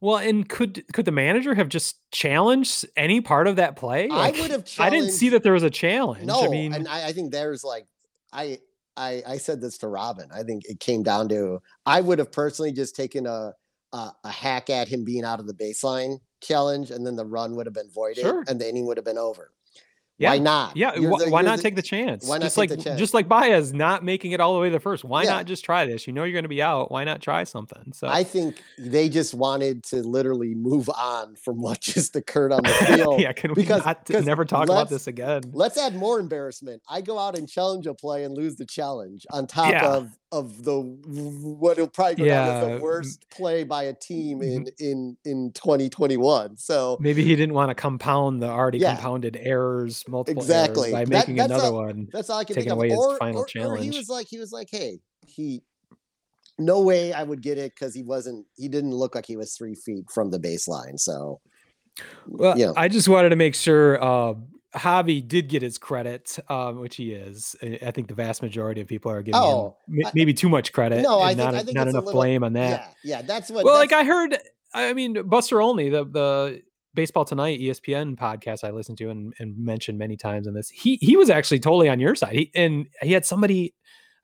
Well, 0.00 0.16
and 0.16 0.48
could 0.48 0.84
could 0.92 1.04
the 1.04 1.12
manager 1.12 1.54
have 1.54 1.68
just 1.68 1.96
challenged 2.10 2.84
any 2.96 3.20
part 3.20 3.46
of 3.46 3.54
that 3.56 3.76
play? 3.76 4.08
I 4.10 4.32
would 4.32 4.50
have 4.50 4.68
I 4.80 4.90
didn't 4.90 5.12
see 5.12 5.28
that 5.28 5.44
there 5.44 5.52
was 5.52 5.62
a 5.62 5.70
challenge. 5.70 6.24
No, 6.24 6.44
I 6.44 6.48
mean, 6.48 6.72
and 6.74 6.88
I, 6.88 7.08
I 7.08 7.12
think 7.12 7.30
there's 7.30 7.62
like 7.62 7.86
I 8.32 8.58
I 8.96 9.22
I 9.24 9.36
said 9.38 9.60
this 9.60 9.78
to 9.78 9.86
Robin. 9.88 10.28
I 10.34 10.42
think 10.42 10.64
it 10.64 10.80
came 10.80 11.04
down 11.04 11.28
to 11.28 11.60
I 11.86 12.00
would 12.00 12.18
have 12.18 12.32
personally 12.32 12.72
just 12.72 12.96
taken 12.96 13.26
a 13.26 13.52
a, 13.92 14.10
a 14.24 14.30
hack 14.30 14.70
at 14.70 14.88
him 14.88 15.04
being 15.04 15.22
out 15.24 15.38
of 15.38 15.46
the 15.46 15.54
baseline 15.54 16.18
challenge, 16.42 16.90
and 16.90 17.06
then 17.06 17.14
the 17.14 17.24
run 17.24 17.54
would 17.54 17.66
have 17.66 17.74
been 17.74 17.90
voided, 17.90 18.24
Sure. 18.24 18.42
and 18.48 18.60
the 18.60 18.68
inning 18.68 18.86
would 18.86 18.96
have 18.96 19.04
been 19.06 19.18
over. 19.18 19.52
Yeah, 20.22 20.30
Why 20.30 20.38
not? 20.38 20.76
Yeah, 20.76 20.94
You're 20.94 21.10
wh- 21.16 21.18
the- 21.24 21.30
why 21.30 21.42
not 21.42 21.56
the- 21.58 21.62
take 21.62 21.76
the 21.76 21.82
chance? 21.82 22.26
why 22.26 22.36
not 22.38 22.44
just 22.44 22.56
take 22.56 22.70
like 22.70 22.78
the 22.78 22.84
chance? 22.84 22.98
just 22.98 23.12
like 23.14 23.28
Baez 23.28 23.72
not 23.72 24.04
making 24.04 24.32
it 24.32 24.40
all 24.40 24.54
the 24.54 24.60
way 24.60 24.68
to 24.68 24.72
the 24.72 24.80
first. 24.80 25.04
Why 25.04 25.24
Yeah. 25.24 25.30
not 25.30 25.46
just 25.46 25.64
try 25.64 25.84
this? 25.86 26.06
You 26.06 26.12
know 26.12 26.24
you're 26.24 26.32
going 26.32 26.44
to 26.44 26.48
be 26.48 26.62
out. 26.62 26.90
Why 26.90 27.04
not 27.04 27.20
try 27.20 27.44
something? 27.44 27.92
So 27.92 28.08
I 28.08 28.24
think 28.24 28.62
they 28.78 29.08
just 29.08 29.34
wanted 29.34 29.82
to 29.84 29.96
literally 30.02 30.54
move 30.54 30.88
on 30.90 31.36
from 31.36 31.60
what 31.60 31.80
just 31.92 32.16
occurred 32.16 32.52
on 32.52 32.62
the 32.62 32.68
field. 32.96 33.20
yeah, 33.20 33.32
can 33.32 33.50
we 33.50 33.62
because- 33.62 33.84
not 33.84 34.08
never 34.24 34.44
talk 34.44 34.64
about 34.68 34.88
this 34.88 35.06
again? 35.06 35.42
Let's 35.52 35.76
add 35.78 35.94
more 35.94 36.20
embarrassment. 36.20 36.82
I 36.88 37.00
go 37.00 37.18
out 37.18 37.36
and 37.36 37.48
challenge 37.48 37.86
a 37.86 37.94
play 37.94 38.24
and 38.24 38.34
lose 38.36 38.56
the 38.56 38.66
challenge 38.66 39.26
on 39.30 39.46
top 39.46 39.70
Yeah. 39.72 39.86
of 39.88 40.10
of 40.32 40.64
the 40.64 40.80
what 40.80 41.76
will 41.76 41.86
probably 41.86 42.14
go 42.16 42.24
down 42.24 42.48
as 42.48 42.78
the 42.78 42.82
worst 42.82 43.28
play 43.30 43.62
by 43.64 43.84
a 43.84 43.92
team 43.92 44.42
in 44.42 44.64
Mhm. 44.64 44.80
in 44.80 45.16
in 45.24 45.52
2021. 45.52 46.56
So 46.56 46.96
Maybe 47.00 47.22
he 47.22 47.36
didn't 47.36 47.54
want 47.54 47.68
to 47.68 47.74
compound 47.74 48.42
the 48.42 48.48
already 48.48 48.78
Yeah. 48.78 48.94
compounded 48.94 49.36
errors, 49.40 50.02
multiple 50.08 50.42
Exactly. 50.42 50.92
errors 50.94 51.08
by 51.08 51.14
making 51.16 51.36
that's 51.36 51.52
another 51.52 51.66
all- 51.66 51.84
one. 51.84 52.08
that's 52.12 52.30
all 52.30 52.38
I 52.38 52.44
can 52.44 52.56
taking 52.56 52.70
think 52.70 52.72
of. 52.72 52.78
away 52.78 52.88
his 52.88 53.18
final 53.18 53.40
or- 53.56 53.72
or 53.74 53.76
he 53.76 53.90
was 53.90 54.08
like 54.08 54.26
he 54.28 54.38
was 54.38 54.52
like, 54.52 54.68
hey, 54.70 54.98
he 55.26 55.62
no 56.58 56.80
way 56.80 57.12
I 57.12 57.22
would 57.22 57.42
get 57.42 57.58
it 57.58 57.74
because 57.74 57.94
he 57.94 58.02
wasn't 58.02 58.46
he 58.56 58.68
didn't 58.68 58.94
look 58.94 59.14
like 59.14 59.26
he 59.26 59.36
was 59.36 59.54
three 59.54 59.74
feet 59.74 60.10
from 60.10 60.30
the 60.30 60.38
baseline. 60.38 60.98
So 60.98 61.40
Well, 62.26 62.58
you 62.58 62.66
know. 62.66 62.74
I 62.76 62.88
just 62.88 63.06
wanted 63.08 63.28
to 63.30 63.36
make 63.36 63.54
sure 63.54 64.02
uh, 64.02 64.34
Javi 64.74 65.26
did 65.26 65.48
get 65.48 65.62
his 65.62 65.76
credit, 65.78 66.38
um, 66.48 66.80
which 66.80 66.96
he 66.96 67.12
is. 67.12 67.54
I 67.62 67.78
I 67.86 67.90
think 67.90 68.08
the 68.08 68.14
vast 68.14 68.42
majority 68.42 68.80
of 68.80 68.88
people 68.88 69.10
are 69.10 69.22
giving 69.22 69.40
Oh, 69.40 69.76
him 69.88 70.00
m- 70.00 70.06
I- 70.06 70.12
maybe 70.14 70.32
too 70.34 70.48
much 70.48 70.72
credit. 70.72 71.02
no, 71.02 71.20
and 71.20 71.24
I 71.24 71.28
think 71.28 71.38
not, 71.38 71.54
I 71.54 71.62
think 71.62 71.74
not 71.76 71.88
enough 71.88 72.04
little- 72.06 72.20
blame 72.20 72.42
on 72.44 72.54
that. 72.54 72.94
Yeah, 73.04 73.16
yeah, 73.18 73.22
that's 73.22 73.50
what 73.50 73.64
well, 73.64 73.74
that's- 73.78 73.92
like 73.92 74.00
I 74.00 74.04
heard, 74.06 74.38
I 74.74 74.92
mean, 74.94 75.28
Buster 75.28 75.60
Olney, 75.60 75.88
the 75.90 76.04
the 76.04 76.62
Baseball 76.94 77.24
Tonight 77.24 77.58
ESPN 77.60 78.16
podcast 78.16 78.64
I 78.64 78.70
listened 78.70 78.98
to 78.98 79.08
and, 79.10 79.32
and 79.38 79.56
mentioned 79.58 79.98
many 79.98 80.16
times 80.16 80.46
in 80.46 80.54
this, 80.54 80.68
he 80.70 80.96
he 81.00 81.16
was 81.16 81.28
actually 81.30 81.60
totally 81.60 81.88
on 81.88 82.00
your 82.00 82.14
side. 82.14 82.34
He 82.34 82.50
and 82.54 82.86
he 83.02 83.12
had 83.12 83.24
somebody, 83.26 83.74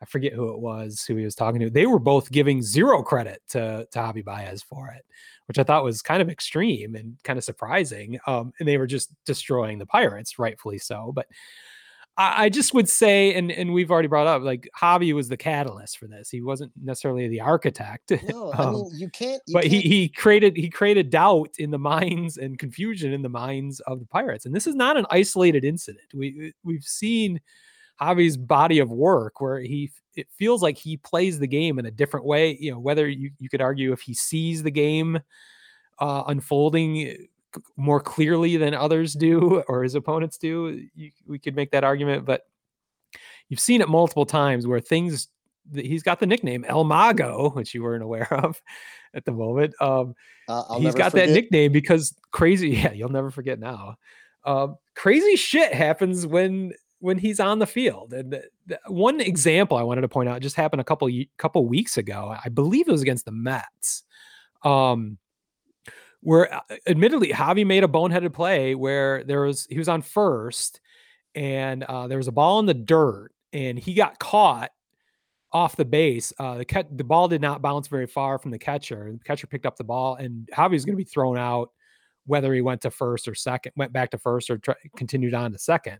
I 0.00 0.04
forget 0.04 0.32
who 0.32 0.52
it 0.52 0.60
was 0.60 1.04
who 1.06 1.16
he 1.16 1.24
was 1.24 1.34
talking 1.34 1.60
to. 1.60 1.70
They 1.70 1.86
were 1.86 1.98
both 1.98 2.30
giving 2.30 2.62
zero 2.62 3.02
credit 3.02 3.42
to 3.50 3.86
to 3.90 3.98
Javi 3.98 4.24
Baez 4.24 4.62
for 4.62 4.88
it, 4.88 5.04
which 5.46 5.58
I 5.58 5.64
thought 5.64 5.84
was 5.84 6.02
kind 6.02 6.22
of 6.22 6.28
extreme 6.28 6.94
and 6.94 7.16
kind 7.24 7.38
of 7.38 7.44
surprising. 7.44 8.18
Um, 8.26 8.52
and 8.58 8.68
they 8.68 8.78
were 8.78 8.86
just 8.86 9.12
destroying 9.24 9.78
the 9.78 9.86
Pirates, 9.86 10.38
rightfully 10.38 10.78
so. 10.78 11.12
But 11.14 11.26
I, 12.16 12.44
I 12.44 12.48
just 12.48 12.74
would 12.74 12.88
say, 12.88 13.34
and 13.34 13.50
and 13.50 13.72
we've 13.72 13.90
already 13.90 14.08
brought 14.08 14.26
up, 14.26 14.42
like 14.42 14.68
Javi 14.78 15.12
was 15.14 15.28
the 15.28 15.36
catalyst 15.36 15.98
for 15.98 16.06
this. 16.06 16.30
He 16.30 16.42
wasn't 16.42 16.70
necessarily 16.80 17.26
the 17.28 17.40
architect. 17.40 18.12
no, 18.28 18.52
I 18.56 18.64
um, 18.64 18.74
mean 18.74 18.90
you 18.94 19.08
can't 19.08 19.42
you 19.46 19.54
but 19.54 19.64
he 19.64 19.82
can't- 19.82 19.84
he 19.84 20.08
created 20.08 20.56
he 20.56 20.68
created 20.68 21.10
doubt 21.10 21.50
in 21.58 21.70
the 21.70 21.78
minds 21.78 22.36
and 22.36 22.58
confusion 22.58 23.12
in 23.12 23.22
the 23.22 23.28
minds 23.28 23.80
of 23.80 24.00
the 24.00 24.06
pirates 24.06 24.46
and 24.46 24.54
this 24.54 24.66
is 24.66 24.74
not 24.74 24.96
an 24.96 25.06
isolated 25.10 25.64
incident 25.64 26.06
we 26.14 26.52
we've 26.64 26.84
seen 26.84 27.40
Javi's 28.00 28.36
body 28.36 28.78
of 28.78 28.90
work 28.90 29.40
where 29.40 29.60
he 29.60 29.90
it 30.14 30.28
feels 30.36 30.62
like 30.62 30.76
he 30.76 30.96
plays 30.96 31.38
the 31.38 31.46
game 31.46 31.78
in 31.78 31.86
a 31.86 31.90
different 31.90 32.26
way 32.26 32.56
you 32.60 32.70
know 32.70 32.78
whether 32.78 33.08
you, 33.08 33.30
you 33.38 33.48
could 33.48 33.60
argue 33.60 33.92
if 33.92 34.00
he 34.00 34.14
sees 34.14 34.62
the 34.62 34.70
game 34.70 35.18
uh 35.98 36.24
unfolding 36.26 37.28
more 37.76 38.00
clearly 38.00 38.56
than 38.56 38.74
others 38.74 39.14
do 39.14 39.62
or 39.68 39.82
his 39.82 39.94
opponents 39.94 40.38
do 40.38 40.86
you, 40.94 41.10
we 41.26 41.38
could 41.38 41.56
make 41.56 41.70
that 41.70 41.84
argument 41.84 42.24
but 42.24 42.42
you've 43.48 43.60
seen 43.60 43.80
it 43.80 43.88
multiple 43.88 44.26
times 44.26 44.66
where 44.66 44.80
things 44.80 45.28
th- 45.72 45.86
he's 45.86 46.02
got 46.02 46.20
the 46.20 46.26
nickname 46.26 46.64
El 46.68 46.84
Mago, 46.84 47.50
which 47.54 47.74
you 47.74 47.82
weren't 47.82 48.02
aware 48.02 48.32
of 48.32 48.60
at 49.14 49.24
the 49.24 49.32
moment. 49.32 49.74
Um, 49.80 50.14
uh, 50.48 50.78
he's 50.78 50.94
got 50.94 51.12
that 51.12 51.30
nickname 51.30 51.72
because 51.72 52.14
crazy. 52.30 52.70
Yeah, 52.78 52.92
you'll 52.92 53.08
never 53.08 53.30
forget 53.30 53.58
now. 53.58 53.96
Um, 54.44 54.76
crazy 54.94 55.36
shit 55.36 55.74
happens 55.74 56.26
when 56.26 56.72
when 57.00 57.18
he's 57.18 57.40
on 57.40 57.58
the 57.58 57.66
field. 57.66 58.12
And 58.12 58.32
the, 58.32 58.44
the- 58.66 58.80
one 58.86 59.20
example 59.20 59.76
I 59.76 59.82
wanted 59.82 60.02
to 60.02 60.08
point 60.08 60.28
out 60.28 60.42
just 60.42 60.56
happened 60.56 60.80
a 60.80 60.84
couple 60.84 61.10
couple 61.36 61.66
weeks 61.66 61.96
ago. 61.96 62.36
I 62.44 62.48
believe 62.48 62.88
it 62.88 62.92
was 62.92 63.02
against 63.02 63.24
the 63.24 63.32
Mets. 63.32 64.04
Um, 64.62 65.18
where 66.20 66.52
uh, 66.52 66.60
admittedly 66.86 67.28
Javi 67.28 67.64
made 67.64 67.84
a 67.84 67.88
boneheaded 67.88 68.32
play 68.32 68.74
where 68.74 69.22
there 69.22 69.42
was 69.42 69.66
he 69.70 69.78
was 69.78 69.88
on 69.88 70.02
first 70.02 70.80
and 71.36 71.84
uh, 71.84 72.08
there 72.08 72.18
was 72.18 72.26
a 72.26 72.32
ball 72.32 72.58
in 72.58 72.66
the 72.66 72.74
dirt 72.74 73.30
and 73.52 73.78
he 73.78 73.94
got 73.94 74.18
caught 74.18 74.70
off 75.52 75.76
the 75.76 75.84
base. 75.84 76.32
Uh, 76.38 76.58
the 76.58 76.64
cat, 76.64 76.86
the 76.96 77.04
ball 77.04 77.28
did 77.28 77.40
not 77.40 77.62
bounce 77.62 77.88
very 77.88 78.06
far 78.06 78.38
from 78.38 78.50
the 78.50 78.58
catcher. 78.58 79.10
The 79.12 79.24
catcher 79.24 79.46
picked 79.46 79.66
up 79.66 79.76
the 79.76 79.84
ball, 79.84 80.16
and 80.16 80.48
Javi 80.52 80.72
was 80.72 80.84
going 80.84 80.94
to 80.94 81.02
be 81.02 81.08
thrown 81.08 81.38
out, 81.38 81.70
whether 82.26 82.52
he 82.52 82.60
went 82.60 82.82
to 82.82 82.90
first 82.90 83.28
or 83.28 83.34
second, 83.34 83.72
went 83.76 83.92
back 83.92 84.10
to 84.10 84.18
first 84.18 84.50
or 84.50 84.60
continued 84.96 85.34
on 85.34 85.52
to 85.52 85.58
second. 85.58 85.98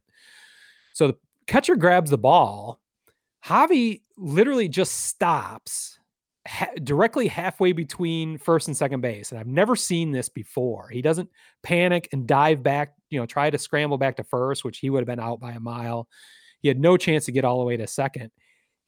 So 0.99 1.07
the 1.07 1.17
catcher 1.47 1.77
grabs 1.77 2.11
the 2.11 2.19
ball. 2.19 2.81
Javi 3.47 4.03
literally 4.17 4.69
just 4.69 5.07
stops 5.07 5.97
ha- 6.45 6.73
directly 6.83 7.29
halfway 7.29 7.71
between 7.71 8.37
first 8.37 8.67
and 8.67 8.77
second 8.77 9.01
base, 9.01 9.31
and 9.31 9.39
I've 9.39 9.47
never 9.47 9.77
seen 9.77 10.11
this 10.11 10.29
before. 10.29 10.89
He 10.89 11.01
doesn't 11.01 11.31
panic 11.63 12.09
and 12.11 12.27
dive 12.27 12.65
back, 12.65 12.95
you 13.11 13.21
know, 13.21 13.27
try 13.27 13.49
to 13.49 13.59
scramble 13.59 13.97
back 13.97 14.17
to 14.17 14.25
first, 14.25 14.65
which 14.65 14.79
he 14.79 14.91
would 14.91 14.99
have 14.99 15.07
been 15.07 15.25
out 15.25 15.39
by 15.39 15.53
a 15.53 15.61
mile. 15.61 16.09
He 16.63 16.67
had 16.67 16.81
no 16.81 16.97
chance 16.97 17.27
to 17.27 17.33
get 17.33 17.45
all 17.45 17.61
the 17.61 17.65
way 17.65 17.77
to 17.77 17.87
second 17.87 18.33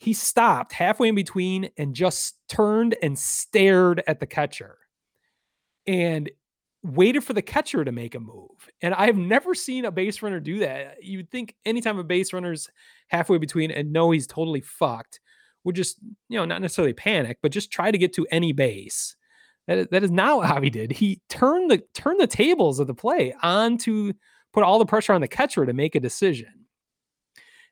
he 0.01 0.15
stopped 0.15 0.73
halfway 0.73 1.09
in 1.09 1.15
between 1.15 1.69
and 1.77 1.95
just 1.95 2.39
turned 2.49 2.97
and 3.03 3.19
stared 3.19 4.03
at 4.07 4.19
the 4.19 4.27
catcher 4.27 4.79
and 5.87 6.31
waited 6.83 7.23
for 7.23 7.33
the 7.33 7.43
catcher 7.43 7.85
to 7.85 7.93
make 7.93 8.15
a 8.15 8.21
move. 8.21 8.71
And 8.81 8.95
I've 8.95 9.17
never 9.17 9.55
seen 9.55 9.85
a 9.85 9.91
base 9.91 10.23
runner 10.23 10.41
do 10.41 10.61
that. 10.61 11.03
You'd 11.03 11.31
think 11.31 11.55
anytime 11.65 11.99
a 11.99 12.05
base 12.05 12.33
runner's 12.33 12.69
halfway 13.09 13.39
between 13.39 13.71
and 13.71 13.93
know 13.93 14.11
he's 14.11 14.27
totally 14.27 14.61
fucked, 14.61 15.21
would 15.65 15.77
just, 15.77 15.99
you 16.29 16.39
know, 16.39 16.47
not 16.47 16.63
necessarily 16.63 16.95
panic, 16.95 17.39
but 17.43 17.53
just 17.53 17.71
try 17.71 17.91
to 17.91 17.99
get 17.99 18.15
to 18.15 18.27
any 18.31 18.53
base. 18.53 19.15
That 19.67 19.79
is, 19.79 19.87
that 19.91 20.03
is 20.03 20.11
not 20.11 20.39
what 20.39 20.49
Javi 20.49 20.73
did. 20.73 20.91
He 20.91 21.21
turned 21.29 21.71
the 21.71 21.83
turned 21.93 22.19
the 22.19 22.27
tables 22.27 22.81
of 22.81 22.87
the 22.87 22.95
play 22.95 23.35
on 23.43 23.77
to 23.79 24.15
put 24.53 24.65
all 24.65 24.79
the 24.79 24.87
pressure 24.87 25.13
on 25.13 25.21
the 25.21 25.29
catcher 25.29 25.67
to 25.67 25.73
make 25.73 25.95
a 25.95 26.01
decision 26.01 26.61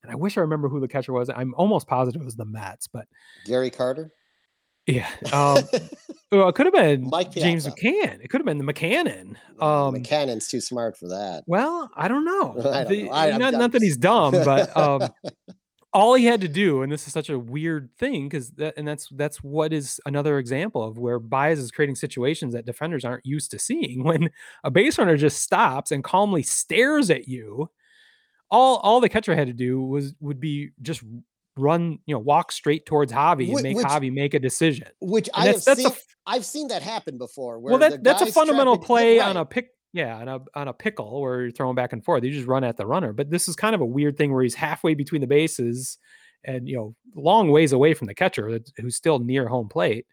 and 0.03 0.13
I 0.13 0.15
wish 0.15 0.37
I 0.37 0.43
remember 0.43 0.69
who 0.69 0.81
the 0.81 0.89
catcher 0.89 1.13
was. 1.13 1.29
I'm 1.29 1.55
almost 1.55 1.87
positive 1.87 2.23
it 2.23 2.25
was 2.25 2.37
the 2.37 2.45
Mets, 2.45 2.87
but 2.87 3.07
Gary 3.47 3.71
Carter. 3.71 4.13
Yeah, 4.89 5.09
um, 5.33 5.63
well, 6.33 6.49
it 6.49 6.55
could 6.55 6.67
have 6.67 6.75
been 6.75 7.09
Mike 7.11 7.31
James 7.33 7.67
McCann. 7.67 8.21
It 8.25 8.29
could 8.31 8.41
have 8.41 8.47
been 8.47 8.59
the 8.59 8.65
McCannon. 8.73 9.37
Um, 9.61 9.95
McCannon's 9.95 10.49
too 10.49 10.61
smart 10.61 10.97
for 10.97 11.09
that. 11.09 11.45
well, 11.47 11.91
I 11.95 12.09
don't 12.09 12.25
know. 12.25 12.57
I 12.73 12.85
don't 12.85 12.89
The- 12.89 13.03
know. 13.05 13.13
I- 13.13 13.37
not, 13.37 13.53
not 13.53 13.73
that 13.73 13.83
he's 13.83 13.97
dumb, 13.99 14.33
but 14.33 14.75
um, 14.77 15.09
all 15.93 16.15
he 16.15 16.25
had 16.25 16.41
to 16.43 16.49
do, 16.49 16.83
and 16.83 16.91
this 16.91 17.07
is 17.07 17.13
such 17.13 17.29
a 17.29 17.39
weird 17.39 17.91
thing, 17.99 18.29
because 18.29 18.51
that, 18.53 18.75
and 18.77 18.87
that's 18.89 19.09
that's 19.11 19.43
what 19.43 19.73
is 19.73 20.01
another 20.07 20.39
example 20.39 20.83
of 20.83 20.99
where 20.99 21.19
Baez 21.19 21.59
is 21.59 21.71
creating 21.71 21.97
situations 21.97 22.55
that 22.55 22.67
defenders 22.67 23.05
aren't 23.05 23.25
used 23.27 23.51
to 23.51 23.59
seeing. 23.59 24.05
When 24.05 24.31
a 24.65 24.71
base 24.71 24.99
runner 24.99 25.17
just 25.17 25.43
stops 25.43 25.91
and 25.91 26.03
calmly 26.05 26.43
stares 26.43 27.11
at 27.11 27.27
you, 27.29 27.71
all 28.51 28.77
all 28.79 29.01
the 29.01 29.09
catcher 29.09 29.35
had 29.35 29.49
to 29.49 29.53
do 29.55 29.83
was 29.83 30.15
would 30.21 30.41
be 30.41 30.71
just 30.83 31.03
run, 31.59 31.99
you 32.07 32.15
know, 32.15 32.19
walk 32.19 32.53
straight 32.53 32.87
towards 32.87 33.13
Javi 33.13 33.53
and 33.53 33.63
make 33.63 33.77
which- 33.77 33.87
Javi 33.87 34.13
make 34.13 34.35
a 34.35 34.39
decision. 34.39 34.89
Which 35.01 35.29
I 35.35 35.47
have 35.47 35.63
seen. 35.63 35.87
a 35.87 35.93
I've 36.27 36.45
seen 36.45 36.69
that 36.69 36.83
happen 36.83 37.17
before. 37.17 37.59
Where 37.59 37.73
well, 37.73 37.91
that 37.91 38.05
that's 38.05 38.23
a 38.23 38.27
fundamental 38.27 38.79
play 38.79 39.17
yeah, 39.17 39.31
on 39.31 39.37
a 39.37 39.45
pick. 39.45 39.71
Yeah, 39.95 40.17
on 40.19 40.29
a 40.29 40.41
on 40.55 40.69
a 40.69 40.75
pickle 40.75 41.23
where 41.23 41.43
you're 41.43 41.51
throwing 41.51 41.75
back 41.75 41.95
and 41.95 42.05
forth. 42.05 42.23
You 42.23 42.31
just 42.31 42.47
run 42.47 42.65
at 42.65 42.77
the 42.77 42.87
runner. 42.87 43.15
But 43.15 43.31
this 43.31 43.49
is 43.49 43.57
kind 43.57 43.75
of 43.75 43.81
a 43.81 43.87
weird 43.87 44.19
thing 44.19 44.33
where 44.33 44.43
he's 44.43 44.55
halfway 44.55 44.95
between 44.95 45.23
the 45.23 45.27
bases 45.27 45.97
and 46.45 46.69
you 46.69 46.77
know 46.77 46.95
long 47.17 47.51
ways 47.51 47.73
away 47.73 47.95
from 47.95 48.07
the 48.07 48.15
catcher 48.15 48.61
who's 48.77 48.97
still 48.97 49.19
near 49.19 49.49
home 49.49 49.69
plate. 49.69 50.07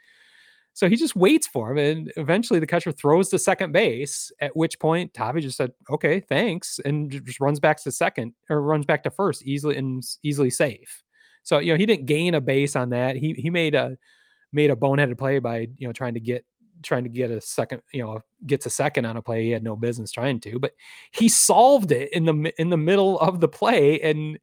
So 0.76 0.90
he 0.90 0.98
just 0.98 1.16
waits 1.16 1.48
for 1.48 1.72
him, 1.72 1.78
and 1.78 2.12
eventually 2.18 2.60
the 2.60 2.68
catcher 2.68 2.92
throws 2.92 3.30
to 3.30 3.40
second 3.40 3.72
base. 3.72 4.30
At 4.42 4.58
which 4.58 4.78
point, 4.78 5.14
Javi 5.14 5.42
just 5.42 5.56
said, 5.56 5.72
"Okay, 5.90 6.20
thanks," 6.20 6.80
and 6.84 7.10
just 7.10 7.40
runs 7.40 7.62
back 7.62 7.82
to 7.84 7.92
second 7.92 8.34
or 8.50 8.62
runs 8.62 8.86
back 8.86 9.04
to 9.04 9.12
first, 9.12 9.46
easily 9.46 9.78
and 9.78 10.04
easily 10.24 10.50
safe. 10.50 11.05
So 11.46 11.60
you 11.60 11.72
know 11.72 11.78
he 11.78 11.86
didn't 11.86 12.08
gain 12.08 12.34
a 12.34 12.42
base 12.42 12.76
on 12.76 12.90
that. 12.90 13.16
He 13.16 13.34
he 13.34 13.50
made 13.50 13.76
a 13.76 13.98
made 14.52 14.72
a 14.72 14.76
boneheaded 14.76 15.18
play 15.18 15.40
by 15.40 15.68
you 15.78 15.88
know 15.88 15.94
trying 15.94 16.16
to 16.16 16.20
get 16.20 16.44
trying 16.84 17.04
to 17.04 17.10
get 17.10 17.32
a 17.32 17.40
second 17.40 17.82
you 17.94 18.04
know 18.04 18.20
gets 18.46 18.66
a 18.66 18.70
second 18.70 19.06
on 19.06 19.16
a 19.16 19.22
play 19.22 19.44
he 19.44 19.52
had 19.52 19.64
no 19.64 19.76
business 19.76 20.12
trying 20.12 20.42
to, 20.42 20.60
but 20.60 20.74
he 21.12 21.30
solved 21.30 21.92
it 21.92 22.12
in 22.12 22.26
the 22.26 22.54
in 22.60 22.70
the 22.70 22.78
middle 22.78 23.20
of 23.20 23.40
the 23.40 23.48
play 23.48 24.02
and 24.02 24.40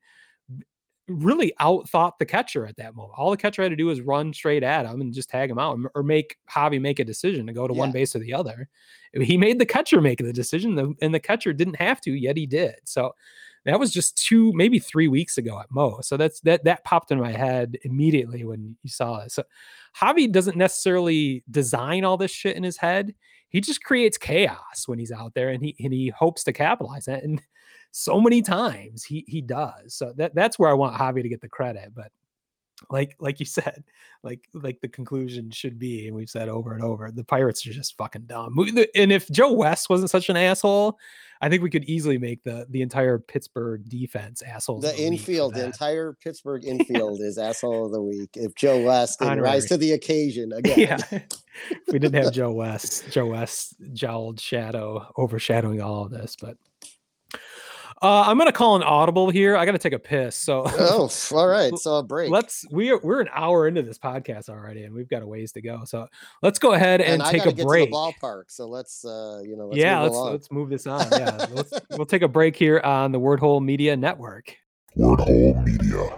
really 1.08 1.52
outthought 1.60 2.12
the 2.18 2.24
catcher 2.24 2.64
at 2.64 2.76
that 2.76 2.94
moment. 2.94 3.14
All 3.18 3.32
the 3.32 3.36
catcher 3.36 3.62
had 3.62 3.70
to 3.70 3.76
do 3.76 3.86
was 3.86 4.00
run 4.00 4.32
straight 4.32 4.62
at 4.62 4.86
him 4.86 5.00
and 5.00 5.12
just 5.12 5.28
tag 5.28 5.50
him 5.50 5.58
out, 5.58 5.78
or 5.96 6.02
make 6.04 6.36
Javi 6.48 6.80
make 6.80 7.00
a 7.00 7.04
decision 7.04 7.46
to 7.48 7.52
go 7.52 7.66
to 7.66 7.74
one 7.74 7.90
base 7.90 8.14
or 8.14 8.20
the 8.20 8.32
other. 8.32 8.68
He 9.12 9.36
made 9.36 9.58
the 9.58 9.66
catcher 9.66 10.00
make 10.00 10.18
the 10.18 10.32
decision, 10.32 10.96
and 11.02 11.14
the 11.14 11.20
catcher 11.20 11.52
didn't 11.52 11.76
have 11.76 12.00
to, 12.02 12.12
yet 12.12 12.36
he 12.36 12.46
did. 12.46 12.76
So 12.84 13.12
that 13.64 13.78
was 13.78 13.92
just 13.92 14.16
two, 14.16 14.52
maybe 14.54 14.78
three 14.78 15.08
weeks 15.08 15.38
ago 15.38 15.58
at 15.60 15.70
Mo. 15.70 16.00
So 16.02 16.16
that's 16.16 16.40
that 16.40 16.64
that 16.64 16.84
popped 16.84 17.10
in 17.10 17.20
my 17.20 17.32
head 17.32 17.78
immediately 17.84 18.44
when 18.44 18.76
you 18.82 18.90
saw 18.90 19.20
it. 19.20 19.32
So 19.32 19.44
Javi 20.00 20.30
doesn't 20.30 20.56
necessarily 20.56 21.44
design 21.50 22.04
all 22.04 22.16
this 22.16 22.30
shit 22.30 22.56
in 22.56 22.62
his 22.62 22.76
head. 22.76 23.14
He 23.48 23.60
just 23.60 23.84
creates 23.84 24.18
chaos 24.18 24.86
when 24.86 24.98
he's 24.98 25.12
out 25.12 25.34
there, 25.34 25.50
and 25.50 25.62
he 25.62 25.76
and 25.80 25.92
he 25.92 26.08
hopes 26.08 26.44
to 26.44 26.52
capitalize 26.52 27.06
it. 27.08 27.22
And 27.22 27.40
so 27.92 28.20
many 28.20 28.42
times 28.42 29.04
he 29.04 29.24
he 29.28 29.40
does. 29.40 29.94
So 29.94 30.12
that 30.16 30.34
that's 30.34 30.58
where 30.58 30.70
I 30.70 30.74
want 30.74 30.96
Javi 30.96 31.22
to 31.22 31.28
get 31.28 31.40
the 31.40 31.48
credit. 31.48 31.92
But 31.94 32.10
like 32.90 33.16
like 33.18 33.40
you 33.40 33.46
said, 33.46 33.84
like 34.22 34.40
like 34.54 34.80
the 34.80 34.88
conclusion 34.88 35.50
should 35.50 35.78
be, 35.78 36.06
and 36.06 36.16
we've 36.16 36.30
said 36.30 36.48
over 36.48 36.74
and 36.74 36.82
over, 36.82 37.10
the 37.10 37.24
Pirates 37.24 37.66
are 37.66 37.72
just 37.72 37.96
fucking 37.96 38.26
dumb. 38.26 38.56
And 38.94 39.12
if 39.12 39.28
Joe 39.30 39.52
West 39.52 39.90
wasn't 39.90 40.10
such 40.10 40.28
an 40.28 40.36
asshole, 40.36 40.98
I 41.42 41.48
think 41.48 41.62
we 41.62 41.70
could 41.70 41.84
easily 41.84 42.18
make 42.18 42.44
the 42.44 42.66
the 42.70 42.82
entire 42.82 43.18
Pittsburgh 43.18 43.88
defense 43.88 44.42
assholes. 44.42 44.82
The 44.82 44.96
infield, 44.96 45.54
the 45.54 45.64
entire 45.64 46.12
Pittsburgh 46.22 46.64
infield 46.66 47.20
is 47.20 47.36
asshole 47.36 47.86
of 47.86 47.92
the 47.92 48.00
week. 48.00 48.30
If 48.34 48.54
Joe 48.54 48.80
West 48.82 49.20
Honorary. 49.20 49.42
rise 49.42 49.66
to 49.66 49.76
the 49.76 49.92
occasion 49.92 50.52
again. 50.56 50.78
yeah. 50.78 51.20
we 51.88 51.98
didn't 51.98 52.22
have 52.22 52.32
Joe 52.34 52.52
West, 52.52 53.10
Joe 53.10 53.26
West 53.26 53.74
jowled 53.92 54.38
shadow 54.38 55.10
overshadowing 55.18 55.82
all 55.82 56.04
of 56.04 56.12
this, 56.12 56.36
but 56.40 56.56
uh, 58.02 58.24
I'm 58.26 58.36
gonna 58.36 58.52
call 58.52 58.76
an 58.76 58.82
audible 58.82 59.30
here. 59.30 59.56
I 59.56 59.64
gotta 59.64 59.78
take 59.78 59.92
a 59.92 59.98
piss. 59.98 60.34
So 60.36 60.64
Oh, 60.66 61.08
all 61.32 61.46
right. 61.46 61.76
So 61.78 61.96
a 61.96 62.02
break. 62.02 62.30
let's 62.30 62.66
we 62.70 62.90
are 62.90 62.98
we're 63.02 63.20
an 63.20 63.28
hour 63.32 63.68
into 63.68 63.82
this 63.82 63.98
podcast 63.98 64.48
already 64.48 64.82
and 64.84 64.94
we've 64.94 65.08
got 65.08 65.22
a 65.22 65.26
ways 65.26 65.52
to 65.52 65.62
go. 65.62 65.82
So 65.84 66.06
let's 66.42 66.58
go 66.58 66.72
ahead 66.72 67.00
and, 67.00 67.22
I 67.22 67.30
take 67.30 67.38
gotta 67.44 67.50
a 67.50 67.52
get 67.54 67.66
break. 67.66 67.86
to 67.86 67.90
the 67.90 67.96
ballpark. 67.96 68.44
So 68.48 68.66
let's 68.68 69.04
uh 69.04 69.40
you 69.44 69.56
know 69.56 69.66
let's 69.68 69.78
yeah, 69.78 69.94
move 69.96 70.02
let's 70.02 70.14
along. 70.16 70.32
let's 70.32 70.50
move 70.50 70.70
this 70.70 70.86
on. 70.86 71.06
Yeah, 71.12 71.46
let's 71.52 71.72
we'll 71.90 72.06
take 72.06 72.22
a 72.22 72.28
break 72.28 72.56
here 72.56 72.80
on 72.80 73.12
the 73.12 73.20
Wordhole 73.20 73.62
Media 73.64 73.96
Network. 73.96 74.56
Wordhole 74.96 75.64
Media. 75.64 76.10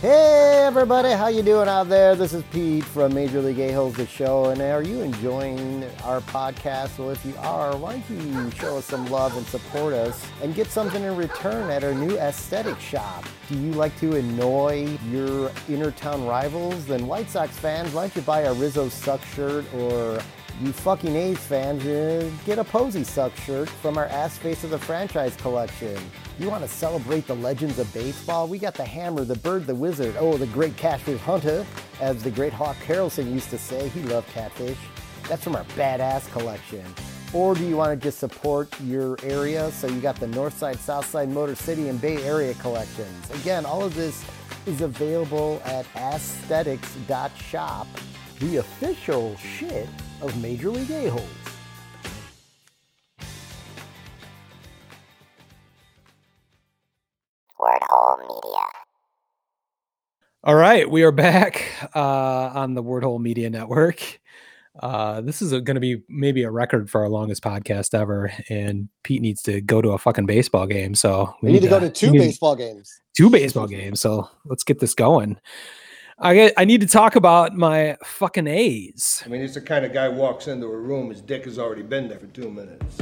Hey 0.00 0.62
everybody, 0.64 1.10
how 1.10 1.28
you 1.28 1.42
doing 1.42 1.68
out 1.68 1.90
there? 1.90 2.14
This 2.16 2.32
is 2.32 2.42
Pete 2.44 2.84
from 2.84 3.12
Major 3.12 3.42
League 3.42 3.58
A-Holes 3.58 3.96
the 3.96 4.06
show, 4.06 4.46
and 4.46 4.62
are 4.62 4.82
you 4.82 5.02
enjoying 5.02 5.84
our 6.04 6.22
podcast? 6.22 6.98
Well, 6.98 7.10
if 7.10 7.22
you 7.26 7.34
are, 7.36 7.76
why 7.76 7.98
don't 7.98 8.08
you 8.08 8.50
show 8.52 8.78
us 8.78 8.86
some 8.86 9.04
love 9.10 9.36
and 9.36 9.46
support 9.48 9.92
us 9.92 10.26
and 10.42 10.54
get 10.54 10.68
something 10.68 11.02
in 11.02 11.16
return 11.16 11.68
at 11.68 11.84
our 11.84 11.92
new 11.92 12.16
aesthetic 12.18 12.80
shop? 12.80 13.26
Do 13.50 13.58
you 13.58 13.72
like 13.72 13.94
to 14.00 14.16
annoy 14.16 14.96
your 15.10 15.52
inner 15.68 15.90
town 15.90 16.26
rivals? 16.26 16.86
Then 16.86 17.06
White 17.06 17.28
Sox 17.28 17.58
fans, 17.58 17.92
why 17.92 18.04
don't 18.04 18.16
you 18.16 18.22
buy 18.22 18.40
a 18.44 18.54
Rizzo 18.54 18.88
Suck 18.88 19.22
shirt 19.22 19.66
or 19.74 20.18
you 20.60 20.72
fucking 20.72 21.16
A's 21.16 21.38
fans, 21.38 21.86
uh, 21.86 22.30
get 22.44 22.58
a 22.58 22.64
Posey 22.64 23.02
Suck 23.02 23.34
shirt 23.36 23.66
from 23.68 23.96
our 23.96 24.04
Ass 24.06 24.36
Face 24.36 24.62
of 24.62 24.68
the 24.68 24.78
Franchise 24.78 25.34
collection. 25.36 25.98
You 26.38 26.50
want 26.50 26.62
to 26.62 26.68
celebrate 26.68 27.26
the 27.26 27.34
legends 27.36 27.78
of 27.78 27.90
baseball? 27.94 28.46
We 28.46 28.58
got 28.58 28.74
the 28.74 28.84
Hammer, 28.84 29.24
the 29.24 29.36
Bird, 29.36 29.66
the 29.66 29.74
Wizard, 29.74 30.16
oh, 30.18 30.36
the 30.36 30.46
Great 30.48 30.76
Catfish 30.76 31.18
Hunter, 31.20 31.64
as 32.00 32.22
the 32.22 32.30
great 32.30 32.52
Hawk 32.52 32.76
Harrelson 32.86 33.32
used 33.32 33.48
to 33.50 33.58
say. 33.58 33.88
He 33.88 34.02
loved 34.02 34.28
catfish. 34.28 34.76
That's 35.28 35.42
from 35.42 35.56
our 35.56 35.64
Badass 35.76 36.30
collection. 36.30 36.84
Or 37.32 37.54
do 37.54 37.64
you 37.64 37.78
want 37.78 37.98
to 37.98 38.04
just 38.04 38.18
support 38.18 38.68
your 38.80 39.16
area? 39.22 39.70
So 39.70 39.86
you 39.86 40.00
got 40.00 40.16
the 40.16 40.26
Northside, 40.26 40.76
Southside, 40.76 41.30
Motor 41.30 41.54
City, 41.54 41.88
and 41.88 41.98
Bay 42.00 42.22
Area 42.22 42.52
collections. 42.54 43.30
Again, 43.30 43.64
all 43.64 43.82
of 43.82 43.94
this 43.94 44.24
is 44.66 44.82
available 44.82 45.62
at 45.64 45.86
aesthetics.shop, 45.96 47.86
the 48.40 48.56
official 48.56 49.36
shit 49.36 49.88
of 50.22 50.40
Major 50.42 50.70
League 50.70 50.90
A-Holes. 50.90 51.28
Word 57.58 57.78
Media. 58.22 58.60
All 60.42 60.54
right, 60.54 60.90
we 60.90 61.02
are 61.02 61.12
back 61.12 61.64
uh, 61.94 61.98
on 62.54 62.74
the 62.74 62.82
Wordhole 62.82 63.20
Media 63.20 63.50
Network. 63.50 64.20
Uh, 64.80 65.20
this 65.20 65.42
is 65.42 65.50
going 65.50 65.74
to 65.74 65.80
be 65.80 66.02
maybe 66.08 66.42
a 66.44 66.50
record 66.50 66.88
for 66.88 67.02
our 67.02 67.08
longest 67.10 67.42
podcast 67.42 67.92
ever, 67.92 68.32
and 68.48 68.88
Pete 69.02 69.20
needs 69.20 69.42
to 69.42 69.60
go 69.60 69.82
to 69.82 69.90
a 69.90 69.98
fucking 69.98 70.24
baseball 70.26 70.66
game. 70.66 70.94
So 70.94 71.34
We 71.42 71.52
need 71.52 71.62
to 71.62 71.68
go 71.68 71.80
to 71.80 71.90
two 71.90 72.10
need 72.12 72.18
baseball 72.18 72.56
games. 72.56 72.90
two 73.14 73.28
baseball 73.28 73.66
games. 73.66 74.00
So 74.00 74.28
let's 74.46 74.64
get 74.64 74.78
this 74.78 74.94
going. 74.94 75.38
I 76.22 76.34
get, 76.34 76.52
I 76.58 76.66
need 76.66 76.82
to 76.82 76.86
talk 76.86 77.16
about 77.16 77.56
my 77.56 77.96
fucking 78.04 78.46
A's. 78.46 79.22
I 79.24 79.30
mean, 79.30 79.40
it's 79.40 79.54
the 79.54 79.60
kind 79.62 79.86
of 79.86 79.94
guy 79.94 80.06
walks 80.06 80.48
into 80.48 80.66
a 80.66 80.76
room, 80.76 81.08
his 81.08 81.22
dick 81.22 81.46
has 81.46 81.58
already 81.58 81.80
been 81.80 82.08
there 82.08 82.18
for 82.18 82.26
two 82.26 82.50
minutes. 82.50 82.98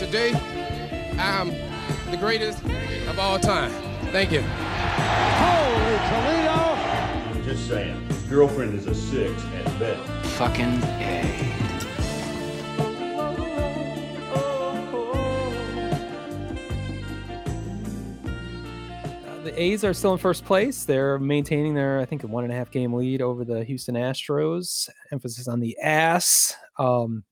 Today, 0.00 0.32
I'm 1.20 1.50
the 2.10 2.16
greatest 2.16 2.64
of 3.08 3.20
all 3.20 3.38
time. 3.38 3.70
Thank 4.10 4.32
you. 4.32 4.40
Holy 4.42 5.96
Toledo! 6.08 6.58
I'm 7.30 7.44
just 7.44 7.68
saying, 7.68 8.08
girlfriend 8.28 8.74
is 8.74 8.86
a 8.86 8.94
six 8.94 9.44
at 9.44 9.78
best. 9.78 10.26
Fucking 10.30 10.82
A. 10.82 11.71
A's 19.62 19.84
are 19.84 19.94
still 19.94 20.12
in 20.12 20.18
first 20.18 20.44
place. 20.44 20.84
They're 20.84 21.18
maintaining 21.18 21.74
their, 21.74 22.00
I 22.00 22.04
think, 22.04 22.24
a 22.24 22.26
one 22.26 22.44
and 22.44 22.52
a 22.52 22.56
half 22.56 22.70
game 22.70 22.92
lead 22.92 23.22
over 23.22 23.44
the 23.44 23.62
Houston 23.64 23.94
Astros. 23.94 24.88
Emphasis 25.12 25.46
on 25.46 25.60
the 25.60 25.78
ass. 25.78 26.56
Um, 26.78 27.24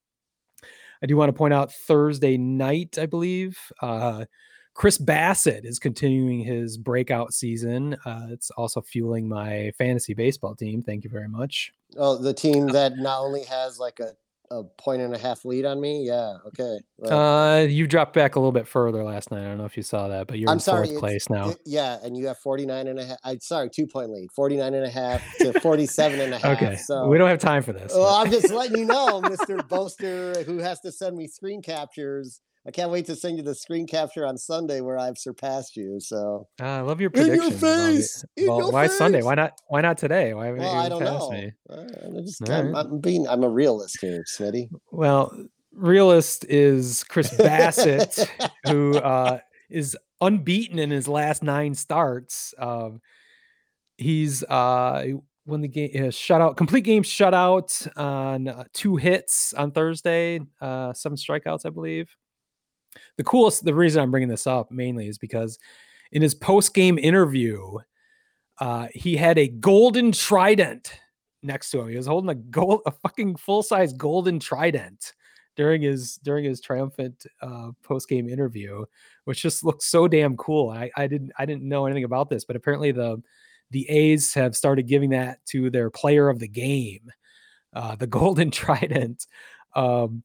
I 1.03 1.07
do 1.07 1.17
want 1.17 1.29
to 1.29 1.37
point 1.37 1.53
out 1.53 1.73
Thursday 1.73 2.37
night, 2.37 2.99
I 2.99 3.07
believe, 3.07 3.59
uh, 3.83 4.27
Chris 4.75 4.97
Bassitt 4.97 5.65
is 5.65 5.79
continuing 5.79 6.41
his 6.41 6.79
breakout 6.79 7.35
season. 7.35 7.95
Uh, 8.05 8.29
it's 8.31 8.51
also 8.51 8.81
fueling 8.81 9.29
my 9.29 9.73
fantasy 9.77 10.15
baseball 10.15 10.55
team. 10.55 10.83
Thank 10.83 11.05
you 11.05 11.11
very 11.11 11.29
much. 11.29 11.73
Oh, 11.97 12.17
the 12.17 12.33
team 12.33 12.69
that 12.69 12.97
not 12.97 13.21
only 13.21 13.43
has 13.45 13.79
like 13.79 13.99
a, 14.01 14.13
a 14.51 14.65
point 14.65 15.01
and 15.01 15.15
a 15.15 15.19
half 15.19 15.45
lead 15.45 15.65
on 15.65 15.81
me. 15.81 16.05
Yeah. 16.07 16.35
Okay. 16.49 16.79
Uh, 17.09 17.67
you 17.69 17.87
dropped 17.87 18.13
back 18.15 18.35
a 18.37 18.41
little 18.41 18.53
bit 18.53 18.67
further 18.67 19.05
last 19.05 19.31
night. 19.31 19.43
I 19.45 19.49
don't 19.49 19.59
know 19.59 19.65
if 19.65 19.77
you 19.77 19.83
saw 19.83 20.09
that, 20.09 20.27
but 20.27 20.39
you're 20.39 20.51
I'm 20.51 20.55
in 20.57 20.61
sorry. 20.61 20.89
fourth 20.89 20.99
place 20.99 21.31
now. 21.31 21.51
it- 21.51 21.59
yeah. 21.65 21.99
And 22.03 22.17
you 22.17 22.27
have 22.27 22.39
49 22.39 22.89
and 22.89 22.99
a 22.99 23.05
half. 23.05 23.19
I'm 23.25 23.41
sorry, 23.41 23.71
two 23.71 23.87
point 23.87 24.11
lead, 24.11 24.29
49 24.35 24.75
and 24.75 24.85
a 24.85 24.91
half 24.91 25.23
to 25.39 25.59
47 25.61 26.21
and 26.21 26.35
a 26.35 26.39
half. 26.39 26.57
okay, 26.63 26.77
So 26.77 27.07
we 27.07 27.17
don't 27.19 27.29
have 27.29 27.39
time 27.39 27.63
for 27.63 27.73
this. 27.73 27.93
Well, 27.95 28.15
I'm 28.15 28.31
just 28.31 28.51
letting 28.51 28.79
you 28.79 28.85
know, 28.87 29.21
Mr. 29.23 29.67
Boaster, 29.69 30.43
who 30.45 30.59
has 30.59 30.81
to 30.81 30.91
send 30.93 31.17
me 31.17 31.27
screen 31.29 31.63
captures. 31.63 32.41
I 32.67 32.71
can't 32.71 32.91
wait 32.91 33.07
to 33.07 33.17
send 33.17 33.39
you 33.39 33.43
the 33.43 33.55
screen 33.55 33.87
capture 33.87 34.27
on 34.27 34.37
Sunday 34.37 34.83
where 34.83 34.99
I've 34.99 35.17
surpassed 35.17 35.77
you. 35.77 35.99
So 35.99 36.47
Uh, 36.61 36.65
I 36.65 36.81
love 36.83 37.01
your 37.01 37.09
prediction. 37.11 37.35
In 37.35 37.51
your 37.51 37.59
predictions. 37.59 37.63
about 37.63 37.89
it. 37.89 37.95
face! 37.97 38.25
In 38.37 38.47
Well, 38.49 38.59
your 38.59 38.73
why 38.73 38.87
Sunday? 38.87 39.23
Why 39.23 39.35
not? 39.35 39.53
Why 39.69 39.81
not 39.81 39.97
today? 39.97 40.35
Why 40.35 40.47
haven't 40.47 40.61
well, 40.61 40.75
you 40.75 40.81
I 40.81 40.89
don't 40.91 41.05
know. 41.05 41.31
me? 41.31 41.53
Uh, 41.71 41.85
I'm 42.05 42.27
just 42.27 42.49
I'm, 42.51 42.73
right. 42.73 42.85
I'm 42.87 42.99
being 43.01 43.27
I'm 43.29 43.45
a 43.45 43.49
realist 43.49 43.99
here, 44.01 44.25
Smitty. 44.29 44.69
Well, 44.93 45.35
realist 45.73 46.45
is 46.51 47.03
Chris 47.05 47.31
Bassitt, 47.35 48.29
who 48.67 48.99
uh, 48.99 49.39
is 49.71 49.97
unbeaten 50.21 50.79
in 50.79 50.91
his 50.91 51.09
last 51.09 51.43
nine 51.43 51.75
starts. 51.75 52.53
Um, 52.59 53.01
he's 53.97 54.43
uh, 54.45 55.07
won 55.47 55.63
the 55.63 55.69
game 55.69 55.91
uh, 55.95 56.09
shutout, 56.09 56.59
complete 56.59 56.83
game 56.85 57.03
shutout 57.05 57.89
on 57.97 58.49
uh, 58.49 58.65
two 58.75 58.97
hits 58.97 59.55
on 59.55 59.71
Thursday, 59.73 60.41
uh, 60.61 60.93
seven 60.93 61.17
strikeouts, 61.17 61.65
I 61.65 61.71
believe. 61.71 62.15
The 63.17 63.25
coolest, 63.25 63.65
the 63.65 63.75
reason 63.75 64.03
I'm 64.03 64.11
bringing 64.11 64.29
this 64.29 64.47
up 64.47 64.71
mainly 64.71 65.09
is 65.09 65.19
because 65.19 65.59
in 66.13 66.23
his 66.23 66.35
post 66.35 66.75
game 66.75 66.99
interview, 66.99 67.79
uh, 68.59 68.89
he 68.93 69.17
had 69.17 69.39
a 69.39 69.49
golden 69.49 70.13
trident 70.13 70.93
next 71.43 71.71
to 71.71 71.81
him. 71.81 71.89
He 71.89 71.97
was 71.97 72.07
holding 72.07 72.31
a 72.31 72.35
gold, 72.35 72.83
a 72.87 72.91
fucking 72.91 73.37
full 73.37 73.63
size 73.63 73.93
golden 73.93 74.39
trident 74.39 75.15
during 75.57 75.83
his 75.83 76.17
during 76.17 76.45
his 76.45 76.61
triumphant 76.61 77.27
uh, 77.43 77.71
post 77.83 78.09
game 78.09 78.29
interview, 78.29 78.85
which 79.25 79.43
just 79.43 79.65
looked 79.65 79.83
so 79.83 80.09
damn 80.09 80.37
cool. 80.37 80.71
I, 80.71 80.91
I 80.97 81.07
didn't 81.07 81.33
I 81.39 81.47
didn't 81.47 81.69
know 81.69 81.87
anything 81.87 82.05
about 82.05 82.29
this, 82.29 82.45
but 82.45 82.57
apparently 82.57 82.93
the 82.93 83.23
the 83.71 83.89
A's 83.89 84.35
have 84.35 84.57
started 84.57 84.89
giving 84.89 85.11
that 85.11 85.39
to 85.47 85.71
their 85.71 85.91
player 85.91 86.29
of 86.29 86.39
the 86.39 86.49
game, 86.49 87.11
uh, 87.73 87.95
the 87.97 88.07
Golden 88.19 88.51
Trident. 88.51 89.27
Um, 89.75 90.23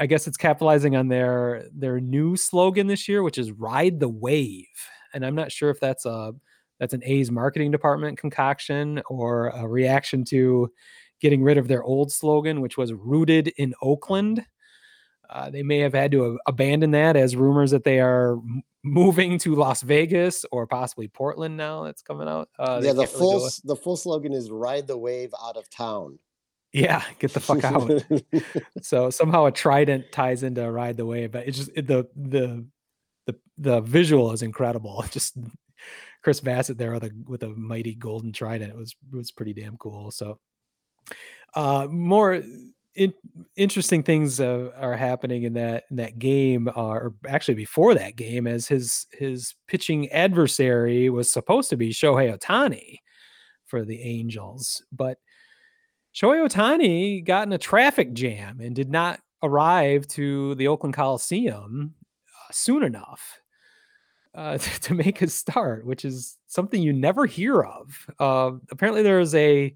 I 0.00 0.06
guess 0.06 0.26
it's 0.26 0.38
capitalizing 0.38 0.96
on 0.96 1.08
their 1.08 1.66
their 1.72 2.00
new 2.00 2.34
slogan 2.34 2.86
this 2.86 3.06
year, 3.06 3.22
which 3.22 3.36
is 3.38 3.52
"Ride 3.52 4.00
the 4.00 4.08
Wave." 4.08 4.66
And 5.12 5.24
I'm 5.26 5.34
not 5.34 5.52
sure 5.52 5.68
if 5.68 5.78
that's 5.78 6.06
a 6.06 6.32
that's 6.78 6.94
an 6.94 7.02
A's 7.04 7.30
marketing 7.30 7.70
department 7.70 8.18
concoction 8.18 9.02
or 9.10 9.48
a 9.48 9.68
reaction 9.68 10.24
to 10.26 10.72
getting 11.20 11.42
rid 11.42 11.58
of 11.58 11.68
their 11.68 11.84
old 11.84 12.10
slogan, 12.10 12.62
which 12.62 12.78
was 12.78 12.94
"Rooted 12.94 13.48
in 13.58 13.74
Oakland." 13.82 14.44
Uh, 15.28 15.50
they 15.50 15.62
may 15.62 15.78
have 15.78 15.92
had 15.92 16.10
to 16.10 16.38
abandon 16.46 16.90
that 16.92 17.14
as 17.14 17.36
rumors 17.36 17.70
that 17.70 17.84
they 17.84 18.00
are 18.00 18.38
m- 18.38 18.62
moving 18.82 19.38
to 19.38 19.54
Las 19.54 19.82
Vegas 19.82 20.44
or 20.50 20.66
possibly 20.66 21.06
Portland 21.06 21.56
now. 21.56 21.84
That's 21.84 22.02
coming 22.02 22.26
out. 22.26 22.48
Uh, 22.58 22.80
yeah, 22.82 22.94
the 22.94 23.04
can't 23.04 23.20
really 23.20 23.38
full 23.38 23.50
the 23.64 23.76
full 23.76 23.96
slogan 23.98 24.32
is 24.32 24.50
"Ride 24.50 24.86
the 24.86 24.96
wave 24.96 25.32
out 25.44 25.58
of 25.58 25.68
town." 25.68 26.18
Yeah, 26.72 27.02
get 27.18 27.32
the 27.34 27.40
fuck 27.40 27.64
out. 27.64 27.90
so 28.82 29.10
somehow 29.10 29.46
a 29.46 29.52
trident 29.52 30.12
ties 30.12 30.42
into 30.42 30.70
ride 30.70 30.96
the 30.96 31.06
wave, 31.06 31.32
but 31.32 31.48
it's 31.48 31.58
just 31.58 31.70
it- 31.74 31.86
the 31.86 32.06
the 32.14 32.64
the 33.26 33.36
the 33.58 33.80
visual 33.80 34.32
is 34.32 34.42
incredible. 34.42 35.04
Just 35.10 35.36
Chris 36.22 36.40
Bassitt 36.40 36.76
there 36.78 36.92
with 36.92 37.04
a 37.04 37.10
with 37.26 37.42
a 37.42 37.48
mighty 37.48 37.94
golden 37.94 38.32
trident. 38.32 38.70
It 38.70 38.76
was 38.76 38.94
it 39.12 39.16
was 39.16 39.32
pretty 39.32 39.52
damn 39.52 39.76
cool. 39.78 40.10
So 40.10 40.38
uh 41.54 41.88
more 41.90 42.42
in, 42.94 43.14
interesting 43.56 44.02
things 44.02 44.40
uh, 44.40 44.70
are 44.76 44.96
happening 44.96 45.44
in 45.44 45.54
that 45.54 45.84
in 45.90 45.96
that 45.96 46.18
game 46.18 46.68
uh, 46.68 46.72
or 46.74 47.14
actually 47.26 47.54
before 47.54 47.94
that 47.94 48.16
game 48.16 48.46
as 48.46 48.68
his 48.68 49.06
his 49.12 49.54
pitching 49.68 50.08
adversary 50.10 51.08
was 51.10 51.32
supposed 51.32 51.70
to 51.70 51.76
be 51.76 51.90
Shohei 51.90 52.36
Ohtani 52.36 52.98
for 53.66 53.84
the 53.84 54.00
Angels 54.02 54.82
but 54.92 55.18
Shohei 56.14 56.46
Ohtani 56.46 57.24
got 57.24 57.46
in 57.46 57.52
a 57.52 57.58
traffic 57.58 58.12
jam 58.12 58.60
and 58.60 58.74
did 58.74 58.90
not 58.90 59.20
arrive 59.42 60.06
to 60.08 60.54
the 60.56 60.68
Oakland 60.68 60.94
Coliseum 60.94 61.94
uh, 62.28 62.52
soon 62.52 62.82
enough 62.82 63.40
uh, 64.34 64.58
to 64.82 64.94
make 64.94 65.18
his 65.18 65.34
start, 65.34 65.86
which 65.86 66.04
is 66.04 66.36
something 66.46 66.82
you 66.82 66.92
never 66.92 67.26
hear 67.26 67.62
of. 67.62 68.06
Uh, 68.18 68.52
apparently, 68.70 69.02
there 69.02 69.18
was 69.18 69.34
a 69.34 69.74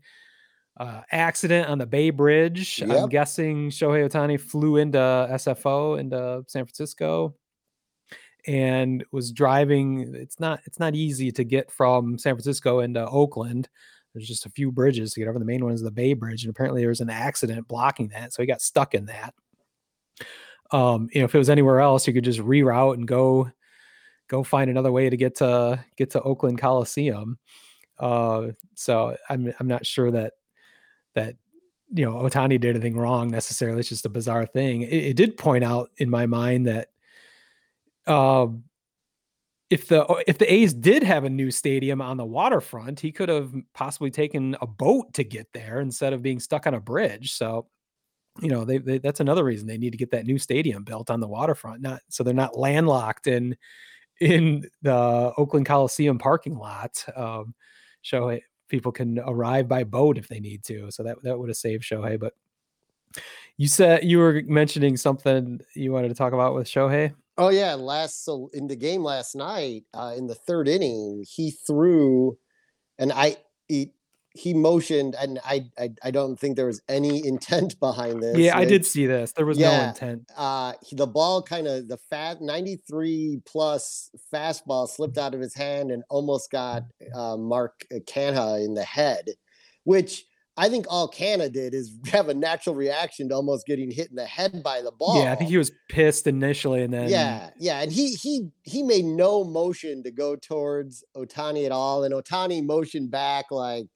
uh, 0.79 1.03
accident 1.13 1.69
on 1.69 1.79
the 1.79 1.87
Bay 1.87 2.11
Bridge. 2.11 2.83
I'm 2.83 3.09
guessing 3.09 3.71
Shohei 3.71 4.09
Ohtani 4.09 4.41
flew 4.41 4.77
into 4.77 4.99
SFO 4.99 5.99
into 5.99 6.45
San 6.49 6.65
Francisco 6.65 7.35
and 8.47 9.05
was 9.13 9.31
driving. 9.33 10.15
It's 10.15 10.41
not 10.41 10.61
it's 10.65 10.81
not 10.81 10.95
easy 10.95 11.31
to 11.33 11.45
get 11.45 11.71
from 11.71 12.19
San 12.19 12.35
Francisco 12.35 12.81
into 12.81 13.07
Oakland. 13.07 13.69
There's 14.15 14.29
just 14.29 14.47
a 14.47 14.51
few 14.51 14.71
bridges 14.71 15.13
to 15.13 15.21
get 15.21 15.29
over. 15.29 15.39
The 15.39 15.45
main 15.45 15.65
one 15.65 15.73
is 15.73 15.83
the 15.83 15.91
Bay 15.91 16.15
Bridge, 16.15 16.45
and 16.45 16.51
apparently 16.51 16.83
there 16.83 16.89
was 16.89 17.01
an 17.01 17.11
accident 17.11 17.67
blocking 17.67 18.09
that, 18.09 18.33
so 18.33 18.43
he 18.43 18.47
got 18.47 18.63
stuck 18.63 18.95
in 18.95 19.07
that. 19.07 19.35
Um, 20.71 21.09
you 21.13 21.21
know, 21.21 21.25
if 21.25 21.35
it 21.35 21.39
was 21.39 21.51
anywhere 21.51 21.81
else, 21.81 22.07
you 22.07 22.13
could 22.13 22.25
just 22.25 22.41
reroute 22.41 22.95
and 22.95 23.09
go 23.09 23.51
go 24.29 24.43
find 24.43 24.71
another 24.71 24.93
way 24.93 25.11
to 25.11 25.17
get 25.17 25.37
to 25.37 25.85
get 25.97 26.11
to 26.11 26.23
Oakland 26.23 26.59
Coliseum. 26.59 27.39
Uh, 27.99 28.49
so 28.75 29.17
I'm 29.29 29.53
I'm 29.59 29.69
not 29.69 29.85
sure 29.85 30.11
that 30.11 30.35
that 31.15 31.35
you 31.93 32.05
know 32.05 32.15
Ohtani 32.15 32.61
did 32.61 32.77
anything 32.77 32.97
wrong 32.97 33.31
necessarily. 33.31 33.81
It's 33.81 33.89
just 33.89 34.07
a 34.07 34.11
bizarre 34.11 34.47
thing. 34.47 34.83
It, 34.83 34.93
it 34.93 35.17
did 35.17 35.37
point 35.37 35.65
out 35.65 35.91
in 35.99 36.09
my 36.09 36.27
mind 36.27 36.67
that 36.67 36.89
um, 38.07 38.65
if 39.75 39.89
the 39.89 40.07
if 40.29 40.39
the 40.39 40.53
A's 40.53 40.73
did 40.73 41.03
have 41.03 41.25
a 41.25 41.29
new 41.29 41.51
stadium 41.51 42.01
on 42.01 42.17
the 42.17 42.25
waterfront, 42.25 43.01
he 43.01 43.11
could 43.11 43.29
have 43.29 43.53
possibly 43.75 44.09
taken 44.09 44.57
a 44.61 44.69
boat 44.69 45.13
to 45.15 45.25
get 45.25 45.49
there 45.53 45.81
instead 45.81 46.13
of 46.13 46.23
being 46.23 46.39
stuck 46.39 46.69
on 46.69 46.75
a 46.75 46.81
bridge. 46.81 47.33
So, 47.33 47.67
you 48.41 48.51
know, 48.51 48.65
they, 48.65 48.79
they 48.79 48.99
that's 48.99 49.19
another 49.19 49.43
reason 49.43 49.67
they 49.67 49.77
need 49.77 49.91
to 49.91 49.99
get 49.99 50.13
that 50.13 50.27
new 50.27 50.39
stadium 50.39 50.85
built 50.85 51.11
on 51.11 51.19
the 51.19 51.27
waterfront, 51.27 51.83
not 51.83 52.03
so 52.09 52.23
they're 52.23 52.33
not 52.33 52.57
landlocked 52.57 53.27
in 53.27 53.57
in 54.21 54.71
the 54.83 55.33
Oakland 55.37 55.67
Coliseum 55.67 56.19
parking 56.19 56.57
lot. 56.57 57.05
Um, 57.17 57.53
Shohei 58.05 58.43
people 58.69 58.93
can 58.93 59.19
arrive 59.19 59.67
by 59.67 59.83
boat 59.83 60.19
if 60.19 60.29
they 60.29 60.39
need 60.39 60.63
to. 60.67 60.89
So 60.93 61.03
that 61.03 61.21
that 61.25 61.37
would 61.37 61.49
have 61.49 61.57
saved 61.57 61.83
Shohei. 61.83 62.21
But 62.21 62.35
you 63.57 63.67
said 63.67 64.05
you 64.05 64.19
were 64.19 64.41
mentioning 64.47 64.97
something 64.97 65.61
you 65.75 65.91
wanted 65.91 66.11
to 66.11 66.15
talk 66.15 66.33
about 66.33 66.55
with 66.55 66.69
Shohei. 66.69 67.13
Oh 67.37 67.49
yeah, 67.49 67.75
last 67.75 68.25
so 68.25 68.49
in 68.53 68.69
the 68.69 68.77
game 68.77 69.03
last 69.03 69.35
night, 69.35 69.85
uh, 69.93 70.15
in 70.17 70.27
the 70.29 70.35
third 70.37 70.69
inning, 70.69 71.25
he 71.29 71.51
threw, 71.51 72.39
and 72.99 73.13
I 73.13 73.37
he, 73.67 73.93
he 74.37 74.55
motioned, 74.55 75.15
and 75.19 75.41
I, 75.45 75.67
I 75.79 75.91
I 76.03 76.11
don't 76.13 76.39
think 76.39 76.55
there 76.57 76.67
was 76.67 76.81
any 76.89 77.27
intent 77.33 77.79
behind 77.81 78.23
this. 78.23 78.39
Yeah, 78.39 78.57
I 78.57 78.65
did 78.65 78.87
see 78.87 79.07
this. 79.07 79.33
There 79.33 79.47
was 79.47 79.59
no 79.59 79.71
intent. 79.89 80.31
uh 80.37 80.75
he- 80.83 80.95
the 80.97 81.07
ball 81.09 81.43
kind 81.43 81.67
of 81.67 81.89
the 81.89 81.99
fat 82.11 82.41
93 82.41 83.41
plus 83.47 84.11
fastball 84.33 84.89
slipped 84.89 85.19
out 85.19 85.35
of 85.35 85.41
his 85.41 85.55
hand 85.55 85.91
and 85.91 86.05
almost 86.11 86.51
got 86.53 86.85
uh, 87.15 87.37
Mark 87.37 87.85
Canha 88.07 88.65
in 88.65 88.75
the 88.75 88.85
head, 88.85 89.25
which 89.85 90.25
I 90.57 90.69
think 90.69 90.87
all 90.89 91.11
Canha 91.11 91.51
did 91.53 91.75
is 91.75 91.99
have 92.13 92.29
a 92.29 92.35
natural 92.35 92.75
reaction 92.75 93.29
to 93.29 93.35
almost 93.35 93.67
getting 93.67 93.91
hit 93.91 94.11
in 94.11 94.17
the 94.17 94.27
head 94.27 94.63
by 94.63 94.83
the 94.83 94.93
ball. 94.93 95.23
Yeah, 95.23 95.33
I 95.33 95.35
think 95.35 95.51
he 95.51 95.59
was 95.59 95.73
pissed 95.89 96.27
initially, 96.27 96.83
and 96.83 96.93
then 96.93 97.09
Yeah, 97.09 97.51
yeah, 97.59 97.81
and 97.81 97.91
he 97.91 98.15
he 98.15 98.49
he 98.63 98.83
made 98.83 99.05
no 99.05 99.45
motion 99.45 100.03
to 100.05 100.11
go 100.11 100.37
towards 100.37 101.05
Ohtani 101.17 101.67
at 101.67 101.73
all, 101.73 102.05
and 102.05 102.15
Ohtani 102.15 102.65
motioned 102.65 103.11
back 103.11 103.47
like 103.51 103.87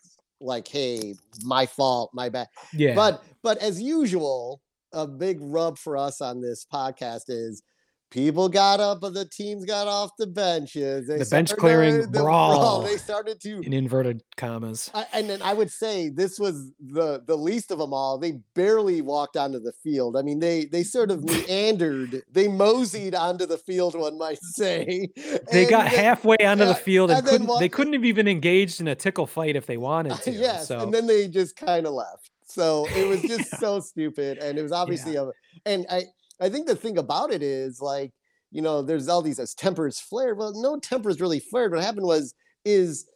like, 0.40 0.68
hey, 0.68 1.14
my 1.42 1.66
fault, 1.66 2.10
my 2.14 2.28
bad. 2.28 2.48
yeah. 2.72 2.94
But 2.94 3.24
but 3.42 3.58
as 3.58 3.80
usual, 3.80 4.60
a 4.92 5.06
big 5.06 5.38
rub 5.40 5.78
for 5.78 5.96
us 5.96 6.20
on 6.20 6.40
this 6.40 6.66
podcast 6.72 7.24
is 7.28 7.62
people 8.10 8.48
got 8.48 8.80
up, 8.80 9.00
but 9.00 9.14
the 9.14 9.24
teams 9.26 9.64
got 9.64 9.86
off 9.86 10.10
the 10.18 10.26
benches. 10.26 11.06
They 11.08 11.18
The 11.18 11.24
bench 11.26 11.54
clearing 11.56 12.10
the 12.10 12.20
brawl. 12.20 12.82
They 12.82 12.96
started 12.96 13.40
to 13.42 13.60
in 13.60 13.72
inverted 13.72 14.22
commas. 14.36 14.90
I, 14.94 15.06
and 15.12 15.28
then 15.28 15.42
I 15.42 15.52
would 15.54 15.70
say 15.70 16.08
this 16.08 16.38
was 16.38 16.72
the 16.80 17.22
the 17.26 17.36
least 17.36 17.70
of 17.70 17.78
them 17.78 17.92
all. 17.92 18.18
They 18.18 18.40
barely 18.54 19.02
walked 19.02 19.36
onto 19.36 19.60
the 19.60 19.72
field. 19.72 20.16
I 20.16 20.22
mean, 20.22 20.38
they 20.38 20.64
they 20.66 20.82
sort 20.82 21.10
of 21.10 21.22
meandered. 21.48 22.22
They 22.30 22.48
moseyed 22.48 23.14
onto 23.14 23.46
the 23.46 23.58
field, 23.58 23.94
one 23.98 24.18
might 24.18 24.38
say. 24.42 25.08
They 25.52 25.62
And 25.62 25.70
got 25.70 25.90
then- 25.90 26.04
halfway 26.04 26.36
onto 26.38 26.64
yeah, 26.64 26.68
the 26.70 26.74
field 26.74 27.10
and, 27.10 27.18
and 27.20 27.28
couldn't. 27.28 27.58
they 27.60 27.68
couldn't 27.68 27.92
have 27.92 28.04
even 28.04 28.28
engaged 28.28 28.80
in 28.80 28.88
a 28.88 28.94
tickle 28.94 29.26
fight 29.26 29.56
if 29.56 29.66
they 29.66 29.76
wanted 29.76 30.16
to. 30.22 30.30
yes, 30.30 30.68
so 30.68 30.80
and 30.80 30.92
then 30.94 31.06
they 31.06 31.28
just 31.28 31.56
kind 31.56 31.86
of 31.86 31.92
left. 31.94 32.30
So 32.50 32.86
it 32.96 33.06
was 33.06 33.20
just 33.20 33.58
so 33.60 33.78
stupid, 33.80 34.38
and 34.38 34.58
it 34.58 34.62
was 34.62 34.72
obviously 34.72 35.16
a. 35.16 35.30
And 35.66 35.84
I 35.90 36.04
I 36.40 36.48
think 36.48 36.66
the 36.66 36.76
thing 36.76 36.98
about 36.98 37.32
it 37.32 37.42
is 37.42 37.80
like 37.80 38.12
you 38.50 38.62
know 38.62 38.82
there's 38.82 39.08
all 39.08 39.22
these 39.22 39.38
as 39.38 39.54
tempers 39.54 40.00
flared. 40.00 40.38
Well, 40.38 40.52
no 40.54 40.78
tempers 40.78 41.20
really 41.20 41.40
flared. 41.40 41.72
What 41.72 41.82
happened 41.82 42.06
was 42.06 42.34
is 42.64 43.06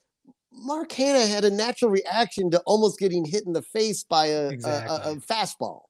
Mark 0.52 0.90
Canha 0.90 1.26
had 1.28 1.44
a 1.44 1.50
natural 1.50 1.90
reaction 1.90 2.50
to 2.50 2.60
almost 2.66 2.98
getting 2.98 3.24
hit 3.24 3.46
in 3.46 3.52
the 3.54 3.62
face 3.62 4.04
by 4.04 4.26
a, 4.26 4.50
a- 4.50 4.68
a, 4.68 5.12
a, 5.12 5.16
fastball. 5.16 5.82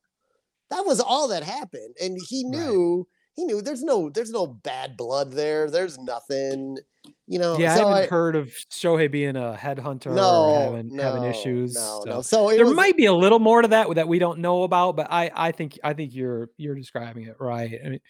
That 0.71 0.87
was 0.87 1.01
all 1.01 1.29
that 1.29 1.43
happened, 1.43 1.97
and 2.01 2.17
he 2.29 2.45
Right. 2.45 2.51
knew 2.59 3.07
he 3.35 3.45
knew 3.45 3.61
there's 3.63 3.83
no 3.83 4.09
there's 4.11 4.31
no 4.31 4.47
bad 4.47 4.97
blood 4.97 5.33
there. 5.33 5.71
There's 5.71 5.99
nothing. 5.99 6.79
You 7.27 7.39
know, 7.39 7.59
yeah, 7.59 7.77
so 7.77 7.89
I 7.89 7.95
haven't 8.01 8.11
heard 8.11 8.37
of 8.37 8.49
Shohei 8.71 9.11
being 9.11 9.37
a 9.37 9.57
headhunter 9.59 10.15
no, 10.15 10.45
or 10.45 10.77
having, 10.77 10.97
having 10.99 11.25
issues. 11.25 11.75
No, 11.75 12.01
so. 12.05 12.11
no. 12.11 12.23
So 12.23 12.51
there 12.51 12.67
was, 12.67 12.75
might 12.75 12.97
be 12.97 13.07
a 13.07 13.13
little 13.13 13.39
more 13.39 13.63
to 13.63 13.69
that 13.69 13.93
that 13.95 14.07
we 14.07 14.19
don't 14.19 14.39
know 14.41 14.63
about, 14.65 14.97
but 14.97 15.09
I 15.11 15.31
I 15.35 15.53
think 15.53 15.79
I 15.83 15.95
think 15.95 16.15
you're 16.15 16.51
you're 16.59 16.75
describing 16.75 17.27
it 17.27 17.37
right. 17.41 17.79
I 17.85 17.89
mean, 17.89 18.01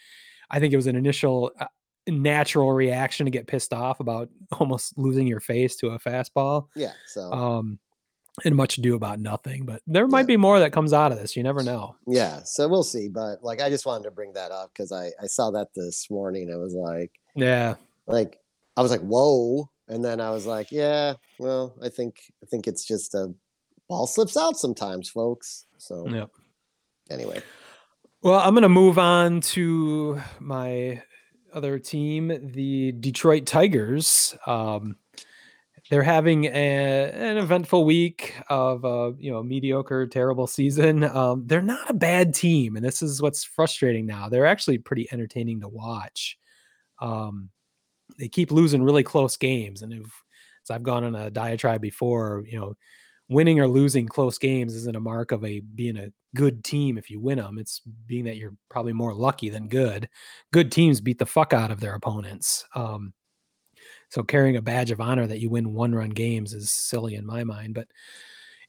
I 0.51 0.61
think 0.61 0.73
it 0.73 0.77
was 0.77 0.87
an 0.89 0.97
initial 0.97 1.53
uh, 1.59 1.67
natural 2.09 2.73
reaction 2.73 3.25
to 3.27 3.31
get 3.31 3.47
pissed 3.47 3.73
off 3.73 4.01
about 4.01 4.29
almost 4.59 4.99
losing 4.99 5.27
your 5.27 5.41
face 5.41 5.77
to 5.77 5.89
a 5.91 5.99
fastball. 5.99 6.67
yeah. 6.75 6.93
So 7.07 7.33
Um, 7.33 7.79
and 8.45 8.57
much 8.57 8.79
ado 8.79 8.95
about 8.95 9.21
nothing, 9.21 9.67
but 9.67 9.83
there 9.87 10.09
might 10.09 10.21
Yeah. 10.21 10.27
be 10.27 10.37
more 10.39 10.59
that 10.59 10.73
comes 10.73 10.93
out 10.95 11.13
of 11.13 11.19
this. 11.19 11.37
You 11.37 11.43
never 11.43 11.63
know. 11.63 11.97
yeah, 12.07 12.43
so 12.45 12.67
we'll 12.67 12.83
see. 12.83 13.09
But 13.09 13.45
like, 13.45 13.61
I 13.61 13.69
just 13.69 13.85
wanted 13.87 14.05
to 14.05 14.11
bring 14.11 14.33
that 14.33 14.51
up 14.51 14.71
because 14.75 14.91
I 14.91 15.13
I 15.23 15.27
saw 15.27 15.51
that 15.53 15.69
this 15.77 16.09
morning. 16.11 16.49
It 16.51 16.59
was 16.59 16.75
like 16.75 17.13
Yeah. 17.37 17.75
like 18.07 18.39
I 18.77 18.83
was 18.83 18.91
like, 18.91 19.01
whoa, 19.01 19.69
and 19.89 20.05
then 20.05 20.21
I 20.21 20.31
was 20.31 20.47
like, 20.47 20.73
yeah, 20.73 21.15
well, 21.39 21.75
I 21.83 21.89
think 21.89 22.21
I 22.43 22.47
think 22.47 22.67
it's 22.67 22.87
just 22.87 23.15
a 23.15 23.33
ball 23.89 24.07
slips 24.07 24.37
out 24.37 24.57
sometimes, 24.57 25.11
folks. 25.11 25.67
So 25.79 26.09
Yep. 26.09 26.31
anyway, 27.11 27.43
Well, 28.23 28.41
I'm 28.41 28.55
going 28.55 28.63
to 28.63 28.69
move 28.69 28.99
on 28.99 29.41
to 29.53 30.21
my 30.39 31.03
other 31.53 31.79
team, 31.79 32.53
the 32.53 32.93
Detroit 32.93 33.45
Tigers. 33.45 34.35
Um, 34.47 34.97
they're 35.91 36.03
having 36.03 36.47
a, 36.47 37.11
an 37.13 37.37
eventful 37.37 37.85
week 37.85 38.35
of 38.49 38.85
a 38.85 39.13
you 39.19 39.31
know 39.31 39.43
mediocre, 39.43 40.07
terrible 40.07 40.47
season. 40.47 41.05
Um, 41.05 41.47
they're 41.47 41.61
not 41.61 41.91
a 41.91 41.95
bad 41.95 42.35
team, 42.35 42.77
and 42.77 42.85
this 42.85 43.03
is 43.03 43.21
what's 43.21 43.45
frustrating 43.45 44.07
now. 44.07 44.29
They're 44.31 44.47
actually 44.47 44.79
pretty 44.79 45.07
entertaining 45.13 45.61
to 45.61 45.69
watch. 45.69 46.39
Um, 47.01 47.51
they 48.19 48.29
keep 48.29 48.51
losing 48.51 48.83
really 48.83 49.03
close 49.03 49.37
games, 49.37 49.83
and 49.83 49.93
if, 49.93 50.07
as 50.65 50.71
I've 50.71 50.83
gone 50.83 51.05
on 51.05 51.15
a 51.15 51.31
diatribe 51.31 51.81
before, 51.81 52.45
you 52.47 52.59
know, 52.59 52.75
winning 53.29 53.61
or 53.61 53.67
losing 53.67 54.07
close 54.07 54.39
games 54.39 54.75
isn't 54.75 54.97
a 54.97 55.01
mark 55.01 55.33
of 55.33 55.45
a 55.45 55.61
being 55.61 55.97
a 55.97 56.13
good 56.35 56.65
team 56.65 56.99
if 56.99 57.11
you 57.11 57.21
win 57.21 57.39
them. 57.39 57.59
It's 57.59 57.81
being 58.07 58.25
that 58.25 58.37
you're 58.37 58.55
probably 58.71 58.93
more 58.93 59.15
lucky 59.15 59.49
than 59.49 59.69
good. 59.69 60.09
Good 60.53 60.71
teams 60.71 61.01
beat 61.01 61.19
the 61.19 61.27
fuck 61.27 61.53
out 61.53 61.71
of 61.71 61.81
their 61.81 61.95
opponents. 61.95 62.65
Um, 62.75 63.13
so 64.11 64.23
carrying 64.23 64.57
a 64.57 64.63
badge 64.63 64.91
of 64.91 65.01
honor 65.01 65.27
that 65.27 65.41
you 65.41 65.51
win 65.51 65.73
one 65.73 65.95
run 65.95 66.11
games 66.11 66.53
is 66.53 66.71
silly 66.71 67.15
in 67.15 67.27
my 67.27 67.45
mind, 67.45 67.75
but 67.75 67.89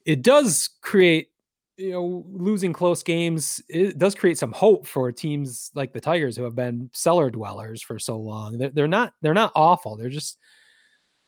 it 0.06 0.22
does 0.22 0.70
create 0.82 1.30
you 1.78 1.92
know 1.92 2.24
losing 2.30 2.72
close 2.72 3.02
games 3.02 3.62
it 3.68 3.98
does 3.98 4.14
create 4.14 4.38
some 4.38 4.52
hope 4.52 4.86
for 4.86 5.12
teams 5.12 5.72
like 5.74 5.92
the 5.92 6.02
tigers 6.02 6.38
who 6.38 6.44
have 6.44 6.56
been 6.56 6.90
cellar 6.94 7.32
dwellers 7.32 7.82
for 7.82 7.98
so 7.98 8.18
long. 8.18 8.58
They're, 8.58 8.70
they're 8.70 8.88
not 8.88 9.14
they're 9.22 9.34
not 9.34 9.52
awful. 9.56 9.98
They're 9.98 10.10
just 10.10 10.38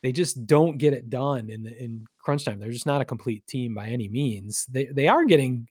they 0.02 0.12
just 0.12 0.46
don't 0.46 0.78
get 0.78 0.92
it 0.92 1.10
done 1.10 1.50
in 1.50 1.64
the, 1.64 1.82
in 1.82 2.06
crunch 2.18 2.44
time. 2.44 2.60
They're 2.60 2.70
just 2.70 2.86
not 2.86 3.00
a 3.00 3.04
complete 3.04 3.46
team 3.46 3.74
by 3.74 3.88
any 3.88 4.08
means. 4.08 4.66
They 4.66 4.86
they 4.86 5.08
are 5.08 5.24
getting 5.24 5.68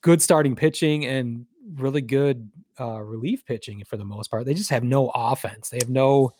good 0.00 0.22
starting 0.22 0.56
pitching 0.56 1.04
and 1.04 1.46
really 1.74 2.00
good 2.00 2.50
uh, 2.80 3.00
relief 3.00 3.44
pitching 3.44 3.84
for 3.84 3.96
the 3.96 4.04
most 4.04 4.30
part. 4.30 4.46
They 4.46 4.54
just 4.54 4.70
have 4.70 4.84
no 4.84 5.10
offense. 5.14 5.68
They 5.68 5.78
have 5.78 5.90
no 5.90 6.32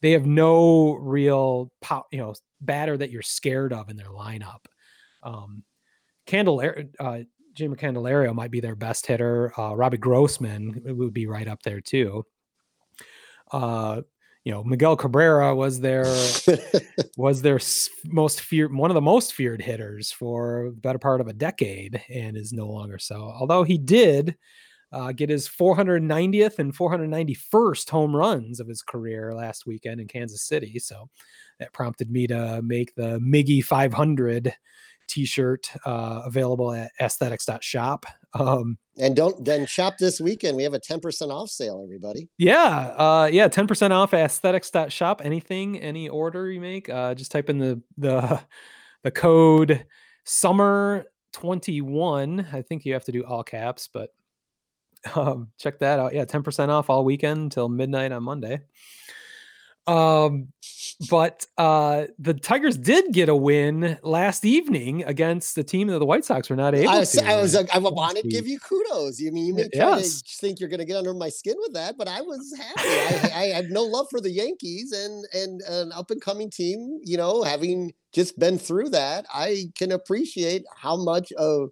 they 0.00 0.10
have 0.10 0.26
no 0.26 0.94
real 0.94 1.70
pow, 1.80 2.04
you 2.10 2.18
know 2.18 2.34
batter 2.60 2.96
that 2.96 3.10
you're 3.10 3.22
scared 3.22 3.72
of 3.72 3.90
in 3.90 3.96
their 3.96 4.06
lineup. 4.06 4.64
Um 5.22 5.62
Candelario, 6.26 6.88
uh, 6.98 7.18
Jeimer 7.54 7.78
Candelario 7.78 8.34
might 8.34 8.50
be 8.50 8.60
their 8.60 8.76
best 8.76 9.06
hitter. 9.06 9.52
Uh, 9.58 9.74
Robbie 9.74 9.98
Grossman 9.98 10.82
would 10.84 11.12
be 11.12 11.26
right 11.26 11.48
up 11.48 11.62
there 11.62 11.80
too. 11.80 12.24
Uh, 13.50 14.02
you 14.44 14.50
know, 14.50 14.64
Miguel 14.64 14.96
Cabrera 14.96 15.54
was 15.54 15.80
their 15.80 16.04
was 17.16 17.42
their 17.42 17.60
most 18.06 18.40
feared 18.40 18.74
one 18.74 18.90
of 18.90 18.94
the 18.94 19.00
most 19.00 19.34
feared 19.34 19.62
hitters 19.62 20.10
for 20.10 20.70
the 20.74 20.80
better 20.80 20.98
part 20.98 21.20
of 21.20 21.28
a 21.28 21.32
decade, 21.32 22.02
and 22.08 22.36
is 22.36 22.52
no 22.52 22.66
longer 22.66 22.98
so. 22.98 23.16
Although 23.16 23.62
he 23.62 23.78
did 23.78 24.36
uh, 24.90 25.12
get 25.12 25.30
his 25.30 25.48
490th 25.48 26.58
and 26.58 26.76
491st 26.76 27.88
home 27.88 28.14
runs 28.14 28.58
of 28.58 28.68
his 28.68 28.82
career 28.82 29.32
last 29.32 29.64
weekend 29.64 30.00
in 30.00 30.08
Kansas 30.08 30.42
City, 30.42 30.78
so 30.78 31.08
that 31.60 31.72
prompted 31.72 32.10
me 32.10 32.26
to 32.26 32.60
make 32.62 32.94
the 32.96 33.20
Miggy 33.20 33.64
500 33.64 34.52
t-shirt 35.08 35.70
uh, 35.84 36.22
available 36.24 36.72
at 36.72 36.90
aesthetics.shop. 37.00 38.06
Um, 38.34 38.78
and 38.98 39.16
don't 39.16 39.44
then 39.44 39.66
shop 39.66 39.98
this 39.98 40.20
weekend. 40.20 40.56
We 40.56 40.62
have 40.62 40.74
a 40.74 40.80
10% 40.80 41.30
off 41.30 41.50
sale, 41.50 41.82
everybody. 41.82 42.28
Yeah. 42.38 42.94
Uh, 42.96 43.28
yeah. 43.32 43.48
10% 43.48 43.90
off 43.90 44.14
aesthetics.shop. 44.14 45.22
Anything, 45.24 45.78
any 45.80 46.08
order 46.08 46.50
you 46.50 46.60
make, 46.60 46.88
uh, 46.88 47.14
just 47.14 47.30
type 47.30 47.50
in 47.50 47.58
the, 47.58 47.82
the, 47.98 48.40
the 49.02 49.10
code 49.10 49.84
summer 50.24 51.06
21. 51.32 52.46
I 52.52 52.62
think 52.62 52.84
you 52.84 52.92
have 52.92 53.04
to 53.04 53.12
do 53.12 53.24
all 53.24 53.42
caps, 53.42 53.88
but 53.92 54.10
um, 55.16 55.48
check 55.58 55.78
that 55.80 55.98
out. 55.98 56.14
Yeah. 56.14 56.24
10% 56.24 56.68
off 56.68 56.90
all 56.90 57.04
weekend 57.04 57.40
until 57.40 57.68
midnight 57.68 58.12
on 58.12 58.22
Monday. 58.22 58.60
Um, 59.86 60.52
but 61.10 61.46
uh, 61.58 62.04
the 62.18 62.34
Tigers 62.34 62.76
did 62.76 63.12
get 63.12 63.28
a 63.28 63.34
win 63.34 63.98
last 64.02 64.44
evening 64.44 65.02
against 65.04 65.54
the 65.54 65.64
team 65.64 65.88
that 65.88 65.98
the 65.98 66.06
White 66.06 66.24
Sox 66.24 66.48
were 66.48 66.56
not 66.56 66.74
able 66.74 66.90
I 66.90 66.98
was, 67.00 67.12
to. 67.12 67.26
I 67.26 67.36
was, 67.40 67.56
I 67.56 67.78
wanted 67.78 68.22
to 68.22 68.28
give 68.28 68.46
you 68.46 68.60
kudos. 68.60 69.18
You 69.18 69.32
mean 69.32 69.46
you 69.46 69.54
may 69.54 69.68
try 69.68 69.96
Yes. 69.98 70.22
to 70.22 70.36
think 70.38 70.60
you're 70.60 70.68
going 70.68 70.80
to 70.80 70.86
get 70.86 70.96
under 70.96 71.14
my 71.14 71.28
skin 71.28 71.56
with 71.58 71.72
that, 71.74 71.96
but 71.98 72.08
I 72.08 72.20
was 72.20 72.54
happy. 72.56 72.88
I, 72.88 73.30
I 73.34 73.44
have 73.48 73.70
no 73.70 73.82
love 73.82 74.06
for 74.10 74.20
the 74.20 74.30
Yankees 74.30 74.92
and 74.92 75.26
and 75.34 75.60
an 75.62 75.92
up 75.92 76.10
and 76.10 76.20
coming 76.20 76.50
team. 76.50 77.00
You 77.02 77.16
know, 77.16 77.42
having 77.42 77.92
just 78.12 78.38
been 78.38 78.58
through 78.58 78.90
that, 78.90 79.26
I 79.32 79.72
can 79.74 79.92
appreciate 79.92 80.64
how 80.76 80.96
much 80.96 81.32
of 81.32 81.70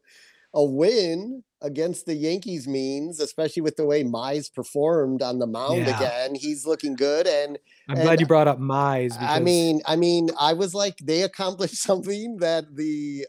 a 0.55 0.65
win 0.65 1.45
against 1.63 2.07
the 2.07 2.15
Yankees 2.15 2.67
means, 2.67 3.21
especially 3.21 3.63
with 3.63 3.77
the 3.77 3.85
way 3.85 4.03
Mize 4.03 4.53
performed 4.53 5.23
on 5.23 5.39
the 5.39 5.47
mound 5.47 5.79
Yeah. 5.87 5.97
again. 5.97 6.35
He's 6.35 6.67
looking 6.67 6.97
good, 6.97 7.27
and 7.27 7.59
I'm 7.89 7.97
and 7.97 8.05
glad 8.05 8.21
you 8.21 8.27
brought 8.27 8.49
up 8.49 8.59
Mize. 8.59 9.17
I 9.21 9.41
mean, 9.41 9.81
I 9.87 9.97
mean, 9.97 10.31
I 10.39 10.53
was 10.55 10.75
like, 10.75 10.97
they 11.03 11.23
accomplished 11.23 11.77
something 11.83 12.39
that 12.39 12.77
the 12.77 13.27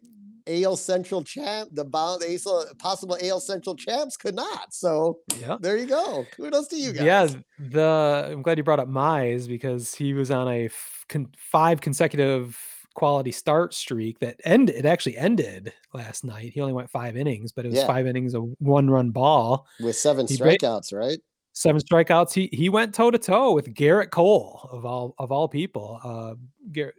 AL 0.48 0.76
Central 0.78 1.24
champ, 1.24 1.70
the 1.72 1.86
bound 1.86 2.24
AL, 2.24 2.66
possible 2.80 3.18
AL 3.22 3.40
Central 3.42 3.76
champs 3.76 4.18
could 4.18 4.36
not. 4.36 4.74
So 4.74 5.20
yeah. 5.40 5.58
there 5.60 5.78
you 5.78 5.86
go. 5.86 6.26
Kudos 6.36 6.68
to 6.70 6.78
you 6.78 6.94
guys. 6.94 7.04
Yeah, 7.06 7.28
the 7.60 8.30
I'm 8.32 8.42
glad 8.42 8.58
you 8.58 8.64
brought 8.64 8.80
up 8.80 8.88
Mize 8.90 9.48
because 9.48 9.94
he 9.94 10.14
was 10.14 10.32
on 10.32 10.48
a 10.48 10.66
f- 10.66 11.06
con- 11.10 11.30
five 11.38 11.80
consecutive 11.82 12.58
quality 12.94 13.32
start 13.32 13.74
streak 13.74 14.20
that 14.20 14.40
ended. 14.44 14.76
It 14.76 14.86
actually 14.86 15.18
ended 15.18 15.72
last 15.94 16.24
night. 16.24 16.52
He 16.54 16.62
only 16.62 16.74
went 16.74 16.90
five 16.90 17.16
innings, 17.18 17.52
but 17.52 17.66
it 17.66 17.70
was 17.70 17.78
Yeah. 17.80 17.88
five 17.88 18.08
innings 18.08 18.34
of 18.34 18.50
one 18.60 18.90
run 18.90 19.12
ball, 19.12 19.66
with 19.80 19.96
seven 19.98 20.28
He 20.28 20.36
strikeouts, 20.38 20.94
right? 20.94 21.20
seven 21.54 21.82
strikeouts. 21.82 22.34
He 22.34 22.50
he 22.54 22.70
went 22.70 22.94
toe 22.96 23.12
to 23.12 23.18
toe 23.18 23.54
with 23.54 23.74
Gerrit 23.74 24.10
Cole 24.12 24.70
of 24.72 24.86
all 24.86 25.16
of 25.18 25.32
all 25.32 25.48
people. 25.48 26.00
Uh, 26.04 26.36
Gerrit 26.72 26.94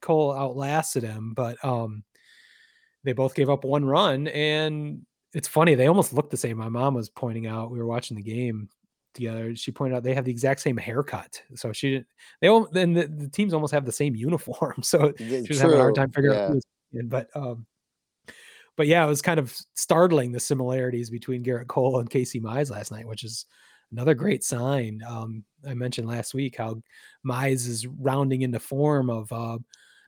Cole 0.00 0.32
outlasted 0.32 1.02
him, 1.02 1.32
but 1.34 1.62
um, 1.64 2.02
they 3.04 3.12
both 3.12 3.34
gave 3.34 3.50
up 3.50 3.64
one 3.64 3.84
run, 3.84 4.28
and 4.28 5.04
it's 5.34 5.48
funny 5.48 5.74
they 5.74 5.86
almost 5.86 6.12
looked 6.12 6.30
the 6.30 6.36
same. 6.36 6.56
My 6.58 6.68
mom 6.68 6.94
was 6.94 7.08
pointing 7.08 7.46
out 7.46 7.70
we 7.70 7.78
were 7.78 7.86
watching 7.86 8.16
the 8.16 8.22
game 8.22 8.68
together. 9.14 9.54
She 9.56 9.72
pointed 9.72 9.96
out 9.96 10.02
they 10.02 10.14
have 10.14 10.24
the 10.24 10.30
exact 10.30 10.60
same 10.60 10.76
haircut, 10.76 11.40
so 11.54 11.72
she 11.72 11.92
didn't. 11.92 12.06
They 12.40 12.48
all 12.48 12.68
then 12.70 12.92
the, 12.92 13.06
the 13.06 13.28
teams 13.28 13.54
almost 13.54 13.72
have 13.72 13.84
the 13.84 13.92
same 13.92 14.14
uniform, 14.14 14.76
so 14.82 15.12
Yeah, 15.18 15.40
she 15.42 15.48
was 15.48 15.60
having 15.60 15.76
a 15.76 15.80
hard 15.80 15.94
time 15.94 16.10
figuring 16.10 16.38
out 16.38 16.48
who 16.48 16.54
was 16.54 16.66
in. 16.92 17.08
But 17.08 17.28
um, 17.34 17.66
but 18.76 18.86
yeah, 18.86 19.04
it 19.04 19.08
was 19.08 19.22
kind 19.22 19.38
of 19.38 19.54
startling 19.74 20.32
the 20.32 20.40
similarities 20.40 21.10
between 21.10 21.44
Gerrit 21.44 21.68
Cole 21.68 22.00
and 22.00 22.10
Casey 22.10 22.40
Mize 22.40 22.70
last 22.70 22.90
night, 22.90 23.06
which 23.06 23.24
is 23.24 23.46
another 23.92 24.14
great 24.14 24.42
sign. 24.42 25.02
Um, 25.06 25.44
I 25.68 25.74
mentioned 25.74 26.08
last 26.08 26.34
week 26.34 26.56
how 26.56 26.82
Mize 27.26 27.68
is 27.68 27.86
rounding 27.86 28.42
into 28.42 28.58
form 28.58 29.10
of 29.10 29.30
uh, 29.30 29.58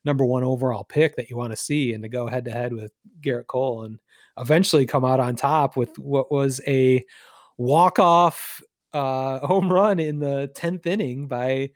number 0.04 0.24
one 0.24 0.44
overall 0.44 0.84
pick 0.84 1.16
that 1.16 1.30
you 1.30 1.36
want 1.36 1.52
to 1.52 1.56
see, 1.56 1.92
and 1.92 2.02
to 2.02 2.08
go 2.08 2.26
head 2.26 2.44
to 2.46 2.50
head 2.50 2.72
with 2.72 2.92
Gerrit 3.20 3.46
Cole 3.46 3.84
and 3.84 3.98
eventually 4.38 4.86
come 4.86 5.04
out 5.04 5.20
on 5.20 5.36
top 5.36 5.76
with 5.76 5.98
what 5.98 6.32
was 6.32 6.60
a 6.66 7.04
walk 7.56 7.98
off 7.98 8.60
uh, 8.94 9.38
home 9.46 9.72
run 9.72 9.98
in 9.98 10.18
the 10.18 10.50
tenth 10.54 10.86
inning 10.86 11.26
by 11.26 11.70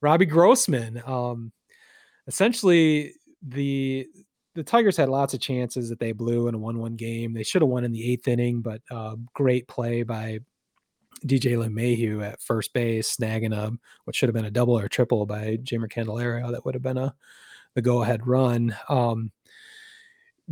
Robbie 0.00 0.26
Grossman. 0.26 1.02
Um, 1.06 1.52
essentially, 2.26 3.14
the 3.42 4.08
the 4.54 4.64
Tigers 4.64 4.96
had 4.96 5.10
lots 5.10 5.34
of 5.34 5.40
chances 5.40 5.90
that 5.90 6.00
they 6.00 6.12
blew 6.12 6.48
in 6.48 6.54
a 6.54 6.58
one-one 6.58 6.96
game. 6.96 7.34
They 7.34 7.42
should 7.42 7.60
have 7.60 7.68
won 7.68 7.84
in 7.84 7.92
the 7.92 8.10
eighth 8.10 8.26
inning, 8.26 8.62
but 8.62 8.80
uh, 8.90 9.16
great 9.34 9.68
play 9.68 10.02
by 10.02 10.40
DJ 11.26 11.58
LeMahieu 11.58 12.26
at 12.26 12.40
first 12.40 12.72
base, 12.72 13.14
snagging 13.16 13.54
a 13.54 13.76
what 14.04 14.16
should 14.16 14.28
have 14.28 14.34
been 14.34 14.46
a 14.46 14.50
double 14.50 14.78
or 14.78 14.88
triple 14.88 15.26
by 15.26 15.58
Jeimer 15.58 15.90
Candelario. 15.90 16.50
That 16.50 16.64
would 16.64 16.74
have 16.74 16.82
been 16.82 16.98
a 16.98 17.14
the 17.74 17.82
go-ahead 17.82 18.26
run. 18.26 18.74
Um, 18.88 19.30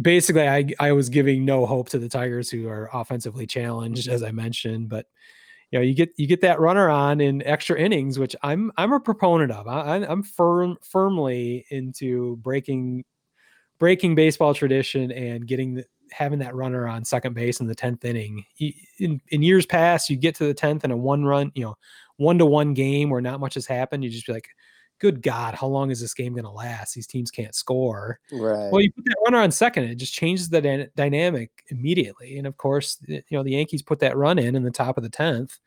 basically, 0.00 0.46
I 0.48 0.66
I 0.78 0.92
was 0.92 1.08
giving 1.08 1.44
no 1.44 1.66
hope 1.66 1.88
to 1.90 1.98
the 1.98 2.08
Tigers, 2.08 2.50
who 2.50 2.68
are 2.68 2.90
offensively 2.92 3.46
challenged, 3.46 4.08
as 4.08 4.22
I 4.22 4.30
mentioned, 4.30 4.88
but 4.88 5.06
you 5.74 5.80
know 5.80 5.82
you 5.82 5.94
get 5.94 6.12
you 6.16 6.28
get 6.28 6.40
that 6.42 6.60
runner 6.60 6.88
on 6.88 7.20
in 7.20 7.42
extra 7.42 7.76
innings, 7.76 8.16
which 8.16 8.36
I'm 8.42 8.70
I'm 8.76 8.92
a 8.92 9.00
proponent 9.00 9.50
of. 9.50 9.66
I, 9.66 9.96
I'm 9.96 10.22
firm 10.22 10.78
firmly 10.88 11.66
into 11.70 12.36
breaking 12.36 13.04
breaking 13.80 14.14
baseball 14.14 14.54
tradition 14.54 15.10
and 15.10 15.48
getting 15.48 15.74
the, 15.74 15.84
having 16.12 16.38
that 16.38 16.54
runner 16.54 16.86
on 16.86 17.04
second 17.04 17.34
base 17.34 17.58
in 17.58 17.66
the 17.66 17.74
10th 17.74 18.04
inning. 18.04 18.44
In, 19.00 19.20
in 19.30 19.42
years 19.42 19.66
past, 19.66 20.08
you 20.08 20.16
get 20.16 20.36
to 20.36 20.46
the 20.46 20.54
10th 20.54 20.84
and 20.84 20.92
a 20.92 20.96
one 20.96 21.24
run, 21.24 21.50
you 21.56 21.64
know, 21.64 21.76
one 22.18 22.38
to 22.38 22.46
one 22.46 22.72
game 22.72 23.10
where 23.10 23.20
not 23.20 23.40
much 23.40 23.54
has 23.54 23.66
happened. 23.66 24.04
You 24.04 24.10
just 24.10 24.28
be 24.28 24.32
like, 24.32 24.46
good 24.98 25.22
God, 25.22 25.54
how 25.54 25.66
long 25.66 25.90
is 25.90 26.00
this 26.00 26.14
game 26.14 26.32
going 26.32 26.44
to 26.44 26.50
last? 26.50 26.94
These 26.94 27.06
teams 27.06 27.30
can't 27.30 27.54
score. 27.54 28.18
Right. 28.32 28.70
Well, 28.70 28.80
you 28.80 28.90
put 28.92 29.04
that 29.04 29.16
runner 29.24 29.38
on 29.38 29.50
second, 29.50 29.84
it 29.84 29.96
just 29.96 30.14
changes 30.14 30.48
the 30.48 30.60
dyna- 30.60 30.88
dynamic 30.96 31.50
immediately. 31.68 32.38
And 32.38 32.46
of 32.46 32.56
course, 32.56 32.98
you 33.06 33.22
know, 33.30 33.42
the 33.42 33.52
Yankees 33.52 33.82
put 33.82 34.00
that 34.00 34.16
run 34.16 34.38
in 34.38 34.56
in 34.56 34.62
the 34.62 34.70
top 34.70 34.96
of 34.96 35.02
the 35.02 35.10
10th, 35.10 35.58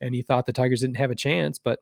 and 0.00 0.14
he 0.14 0.22
thought 0.22 0.46
the 0.46 0.52
Tigers 0.52 0.80
didn't 0.80 0.96
have 0.96 1.10
a 1.10 1.16
chance, 1.16 1.58
but 1.58 1.80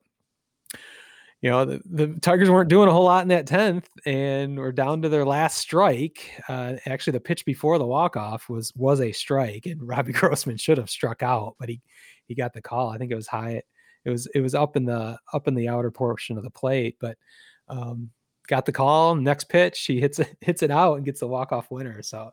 you 1.41 1.51
know, 1.51 1.65
the, 1.65 1.81
the 1.85 2.09
Tigers 2.21 2.51
weren't 2.51 2.69
doing 2.69 2.89
a 2.89 2.93
whole 2.93 3.05
lot 3.05 3.23
in 3.23 3.29
that 3.29 3.47
10th 3.47 3.85
and 4.05 4.59
we're 4.59 4.73
down 4.73 5.03
to 5.03 5.09
their 5.09 5.25
last 5.25 5.59
strike. 5.59 6.33
Uh, 6.49 6.75
actually, 6.87 7.13
the 7.13 7.21
pitch 7.21 7.45
before 7.45 7.79
the 7.79 7.87
walk-off 7.87 8.49
was 8.49 8.73
was 8.75 9.01
a 9.01 9.13
strike, 9.13 9.67
and 9.67 9.87
Robbie 9.87 10.13
Grossman 10.15 10.57
should 10.57 10.79
have 10.79 10.91
struck 10.91 11.23
out, 11.23 11.55
but 11.61 11.69
he 11.69 11.81
he 12.27 12.35
got 12.35 12.53
the 12.53 12.61
call. 12.61 12.91
I 12.91 12.99
think 12.99 13.13
it 13.13 13.17
was 13.17 13.29
high. 13.29 13.63
It 14.05 14.11
was 14.11 14.27
it 14.35 14.41
was 14.41 14.55
up 14.55 14.77
in 14.77 14.85
the 14.85 15.19
up 15.33 15.49
in 15.49 15.55
the 15.55 15.69
outer 15.69 15.91
portion 15.91 16.37
of 16.37 16.45
the 16.45 16.51
plate, 16.51 16.97
but 17.01 17.17
um, 17.69 18.11
got 18.47 18.67
the 18.67 18.73
call. 18.73 19.15
Next 19.15 19.49
pitch, 19.49 19.85
he 19.85 20.01
hits 20.01 20.19
it 20.19 20.37
hits 20.41 20.63
it 20.63 20.71
out 20.71 20.95
and 20.95 21.05
gets 21.05 21.21
the 21.21 21.29
walk-off 21.29 21.71
winner. 21.71 22.03
So 22.03 22.31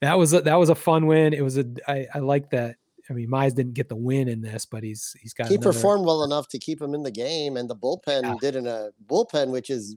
that 0.00 0.18
was 0.18 0.32
a, 0.34 0.40
that 0.42 0.56
was 0.56 0.68
a 0.68 0.74
fun 0.74 1.06
win. 1.06 1.32
It 1.32 1.42
was 1.42 1.58
a 1.58 1.64
I, 1.88 2.06
I 2.14 2.18
like 2.18 2.50
that. 2.50 2.76
I 3.08 3.12
mean, 3.12 3.28
Mize 3.28 3.54
didn't 3.54 3.74
get 3.74 3.88
the 3.88 3.96
win 3.96 4.26
in 4.26 4.40
this, 4.40 4.66
but 4.66 4.82
he's 4.82 5.14
he's 5.20 5.32
got 5.32 5.48
he 5.48 5.54
another- 5.54 5.72
performed 5.72 6.04
well 6.04 6.24
enough 6.24 6.48
to 6.48 6.58
keep 6.58 6.82
him 6.82 6.92
in 6.94 7.02
the 7.02 7.10
game, 7.10 7.56
and 7.56 7.70
the 7.70 7.76
bullpen 7.76 8.40
did 8.40 8.56
in 8.56 8.66
a 8.66 8.90
bullpen, 9.06 9.50
which 9.50 9.70
is 9.70 9.96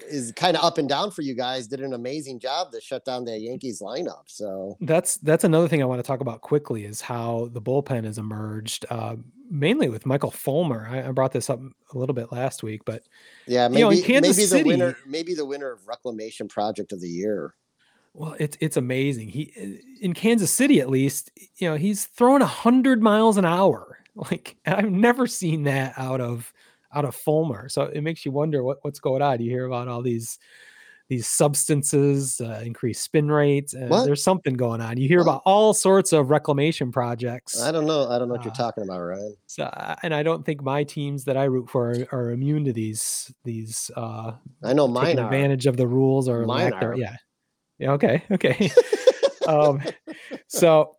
is 0.00 0.32
kind 0.32 0.56
of 0.56 0.64
up 0.64 0.78
and 0.78 0.88
down 0.88 1.10
for 1.10 1.22
you 1.22 1.34
guys. 1.34 1.66
Did 1.66 1.80
an 1.80 1.92
amazing 1.92 2.38
job 2.38 2.72
to 2.72 2.80
shut 2.80 3.04
down 3.04 3.24
the 3.24 3.38
Yankees 3.38 3.80
lineup. 3.82 4.24
So 4.26 4.76
That's 4.80 5.16
that's 5.18 5.44
another 5.44 5.68
thing 5.68 5.82
I 5.82 5.86
want 5.86 5.98
to 6.00 6.06
talk 6.06 6.20
about 6.20 6.40
quickly 6.40 6.84
is 6.84 7.00
how 7.00 7.48
the 7.52 7.60
bullpen 7.60 8.04
has 8.04 8.18
emerged, 8.18 8.86
uh, 8.90 9.16
mainly 9.50 9.88
with 9.88 10.06
Michael 10.06 10.30
Fulmer. 10.30 10.88
I, 10.90 11.08
I 11.08 11.10
brought 11.12 11.32
this 11.32 11.50
up 11.50 11.60
a 11.60 11.98
little 11.98 12.14
bit 12.14 12.32
last 12.32 12.62
week, 12.62 12.84
but 12.84 13.02
yeah, 13.46 13.68
you 13.68 13.80
know, 13.80 13.90
maybe 13.90 14.12
maybe 14.12 14.28
the 14.28 14.34
City- 14.34 14.68
winner 14.68 14.96
maybe 15.06 15.34
the 15.34 15.44
winner 15.44 15.72
of 15.72 15.86
reclamation 15.86 16.48
project 16.48 16.92
of 16.92 17.00
the 17.00 17.08
year. 17.08 17.54
Well, 18.14 18.34
it's 18.38 18.56
it's 18.60 18.76
amazing. 18.76 19.28
He 19.28 19.80
in 20.00 20.12
Kansas 20.12 20.50
City, 20.50 20.80
at 20.80 20.90
least, 20.90 21.30
you 21.56 21.68
know, 21.68 21.76
he's 21.76 22.06
throwing 22.06 22.42
hundred 22.42 23.02
miles 23.02 23.36
an 23.36 23.44
hour. 23.44 23.94
Like 24.18 24.56
I've 24.66 24.90
never 24.90 25.28
seen 25.28 25.62
that 25.62 25.94
out 25.96 26.20
of 26.20 26.52
out 26.94 27.04
of 27.04 27.14
Fulmer. 27.14 27.68
So 27.68 27.82
it 27.82 28.02
makes 28.02 28.24
you 28.24 28.32
wonder 28.32 28.62
what, 28.62 28.78
what's 28.82 29.00
going 29.00 29.22
on. 29.22 29.40
You 29.40 29.50
hear 29.50 29.66
about 29.66 29.88
all 29.88 30.02
these 30.02 30.38
these 31.08 31.26
substances, 31.26 32.38
uh, 32.38 32.60
increased 32.62 33.02
spin 33.02 33.30
rates. 33.30 33.74
Uh, 33.74 34.04
there's 34.04 34.22
something 34.22 34.52
going 34.52 34.82
on. 34.82 34.98
You 34.98 35.08
hear 35.08 35.22
about 35.22 35.40
all 35.46 35.72
sorts 35.72 36.12
of 36.12 36.28
reclamation 36.28 36.92
projects. 36.92 37.58
I 37.62 37.72
don't 37.72 37.86
know. 37.86 38.10
I 38.10 38.18
don't 38.18 38.28
know 38.28 38.34
what 38.34 38.44
you're 38.44 38.52
Uh, 38.52 38.56
talking 38.56 38.84
about, 38.84 39.00
Ryan. 39.00 39.34
So, 39.46 39.64
uh, 39.64 39.96
and 40.02 40.14
I 40.14 40.22
don't 40.22 40.44
think 40.44 40.62
my 40.62 40.84
teams 40.84 41.24
that 41.24 41.34
I 41.38 41.44
root 41.44 41.70
for 41.70 41.92
are, 41.92 42.08
are 42.12 42.30
immune 42.32 42.62
to 42.66 42.74
these 42.74 43.32
these 43.42 43.90
uh, 43.96 44.32
I 44.62 44.74
know 44.74 44.86
mine 44.86 45.18
are. 45.18 45.24
advantage 45.24 45.64
of 45.64 45.78
the 45.78 45.86
rules 45.86 46.28
or 46.28 46.44
Mine 46.44 46.74
are. 46.74 46.94
Yeah. 46.94 47.16
Yeah. 47.78 47.92
Okay. 47.92 48.22
Okay. 48.30 48.70
um, 49.48 49.80
so 50.46 50.97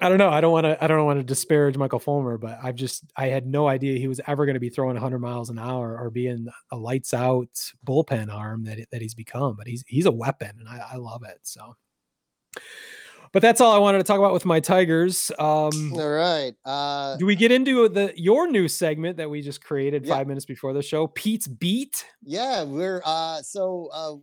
I 0.00 0.08
don't 0.08 0.18
know. 0.18 0.30
I 0.30 0.40
don't 0.40 0.52
want 0.52 0.64
to. 0.64 0.82
I 0.82 0.86
don't 0.86 1.04
want 1.06 1.18
to 1.18 1.24
disparage 1.24 1.76
Michael 1.76 1.98
Fulmer, 1.98 2.36
but 2.38 2.58
I've 2.62 2.74
just 2.74 3.04
I 3.16 3.28
had 3.28 3.46
no 3.46 3.66
idea 3.66 3.98
he 3.98 4.08
was 4.08 4.20
ever 4.26 4.44
going 4.44 4.54
to 4.54 4.60
be 4.60 4.68
throwing 4.68 4.94
100 4.94 5.18
miles 5.18 5.48
an 5.48 5.58
hour 5.58 5.98
or 5.98 6.10
being 6.10 6.48
a 6.70 6.76
lights 6.76 7.14
out 7.14 7.72
bullpen 7.86 8.32
arm 8.32 8.64
that 8.64 8.78
that 8.90 9.00
he's 9.00 9.14
become. 9.14 9.56
But 9.56 9.66
he's 9.66 9.84
he's 9.86 10.06
a 10.06 10.12
weapon, 10.12 10.52
and 10.60 10.68
I, 10.68 10.82
I 10.92 10.96
love 10.96 11.22
it. 11.24 11.38
So. 11.42 11.76
But 13.32 13.42
that's 13.42 13.60
all 13.60 13.72
I 13.72 13.78
wanted 13.78 13.98
to 13.98 14.04
talk 14.04 14.18
about 14.18 14.32
with 14.32 14.44
my 14.46 14.60
Tigers. 14.60 15.30
Um, 15.38 15.92
All 15.94 16.08
right. 16.10 16.52
Uh, 16.64 17.16
do 17.16 17.26
we 17.26 17.36
get 17.36 17.52
into 17.52 17.88
the 17.88 18.12
your 18.16 18.48
new 18.50 18.68
segment 18.68 19.16
that 19.18 19.28
we 19.30 19.42
just 19.42 19.62
created 19.62 20.06
Yeah. 20.06 20.14
five 20.14 20.26
minutes 20.26 20.46
before 20.46 20.72
the 20.72 20.82
show? 20.82 21.06
Pete's 21.08 21.46
beat. 21.46 22.04
Yeah, 22.24 22.62
we're 22.64 23.02
uh 23.04 23.42
so 23.42 23.88
uh 23.92 24.14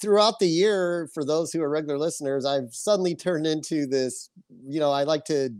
throughout 0.00 0.38
the 0.40 0.46
year 0.46 1.08
for 1.14 1.24
those 1.24 1.52
who 1.52 1.62
are 1.62 1.68
regular 1.70 1.98
listeners, 1.98 2.44
I've 2.44 2.74
suddenly 2.74 3.14
turned 3.14 3.46
into 3.46 3.86
this, 3.86 4.28
you 4.66 4.78
know, 4.78 4.90
I 4.92 5.04
like 5.04 5.24
to 5.26 5.50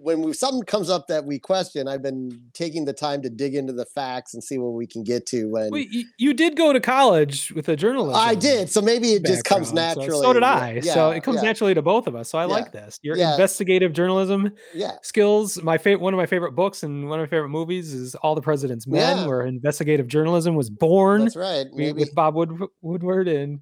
when 0.00 0.22
we, 0.22 0.32
something 0.32 0.62
comes 0.64 0.88
up 0.90 1.06
that 1.08 1.24
we 1.24 1.38
question, 1.38 1.88
I've 1.88 2.02
been 2.02 2.40
taking 2.54 2.84
the 2.84 2.92
time 2.92 3.22
to 3.22 3.30
dig 3.30 3.54
into 3.54 3.72
the 3.72 3.84
facts 3.84 4.34
and 4.34 4.42
see 4.42 4.58
what 4.58 4.70
we 4.72 4.86
can 4.86 5.02
get 5.02 5.26
to 5.26 5.46
when 5.48 5.72
you, 5.74 6.04
you 6.18 6.34
did 6.34 6.56
go 6.56 6.72
to 6.72 6.80
college 6.80 7.52
with 7.52 7.68
a 7.68 7.76
journalism. 7.76 8.14
I 8.20 8.34
did. 8.34 8.70
So 8.70 8.80
maybe 8.80 9.08
it 9.12 9.24
just 9.24 9.44
comes 9.44 9.72
background, 9.72 9.94
so- 9.94 10.00
naturally. 10.02 10.22
So, 10.22 10.32
did 10.32 10.42
Yeah, 10.42 10.92
I. 10.92 10.94
so 10.94 11.10
it 11.10 11.22
comes 11.22 11.36
yeah, 11.36 11.42
naturally 11.42 11.74
to 11.74 11.82
both 11.82 12.06
of 12.06 12.14
us. 12.14 12.28
So 12.30 12.38
I 12.38 12.42
Yeah. 12.42 12.46
like 12.52 12.72
this. 12.72 12.98
Your 13.02 13.16
Yeah. 13.16 13.32
investigative 13.32 13.92
journalism 13.92 14.52
Yeah. 14.74 14.92
skills. 15.02 15.62
My 15.62 15.78
favorite, 15.78 16.00
one 16.02 16.14
of 16.14 16.18
my 16.18 16.26
favorite 16.26 16.52
books 16.52 16.82
and 16.82 17.08
one 17.08 17.18
of 17.20 17.24
my 17.26 17.30
favorite 17.30 17.48
movies 17.50 17.92
is 17.92 18.14
All 18.16 18.34
the 18.34 18.42
President's 18.42 18.86
Men, 18.86 19.18
Yeah. 19.18 19.26
where 19.26 19.42
investigative 19.42 20.06
journalism 20.08 20.54
was 20.54 20.70
born 20.70 21.22
That's 21.24 21.36
right. 21.36 21.66
Maybe 21.74 22.00
with 22.00 22.14
Bob 22.14 22.34
Wood, 22.34 22.50
Woodward 22.82 23.28
and 23.28 23.60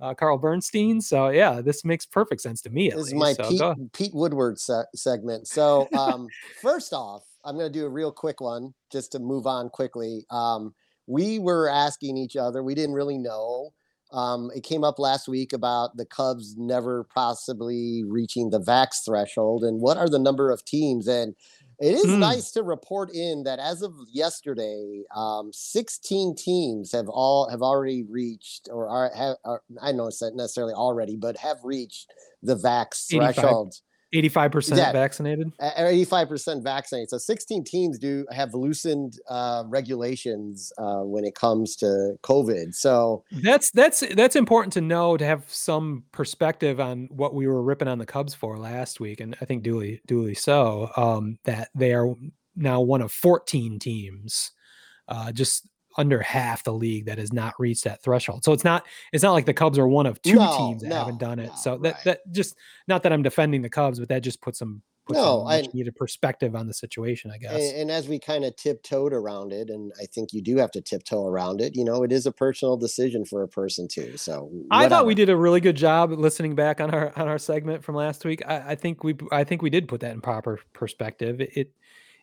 uh, 0.00 0.14
Carl 0.14 0.38
Bernstein. 0.38 1.00
So 1.00 1.28
yeah, 1.28 1.60
this 1.60 1.84
makes 1.84 2.06
perfect 2.06 2.40
sense 2.40 2.60
to 2.62 2.70
me. 2.70 2.90
This 2.90 3.08
is 3.08 3.14
my 3.14 3.32
So 3.32 3.48
Pete, 3.48 3.92
Pete 3.92 4.14
Woodward 4.14 4.58
se- 4.58 4.84
segment. 4.94 5.48
So, 5.48 5.88
um, 5.94 6.28
first 6.62 6.92
off, 6.92 7.22
I'm 7.44 7.56
going 7.56 7.72
to 7.72 7.78
do 7.78 7.86
a 7.86 7.90
real 7.90 8.12
quick 8.12 8.40
one 8.40 8.74
just 8.90 9.12
to 9.12 9.18
move 9.18 9.46
on 9.46 9.68
quickly. 9.68 10.24
Um, 10.30 10.74
we 11.06 11.38
were 11.38 11.68
asking 11.68 12.16
each 12.16 12.36
other, 12.36 12.62
we 12.62 12.74
didn't 12.74 12.94
really 12.94 13.18
know. 13.18 13.72
Um, 14.12 14.50
it 14.54 14.62
came 14.62 14.84
up 14.84 14.98
last 14.98 15.26
week 15.28 15.52
about 15.52 15.96
the 15.96 16.06
Cubs 16.06 16.56
never 16.56 17.04
possibly 17.12 18.04
reaching 18.06 18.50
the 18.50 18.60
vax 18.60 19.04
threshold 19.04 19.64
and 19.64 19.80
what 19.80 19.96
are 19.96 20.08
the 20.08 20.18
number 20.18 20.50
of 20.50 20.64
teams. 20.64 21.08
And 21.08 21.34
it 21.78 21.94
is 21.94 22.04
Hmm. 22.06 22.20
nice 22.20 22.50
to 22.52 22.62
report 22.62 23.10
in 23.14 23.42
that 23.44 23.58
as 23.58 23.82
of 23.82 23.92
yesterday, 24.10 25.02
um, 25.14 25.52
16 25.52 26.34
teams 26.34 26.92
have 26.92 27.08
all 27.08 27.48
have 27.48 27.62
already 27.62 28.02
reached, 28.04 28.68
or 28.72 28.88
are, 28.88 29.10
have, 29.14 29.36
are, 29.44 29.62
I 29.80 29.92
know 29.92 30.06
it's 30.06 30.22
not 30.22 30.34
necessarily 30.34 30.74
already, 30.74 31.16
but 31.16 31.36
have 31.36 31.58
reached 31.64 32.10
the 32.42 32.56
vax 32.56 33.06
85. 33.12 33.34
threshold. 33.34 33.74
85% 34.14 34.76
Yeah. 34.76 34.92
vaccinated. 34.92 35.52
Eighty-five 35.60 36.28
percent 36.28 36.62
vaccinated. 36.62 37.10
So 37.10 37.18
sixteen 37.18 37.64
teams 37.64 37.98
do 37.98 38.24
have 38.30 38.54
loosened 38.54 39.18
uh, 39.28 39.64
regulations 39.66 40.72
uh, 40.78 41.00
when 41.00 41.24
it 41.24 41.34
comes 41.34 41.76
to 41.76 42.16
COVID. 42.22 42.74
So 42.74 43.24
That's 43.42 43.70
that's 43.72 44.00
that's 44.14 44.36
important 44.36 44.72
to 44.74 44.80
know 44.80 45.16
to 45.16 45.24
have 45.24 45.44
some 45.48 46.04
perspective 46.12 46.78
on 46.80 47.08
what 47.10 47.34
we 47.34 47.46
were 47.46 47.62
ripping 47.62 47.88
on 47.88 47.98
the 47.98 48.06
Cubs 48.06 48.34
for 48.34 48.56
last 48.58 49.00
week, 49.00 49.20
and 49.20 49.36
I 49.40 49.44
think 49.44 49.62
duly 49.62 50.00
duly 50.06 50.34
so. 50.34 50.90
Um, 50.96 51.38
that 51.44 51.70
they 51.74 51.92
are 51.92 52.14
now 52.54 52.80
one 52.80 53.02
of 53.02 53.12
14 53.12 53.78
teams, 53.78 54.52
uh, 55.08 55.30
just 55.32 55.66
under 55.98 56.20
half 56.20 56.64
the 56.64 56.72
league 56.72 57.06
that 57.06 57.18
has 57.18 57.32
not 57.32 57.54
reached 57.58 57.84
that 57.84 58.02
threshold. 58.02 58.44
So 58.44 58.52
it's 58.52 58.64
not 58.64 58.86
it's 59.12 59.22
not 59.22 59.32
like 59.32 59.46
the 59.46 59.54
Cubs 59.54 59.78
are 59.78 59.88
one 59.88 60.06
of 60.06 60.20
two 60.22 60.34
No, 60.36 60.56
teams 60.56 60.82
that 60.82 60.92
haven't 60.92 61.18
done 61.18 61.38
it. 61.38 61.48
no, 61.48 61.54
so 61.56 61.78
that 61.78 61.94
right. 61.94 62.04
that 62.04 62.32
just 62.32 62.56
not 62.88 63.02
that 63.02 63.12
I'm 63.12 63.22
defending 63.22 63.62
the 63.62 63.70
Cubs, 63.70 63.98
but 63.98 64.08
that 64.08 64.20
just 64.22 64.40
puts 64.40 64.58
some 64.58 64.82
puts 65.06 65.18
No, 65.18 65.38
some 65.40 65.46
I- 65.46 65.68
needed 65.72 65.94
perspective 65.94 66.56
on 66.56 66.66
the 66.66 66.74
situation, 66.74 67.30
I 67.30 67.38
guess. 67.38 67.52
and, 67.52 67.82
and 67.82 67.90
as 67.92 68.08
we 68.08 68.18
kind 68.18 68.44
of 68.44 68.56
tiptoed 68.56 69.12
around 69.12 69.52
it, 69.52 69.70
and 69.70 69.92
I 70.02 70.06
think 70.06 70.32
you 70.32 70.42
do 70.42 70.56
have 70.56 70.72
to 70.72 70.80
tiptoe 70.80 71.24
around 71.26 71.60
it. 71.60 71.76
You 71.76 71.84
know, 71.84 72.02
it 72.02 72.10
is 72.10 72.26
a 72.26 72.32
personal 72.32 72.76
decision 72.76 73.24
for 73.24 73.42
a 73.44 73.48
person 73.48 73.86
too. 73.86 74.16
So 74.16 74.50
I 74.70 74.88
thought 74.88 75.06
we 75.06 75.14
did 75.14 75.30
a 75.30 75.36
really 75.36 75.60
good 75.60 75.76
job 75.76 76.10
listening 76.10 76.54
back 76.56 76.80
on 76.80 76.90
our 76.90 77.12
on 77.16 77.28
our 77.28 77.38
segment 77.38 77.84
from 77.84 77.94
last 77.94 78.24
week. 78.24 78.42
I, 78.46 78.72
I 78.72 78.74
think 78.74 79.04
we 79.04 79.14
I 79.30 79.44
think 79.44 79.62
we 79.62 79.70
did 79.70 79.86
put 79.86 80.00
that 80.00 80.12
in 80.12 80.20
proper 80.20 80.58
perspective. 80.72 81.40
It, 81.40 81.56
it 81.56 81.72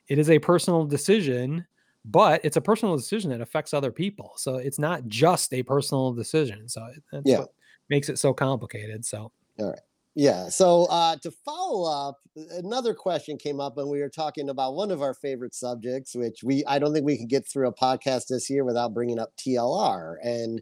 it 0.10 0.20
is 0.20 0.30
a 0.30 0.38
personal 0.40 0.84
decision, 0.86 1.66
but 2.06 2.42
it's 2.44 2.58
a 2.58 2.62
personal 2.62 2.96
decision 2.98 3.30
that 3.32 3.42
affects 3.42 3.74
other 3.74 3.92
people. 3.92 4.34
So 4.38 4.56
it's 4.56 4.80
not 4.80 5.08
just 5.08 5.54
a 5.54 5.64
personal 5.64 6.14
decision. 6.14 6.68
So 6.68 6.88
that's 7.12 7.24
Yeah. 7.26 7.40
what 7.40 7.54
makes 7.90 8.10
it 8.10 8.20
so 8.20 8.34
complicated. 8.34 9.06
So 9.06 9.32
all 9.60 9.70
right. 9.70 9.80
Yeah. 10.16 10.50
So 10.50 10.86
uh, 10.92 11.16
to 11.24 11.32
follow 11.32 11.92
up, 11.92 12.20
another 12.52 12.94
question 12.94 13.36
came 13.38 13.60
up 13.60 13.78
when 13.78 13.88
we 13.90 14.00
were 14.00 14.10
talking 14.10 14.50
about 14.50 14.76
one 14.76 14.92
of 14.92 15.02
our 15.02 15.16
favorite 15.16 15.56
subjects, 15.56 16.14
which 16.14 16.44
we 16.44 16.64
I 16.66 16.78
don't 16.78 16.94
think 16.94 17.06
we 17.06 17.18
can 17.18 17.28
get 17.28 17.48
through 17.48 17.68
a 17.68 17.74
podcast 17.74 18.28
this 18.28 18.48
year 18.50 18.64
without 18.64 18.94
bringing 18.94 19.18
up 19.18 19.32
TLR, 19.38 20.18
and 20.24 20.62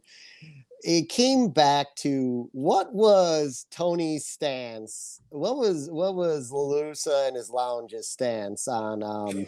it 0.84 1.10
came 1.10 1.50
back 1.50 1.96
to 1.98 2.50
what 2.54 2.94
was 2.94 3.66
Tony's 3.72 4.26
stance? 4.26 5.20
What 5.30 5.58
was 5.58 5.90
what 5.92 6.16
was 6.16 6.50
La 6.52 6.62
Russa 6.74 7.28
and 7.28 7.36
his 7.36 7.50
lounge's 7.50 8.10
stance 8.10 8.68
on 8.70 9.04
um, 9.04 9.46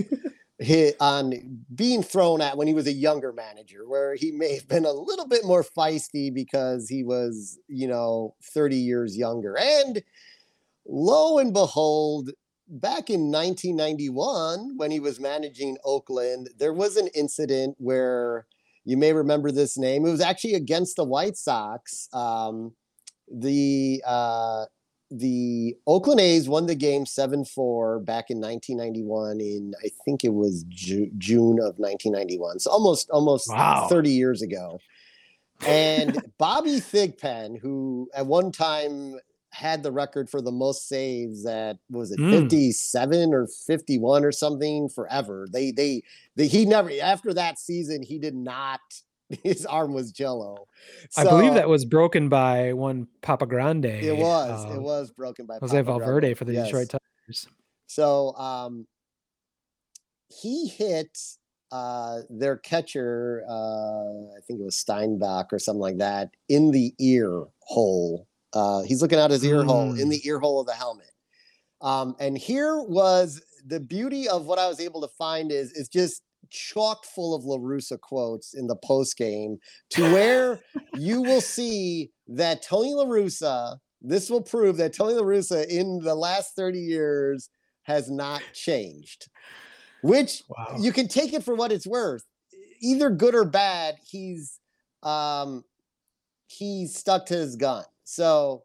hit 0.64 0.96
on 1.00 1.64
being 1.74 2.04
thrown 2.04 2.42
at 2.42 2.58
when 2.58 2.68
he 2.68 2.74
was 2.74 2.88
a 2.88 2.94
younger 2.94 3.34
manager, 3.34 3.88
where 3.88 4.16
he 4.16 4.32
may 4.32 4.56
have 4.56 4.68
been 4.68 4.86
a 4.86 4.92
little 4.92 5.28
bit 5.28 5.46
more 5.46 5.64
feisty 5.64 6.34
because 6.34 6.90
he 6.90 7.04
was, 7.04 7.60
you 7.68 7.88
know, 7.88 8.36
30 8.54 8.76
years 8.76 9.18
younger. 9.18 9.58
And 9.58 10.02
lo 10.86 11.38
and 11.38 11.54
behold, 11.54 12.32
back 12.68 13.10
in 13.10 13.32
1991, 13.32 14.78
when 14.78 14.92
he 14.92 15.00
was 15.00 15.20
managing 15.20 15.78
Oakland, 15.84 16.50
there 16.58 16.74
was 16.74 16.98
an 16.98 17.10
incident 17.14 17.76
where 17.78 18.48
you 18.86 18.98
may 18.98 19.14
remember 19.14 19.52
this 19.52 19.78
name. 19.78 20.06
It 20.06 20.12
was 20.12 20.22
actually 20.22 20.56
against 20.56 20.96
the 20.96 21.04
White 21.04 21.38
Sox. 21.38 22.10
Um, 22.14 22.74
the 23.32 24.04
uh, 24.06 24.66
the 25.20 25.76
Oakland 25.86 26.20
A's 26.20 26.50
won 26.50 26.66
the 26.66 26.76
game 26.76 27.06
7-4 27.06 28.04
back 28.04 28.30
in 28.30 28.40
1991 28.40 29.40
in 29.40 29.74
I 29.84 29.90
think 30.06 30.24
it 30.24 30.34
was 30.34 30.64
Ju- 30.70 31.12
June 31.18 31.60
of 31.60 31.78
1991. 31.78 32.60
So 32.60 32.72
almost 32.72 33.10
almost 33.12 33.48
Wow. 33.50 33.88
30 33.90 34.10
years 34.10 34.42
ago. 34.42 34.80
And 35.68 36.20
Bobby 36.38 36.80
Thigpen, 36.80 37.60
who 37.60 38.10
at 38.16 38.26
one 38.26 38.52
time 38.52 39.20
had 39.52 39.84
the 39.84 39.92
record 39.92 40.30
for 40.32 40.42
the 40.42 40.52
most 40.52 40.88
saves 40.88 41.46
at 41.46 41.78
was 41.92 42.12
it 42.12 42.20
Mm. 42.20 42.32
57 42.42 43.34
or 43.36 43.46
51 43.68 44.26
or 44.26 44.32
something 44.32 44.90
forever. 44.90 45.48
They 45.52 45.72
they, 45.72 46.02
they 46.36 46.48
he 46.48 46.66
never 46.66 46.90
after 47.02 47.34
that 47.36 47.60
season 47.60 48.02
he 48.02 48.18
did 48.18 48.34
not 48.36 48.80
his 49.44 49.66
arm 49.66 49.94
was 49.94 50.12
jello. 50.12 50.68
I 51.18 51.24
believe 51.24 51.54
that 51.56 51.68
was 51.70 51.86
broken 51.86 52.30
by 52.30 52.74
one 52.74 53.08
Papa 53.22 53.46
Grande. 53.46 53.86
it 53.86 54.16
was. 54.16 54.66
uh, 54.66 54.76
it 54.76 54.82
was 54.82 55.12
broken 55.12 55.46
by 55.46 55.58
Jose 55.60 55.76
Papa 55.78 55.84
Valverde 56.00 56.28
Grande. 56.28 56.38
for 56.38 56.46
the 56.46 56.54
Yes. 56.54 56.66
Detroit 56.68 56.90
Tigers. 56.90 57.48
So 57.88 58.36
um, 58.36 58.88
he 60.30 60.68
hit 60.68 61.18
uh, 61.72 62.22
their 62.30 62.58
catcher, 62.58 63.44
uh, 63.50 64.36
I 64.38 64.40
think 64.48 64.60
it 64.60 64.64
was 64.64 64.76
Steinbach 64.78 65.52
or 65.52 65.60
something 65.60 65.82
like 65.82 65.98
that, 65.98 66.30
in 66.50 66.72
the 66.72 66.94
ear 67.00 67.46
hole. 67.62 68.28
Uh, 68.54 68.82
he's 68.84 69.02
looking 69.02 69.18
out 69.20 69.32
his 69.32 69.44
ear 69.44 69.64
hole 69.64 69.94
in 69.94 70.08
Mm. 70.08 70.12
the 70.12 70.28
ear 70.28 70.40
hole 70.40 70.60
of 70.62 70.68
the 70.68 70.74
helmet. 70.74 71.10
Um, 71.82 72.16
and 72.20 72.38
here 72.38 72.80
was 72.82 73.42
the 73.66 73.80
beauty 73.80 74.30
of 74.30 74.46
what 74.46 74.60
I 74.60 74.68
was 74.68 74.80
able 74.80 75.02
to 75.02 75.08
find 75.18 75.52
is 75.52 75.72
is 75.74 75.90
just 75.90 76.22
chock 76.54 77.04
full 77.04 77.36
of 77.36 77.44
La 77.44 77.58
Russa 77.58 78.00
quotes 78.00 78.54
in 78.54 78.68
the 78.68 78.76
post 78.78 79.18
game 79.18 79.58
to 79.90 80.04
where 80.14 80.60
you 80.96 81.22
will 81.22 81.42
see 81.42 82.12
that 82.28 82.62
Tony 82.62 82.94
La 82.94 83.06
Russa, 83.06 83.78
this 84.02 84.30
will 84.30 84.42
prove 84.42 84.78
that 84.78 84.94
Tony 84.94 85.16
La 85.16 85.24
Russa 85.24 85.68
in 85.68 86.00
the 86.00 86.16
last 86.16 86.56
30 86.56 86.80
years 86.80 87.50
has 87.84 88.10
not 88.10 88.42
changed. 88.54 89.28
Which 90.02 90.44
Wow. 90.50 90.78
you 90.80 90.92
can 90.92 91.08
take 91.08 91.34
it 91.34 91.44
for 91.44 91.56
what 91.56 91.72
it's 91.72 91.88
worth. 91.88 92.24
Either 92.82 93.10
good 93.10 93.36
or 93.36 93.46
bad, 93.46 93.96
he's 94.06 94.60
um 95.02 95.64
he's 96.48 96.96
stuck 96.96 97.26
to 97.28 97.36
his 97.36 97.56
gun. 97.56 97.86
So 98.04 98.64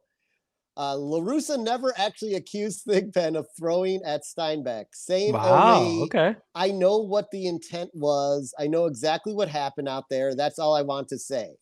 uh 0.78 0.96
La 0.96 1.18
Russa 1.20 1.62
never 1.62 1.92
actually 1.98 2.34
accused 2.34 2.84
Thigpen 2.88 3.36
of 3.36 3.46
throwing 3.58 4.02
at 4.04 4.24
Steinbach, 4.24 4.86
saying 4.94 5.34
Wow. 5.34 5.44
only 5.44 6.02
Okay. 6.04 6.36
I 6.54 6.70
know 6.70 6.98
what 6.98 7.30
the 7.30 7.46
intent 7.46 7.90
was. 7.94 8.54
I 8.58 8.66
know 8.68 8.86
exactly 8.86 9.34
what 9.34 9.48
happened 9.48 9.88
out 9.88 10.04
there. 10.08 10.34
That's 10.34 10.58
all 10.58 10.74
I 10.74 10.82
want 10.82 11.08
to 11.08 11.18
say. 11.18 11.56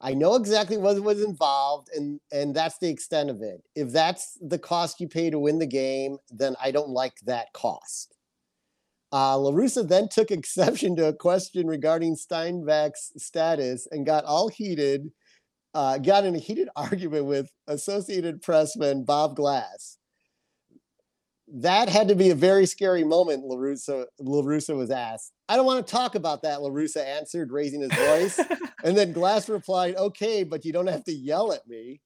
I 0.00 0.14
know 0.14 0.36
exactly 0.36 0.76
what 0.76 1.00
was 1.02 1.22
involved, 1.22 1.88
and 1.94 2.20
and 2.32 2.54
that's 2.54 2.78
the 2.78 2.88
extent 2.88 3.30
of 3.30 3.42
it. 3.42 3.62
If 3.74 3.90
that's 3.90 4.38
the 4.40 4.58
cost 4.58 5.00
you 5.00 5.08
pay 5.08 5.30
to 5.30 5.38
win 5.40 5.58
the 5.58 5.66
game, 5.66 6.18
then 6.30 6.54
I 6.62 6.70
don't 6.70 6.90
like 6.90 7.14
that 7.26 7.52
cost. 7.52 8.14
Uh, 9.12 9.36
La 9.38 9.50
Russa 9.50 9.88
then 9.88 10.08
took 10.08 10.30
exception 10.38 10.94
to 10.96 11.06
a 11.08 11.12
question 11.12 11.66
regarding 11.66 12.14
Steinbach's 12.14 13.12
status 13.16 13.88
and 13.90 14.06
got 14.06 14.24
all 14.24 14.48
heated, 14.48 15.10
uh, 15.74 15.98
got 15.98 16.24
in 16.24 16.34
a 16.34 16.38
heated 16.38 16.68
argument 16.76 17.24
with 17.24 17.50
Associated 17.66 18.42
Pressman 18.42 19.04
Bob 19.04 19.36
Glass 19.36 19.98
that 21.54 21.88
had 21.88 22.08
to 22.08 22.14
be 22.14 22.30
a 22.30 22.34
very 22.34 22.66
scary 22.66 23.04
moment, 23.04 23.44
La 23.44 23.56
Russa, 23.56 24.04
LaRusso 24.20 24.76
was 24.76 24.90
asked. 24.90 25.32
I 25.48 25.56
don't 25.56 25.66
want 25.66 25.86
to 25.86 25.90
talk 25.90 26.14
about 26.14 26.42
that, 26.42 26.60
La 26.62 26.68
Russa 26.68 27.04
answered, 27.04 27.50
raising 27.50 27.80
his 27.80 27.92
voice. 27.92 28.38
and 28.84 28.96
then 28.96 29.12
Glass 29.12 29.48
replied, 29.48 29.96
Okay, 29.96 30.44
but 30.44 30.64
you 30.64 30.72
don't 30.72 30.86
have 30.86 31.04
to 31.04 31.12
yell 31.12 31.52
at 31.52 31.66
me. 31.66 32.00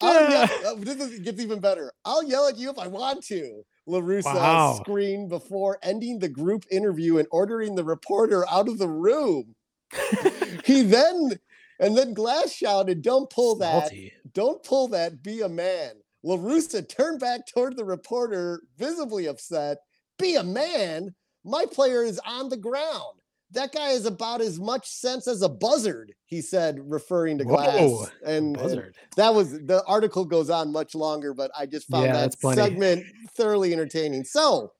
I'll 0.00 0.30
yell, 0.30 0.48
uh, 0.66 0.74
this 0.78 1.18
gets 1.20 1.40
even 1.40 1.60
better. 1.60 1.92
I'll 2.04 2.22
yell 2.22 2.46
at 2.48 2.56
you 2.56 2.70
if 2.70 2.78
I 2.78 2.86
want 2.86 3.24
to. 3.26 3.62
La 3.86 4.00
Russa 4.00 4.34
Wow. 4.34 4.80
screamed 4.80 5.28
before 5.28 5.78
ending 5.82 6.18
the 6.18 6.28
group 6.28 6.64
interview 6.70 7.18
and 7.18 7.28
ordering 7.30 7.74
the 7.74 7.84
reporter 7.84 8.44
out 8.50 8.68
of 8.68 8.78
the 8.78 8.88
room. 8.88 9.54
he 10.64 10.82
then, 10.82 11.38
and 11.80 11.96
then 11.96 12.14
Glass 12.14 12.52
shouted, 12.52 13.02
Don't 13.02 13.28
pull 13.30 13.56
that. 13.56 13.82
Salty. 13.84 14.12
Don't 14.32 14.62
pull 14.62 14.88
that. 14.88 15.22
Be 15.22 15.40
a 15.42 15.48
man. 15.48 15.92
La 16.22 16.36
Russa 16.36 16.88
turned 16.88 17.20
back 17.20 17.46
toward 17.46 17.76
the 17.76 17.84
reporter, 17.84 18.62
visibly 18.78 19.26
upset. 19.26 19.78
Be 20.18 20.36
a 20.36 20.42
man? 20.44 21.14
My 21.44 21.66
player 21.70 22.02
is 22.02 22.18
on 22.26 22.48
the 22.48 22.56
ground. 22.56 23.18
That 23.50 23.72
guy 23.72 23.90
is 23.90 24.06
about 24.06 24.40
as 24.40 24.58
much 24.58 24.88
sense 24.88 25.28
as 25.28 25.42
a 25.42 25.48
buzzard, 25.48 26.12
he 26.24 26.40
said, 26.40 26.78
referring 26.90 27.38
to 27.38 27.44
Glass. 27.44 27.78
Whoa, 27.78 28.06
and, 28.24 28.46
and 28.46 28.56
Buzzard. 28.56 28.96
that 29.16 29.34
was 29.34 29.52
the 29.52 29.84
article 29.86 30.24
goes 30.24 30.50
on 30.50 30.72
much 30.72 30.94
longer, 30.94 31.34
but 31.34 31.50
I 31.56 31.66
just 31.66 31.86
found 31.88 32.06
Yeah, 32.06 32.12
that 32.14 32.40
segment 32.40 33.04
thoroughly 33.36 33.72
entertaining. 33.72 34.24
So, 34.24 34.72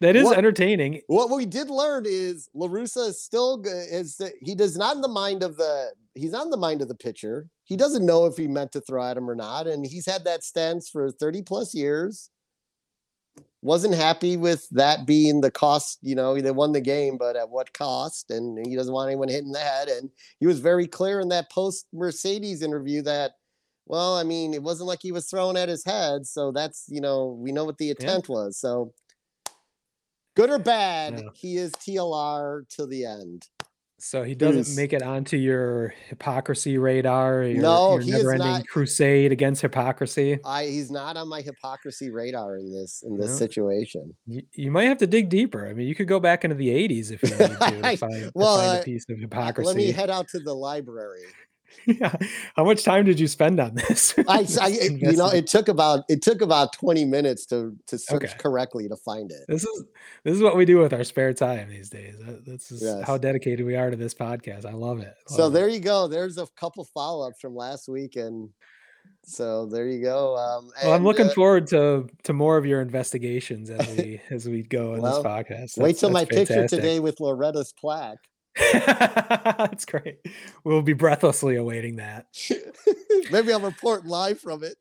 That 0.00 0.16
is 0.16 0.24
What- 0.24 0.36
entertaining. 0.38 1.00
what 1.06 1.30
we 1.30 1.46
did 1.46 1.70
learn 1.70 2.04
is 2.06 2.48
La 2.52 2.66
Russa 2.66 3.08
is 3.10 3.22
still 3.22 3.62
is 3.64 4.20
he 4.42 4.54
does 4.54 4.76
not 4.76 4.96
in 4.96 5.02
the 5.02 5.08
mind 5.08 5.42
of 5.42 5.56
the 5.56 5.92
he's 6.14 6.34
on 6.34 6.50
the 6.50 6.56
mind 6.56 6.82
of 6.82 6.88
the 6.88 6.94
pitcher. 6.94 7.48
He 7.64 7.76
doesn't 7.76 8.04
know 8.04 8.26
if 8.26 8.36
he 8.36 8.48
meant 8.48 8.72
to 8.72 8.80
throw 8.80 9.04
at 9.04 9.16
him 9.16 9.28
or 9.30 9.34
not, 9.34 9.66
and 9.66 9.86
he's 9.86 10.06
had 10.06 10.24
that 10.24 10.44
stance 10.44 10.88
for 10.88 11.10
30 11.10 11.42
plus 11.42 11.74
years. 11.74 12.30
Wasn't 13.62 13.94
happy 13.94 14.36
with 14.36 14.66
that 14.70 15.06
being 15.06 15.40
the 15.40 15.50
cost, 15.50 15.98
you 16.02 16.14
know, 16.14 16.40
they 16.40 16.50
won 16.50 16.72
the 16.72 16.80
game, 16.80 17.18
but 17.18 17.36
at 17.36 17.50
what 17.50 17.72
cost? 17.74 18.30
And 18.30 18.66
he 18.66 18.74
doesn't 18.74 18.92
want 18.92 19.08
anyone 19.10 19.28
hitting 19.28 19.52
the 19.52 19.58
head. 19.58 19.88
And 19.88 20.10
he 20.38 20.46
was 20.46 20.60
very 20.60 20.86
clear 20.86 21.20
in 21.20 21.28
that 21.28 21.50
post 21.50 21.86
Mercedes 21.92 22.62
interview 22.62 23.02
that, 23.02 23.32
well, 23.86 24.16
I 24.16 24.22
mean, 24.22 24.54
it 24.54 24.62
wasn't 24.62 24.88
like 24.88 25.00
he 25.02 25.12
was 25.12 25.28
throwing 25.28 25.58
at 25.58 25.68
his 25.68 25.84
head. 25.84 26.26
So 26.26 26.52
that's, 26.52 26.86
you 26.88 27.02
know, 27.02 27.38
we 27.38 27.52
know 27.52 27.64
what 27.64 27.76
the 27.76 27.90
intent 27.90 28.28
was. 28.30 28.56
So 28.58 28.94
good 30.36 30.48
or 30.48 30.58
bad, 30.58 31.18
Yeah. 31.18 31.28
he 31.34 31.56
is 31.58 31.72
TLR 31.72 32.62
to 32.76 32.86
the 32.86 33.04
end. 33.04 33.46
So 34.02 34.22
he 34.22 34.34
doesn't 34.34 34.60
Is- 34.60 34.76
make 34.76 34.92
it 34.92 35.02
onto 35.02 35.36
your 35.36 35.94
hypocrisy 36.08 36.78
radar. 36.78 37.42
Your, 37.44 37.62
No, 37.62 37.90
your 37.92 38.00
he 38.00 38.10
is 38.12 38.16
never-ending 38.16 38.46
not- 38.48 38.66
crusade 38.68 39.30
against 39.32 39.62
hypocrisy. 39.62 40.38
I 40.44 40.66
he's 40.66 40.90
not 40.90 41.16
on 41.16 41.28
my 41.28 41.42
hypocrisy 41.42 42.10
radar 42.10 42.56
in 42.56 42.72
this 42.72 43.02
in 43.06 43.16
this 43.18 43.30
No. 43.30 43.36
situation. 43.36 44.14
You, 44.26 44.42
you 44.52 44.70
might 44.70 44.84
have 44.84 44.98
to 44.98 45.06
dig 45.06 45.28
deeper. 45.28 45.68
I 45.68 45.74
mean, 45.74 45.86
you 45.86 45.94
could 45.94 46.08
go 46.08 46.18
back 46.20 46.44
into 46.44 46.56
the 46.56 46.68
'80s 46.68 47.10
if 47.12 47.22
you 47.22 47.28
need 47.30 47.38
to, 47.38 47.48
to 47.48 47.54
find, 47.56 47.82
to 47.84 47.96
find 47.98 48.24
uh, 48.36 48.78
a 48.80 48.82
piece 48.84 49.04
of 49.08 49.16
Uh, 49.18 49.20
hypocrisy. 49.20 49.66
Let 49.66 49.76
me 49.76 49.92
head 49.92 50.10
out 50.10 50.28
to 50.28 50.40
the 50.40 50.54
library. 50.54 51.20
yeah. 51.86 52.14
How 52.56 52.64
much 52.64 52.82
time 52.84 53.04
did 53.04 53.18
you 53.20 53.28
spend 53.28 53.60
on 53.60 53.74
this? 53.74 54.14
I, 54.28 54.46
I 54.60 54.68
you 54.68 55.12
know 55.16 55.28
it 55.28 55.46
took 55.46 55.68
about 55.68 56.04
it 56.08 56.22
took 56.22 56.40
about 56.40 56.72
20 56.72 57.04
minutes 57.04 57.46
to 57.46 57.76
to 57.86 57.98
search 57.98 58.24
Okay. 58.24 58.34
correctly 58.38 58.88
to 58.88 58.96
find 58.96 59.30
it. 59.30 59.44
This 59.48 59.64
is 59.64 59.84
this 60.24 60.34
is 60.36 60.42
what 60.42 60.56
we 60.56 60.64
do 60.64 60.78
with 60.78 60.92
our 60.92 61.04
spare 61.04 61.32
time 61.32 61.68
these 61.68 61.90
days. 61.90 62.16
This 62.46 62.70
is 62.70 62.82
Yes. 62.82 63.06
how 63.06 63.18
dedicated 63.18 63.64
we 63.64 63.76
are 63.76 63.90
to 63.90 63.96
this 63.96 64.14
podcast. 64.14 64.64
I 64.66 64.72
love 64.72 65.00
it. 65.00 65.14
So 65.28 65.42
love 65.44 65.52
it. 65.52 65.54
there 65.54 65.68
you 65.68 65.80
go. 65.80 66.08
There's 66.08 66.38
a 66.38 66.46
couple 66.58 66.84
follow-ups 66.84 67.40
from 67.40 67.54
last 67.54 67.88
week 67.88 68.16
and 68.16 68.50
so 69.24 69.66
there 69.66 69.86
you 69.86 70.02
go. 70.02 70.36
Um 70.36 70.70
Well, 70.82 70.92
I'm 70.94 71.04
looking 71.04 71.26
uh, 71.28 71.34
forward 71.34 71.66
to 71.68 72.08
to 72.24 72.32
more 72.32 72.56
of 72.56 72.66
your 72.66 72.80
investigations 72.80 73.70
as 73.70 73.86
we 73.96 74.20
as 74.30 74.48
we 74.48 74.62
go 74.62 74.94
in 74.94 75.02
Well, 75.02 75.22
this 75.22 75.26
podcast. 75.32 75.78
wait 75.78 75.98
till 75.98 76.10
my 76.10 76.24
that's 76.24 76.34
picture 76.48 76.68
today 76.68 77.00
with 77.00 77.18
Loretta's 77.20 77.72
plaque. 77.72 78.18
That's 78.72 79.84
great. 79.84 80.18
We'll 80.64 80.82
be 80.82 80.92
breathlessly 80.92 81.56
awaiting 81.56 81.96
that. 81.96 82.26
Maybe 83.30 83.52
I'll 83.52 83.60
report 83.60 84.06
live 84.06 84.40
from 84.40 84.64
it. 84.64 84.76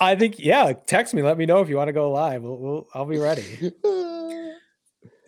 I 0.00 0.16
think, 0.16 0.38
yeah. 0.38 0.72
Text 0.86 1.14
me. 1.14 1.22
Let 1.22 1.38
me 1.38 1.46
know 1.46 1.60
if 1.60 1.68
you 1.68 1.76
want 1.76 1.88
to 1.88 1.92
go 1.92 2.10
live. 2.10 2.42
We'll, 2.42 2.56
we'll 2.56 2.88
I'll 2.94 3.06
be 3.06 3.18
ready. 3.18 3.72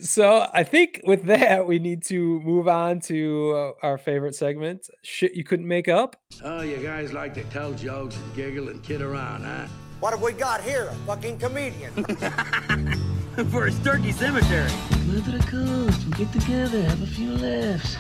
So 0.01 0.49
I 0.53 0.65
think 0.65 1.01
with 1.05 1.25
that, 1.27 1.67
we 1.67 1.79
need 1.79 2.03
to 2.05 2.41
move 2.41 2.69
on 2.69 3.01
to 3.03 3.53
uh, 3.83 3.87
our 3.87 3.97
favorite 3.97 4.35
segment, 4.35 4.87
shit 5.03 5.35
you 5.35 5.45
couldn't 5.45 5.69
make 5.69 5.89
up. 5.89 6.17
Oh, 6.43 6.63
you 6.63 6.77
guys 6.79 7.13
like 7.13 7.33
to 7.35 7.45
tell 7.45 7.73
jokes 7.73 8.17
and 8.17 8.35
giggle 8.35 8.69
and 8.69 8.83
kid 8.83 9.01
around, 9.01 9.45
huh? 9.45 9.67
What 10.01 10.11
have 10.13 10.23
we 10.23 10.33
got 10.33 10.63
here? 10.63 10.89
A 10.91 10.95
fucking 11.07 11.39
comedian. 11.39 11.93
For 13.51 13.67
a 13.67 13.73
turkey 13.73 14.13
cemetery. 14.13 14.71
Move 15.07 15.25
to 15.25 15.33
the 15.33 15.45
coast. 15.49 16.05
We 16.07 16.13
get 16.25 16.33
together, 16.33 16.83
have 16.83 17.03
a 17.03 17.07
few 17.07 17.33
laughs. 17.37 17.97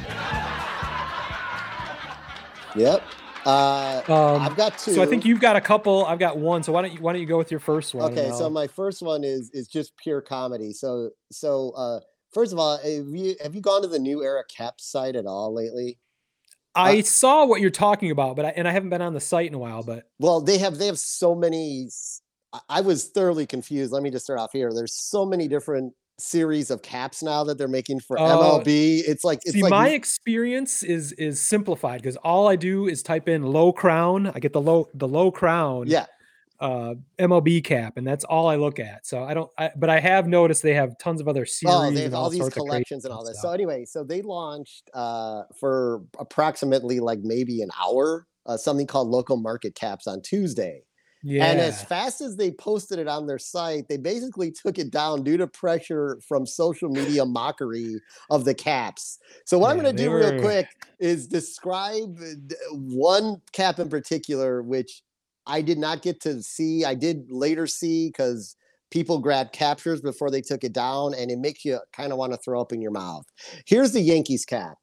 Yep. 2.76 3.02
Uh 3.46 4.02
Um, 4.08 4.42
I've 4.42 4.56
got 4.56 4.78
two. 4.78 4.92
So 4.92 5.02
I 5.02 5.06
think 5.06 5.24
you've 5.24 5.40
got 5.40 5.56
a 5.56 5.60
couple. 5.60 6.04
I've 6.06 6.18
got 6.18 6.38
one. 6.38 6.62
So 6.62 6.72
why 6.72 6.82
don't 6.82 6.92
you 6.92 7.00
why 7.00 7.12
don't 7.12 7.20
you 7.20 7.26
go 7.26 7.38
with 7.38 7.50
your 7.50 7.60
first 7.60 7.94
one? 7.94 8.12
Okay, 8.12 8.30
so 8.30 8.48
my 8.48 8.66
first 8.66 9.02
one 9.02 9.22
is 9.24 9.50
is 9.52 9.66
just 9.68 9.96
pure 9.96 10.20
comedy. 10.20 10.72
So 10.72 11.10
so 11.30 11.70
uh 11.76 12.00
first 12.32 12.52
of 12.52 12.58
all, 12.58 12.78
have 12.78 13.06
you 13.08 13.36
have 13.42 13.54
you 13.54 13.60
gone 13.60 13.82
to 13.82 13.88
the 13.88 13.98
new 13.98 14.22
era 14.22 14.44
cap 14.48 14.80
site 14.80 15.14
at 15.16 15.26
all 15.26 15.52
lately? 15.54 15.98
I 16.74 16.98
uh, 16.98 17.02
saw 17.02 17.46
what 17.46 17.60
you're 17.60 17.70
talking 17.70 18.10
about, 18.10 18.36
but 18.36 18.44
I, 18.44 18.48
and 18.50 18.66
I 18.66 18.72
haven't 18.72 18.90
been 18.90 19.02
on 19.02 19.14
the 19.14 19.20
site 19.20 19.46
in 19.48 19.54
a 19.54 19.58
while. 19.58 19.82
But 19.82 20.04
Well, 20.18 20.40
they 20.40 20.58
have 20.58 20.78
they 20.78 20.86
have 20.86 20.98
so 20.98 21.34
many 21.34 21.88
I 22.68 22.80
was 22.80 23.08
thoroughly 23.08 23.46
confused. 23.46 23.92
Let 23.92 24.02
me 24.02 24.10
just 24.10 24.24
start 24.24 24.38
off 24.38 24.52
here. 24.52 24.72
There's 24.72 24.94
so 24.94 25.24
many 25.26 25.48
different 25.48 25.92
series 26.18 26.70
of 26.70 26.80
caps 26.82 27.22
now 27.22 27.42
that 27.44 27.58
they're 27.58 27.66
making 27.66 28.00
for 28.00 28.18
Oh, 28.18 28.60
MLB. 28.62 29.02
It's 29.06 29.24
like 29.24 29.40
it's 29.44 29.52
see, 29.52 29.62
like 29.62 29.70
my 29.70 29.88
experience 29.90 30.82
is 30.82 31.12
is 31.12 31.40
simplified 31.40 32.02
because 32.02 32.16
all 32.18 32.48
I 32.48 32.56
do 32.56 32.86
is 32.86 33.02
type 33.02 33.28
in 33.28 33.42
low 33.42 33.72
crown. 33.72 34.30
I 34.34 34.38
get 34.38 34.52
the 34.52 34.60
low 34.60 34.88
the 34.94 35.08
low 35.08 35.30
crown. 35.30 35.86
yeah. 35.86 36.06
Uh 36.64 36.94
MLB 37.18 37.62
cap, 37.62 37.98
and 37.98 38.06
that's 38.06 38.24
all 38.24 38.48
I 38.48 38.56
look 38.56 38.80
at. 38.80 39.06
So 39.06 39.22
I 39.22 39.34
don't, 39.34 39.50
I, 39.58 39.70
but 39.76 39.90
I 39.90 40.00
have 40.00 40.26
noticed 40.26 40.62
they 40.62 40.74
have 40.74 40.96
tons 40.98 41.20
of 41.20 41.28
other 41.28 41.44
series. 41.44 41.76
Oh, 41.76 41.90
they 41.90 42.02
have 42.02 42.06
and 42.06 42.14
all 42.14 42.30
these 42.30 42.40
sorts 42.40 42.56
of 42.56 42.62
crazy 42.62 42.68
collections 42.68 43.04
and 43.04 43.12
all 43.12 43.24
this. 43.24 43.40
So 43.42 43.50
anyway, 43.50 43.84
so 43.84 44.02
they 44.02 44.22
launched 44.22 44.90
uh 44.94 45.42
for 45.60 46.02
approximately 46.18 47.00
like 47.00 47.20
maybe 47.20 47.62
an 47.62 47.70
hour 47.80 48.26
uh, 48.46 48.56
something 48.56 48.86
called 48.86 49.08
local 49.08 49.36
market 49.36 49.74
caps 49.74 50.06
on 50.06 50.20
Tuesday. 50.20 50.82
yeah, 51.22 51.46
And 51.46 51.60
as 51.60 51.82
fast 51.84 52.20
as 52.20 52.36
they 52.36 52.50
posted 52.50 52.98
it 52.98 53.08
on 53.08 53.26
their 53.26 53.38
site, 53.38 53.88
they 53.88 53.96
basically 53.96 54.50
took 54.50 54.78
it 54.78 54.90
down 54.90 55.22
due 55.22 55.36
to 55.38 55.46
pressure 55.46 56.18
from 56.26 56.46
social 56.46 56.88
media 56.88 57.24
mockery 57.40 58.00
of 58.30 58.44
the 58.44 58.54
caps. 58.54 59.18
So 59.46 59.58
what 59.58 59.70
I'm 59.70 59.80
going 59.80 59.96
to 59.96 60.02
do 60.02 60.12
real 60.12 60.40
quick 60.40 60.68
is 60.98 61.26
describe 61.26 62.18
uh, 62.20 62.74
one 62.74 63.40
cap 63.52 63.78
in 63.78 63.88
particular, 63.88 64.62
which 64.62 65.02
I 65.46 65.62
did 65.62 65.78
not 65.78 66.02
get 66.02 66.20
to 66.22 66.42
see. 66.42 66.84
I 66.84 66.94
did 66.94 67.26
later 67.30 67.66
see 67.66 68.08
because 68.08 68.56
people 68.90 69.18
grabbed 69.18 69.52
captures 69.52 70.00
before 70.00 70.30
they 70.30 70.40
took 70.40 70.64
it 70.64 70.72
down, 70.72 71.14
and 71.14 71.30
it 71.30 71.38
makes 71.38 71.64
you 71.64 71.80
kind 71.92 72.12
of 72.12 72.18
want 72.18 72.32
to 72.32 72.38
throw 72.38 72.60
up 72.60 72.72
in 72.72 72.80
your 72.80 72.92
mouth. 72.92 73.24
Here's 73.66 73.92
the 73.92 74.00
Yankees 74.00 74.44
cap. 74.44 74.76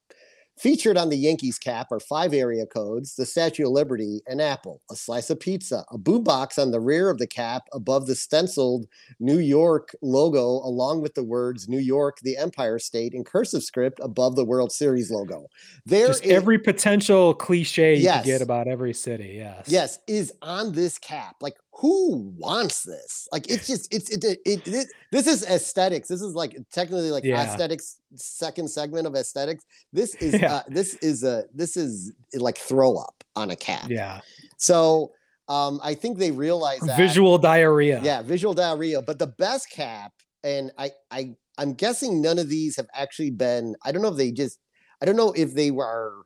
Featured 0.62 0.96
on 0.96 1.10
the 1.10 1.18
Yankees 1.18 1.58
cap 1.58 1.92
are 1.92 2.00
five 2.00 2.36
area 2.36 2.68
codes 2.68 3.16
the 3.16 3.26
Statue 3.26 3.66
of 3.66 3.72
Liberty, 3.72 4.22
an 4.28 4.40
apple, 4.40 4.80
a 4.92 4.96
slice 4.96 5.32
of 5.32 5.40
pizza, 5.40 5.84
a 5.90 5.98
boombox 5.98 6.62
on 6.62 6.70
the 6.70 6.80
rear 6.80 7.10
of 7.10 7.18
the 7.18 7.26
cap 7.26 7.64
above 7.74 8.06
the 8.06 8.14
stenciled 8.14 8.86
New 9.20 9.40
York 9.40 9.96
logo, 10.04 10.44
along 10.64 11.02
with 11.02 11.16
the 11.16 11.24
words 11.24 11.68
New 11.68 11.80
York, 11.80 12.20
the 12.22 12.38
Empire 12.38 12.78
State 12.78 13.16
in 13.16 13.24
cursive 13.24 13.64
script 13.64 14.00
above 14.04 14.36
the 14.36 14.46
World 14.46 14.72
Series 14.72 15.10
logo. 15.10 15.48
There 15.88 16.06
Just 16.10 16.26
is- 16.26 16.32
every 16.32 16.60
potential 16.60 17.34
cliche 17.34 17.96
you 17.96 18.04
Yes. 18.04 18.22
could 18.24 18.28
get 18.28 18.42
about 18.44 18.68
every 18.68 18.94
city. 18.94 19.34
Yes. 19.38 19.66
yes 19.68 19.98
is 20.06 20.32
on 20.44 20.74
this 20.74 21.00
cap 21.00 21.38
like 21.42 21.56
who 21.82 22.32
wants 22.38 22.84
this 22.84 23.28
like 23.32 23.50
it's 23.50 23.66
just 23.66 23.92
it's 23.94 24.10
it, 24.12 24.24
it, 24.24 24.40
it, 24.46 24.68
it- 24.68 24.88
this 25.12 25.26
is 25.28 25.44
aesthetics 25.48 26.08
this 26.08 26.22
is 26.22 26.34
like 26.36 26.56
technically 26.72 27.10
like 27.12 27.24
Yeah. 27.24 27.42
aesthetics 27.44 27.98
second 28.16 28.70
segment 28.70 29.08
of 29.08 29.16
aesthetics 29.16 29.66
this 29.92 30.14
is 30.28 30.40
Yeah. 30.40 30.54
uh, 30.58 30.64
this 30.68 30.94
is 30.96 31.24
a 31.24 31.46
this 31.54 31.76
is 31.78 32.14
like 32.36 32.58
throw 32.58 32.98
up 32.98 33.24
on 33.36 33.50
a 33.52 33.56
cap 33.56 33.90
Yeah. 33.90 34.22
so 34.58 35.12
um 35.50 35.80
i 35.84 35.94
think 35.96 36.18
they 36.20 36.32
realize 36.32 36.82
that 36.82 36.98
Visual 36.98 37.38
diarrhea. 37.40 38.00
yeah 38.04 38.22
visual 38.22 38.54
diarrhea 38.54 39.02
but 39.02 39.18
the 39.18 39.28
best 39.28 39.70
cap 39.72 40.12
and 40.44 40.72
i 40.78 40.92
i 41.10 41.34
i'm 41.58 41.74
guessing 41.74 42.22
none 42.22 42.38
of 42.38 42.48
these 42.48 42.76
have 42.76 42.88
actually 42.94 43.32
been 43.32 43.76
i 43.84 43.92
don't 43.92 44.04
know 44.04 44.10
if 44.10 44.18
they 44.18 44.32
just 44.32 44.60
i 45.02 45.06
don't 45.06 45.16
know 45.18 45.34
if 45.36 45.54
they 45.56 45.72
were 45.72 46.26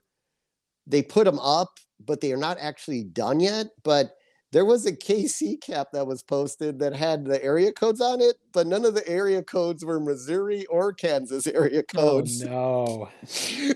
they 0.85 1.01
put 1.01 1.23
them 1.23 1.39
up 1.39 1.69
but 2.05 2.19
they 2.19 2.33
are 2.33 2.37
not 2.37 2.57
actually 2.59 3.03
done 3.05 3.39
yet 3.39 3.67
but 3.83 4.11
there 4.55 4.63
was 4.63 4.85
a 4.85 4.91
kc 4.93 5.59
cap 5.61 5.89
that 5.91 6.07
was 6.07 6.23
posted 6.23 6.79
that 6.79 6.95
had 6.95 7.25
the 7.25 7.43
area 7.43 7.73
codes 7.73 7.99
on 7.99 8.21
it 8.21 8.37
but 8.53 8.65
none 8.65 8.85
of 8.85 8.93
the 8.95 9.05
area 9.05 9.43
codes 9.43 9.83
were 9.83 9.99
missouri 9.99 10.65
or 10.67 10.93
kansas 10.93 11.45
area 11.45 11.83
Oh 11.95 11.99
codes 12.21 12.41
no. 12.45 13.09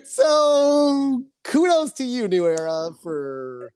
so 0.06 1.22
kudos 1.44 1.92
to 1.94 2.06
you 2.06 2.30
new 2.30 2.46
era 2.46 2.92
for 3.04 3.74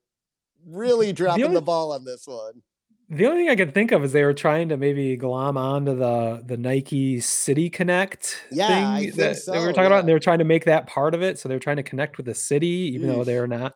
really 0.66 1.12
dropping 1.12 1.42
the, 1.42 1.48
only- 1.50 1.62
ball 1.62 1.92
on 1.92 2.06
this 2.06 2.26
one 2.26 2.64
The 3.10 3.26
only 3.28 3.40
thing 3.44 3.50
I 3.50 3.58
could 3.58 3.74
think 3.74 3.92
of 3.92 4.02
is 4.06 4.14
they 4.14 4.24
were 4.24 4.34
trying 4.34 4.70
to 4.70 4.78
maybe 4.78 5.18
glom 5.18 5.58
onto 5.58 5.96
the 5.98 6.42
the 6.46 6.56
Nike 6.56 7.20
City 7.20 7.70
Connect 7.70 8.42
Yeah, 8.50 8.98
thing 8.98 9.12
that, 9.18 9.46
that 9.46 9.60
we 9.60 9.66
were 9.68 9.74
talking 9.74 9.88
about. 9.88 10.00
And 10.00 10.08
they 10.08 10.14
were 10.14 10.20
trying 10.20 10.40
to 10.40 10.46
make 10.46 10.64
that 10.66 10.88
part 10.88 11.14
of 11.14 11.22
it. 11.22 11.38
So 11.38 11.50
they're 11.50 11.60
trying 11.60 11.78
to 11.78 11.84
connect 11.84 12.16
with 12.16 12.26
the 12.26 12.34
city, 12.34 12.92
even 12.96 13.10
though 13.10 13.26
they 13.26 13.38
are 13.38 13.46
not 13.48 13.74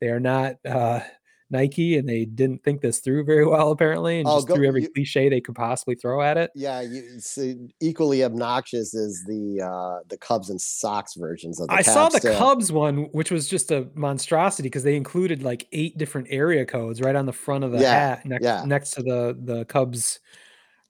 they 0.00 0.08
are 0.08 0.20
not 0.20 0.56
uh 0.66 1.00
Nike 1.48 1.96
and 1.96 2.08
they 2.08 2.24
didn't 2.24 2.64
think 2.64 2.80
this 2.80 2.98
through 2.98 3.24
very 3.24 3.46
well, 3.48 3.70
apparently, 3.70 4.18
and 4.18 4.26
Oh, 4.28 4.36
just 4.38 4.48
go- 4.48 4.54
threw 4.56 4.66
every 4.66 4.82
you- 4.82 4.90
cliche 4.92 5.28
they 5.28 5.40
could 5.40 5.54
possibly 5.54 5.94
throw 5.94 6.20
at 6.22 6.36
it. 6.36 6.50
Yeah, 6.54 6.80
you, 6.80 7.02
uh, 7.38 7.42
equally 7.80 8.24
obnoxious 8.24 8.94
as 8.94 9.22
the 9.26 9.62
uh, 9.62 10.00
the 10.08 10.18
Cubs 10.18 10.50
and 10.50 10.60
Sox 10.60 11.14
versions 11.14 11.60
of 11.60 11.68
the 11.68 11.74
I 11.74 11.82
saw 11.82 12.08
the. 12.08 12.20
Cubs 12.20 12.72
one, 12.72 13.04
which 13.12 13.30
was 13.30 13.48
just 13.48 13.70
a 13.70 13.88
monstrosity 13.94 14.66
because 14.68 14.82
they 14.82 14.96
included 14.96 15.42
like 15.42 15.68
eight 15.72 15.96
different 15.98 16.26
area 16.30 16.66
codes 16.66 17.00
right 17.00 17.14
on 17.14 17.26
the 17.26 17.32
front 17.32 17.62
of 17.64 17.72
the 17.72 17.78
Yeah, 17.78 17.92
hat 18.16 18.26
next 18.26 18.44
yeah. 18.44 18.64
next 18.64 18.90
to 18.92 19.02
the 19.02 19.38
the 19.40 19.64
Cubs 19.66 20.18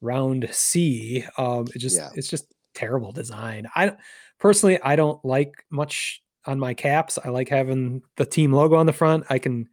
round 0.00 0.48
C. 0.52 1.24
Um, 1.38 1.66
it 1.74 1.78
just 1.78 1.96
Yeah. 1.96 2.10
it's 2.14 2.28
just 2.28 2.52
terrible 2.74 3.12
design. 3.12 3.66
I 3.74 3.92
personally 4.38 4.80
I 4.82 4.96
don't 4.96 5.22
like 5.24 5.64
much 5.70 6.22
on 6.44 6.58
my 6.58 6.74
caps. 6.74 7.18
I 7.24 7.28
like 7.30 7.48
having 7.48 8.02
the 8.16 8.24
team 8.26 8.52
logo 8.52 8.76
on 8.76 8.86
the 8.86 8.92
front. 8.92 9.24
I 9.30 9.38
can 9.38 9.68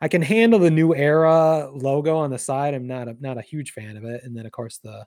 I 0.00 0.08
can 0.08 0.22
handle 0.22 0.58
the 0.58 0.70
new 0.70 0.94
era 0.94 1.70
logo 1.72 2.16
on 2.16 2.30
the 2.30 2.38
side. 2.38 2.74
I'm 2.74 2.86
not 2.86 3.08
a 3.08 3.16
not 3.20 3.38
a 3.38 3.42
huge 3.42 3.72
fan 3.72 3.96
of 3.96 4.04
it. 4.04 4.22
And 4.24 4.36
then 4.36 4.46
of 4.46 4.52
course 4.52 4.78
the, 4.78 5.06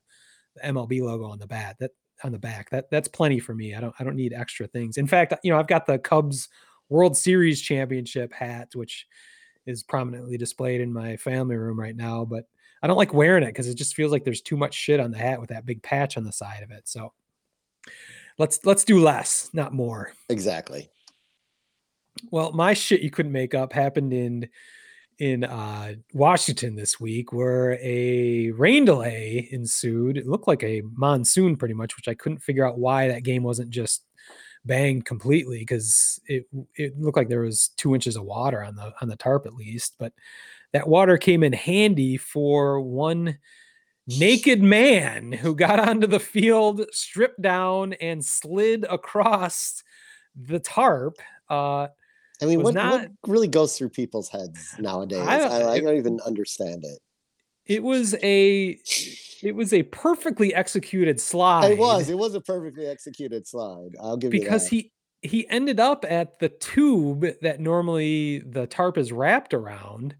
the 0.56 0.62
MLB 0.62 1.02
logo 1.02 1.26
on 1.26 1.40
the 1.40 1.48
bat 1.48 1.78
that 1.80 1.92
on 2.24 2.32
the 2.32 2.40
back. 2.40 2.70
That 2.70 2.90
that's 2.90 3.08
plenty 3.08 3.40
for 3.40 3.54
me. 3.54 3.76
I 3.76 3.82
don't 3.82 3.96
I 4.00 4.04
don't 4.04 4.16
need 4.16 4.34
extra 4.34 4.68
things. 4.68 4.98
In 4.98 5.08
fact, 5.08 5.34
you 5.44 5.52
know, 5.52 5.60
I've 5.60 5.68
got 5.68 5.86
the 5.86 6.00
Cubs 6.00 6.50
World 6.90 7.16
Series 7.16 7.62
championship 7.62 8.34
hat, 8.34 8.70
which 8.74 9.06
is 9.66 9.84
prominently 9.84 10.38
displayed 10.38 10.82
in 10.82 10.92
my 10.92 11.16
family 11.18 11.56
room 11.56 11.80
right 11.80 11.96
now, 11.96 12.26
but 12.26 12.46
I 12.82 12.88
don't 12.88 12.98
like 12.98 13.14
wearing 13.14 13.44
it 13.44 13.48
because 13.48 13.68
it 13.68 13.76
just 13.76 13.96
feels 13.96 14.12
like 14.12 14.24
there's 14.24 14.42
too 14.42 14.58
much 14.58 14.74
shit 14.74 15.00
on 15.00 15.12
the 15.12 15.18
hat 15.18 15.40
with 15.40 15.50
that 15.50 15.66
big 15.66 15.84
patch 15.84 16.18
on 16.18 16.24
the 16.24 16.32
side 16.32 16.64
of 16.64 16.72
it. 16.72 16.88
So 16.88 17.14
let's 18.38 18.66
let's 18.66 18.84
do 18.84 19.00
less, 19.00 19.50
not 19.54 19.74
more. 19.74 20.14
Exactly. 20.30 20.90
Well, 22.32 22.52
my 22.52 22.74
shit 22.74 23.02
you 23.02 23.12
couldn't 23.12 23.32
make 23.32 23.54
up 23.54 23.72
happened 23.72 24.14
in 24.14 24.50
in 25.20 25.44
uh, 25.44 25.94
Washington 26.14 26.76
this 26.76 27.00
week, 27.00 27.34
where 27.34 27.78
a 27.82 28.52
rain 28.52 28.86
delay 28.86 29.48
ensued. 29.52 30.18
It 30.18 30.28
looked 30.28 30.48
like 30.48 30.64
a 30.64 30.82
monsoon, 30.94 31.56
pretty 31.58 31.74
much, 31.74 31.96
which 31.96 32.08
I 32.08 32.14
couldn't 32.14 32.40
figure 32.40 32.66
out 32.66 32.80
why 32.80 33.08
that 33.10 33.24
game 33.24 33.44
wasn't 33.44 33.70
just 33.70 34.04
banged 34.66 35.06
completely 35.06 35.60
because 35.60 36.20
it 36.28 36.46
it 36.76 37.00
looked 37.00 37.18
like 37.18 37.30
there 37.30 37.42
was 37.42 37.70
two 37.78 37.96
inches 37.96 38.16
of 38.16 38.26
water 38.26 38.64
on 38.64 38.76
the 38.76 38.94
on 39.02 39.08
the 39.08 39.16
tarp 39.16 39.46
at 39.46 39.56
least. 39.56 39.96
But 40.00 40.14
that 40.74 40.88
water 40.88 41.18
came 41.18 41.44
in 41.44 41.54
handy 41.54 42.18
for 42.18 42.80
one 42.82 43.38
naked 44.08 44.62
man 44.62 45.32
who 45.32 45.56
got 45.56 45.80
onto 45.80 46.08
the 46.08 46.20
field, 46.20 46.86
stripped 46.92 47.42
down, 47.42 47.94
and 47.94 48.24
slid 48.24 48.86
across 48.90 49.84
the 50.36 50.60
tarp. 50.60 51.18
Uh, 51.50 51.88
I 52.42 52.46
mean, 52.46 52.62
what, 52.64 52.74
not- 52.74 53.02
what 53.02 53.12
really 53.28 53.48
goes 53.48 53.78
through 53.78 53.90
people's 53.90 54.30
heads 54.30 54.74
nowadays? 54.80 55.20
I 55.20 55.36
I, 55.36 55.38
don't- 55.40 55.70
I, 55.70 55.80
don't 55.80 55.98
even 55.98 56.20
understand 56.26 56.84
it. 56.86 57.00
it 57.66 57.84
was 57.84 58.16
a 58.24 58.80
it 59.42 59.56
was 59.56 59.74
a 59.74 59.84
perfectly 59.84 60.54
executed 60.54 61.20
slide. 61.20 61.72
It 61.72 61.78
was. 61.78 62.10
It 62.10 62.18
was 62.18 62.36
a 62.36 62.42
perfectly 62.42 62.88
executed 62.88 63.48
slide. 63.48 63.96
I'll 64.02 64.18
give 64.18 64.32
because 64.32 64.68
he 64.68 64.92
he 65.22 65.48
ended 65.50 65.80
up 65.82 66.06
at 66.08 66.40
the 66.40 66.48
tube 66.50 67.26
that 67.42 67.60
normally 67.60 68.40
the 68.40 68.68
tarp 68.68 68.98
is 68.98 69.12
wrapped 69.12 69.54
around. 69.54 70.16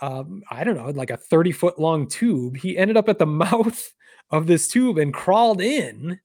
Um, 0.00 0.42
I 0.50 0.64
don't 0.64 0.76
know, 0.76 0.90
like 0.90 1.10
a 1.10 1.16
30 1.16 1.52
foot 1.52 1.78
long 1.78 2.08
tube. 2.08 2.56
He 2.56 2.76
ended 2.76 2.96
up 2.96 3.08
at 3.08 3.18
the 3.20 3.26
mouth 3.44 3.92
of 4.30 4.48
this 4.48 4.66
tube 4.66 4.98
and 4.98 5.14
crawled 5.14 5.60
in 5.60 6.18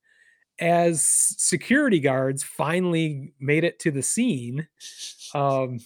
as 0.60 1.04
security 1.38 2.00
guards 2.00 2.44
finally 2.44 3.32
made 3.40 3.64
it 3.64 3.80
to 3.80 3.92
the 3.92 4.02
scene. 4.02 4.68
Um, 5.34 5.80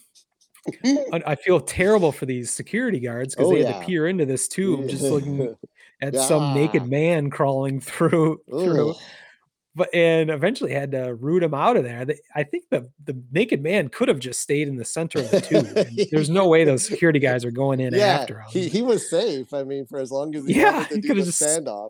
I 1.25 1.35
feel 1.35 1.59
terrible 1.59 2.11
for 2.11 2.25
these 2.25 2.51
security 2.51 2.99
guards 2.99 3.35
because 3.35 3.49
Oh, 3.51 3.53
they 3.53 3.63
had 3.63 3.75
yeah. 3.75 3.79
to 3.81 3.85
peer 3.85 4.07
into 4.07 4.25
this 4.25 4.47
tube 4.47 4.87
just 4.89 5.03
looking 5.03 5.55
at 6.01 6.15
some 6.15 6.53
naked 6.53 6.87
man 6.87 7.29
crawling 7.29 7.79
through 7.81 8.39
through 8.49 8.93
but 9.75 9.89
and 9.93 10.29
eventually 10.29 10.71
had 10.71 10.91
to 10.91 11.15
root 11.15 11.41
him 11.41 11.53
out 11.55 11.75
of 11.75 11.83
there. 11.83 12.05
I 12.35 12.43
think 12.43 12.65
the 12.69 12.89
the 13.03 13.19
naked 13.31 13.61
man 13.63 13.89
could 13.89 14.07
have 14.07 14.19
just 14.19 14.39
stayed 14.39 14.67
in 14.67 14.75
the 14.77 14.85
center 14.85 15.19
of 15.19 15.31
the 15.31 15.41
tube. 15.41 16.09
there's 16.11 16.29
no 16.29 16.47
way 16.47 16.63
those 16.63 16.85
security 16.85 17.19
guys 17.27 17.43
are 17.43 17.51
going 17.51 17.79
in 17.79 17.93
yeah, 17.93 18.05
after 18.19 18.39
him. 18.41 18.45
he, 18.51 18.69
he 18.69 18.81
was 18.83 19.09
safe. 19.09 19.51
I 19.53 19.63
mean, 19.63 19.85
for 19.87 19.97
as 19.99 20.11
long 20.11 20.33
as 20.35 20.45
he 20.45 20.53
Yeah, 20.59 20.85
he 20.85 21.01
could've 21.01 21.25
the 21.25 21.31
just- 21.31 21.41
standoff. 21.41 21.89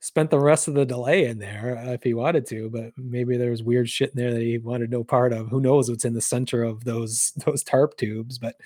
Spent 0.00 0.30
the 0.30 0.38
rest 0.38 0.68
of 0.68 0.74
the 0.74 0.84
delay 0.84 1.24
in 1.24 1.38
there 1.38 1.78
uh, 1.78 1.92
if 1.92 2.02
he 2.02 2.14
wanted 2.14 2.46
to, 2.46 2.70
but 2.70 2.92
maybe 2.96 3.36
there 3.36 3.50
was 3.50 3.62
weird 3.62 3.88
shit 3.88 4.10
in 4.10 4.16
there 4.16 4.32
that 4.32 4.42
he 4.42 4.58
wanted 4.58 4.90
no 4.90 5.02
part 5.02 5.32
of. 5.32 5.48
Who 5.48 5.60
knows 5.60 5.88
what's 5.88 6.04
in 6.04 6.14
the 6.14 6.20
center 6.20 6.62
of 6.62 6.84
those 6.84 7.32
those 7.46 7.62
tarp 7.62 7.96
tubes? 7.96 8.38
But 8.38 8.56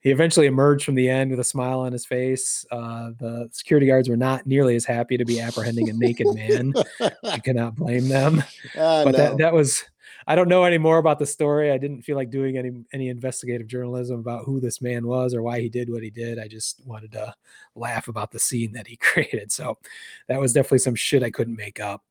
he 0.00 0.10
eventually 0.10 0.46
emerged 0.46 0.84
from 0.84 0.94
the 0.94 1.10
end 1.10 1.30
with 1.30 1.40
a 1.40 1.44
smile 1.44 1.80
on 1.80 1.92
his 1.92 2.06
face. 2.06 2.64
Uh, 2.70 3.10
the 3.18 3.48
security 3.52 3.86
guards 3.86 4.08
were 4.08 4.16
not 4.16 4.46
nearly 4.46 4.74
as 4.74 4.86
happy 4.86 5.18
to 5.18 5.26
be 5.26 5.40
apprehending 5.40 5.90
a 5.90 5.92
naked 5.92 6.26
man. 6.34 6.72
I 7.22 7.38
cannot 7.44 7.76
blame 7.76 8.08
them. 8.08 8.42
Ah, 8.78 9.04
but 9.04 9.12
no. 9.12 9.18
that 9.18 9.36
that 9.38 9.52
was 9.52 9.84
I 10.30 10.36
don't 10.36 10.48
know 10.48 10.62
any 10.62 10.78
more 10.78 10.98
about 10.98 11.18
the 11.18 11.26
story. 11.26 11.72
I 11.72 11.76
didn't 11.76 12.02
feel 12.02 12.14
like 12.14 12.30
doing 12.30 12.56
any 12.56 12.84
any 12.92 13.08
investigative 13.08 13.66
journalism 13.66 14.20
about 14.20 14.44
who 14.44 14.60
this 14.60 14.80
man 14.80 15.08
was 15.08 15.34
or 15.34 15.42
why 15.42 15.60
he 15.60 15.68
did 15.68 15.90
what 15.90 16.04
he 16.04 16.10
did. 16.10 16.38
I 16.38 16.46
just 16.46 16.86
wanted 16.86 17.10
to 17.12 17.34
laugh 17.74 18.06
about 18.06 18.30
the 18.30 18.38
scene 18.38 18.70
that 18.74 18.86
he 18.86 18.94
created. 19.08 19.50
So 19.50 19.76
that 20.28 20.38
was 20.38 20.52
definitely 20.52 20.78
some 20.78 20.94
shit 20.94 21.24
I 21.24 21.32
couldn't 21.32 21.56
make 21.56 21.80
up. 21.80 22.04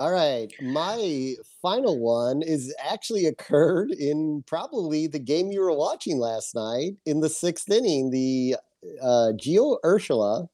All 0.00 0.10
right. 0.10 0.52
My 0.60 1.36
final 1.62 2.00
one 2.00 2.42
is 2.42 2.74
actually 2.82 3.26
occurred 3.26 3.92
in 3.92 4.42
probably 4.44 5.06
the 5.06 5.20
game 5.20 5.52
you 5.52 5.60
were 5.60 5.72
watching 5.72 6.18
last 6.18 6.56
night 6.56 6.96
in 7.06 7.20
the 7.20 7.28
sixth 7.28 7.70
inning. 7.70 8.10
The 8.10 8.56
uh, 9.00 9.34
Gio 9.36 9.76
Urshela 9.84 10.48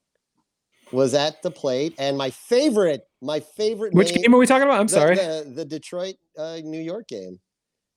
was 0.92 1.14
at 1.14 1.40
the 1.40 1.50
plate, 1.50 1.94
and 1.98 2.18
my 2.18 2.28
favorite, 2.28 3.07
my 3.20 3.40
favorite. 3.40 3.94
Which 3.94 4.12
name- 4.14 4.22
game 4.22 4.34
are 4.34 4.38
we 4.38 4.46
talking 4.46 4.64
about? 4.64 4.80
I'm 4.80 4.86
the- 4.86 4.92
sorry. 4.92 5.16
The, 5.16 5.52
the 5.54 5.64
Detroit 5.64 6.16
uh, 6.36 6.58
New 6.62 6.80
York 6.80 7.08
game. 7.08 7.40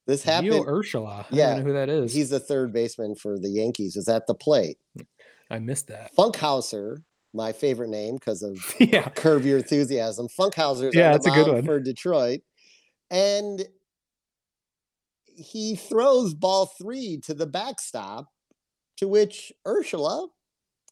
This 0.07 0.25
Gio 0.25 0.29
happened. 0.31 0.65
Urshela. 0.65 1.21
I 1.21 1.25
yeah, 1.29 1.49
don't 1.49 1.59
know 1.59 1.65
who 1.67 1.73
that 1.73 1.89
is. 1.89 2.13
He's 2.13 2.29
the 2.31 2.39
third 2.39 2.73
baseman 2.73 3.15
for 3.15 3.37
the 3.37 3.49
Yankees. 3.49 3.95
Is 3.95 4.07
at 4.07 4.25
the 4.27 4.33
plate. 4.33 4.77
I 5.49 5.59
missed 5.59 5.87
that. 5.89 6.15
Funkhouser, 6.15 7.03
my 7.33 7.51
favorite 7.51 7.89
name 7.89 8.15
because 8.15 8.41
of 8.41 8.57
yeah. 8.79 9.09
Curb 9.09 9.43
Your 9.45 9.59
Enthusiasm. 9.59 10.27
Funkhouser's 10.27 10.95
Yeah, 10.95 11.11
that's 11.11 11.27
a 11.27 11.31
good 11.31 11.47
one. 11.53 11.63
for 11.63 11.79
Detroit, 11.79 12.41
and 13.11 13.63
he 15.25 15.75
throws 15.75 16.33
ball 16.33 16.65
three 16.81 17.19
to 17.25 17.33
the 17.33 17.47
backstop, 17.47 18.25
to 18.97 19.07
which 19.07 19.51
Urshela 19.65 20.29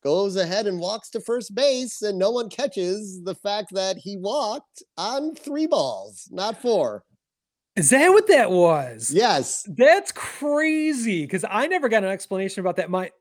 goes 0.04 0.36
ahead 0.36 0.68
and 0.68 0.80
walks 0.80 1.10
to 1.12 1.22
first 1.22 1.54
base, 1.54 2.02
and 2.02 2.18
no 2.18 2.32
one 2.32 2.50
catches 2.50 3.24
the 3.24 3.36
fact 3.36 3.74
that 3.74 3.98
he 3.98 4.18
walked 4.18 4.84
on 4.98 5.36
three 5.36 5.68
balls, 5.68 6.28
not 6.32 6.62
four. 6.62 7.04
Is 7.76 7.92
that 7.92 8.10
what 8.10 8.28
that 8.28 8.52
was? 8.52 9.12
Yes. 9.14 9.66
That's 9.70 10.12
crazy 10.12 11.22
because 11.22 11.46
I 11.50 11.68
never 11.68 11.88
got 11.88 12.04
an 12.04 12.10
explanation 12.10 12.60
about 12.60 12.76
that. 12.76 12.90
My 12.90 13.12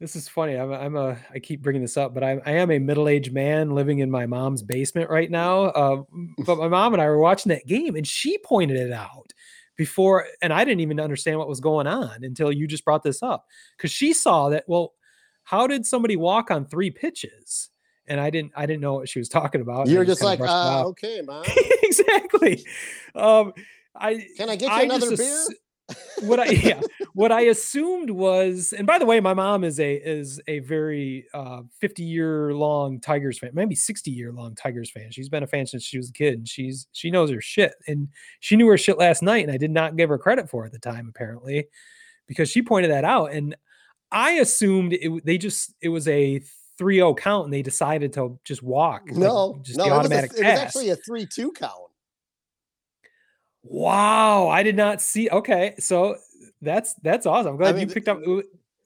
this 0.00 0.16
is 0.16 0.28
funny. 0.28 0.56
I'm 0.56 0.72
a, 0.72 0.74
I'm 0.74 0.96
a 0.96 1.16
I 1.32 1.38
keep 1.38 1.62
bringing 1.62 1.80
this 1.80 1.96
up, 1.96 2.12
but 2.12 2.24
I'm, 2.24 2.42
I 2.44 2.52
am 2.52 2.72
a 2.72 2.78
middle 2.80 3.08
aged 3.08 3.32
man 3.32 3.70
living 3.70 4.00
in 4.00 4.10
my 4.10 4.26
mom's 4.26 4.62
basement 4.62 5.08
right 5.08 5.30
now. 5.30 5.62
Uh, 5.66 6.02
but 6.44 6.58
my 6.58 6.68
mom 6.68 6.92
and 6.92 7.00
I 7.00 7.06
were 7.06 7.20
watching 7.20 7.50
that 7.50 7.66
game, 7.66 7.94
and 7.94 8.06
she 8.06 8.36
pointed 8.38 8.76
it 8.76 8.92
out 8.92 9.32
before, 9.76 10.26
and 10.42 10.52
I 10.52 10.64
didn't 10.64 10.80
even 10.80 11.00
understand 11.00 11.38
what 11.38 11.48
was 11.48 11.60
going 11.60 11.86
on 11.86 12.24
until 12.24 12.52
you 12.52 12.66
just 12.66 12.84
brought 12.84 13.04
this 13.04 13.22
up 13.22 13.46
because 13.76 13.92
she 13.92 14.12
saw 14.12 14.48
that. 14.50 14.64
Well, 14.66 14.92
how 15.44 15.66
did 15.66 15.86
somebody 15.86 16.16
walk 16.16 16.50
on 16.50 16.66
three 16.66 16.90
pitches? 16.90 17.70
And 18.06 18.20
I 18.20 18.30
didn't 18.30 18.52
I 18.56 18.66
didn't 18.66 18.80
know 18.80 18.94
what 18.94 19.08
she 19.08 19.18
was 19.18 19.28
talking 19.28 19.60
about. 19.60 19.88
You're 19.88 20.02
I 20.02 20.06
just 20.06 20.22
like, 20.22 20.40
uh, 20.40 20.84
okay, 20.88 21.22
mom. 21.26 21.44
exactly. 21.82 22.64
Um, 23.14 23.52
I 23.94 24.26
Can 24.36 24.48
I 24.50 24.56
get 24.56 24.68
you 24.68 24.76
I 24.76 24.82
another 24.82 25.10
just 25.10 25.48
beer? 25.48 25.56
what 26.22 26.40
I 26.40 26.46
yeah, 26.46 26.80
what 27.14 27.32
I 27.32 27.42
assumed 27.42 28.10
was, 28.10 28.72
and 28.72 28.86
by 28.86 28.98
the 28.98 29.06
way, 29.06 29.20
my 29.20 29.34
mom 29.34 29.64
is 29.64 29.78
a 29.80 29.94
is 29.94 30.40
a 30.46 30.60
very 30.60 31.26
uh 31.34 31.62
50 31.80 32.02
year 32.02 32.54
long 32.54 33.00
Tigers 33.00 33.38
fan, 33.38 33.50
maybe 33.52 33.74
60 33.74 34.10
year 34.10 34.32
long 34.32 34.54
Tigers 34.54 34.90
fan. 34.90 35.10
She's 35.10 35.28
been 35.28 35.42
a 35.42 35.46
fan 35.46 35.66
since 35.66 35.82
she 35.84 35.98
was 35.98 36.10
a 36.10 36.12
kid, 36.12 36.34
and 36.34 36.48
she's 36.48 36.86
she 36.92 37.10
knows 37.10 37.30
her 37.30 37.40
shit. 37.40 37.74
And 37.86 38.08
she 38.40 38.56
knew 38.56 38.68
her 38.68 38.78
shit 38.78 38.98
last 38.98 39.22
night, 39.22 39.44
and 39.44 39.52
I 39.52 39.58
did 39.58 39.70
not 39.70 39.96
give 39.96 40.08
her 40.08 40.18
credit 40.18 40.48
for 40.48 40.64
it 40.64 40.66
at 40.66 40.72
the 40.72 40.78
time, 40.78 41.08
apparently, 41.08 41.66
because 42.26 42.48
she 42.50 42.62
pointed 42.62 42.90
that 42.90 43.04
out. 43.04 43.32
And 43.32 43.56
I 44.12 44.32
assumed 44.32 44.92
it 44.92 45.24
they 45.24 45.38
just 45.38 45.74
it 45.80 45.88
was 45.88 46.06
a 46.08 46.40
3-0 46.80 47.16
count 47.18 47.44
and 47.44 47.52
they 47.52 47.62
decided 47.62 48.12
to 48.14 48.38
just 48.44 48.62
walk. 48.62 49.02
like, 49.06 49.16
No, 49.16 49.58
just 49.62 49.78
no, 49.78 49.84
the 49.84 49.90
it 49.90 49.92
was, 49.92 49.96
a, 49.96 50.00
automatic 50.00 50.30
it 50.32 50.38
was 50.44 50.58
actually 50.58 50.88
a 50.90 50.96
three-two 50.96 51.52
count. 51.52 51.72
Wow, 53.62 54.48
I 54.48 54.62
did 54.62 54.76
not 54.76 55.00
see. 55.00 55.30
Okay, 55.30 55.74
so 55.78 56.16
that's 56.60 56.94
that's 57.02 57.26
awesome. 57.26 57.52
I'm 57.52 57.56
glad 57.56 57.76
mean, 57.76 57.88
you 57.88 57.94
picked 57.94 58.08
up. 58.08 58.20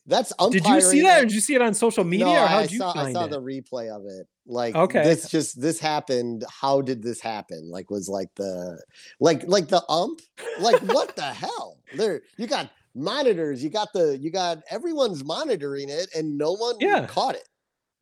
That's 0.08 0.32
Did 0.50 0.64
you 0.66 0.80
see 0.80 1.02
that, 1.02 1.22
or 1.22 1.24
did 1.26 1.34
you 1.34 1.40
see 1.40 1.54
it 1.56 1.62
on 1.62 1.74
social 1.74 2.04
media, 2.04 2.26
no, 2.26 2.32
or 2.32 2.38
I- 2.38 2.46
how 2.46 2.58
I 2.58 2.62
did 2.62 2.72
you 2.72 2.78
saw, 2.78 2.92
I 2.96 3.12
saw 3.12 3.24
it? 3.24 3.30
the 3.30 3.40
replay 3.40 3.88
of 3.88 4.04
it. 4.06 4.28
Like, 4.46 4.76
Okay. 4.76 5.02
this 5.02 5.28
just 5.28 5.60
this 5.60 5.80
happened. 5.80 6.44
How 6.48 6.80
did 6.80 7.02
this 7.02 7.20
happen? 7.20 7.68
Like, 7.68 7.90
was 7.90 8.08
like 8.08 8.32
the 8.36 8.80
like 9.18 9.42
like 9.48 9.66
the 9.68 9.82
ump? 9.88 10.20
Like, 10.60 10.80
what 10.82 11.16
the 11.16 11.22
hell? 11.22 11.78
There, 11.96 12.22
you 12.36 12.46
got 12.46 12.70
monitors. 12.96 13.62
You 13.62 13.70
got 13.70 13.92
the 13.92 14.18
you 14.18 14.30
got 14.30 14.58
everyone's 14.70 15.24
monitoring 15.24 15.88
it, 15.88 16.08
and 16.14 16.36
no 16.38 16.52
one 16.54 16.76
Yeah. 16.80 17.06
caught 17.06 17.34
it. 17.36 17.48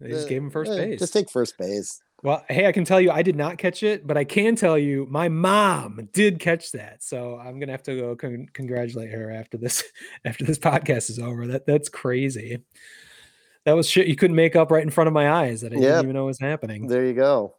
They 0.01 0.09
just 0.11 0.29
gave 0.29 0.43
him 0.43 0.51
first 0.51 0.73
eh, 0.73 0.77
base. 0.77 0.99
Just 1.01 1.13
take 1.13 1.31
first 1.31 1.57
base. 1.59 2.01
Well, 2.23 2.43
hey, 2.49 2.67
I 2.67 2.73
can 2.73 2.85
tell 2.87 3.01
you, 3.03 3.11
I 3.11 3.21
did 3.23 3.37
not 3.37 3.59
catch 3.59 3.83
it, 3.83 4.07
but 4.07 4.17
I 4.17 4.25
can 4.25 4.57
tell 4.57 4.79
you, 4.79 5.07
my 5.11 5.29
mom 5.29 6.09
did 6.13 6.41
catch 6.41 6.73
that. 6.73 7.03
So 7.03 7.37
I'm 7.39 7.61
gonna 7.61 7.73
have 7.73 7.83
to 7.85 7.95
go 7.97 8.17
con- 8.17 8.47
congratulate 8.55 9.11
her 9.11 9.31
after 9.31 9.59
this 9.59 9.85
after 10.25 10.45
this 10.45 10.59
podcast 10.59 11.11
is 11.11 11.19
over. 11.19 11.47
That 11.47 11.67
that's 11.67 11.89
crazy. 11.89 12.59
That 13.67 13.73
was 13.77 13.89
shit 13.89 14.07
you 14.09 14.17
couldn't 14.17 14.37
make 14.37 14.57
up 14.57 14.71
right 14.71 14.83
in 14.83 14.91
front 14.91 15.09
of 15.09 15.15
my 15.15 15.31
eyes 15.31 15.63
that 15.63 15.73
I 15.73 15.77
Yep. 15.77 15.83
didn't 15.83 16.03
even 16.05 16.15
know 16.15 16.27
was 16.27 16.39
happening. 16.41 16.87
There 16.87 17.05
you 17.05 17.15
go. 17.15 17.55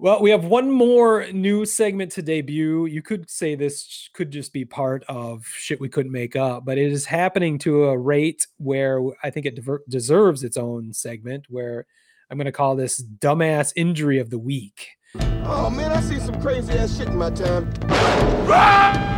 Well, 0.00 0.22
we 0.22 0.30
have 0.30 0.44
one 0.44 0.70
more 0.70 1.26
new 1.32 1.66
segment 1.66 2.12
to 2.12 2.22
debut. 2.22 2.86
You 2.86 3.02
could 3.02 3.28
say 3.28 3.56
this 3.56 4.08
could 4.12 4.30
just 4.30 4.52
be 4.52 4.64
part 4.64 5.02
of 5.08 5.44
shit 5.44 5.80
we 5.80 5.88
couldn't 5.88 6.12
make 6.12 6.36
up, 6.36 6.64
but 6.64 6.78
it 6.78 6.92
is 6.92 7.04
happening 7.04 7.58
to 7.60 7.86
a 7.86 7.98
rate 7.98 8.46
where 8.58 9.00
I 9.24 9.30
think 9.30 9.44
it 9.44 9.56
diver- 9.56 9.82
deserves 9.88 10.44
its 10.44 10.56
own 10.56 10.92
segment. 10.92 11.46
Where 11.48 11.84
I'm 12.30 12.38
going 12.38 12.46
to 12.46 12.52
call 12.52 12.76
this 12.76 13.02
"dumbass 13.02 13.72
injury 13.74 14.20
of 14.20 14.30
the 14.30 14.38
week." 14.38 14.90
Oh 15.16 15.68
man, 15.68 15.90
I 15.90 16.00
see 16.00 16.20
some 16.20 16.40
crazy 16.40 16.74
ass 16.74 16.96
shit 16.96 17.08
in 17.08 17.16
my 17.16 17.30
time. 17.30 17.68
Ah! 17.90 19.16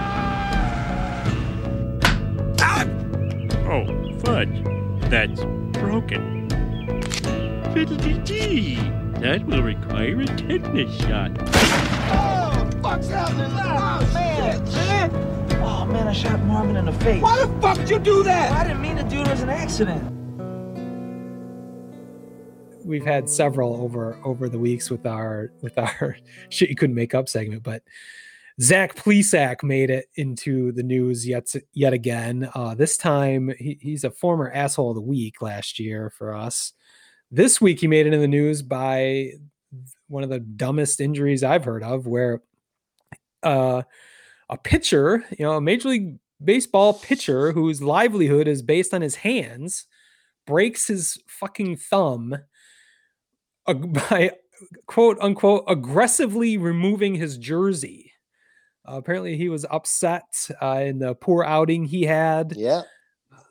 Oh, 3.69 3.85
fudge. 4.24 4.65
That's 5.11 5.44
broken. 5.78 6.48
Fiddle-dee-dee. 7.74 8.99
That 9.20 9.44
will 9.44 9.62
require 9.62 10.18
a 10.22 10.24
tetanus 10.24 10.97
shot. 11.02 11.32
Oh, 12.10 12.70
fuck's 12.80 13.09
happening? 13.09 13.51
Oh, 13.52 14.10
man, 14.14 14.64
man. 14.64 15.60
Oh 15.62 15.84
man, 15.84 16.09
I 16.09 16.12
shot 16.14 16.40
Marvin 16.44 16.76
in 16.76 16.86
the 16.86 16.92
face. 16.92 17.20
Why 17.20 17.44
the 17.44 17.60
fuck 17.60 17.76
did 17.76 17.90
you 17.90 17.98
do 17.98 18.22
that? 18.22 18.51
I 18.52 18.64
didn't 18.64 18.80
mean 18.80 18.97
to 18.97 19.02
do 19.02 19.20
it 19.20 19.28
as 19.28 19.42
an 19.42 19.51
accident. 19.51 20.02
We've 22.82 23.05
had 23.05 23.28
several 23.28 23.82
over 23.82 24.18
over 24.24 24.48
the 24.48 24.59
weeks 24.59 24.90
with 24.90 25.05
our 25.05 25.52
with 25.60 25.76
our 25.76 26.16
shit 26.48 26.70
you 26.70 26.74
couldn't 26.74 26.97
make 26.97 27.14
up 27.14 27.28
segment, 27.28 27.62
but 27.62 27.82
Zach 28.59 28.94
Plesac 28.97 29.62
made 29.62 29.90
it 29.90 30.06
into 30.14 30.72
the 30.72 30.82
news 30.82 31.28
yet 31.28 31.52
yet 31.74 31.92
again. 31.92 32.48
Uh, 32.55 32.74
this 32.74 32.97
time 32.97 33.52
he, 33.59 33.78
he's 33.82 34.05
a 34.05 34.10
former 34.10 34.51
asshole 34.51 34.92
of 34.92 34.94
the 34.94 35.02
week 35.02 35.42
last 35.42 35.78
year 35.78 36.09
for 36.09 36.34
us. 36.34 36.72
This 37.31 37.61
week 37.61 37.81
he 37.81 37.86
made 37.86 38.07
it 38.07 38.12
in 38.12 38.20
the 38.20 38.28
news 38.28 38.62
by 38.62 39.32
one 40.09 40.24
of 40.24 40.31
the 40.31 40.40
dumbest 40.40 41.01
injuries 41.01 41.44
I've 41.44 41.65
heard 41.65 41.82
of, 41.82 42.07
where 42.07 42.43
uh, 43.43 43.82
a 44.48 44.59
pitcher, 44.59 45.24
you 45.39 45.44
know, 45.44 45.52
a 45.52 45.61
major 45.61 45.90
league 45.90 46.19
baseball 46.43 46.94
pitcher 46.94 47.52
whose 47.52 47.82
livelihood 47.82 48.48
is 48.48 48.62
based 48.62 48.93
on 48.93 49.02
his 49.02 49.16
hands, 49.16 49.86
breaks 50.47 50.89
his 50.89 51.19
fucking 51.28 51.77
thumb 51.77 52.36
by 53.66 54.32
quote 54.86 55.19
unquote 55.20 55.65
aggressively 55.69 56.57
removing 56.59 57.15
his 57.15 57.39
jersey. 57.39 58.12
Uh, 58.89 58.97
apparently, 58.97 59.36
he 59.36 59.48
was 59.48 59.66
upset 59.70 60.48
uh, 60.61 60.82
in 60.85 60.98
the 60.98 61.15
poor 61.15 61.44
outing 61.44 61.85
he 61.85 62.02
had 62.02 62.55
Yeah. 62.57 62.82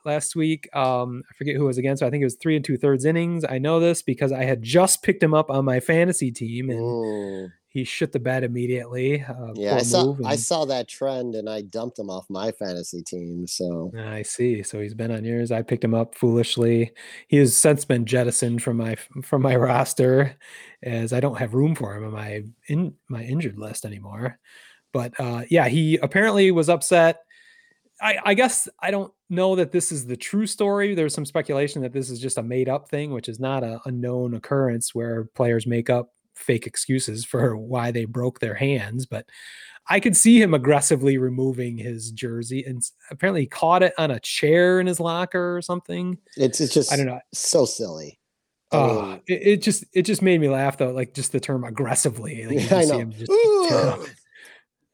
Last 0.06 0.36
week. 0.36 0.68
Um, 0.76 1.24
I 1.30 1.34
forget 1.38 1.56
who 1.56 1.64
it 1.64 1.68
was 1.68 1.78
against. 1.78 2.02
but 2.02 2.08
I 2.08 2.10
think 2.10 2.22
it 2.22 2.26
was 2.26 2.36
three 2.36 2.56
and 2.56 2.64
two 2.66 2.78
thirds 2.78 3.06
innings. 3.06 3.44
I 3.48 3.58
know 3.60 3.80
this 3.80 4.02
because 4.02 4.32
I 4.32 4.44
had 4.44 4.62
just 4.64 5.04
picked 5.04 5.22
him 5.24 5.34
up 5.34 5.50
on 5.50 5.66
my 5.66 5.80
fantasy 5.80 6.32
team, 6.32 6.70
and 6.70 6.80
Mm. 6.80 7.52
he 7.68 7.84
shit 7.84 8.12
the 8.12 8.20
bed 8.20 8.44
immediately. 8.44 9.22
Uh, 9.22 9.54
Yeah, 9.56 9.76
I 9.76 9.84
saw 9.84 10.06
move, 10.08 10.22
I 10.26 10.36
saw 10.36 10.66
that 10.66 10.88
trend 10.88 11.36
and 11.36 11.48
I 11.50 11.62
dumped 11.62 12.00
him 12.00 12.10
off 12.10 12.26
my 12.30 12.52
fantasy 12.52 13.04
team. 13.04 13.46
So 13.48 13.92
I 13.98 14.24
see. 14.24 14.64
So 14.64 14.80
he's 14.82 14.96
been 14.96 15.12
on 15.12 15.24
yours. 15.24 15.52
I 15.52 15.62
picked 15.62 15.84
him 15.84 15.94
up 15.94 16.16
foolishly. 16.16 16.92
He 17.28 17.38
has 17.38 17.56
since 17.56 17.86
been 17.86 18.06
jettisoned 18.06 18.64
from 18.64 18.78
my 18.78 18.96
from 19.24 19.42
my 19.44 19.56
roster, 19.56 20.36
as 20.82 21.14
I 21.14 21.20
don't 21.20 21.38
have 21.38 21.54
room 21.54 21.76
for 21.76 21.96
him 21.96 22.06
on 22.06 22.12
my 22.14 22.44
in 22.68 22.96
my 23.08 23.24
injured 23.24 23.60
list 23.60 23.86
anymore. 23.86 24.40
But 24.92 25.14
uh, 25.20 25.44
yeah, 25.52 25.68
he 25.68 25.98
apparently 25.98 26.50
was 26.50 26.70
upset. 26.70 27.20
I, 28.02 28.18
I 28.24 28.34
guess 28.34 28.68
I 28.80 28.92
don't 28.92 29.12
know 29.30 29.56
that 29.56 29.72
this 29.72 29.92
is 29.92 30.06
the 30.06 30.18
true 30.18 30.48
story. 30.48 30.96
There's 30.96 31.14
some 31.14 31.26
speculation 31.26 31.82
that 31.82 31.94
this 31.94 32.10
is 32.10 32.20
just 32.20 32.38
a 32.38 32.44
made 32.44 32.70
up 32.70 32.90
thing, 32.90 33.12
which 33.12 33.30
is 33.30 33.40
not 33.40 33.64
a, 33.64 33.80
a 33.86 33.92
known 33.92 34.34
occurrence 34.34 34.96
where 34.96 35.26
players 35.36 35.68
make 35.68 35.90
up 35.90 36.14
fake 36.36 36.66
excuses 36.66 37.26
for 37.26 37.58
why 37.58 37.92
they 37.92 38.06
broke 38.06 38.40
their 38.40 38.56
hands. 38.56 39.06
But 39.06 39.26
I 39.88 40.00
could 40.00 40.16
see 40.16 40.42
him 40.42 40.54
aggressively 40.54 41.18
removing 41.18 41.78
his 41.78 42.12
jersey 42.12 42.64
and 42.66 42.82
apparently 43.10 43.48
caught 43.48 43.84
it 43.84 43.94
on 43.98 44.12
a 44.12 44.20
chair 44.20 44.80
in 44.80 44.88
his 44.88 45.00
locker 45.00 45.58
or 45.58 45.62
something. 45.62 46.18
it's 46.38 46.62
it's 46.62 46.74
just 46.74 46.94
I 46.94 46.98
don't 46.98 47.08
know. 47.08 47.20
so 47.34 47.66
silly. 47.66 48.20
I 48.72 48.88
mean, 48.88 49.22
it, 49.28 49.48
it 49.48 49.62
just 49.64 49.84
it 49.94 50.04
just 50.04 50.22
made 50.22 50.40
me 50.40 50.48
laugh 50.48 50.78
though, 50.78 50.92
like 50.92 51.16
just 51.16 51.32
the 51.32 51.40
term 51.40 51.64
aggressively. 51.64 52.46
Like 52.46 52.70
Yeah, 52.70 52.78
I 52.78 52.86
know. 52.86 53.00
him 53.00 53.12
just 53.12 53.32
tear 53.68 53.88
up. 53.88 54.00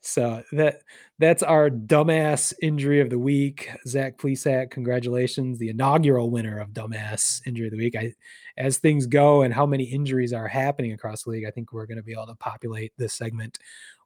So 0.06 0.44
that 0.52 0.82
that's 1.18 1.41
our 1.41 1.69
dumbass 1.69 2.53
injury 2.61 3.02
of 3.02 3.10
the 3.10 3.18
week. 3.18 3.69
Zach 3.88 4.18
Plesac, 4.18 4.69
congratulations, 4.69 5.57
the 5.57 5.69
inaugural 5.69 6.30
winner 6.30 6.60
of 6.60 6.69
dumbass 6.69 7.41
injury 7.48 7.68
of 7.68 7.72
the 7.72 7.77
week. 7.77 7.95
I, 7.95 8.14
as 8.57 8.77
things 8.77 9.07
go 9.07 9.41
and 9.41 9.53
how 9.53 9.65
many 9.65 9.86
injuries 9.86 10.32
are 10.32 10.48
happening 10.48 10.94
across 10.94 11.23
the 11.23 11.32
league, 11.32 11.45
I 11.48 11.52
think 11.52 11.73
we're 11.73 11.88
going 11.88 11.98
to 11.98 12.03
be 12.03 12.11
able 12.14 12.27
to 12.27 12.36
populate 12.36 12.94
this 12.98 13.14
segment 13.14 13.57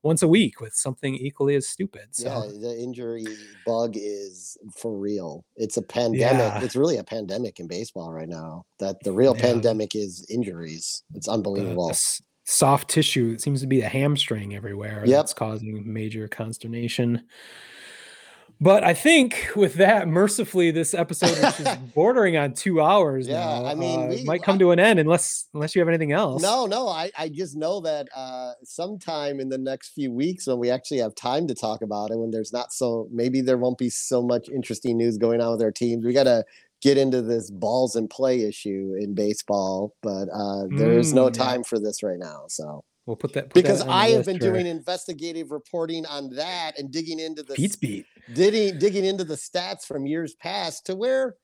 once 0.01 0.21
a 0.23 0.27
week 0.27 0.61
with 0.61 0.73
something 0.73 1.15
equally 1.15 1.55
as 1.55 1.67
stupid. 1.67 2.07
So 2.11 2.25
yeah, 2.45 2.59
the 2.59 2.79
injury 2.79 3.25
bug 3.65 3.95
is 3.95 4.57
for 4.77 4.97
real. 4.97 5.43
It's 5.57 5.75
a 5.77 5.81
pandemic. 5.81 6.39
Yeah. 6.39 6.63
It's 6.63 6.75
really 6.75 6.97
a 6.97 7.03
pandemic 7.03 7.59
in 7.59 7.67
baseball 7.67 8.13
right 8.13 8.29
now. 8.29 8.65
That 8.79 9.03
the 9.03 9.11
real 9.11 9.35
Yeah. 9.35 9.41
pandemic 9.41 9.95
is 9.95 10.25
injuries. 10.29 11.03
It's 11.13 11.27
unbelievable. 11.27 11.89
the 11.89 12.21
soft 12.49 12.89
tissue 12.89 13.31
it 13.35 13.41
seems 13.41 13.61
to 13.61 13.67
be 13.67 13.79
the 13.79 13.87
hamstring 13.87 14.55
everywhere 14.55 15.03
Yep. 15.05 15.17
that's 15.19 15.33
causing 15.33 15.91
major 15.93 16.27
consternation. 16.27 17.21
But 18.61 18.83
I 18.83 18.93
think 18.93 19.51
with 19.55 19.75
that, 19.75 20.09
mercifully, 20.09 20.69
this 20.71 20.93
episode, 20.93 21.29
which 21.41 21.61
is 21.61 21.77
bordering 21.95 22.35
on 22.35 22.53
two 22.53 22.81
hours 22.81 23.25
Yeah, 23.25 23.39
now, 23.39 23.65
I 23.65 23.73
mean, 23.73 23.99
uh, 24.01 24.07
we- 24.09 24.23
might 24.25 24.43
come 24.43 24.59
to 24.59 24.71
an 24.71 24.79
end 24.79 24.99
unless 24.99 25.45
unless 25.53 25.75
you 25.75 25.79
have 25.79 25.87
anything 25.87 26.11
else. 26.11 26.41
No, 26.41 26.65
no, 26.65 26.89
I, 26.89 27.09
I 27.17 27.29
just 27.29 27.55
know 27.55 27.79
that 27.81 28.09
uh, 28.13 28.51
sometime 28.65 29.39
in 29.39 29.47
the 29.47 29.57
next 29.57 29.93
few 29.93 30.11
weeks 30.11 30.45
when 30.45 30.59
we 30.59 30.69
actually 30.71 30.97
have 30.97 31.15
time 31.15 31.47
to 31.47 31.55
talk 31.55 31.81
about 31.81 32.11
it, 32.11 32.17
when 32.17 32.31
there's 32.31 32.51
not 32.51 32.73
so 32.73 33.07
maybe 33.11 33.39
there 33.39 33.57
won't 33.57 33.77
be 33.77 33.89
so 33.89 34.21
much 34.21 34.49
interesting 34.49 34.97
news 34.97 35.17
going 35.17 35.39
on 35.39 35.51
with 35.53 35.61
our 35.61 35.71
teams. 35.71 36.03
We 36.05 36.11
got 36.11 36.23
to 36.23 36.43
get 36.81 36.97
into 36.97 37.21
this 37.21 37.49
balls 37.51 37.95
and 37.95 38.09
play 38.09 38.41
issue 38.43 38.95
in 38.99 39.13
baseball, 39.15 39.93
but 40.01 40.27
uh, 40.33 40.65
there 40.77 40.97
is 40.97 41.13
no 41.13 41.27
Mm, 41.29 41.35
yeah. 41.37 41.43
time 41.43 41.63
for 41.63 41.79
this 41.79 42.01
right 42.03 42.19
now. 42.19 42.43
So 42.47 42.83
We'll 43.05 43.15
put 43.15 43.33
that 43.33 43.45
put 43.45 43.53
because 43.55 43.79
that 43.79 43.89
I 43.89 44.09
have 44.09 44.25
been 44.25 44.37
doing 44.37 44.67
investigative 44.67 45.49
reporting 45.51 46.05
on 46.05 46.29
that 46.35 46.77
and 46.77 46.91
digging 46.91 47.19
into 47.19 47.41
the 47.41 47.55
Pete's 47.55 47.75
beat. 47.75 48.05
digging 48.33 48.77
digging 48.77 49.03
into 49.03 49.23
the 49.23 49.33
stats 49.35 49.83
from 49.85 50.05
years 50.05 50.35
past 50.35 50.85
to 50.85 50.95
where 50.95 51.35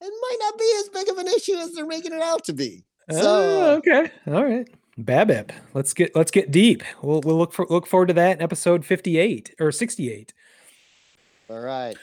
it 0.00 0.12
might 0.22 0.36
not 0.40 0.58
be 0.58 0.72
as 0.78 0.88
big 0.88 1.08
of 1.10 1.18
an 1.18 1.26
issue 1.28 1.56
as 1.56 1.72
they're 1.74 1.86
making 1.86 2.12
it 2.14 2.22
out 2.22 2.42
to 2.44 2.54
be. 2.54 2.84
Oh, 3.10 3.20
So 3.20 3.74
okay, 3.78 4.10
all 4.28 4.44
right. 4.44 4.66
Babip. 4.98 5.50
Let's 5.74 5.92
get 5.92 6.16
let's 6.16 6.30
get 6.30 6.50
deep. 6.50 6.82
We'll 7.02 7.20
we'll 7.20 7.36
look 7.36 7.52
for 7.52 7.66
look 7.68 7.86
forward 7.86 8.08
to 8.08 8.14
that 8.14 8.38
in 8.38 8.42
episode 8.42 8.86
fifty 8.86 9.18
eight 9.18 9.54
or 9.60 9.70
sixty 9.72 10.10
eight. 10.10 10.32
all 11.50 11.60
right. 11.60 11.96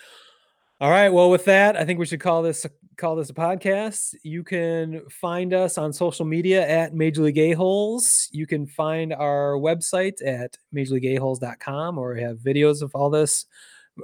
All 0.79 0.91
right. 0.91 1.09
Well, 1.09 1.31
with 1.31 1.45
that, 1.45 1.75
I 1.75 1.85
think 1.85 1.97
we 1.97 2.05
should 2.05 2.19
call 2.19 2.43
this 2.43 2.63
call 2.97 3.15
this 3.15 3.31
a 3.31 3.33
podcast. 3.33 4.13
You 4.23 4.43
can 4.43 5.01
find 5.09 5.51
us 5.51 5.77
on 5.77 5.91
social 5.91 6.25
media 6.25 6.67
at 6.67 6.93
Major 6.93 7.23
League 7.23 7.37
A-Holes. 7.39 8.27
You 8.31 8.45
can 8.45 8.67
find 8.67 9.11
our 9.13 9.53
website 9.53 10.23
at 10.25 10.57
majorleagueaholes.com 10.75 11.97
or 11.97 12.15
have 12.15 12.37
videos 12.37 12.83
of 12.83 12.93
all 12.93 13.09
this 13.09 13.45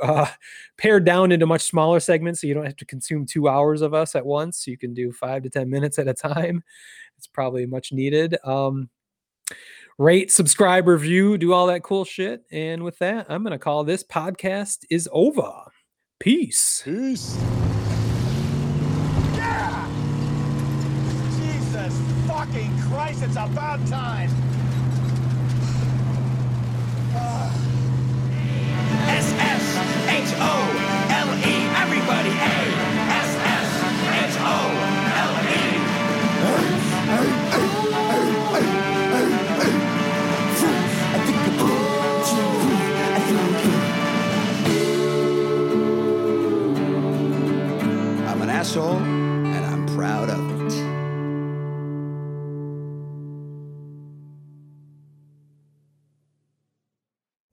uh, 0.02 0.28
pared 0.78 1.06
down 1.06 1.32
into 1.32 1.45
much 1.45 1.62
smaller 1.62 2.00
segments 2.00 2.41
so 2.41 2.48
you 2.48 2.56
don't 2.56 2.66
have 2.66 2.76
to 2.78 2.86
consume 2.86 3.26
two 3.26 3.48
hours 3.48 3.82
of 3.82 3.94
us 3.94 4.16
at 4.16 4.26
once. 4.26 4.66
You 4.66 4.78
can 4.78 4.95
do 4.95 5.12
five 5.12 5.44
to 5.44 5.52
10 5.52 5.70
minutes 5.70 6.00
at 6.00 6.08
a 6.08 6.14
time. 6.14 6.64
It's 7.18 7.28
probably 7.28 7.68
much 7.68 7.91
needed. 7.91 8.38
Um, 8.44 8.90
rate, 10.00 10.32
subscribe, 10.32 10.88
review, 10.88 11.38
do 11.38 11.54
all 11.54 11.68
that 11.68 11.84
cool 11.84 12.06
shit. 12.06 12.44
And 12.52 12.84
with 12.84 12.98
that, 13.00 13.28
I'm 13.30 13.44
going 13.44 13.52
to 13.52 13.60
call 13.60 13.84
this 13.84 14.04
podcast 14.04 14.86
is 14.90 15.08
over. 15.12 15.66
Peace. 16.24 16.82
Peace. 16.86 17.36
Jesus 21.36 21.94
fucking 22.26 22.72
Christ, 22.84 23.24
it's 23.24 23.36
about 23.36 23.86
time. 23.88 24.30
Ah. 27.14 27.52
S-S-H-O-L-E. 29.10 30.83
Asshole, 48.64 48.95
and 48.95 49.65
I'm 49.65 49.85
proud 49.88 50.30
of 50.30 50.40
it. 50.61 50.73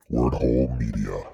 Word 0.09 0.35
Hole 0.35 0.77
Media. 0.79 1.30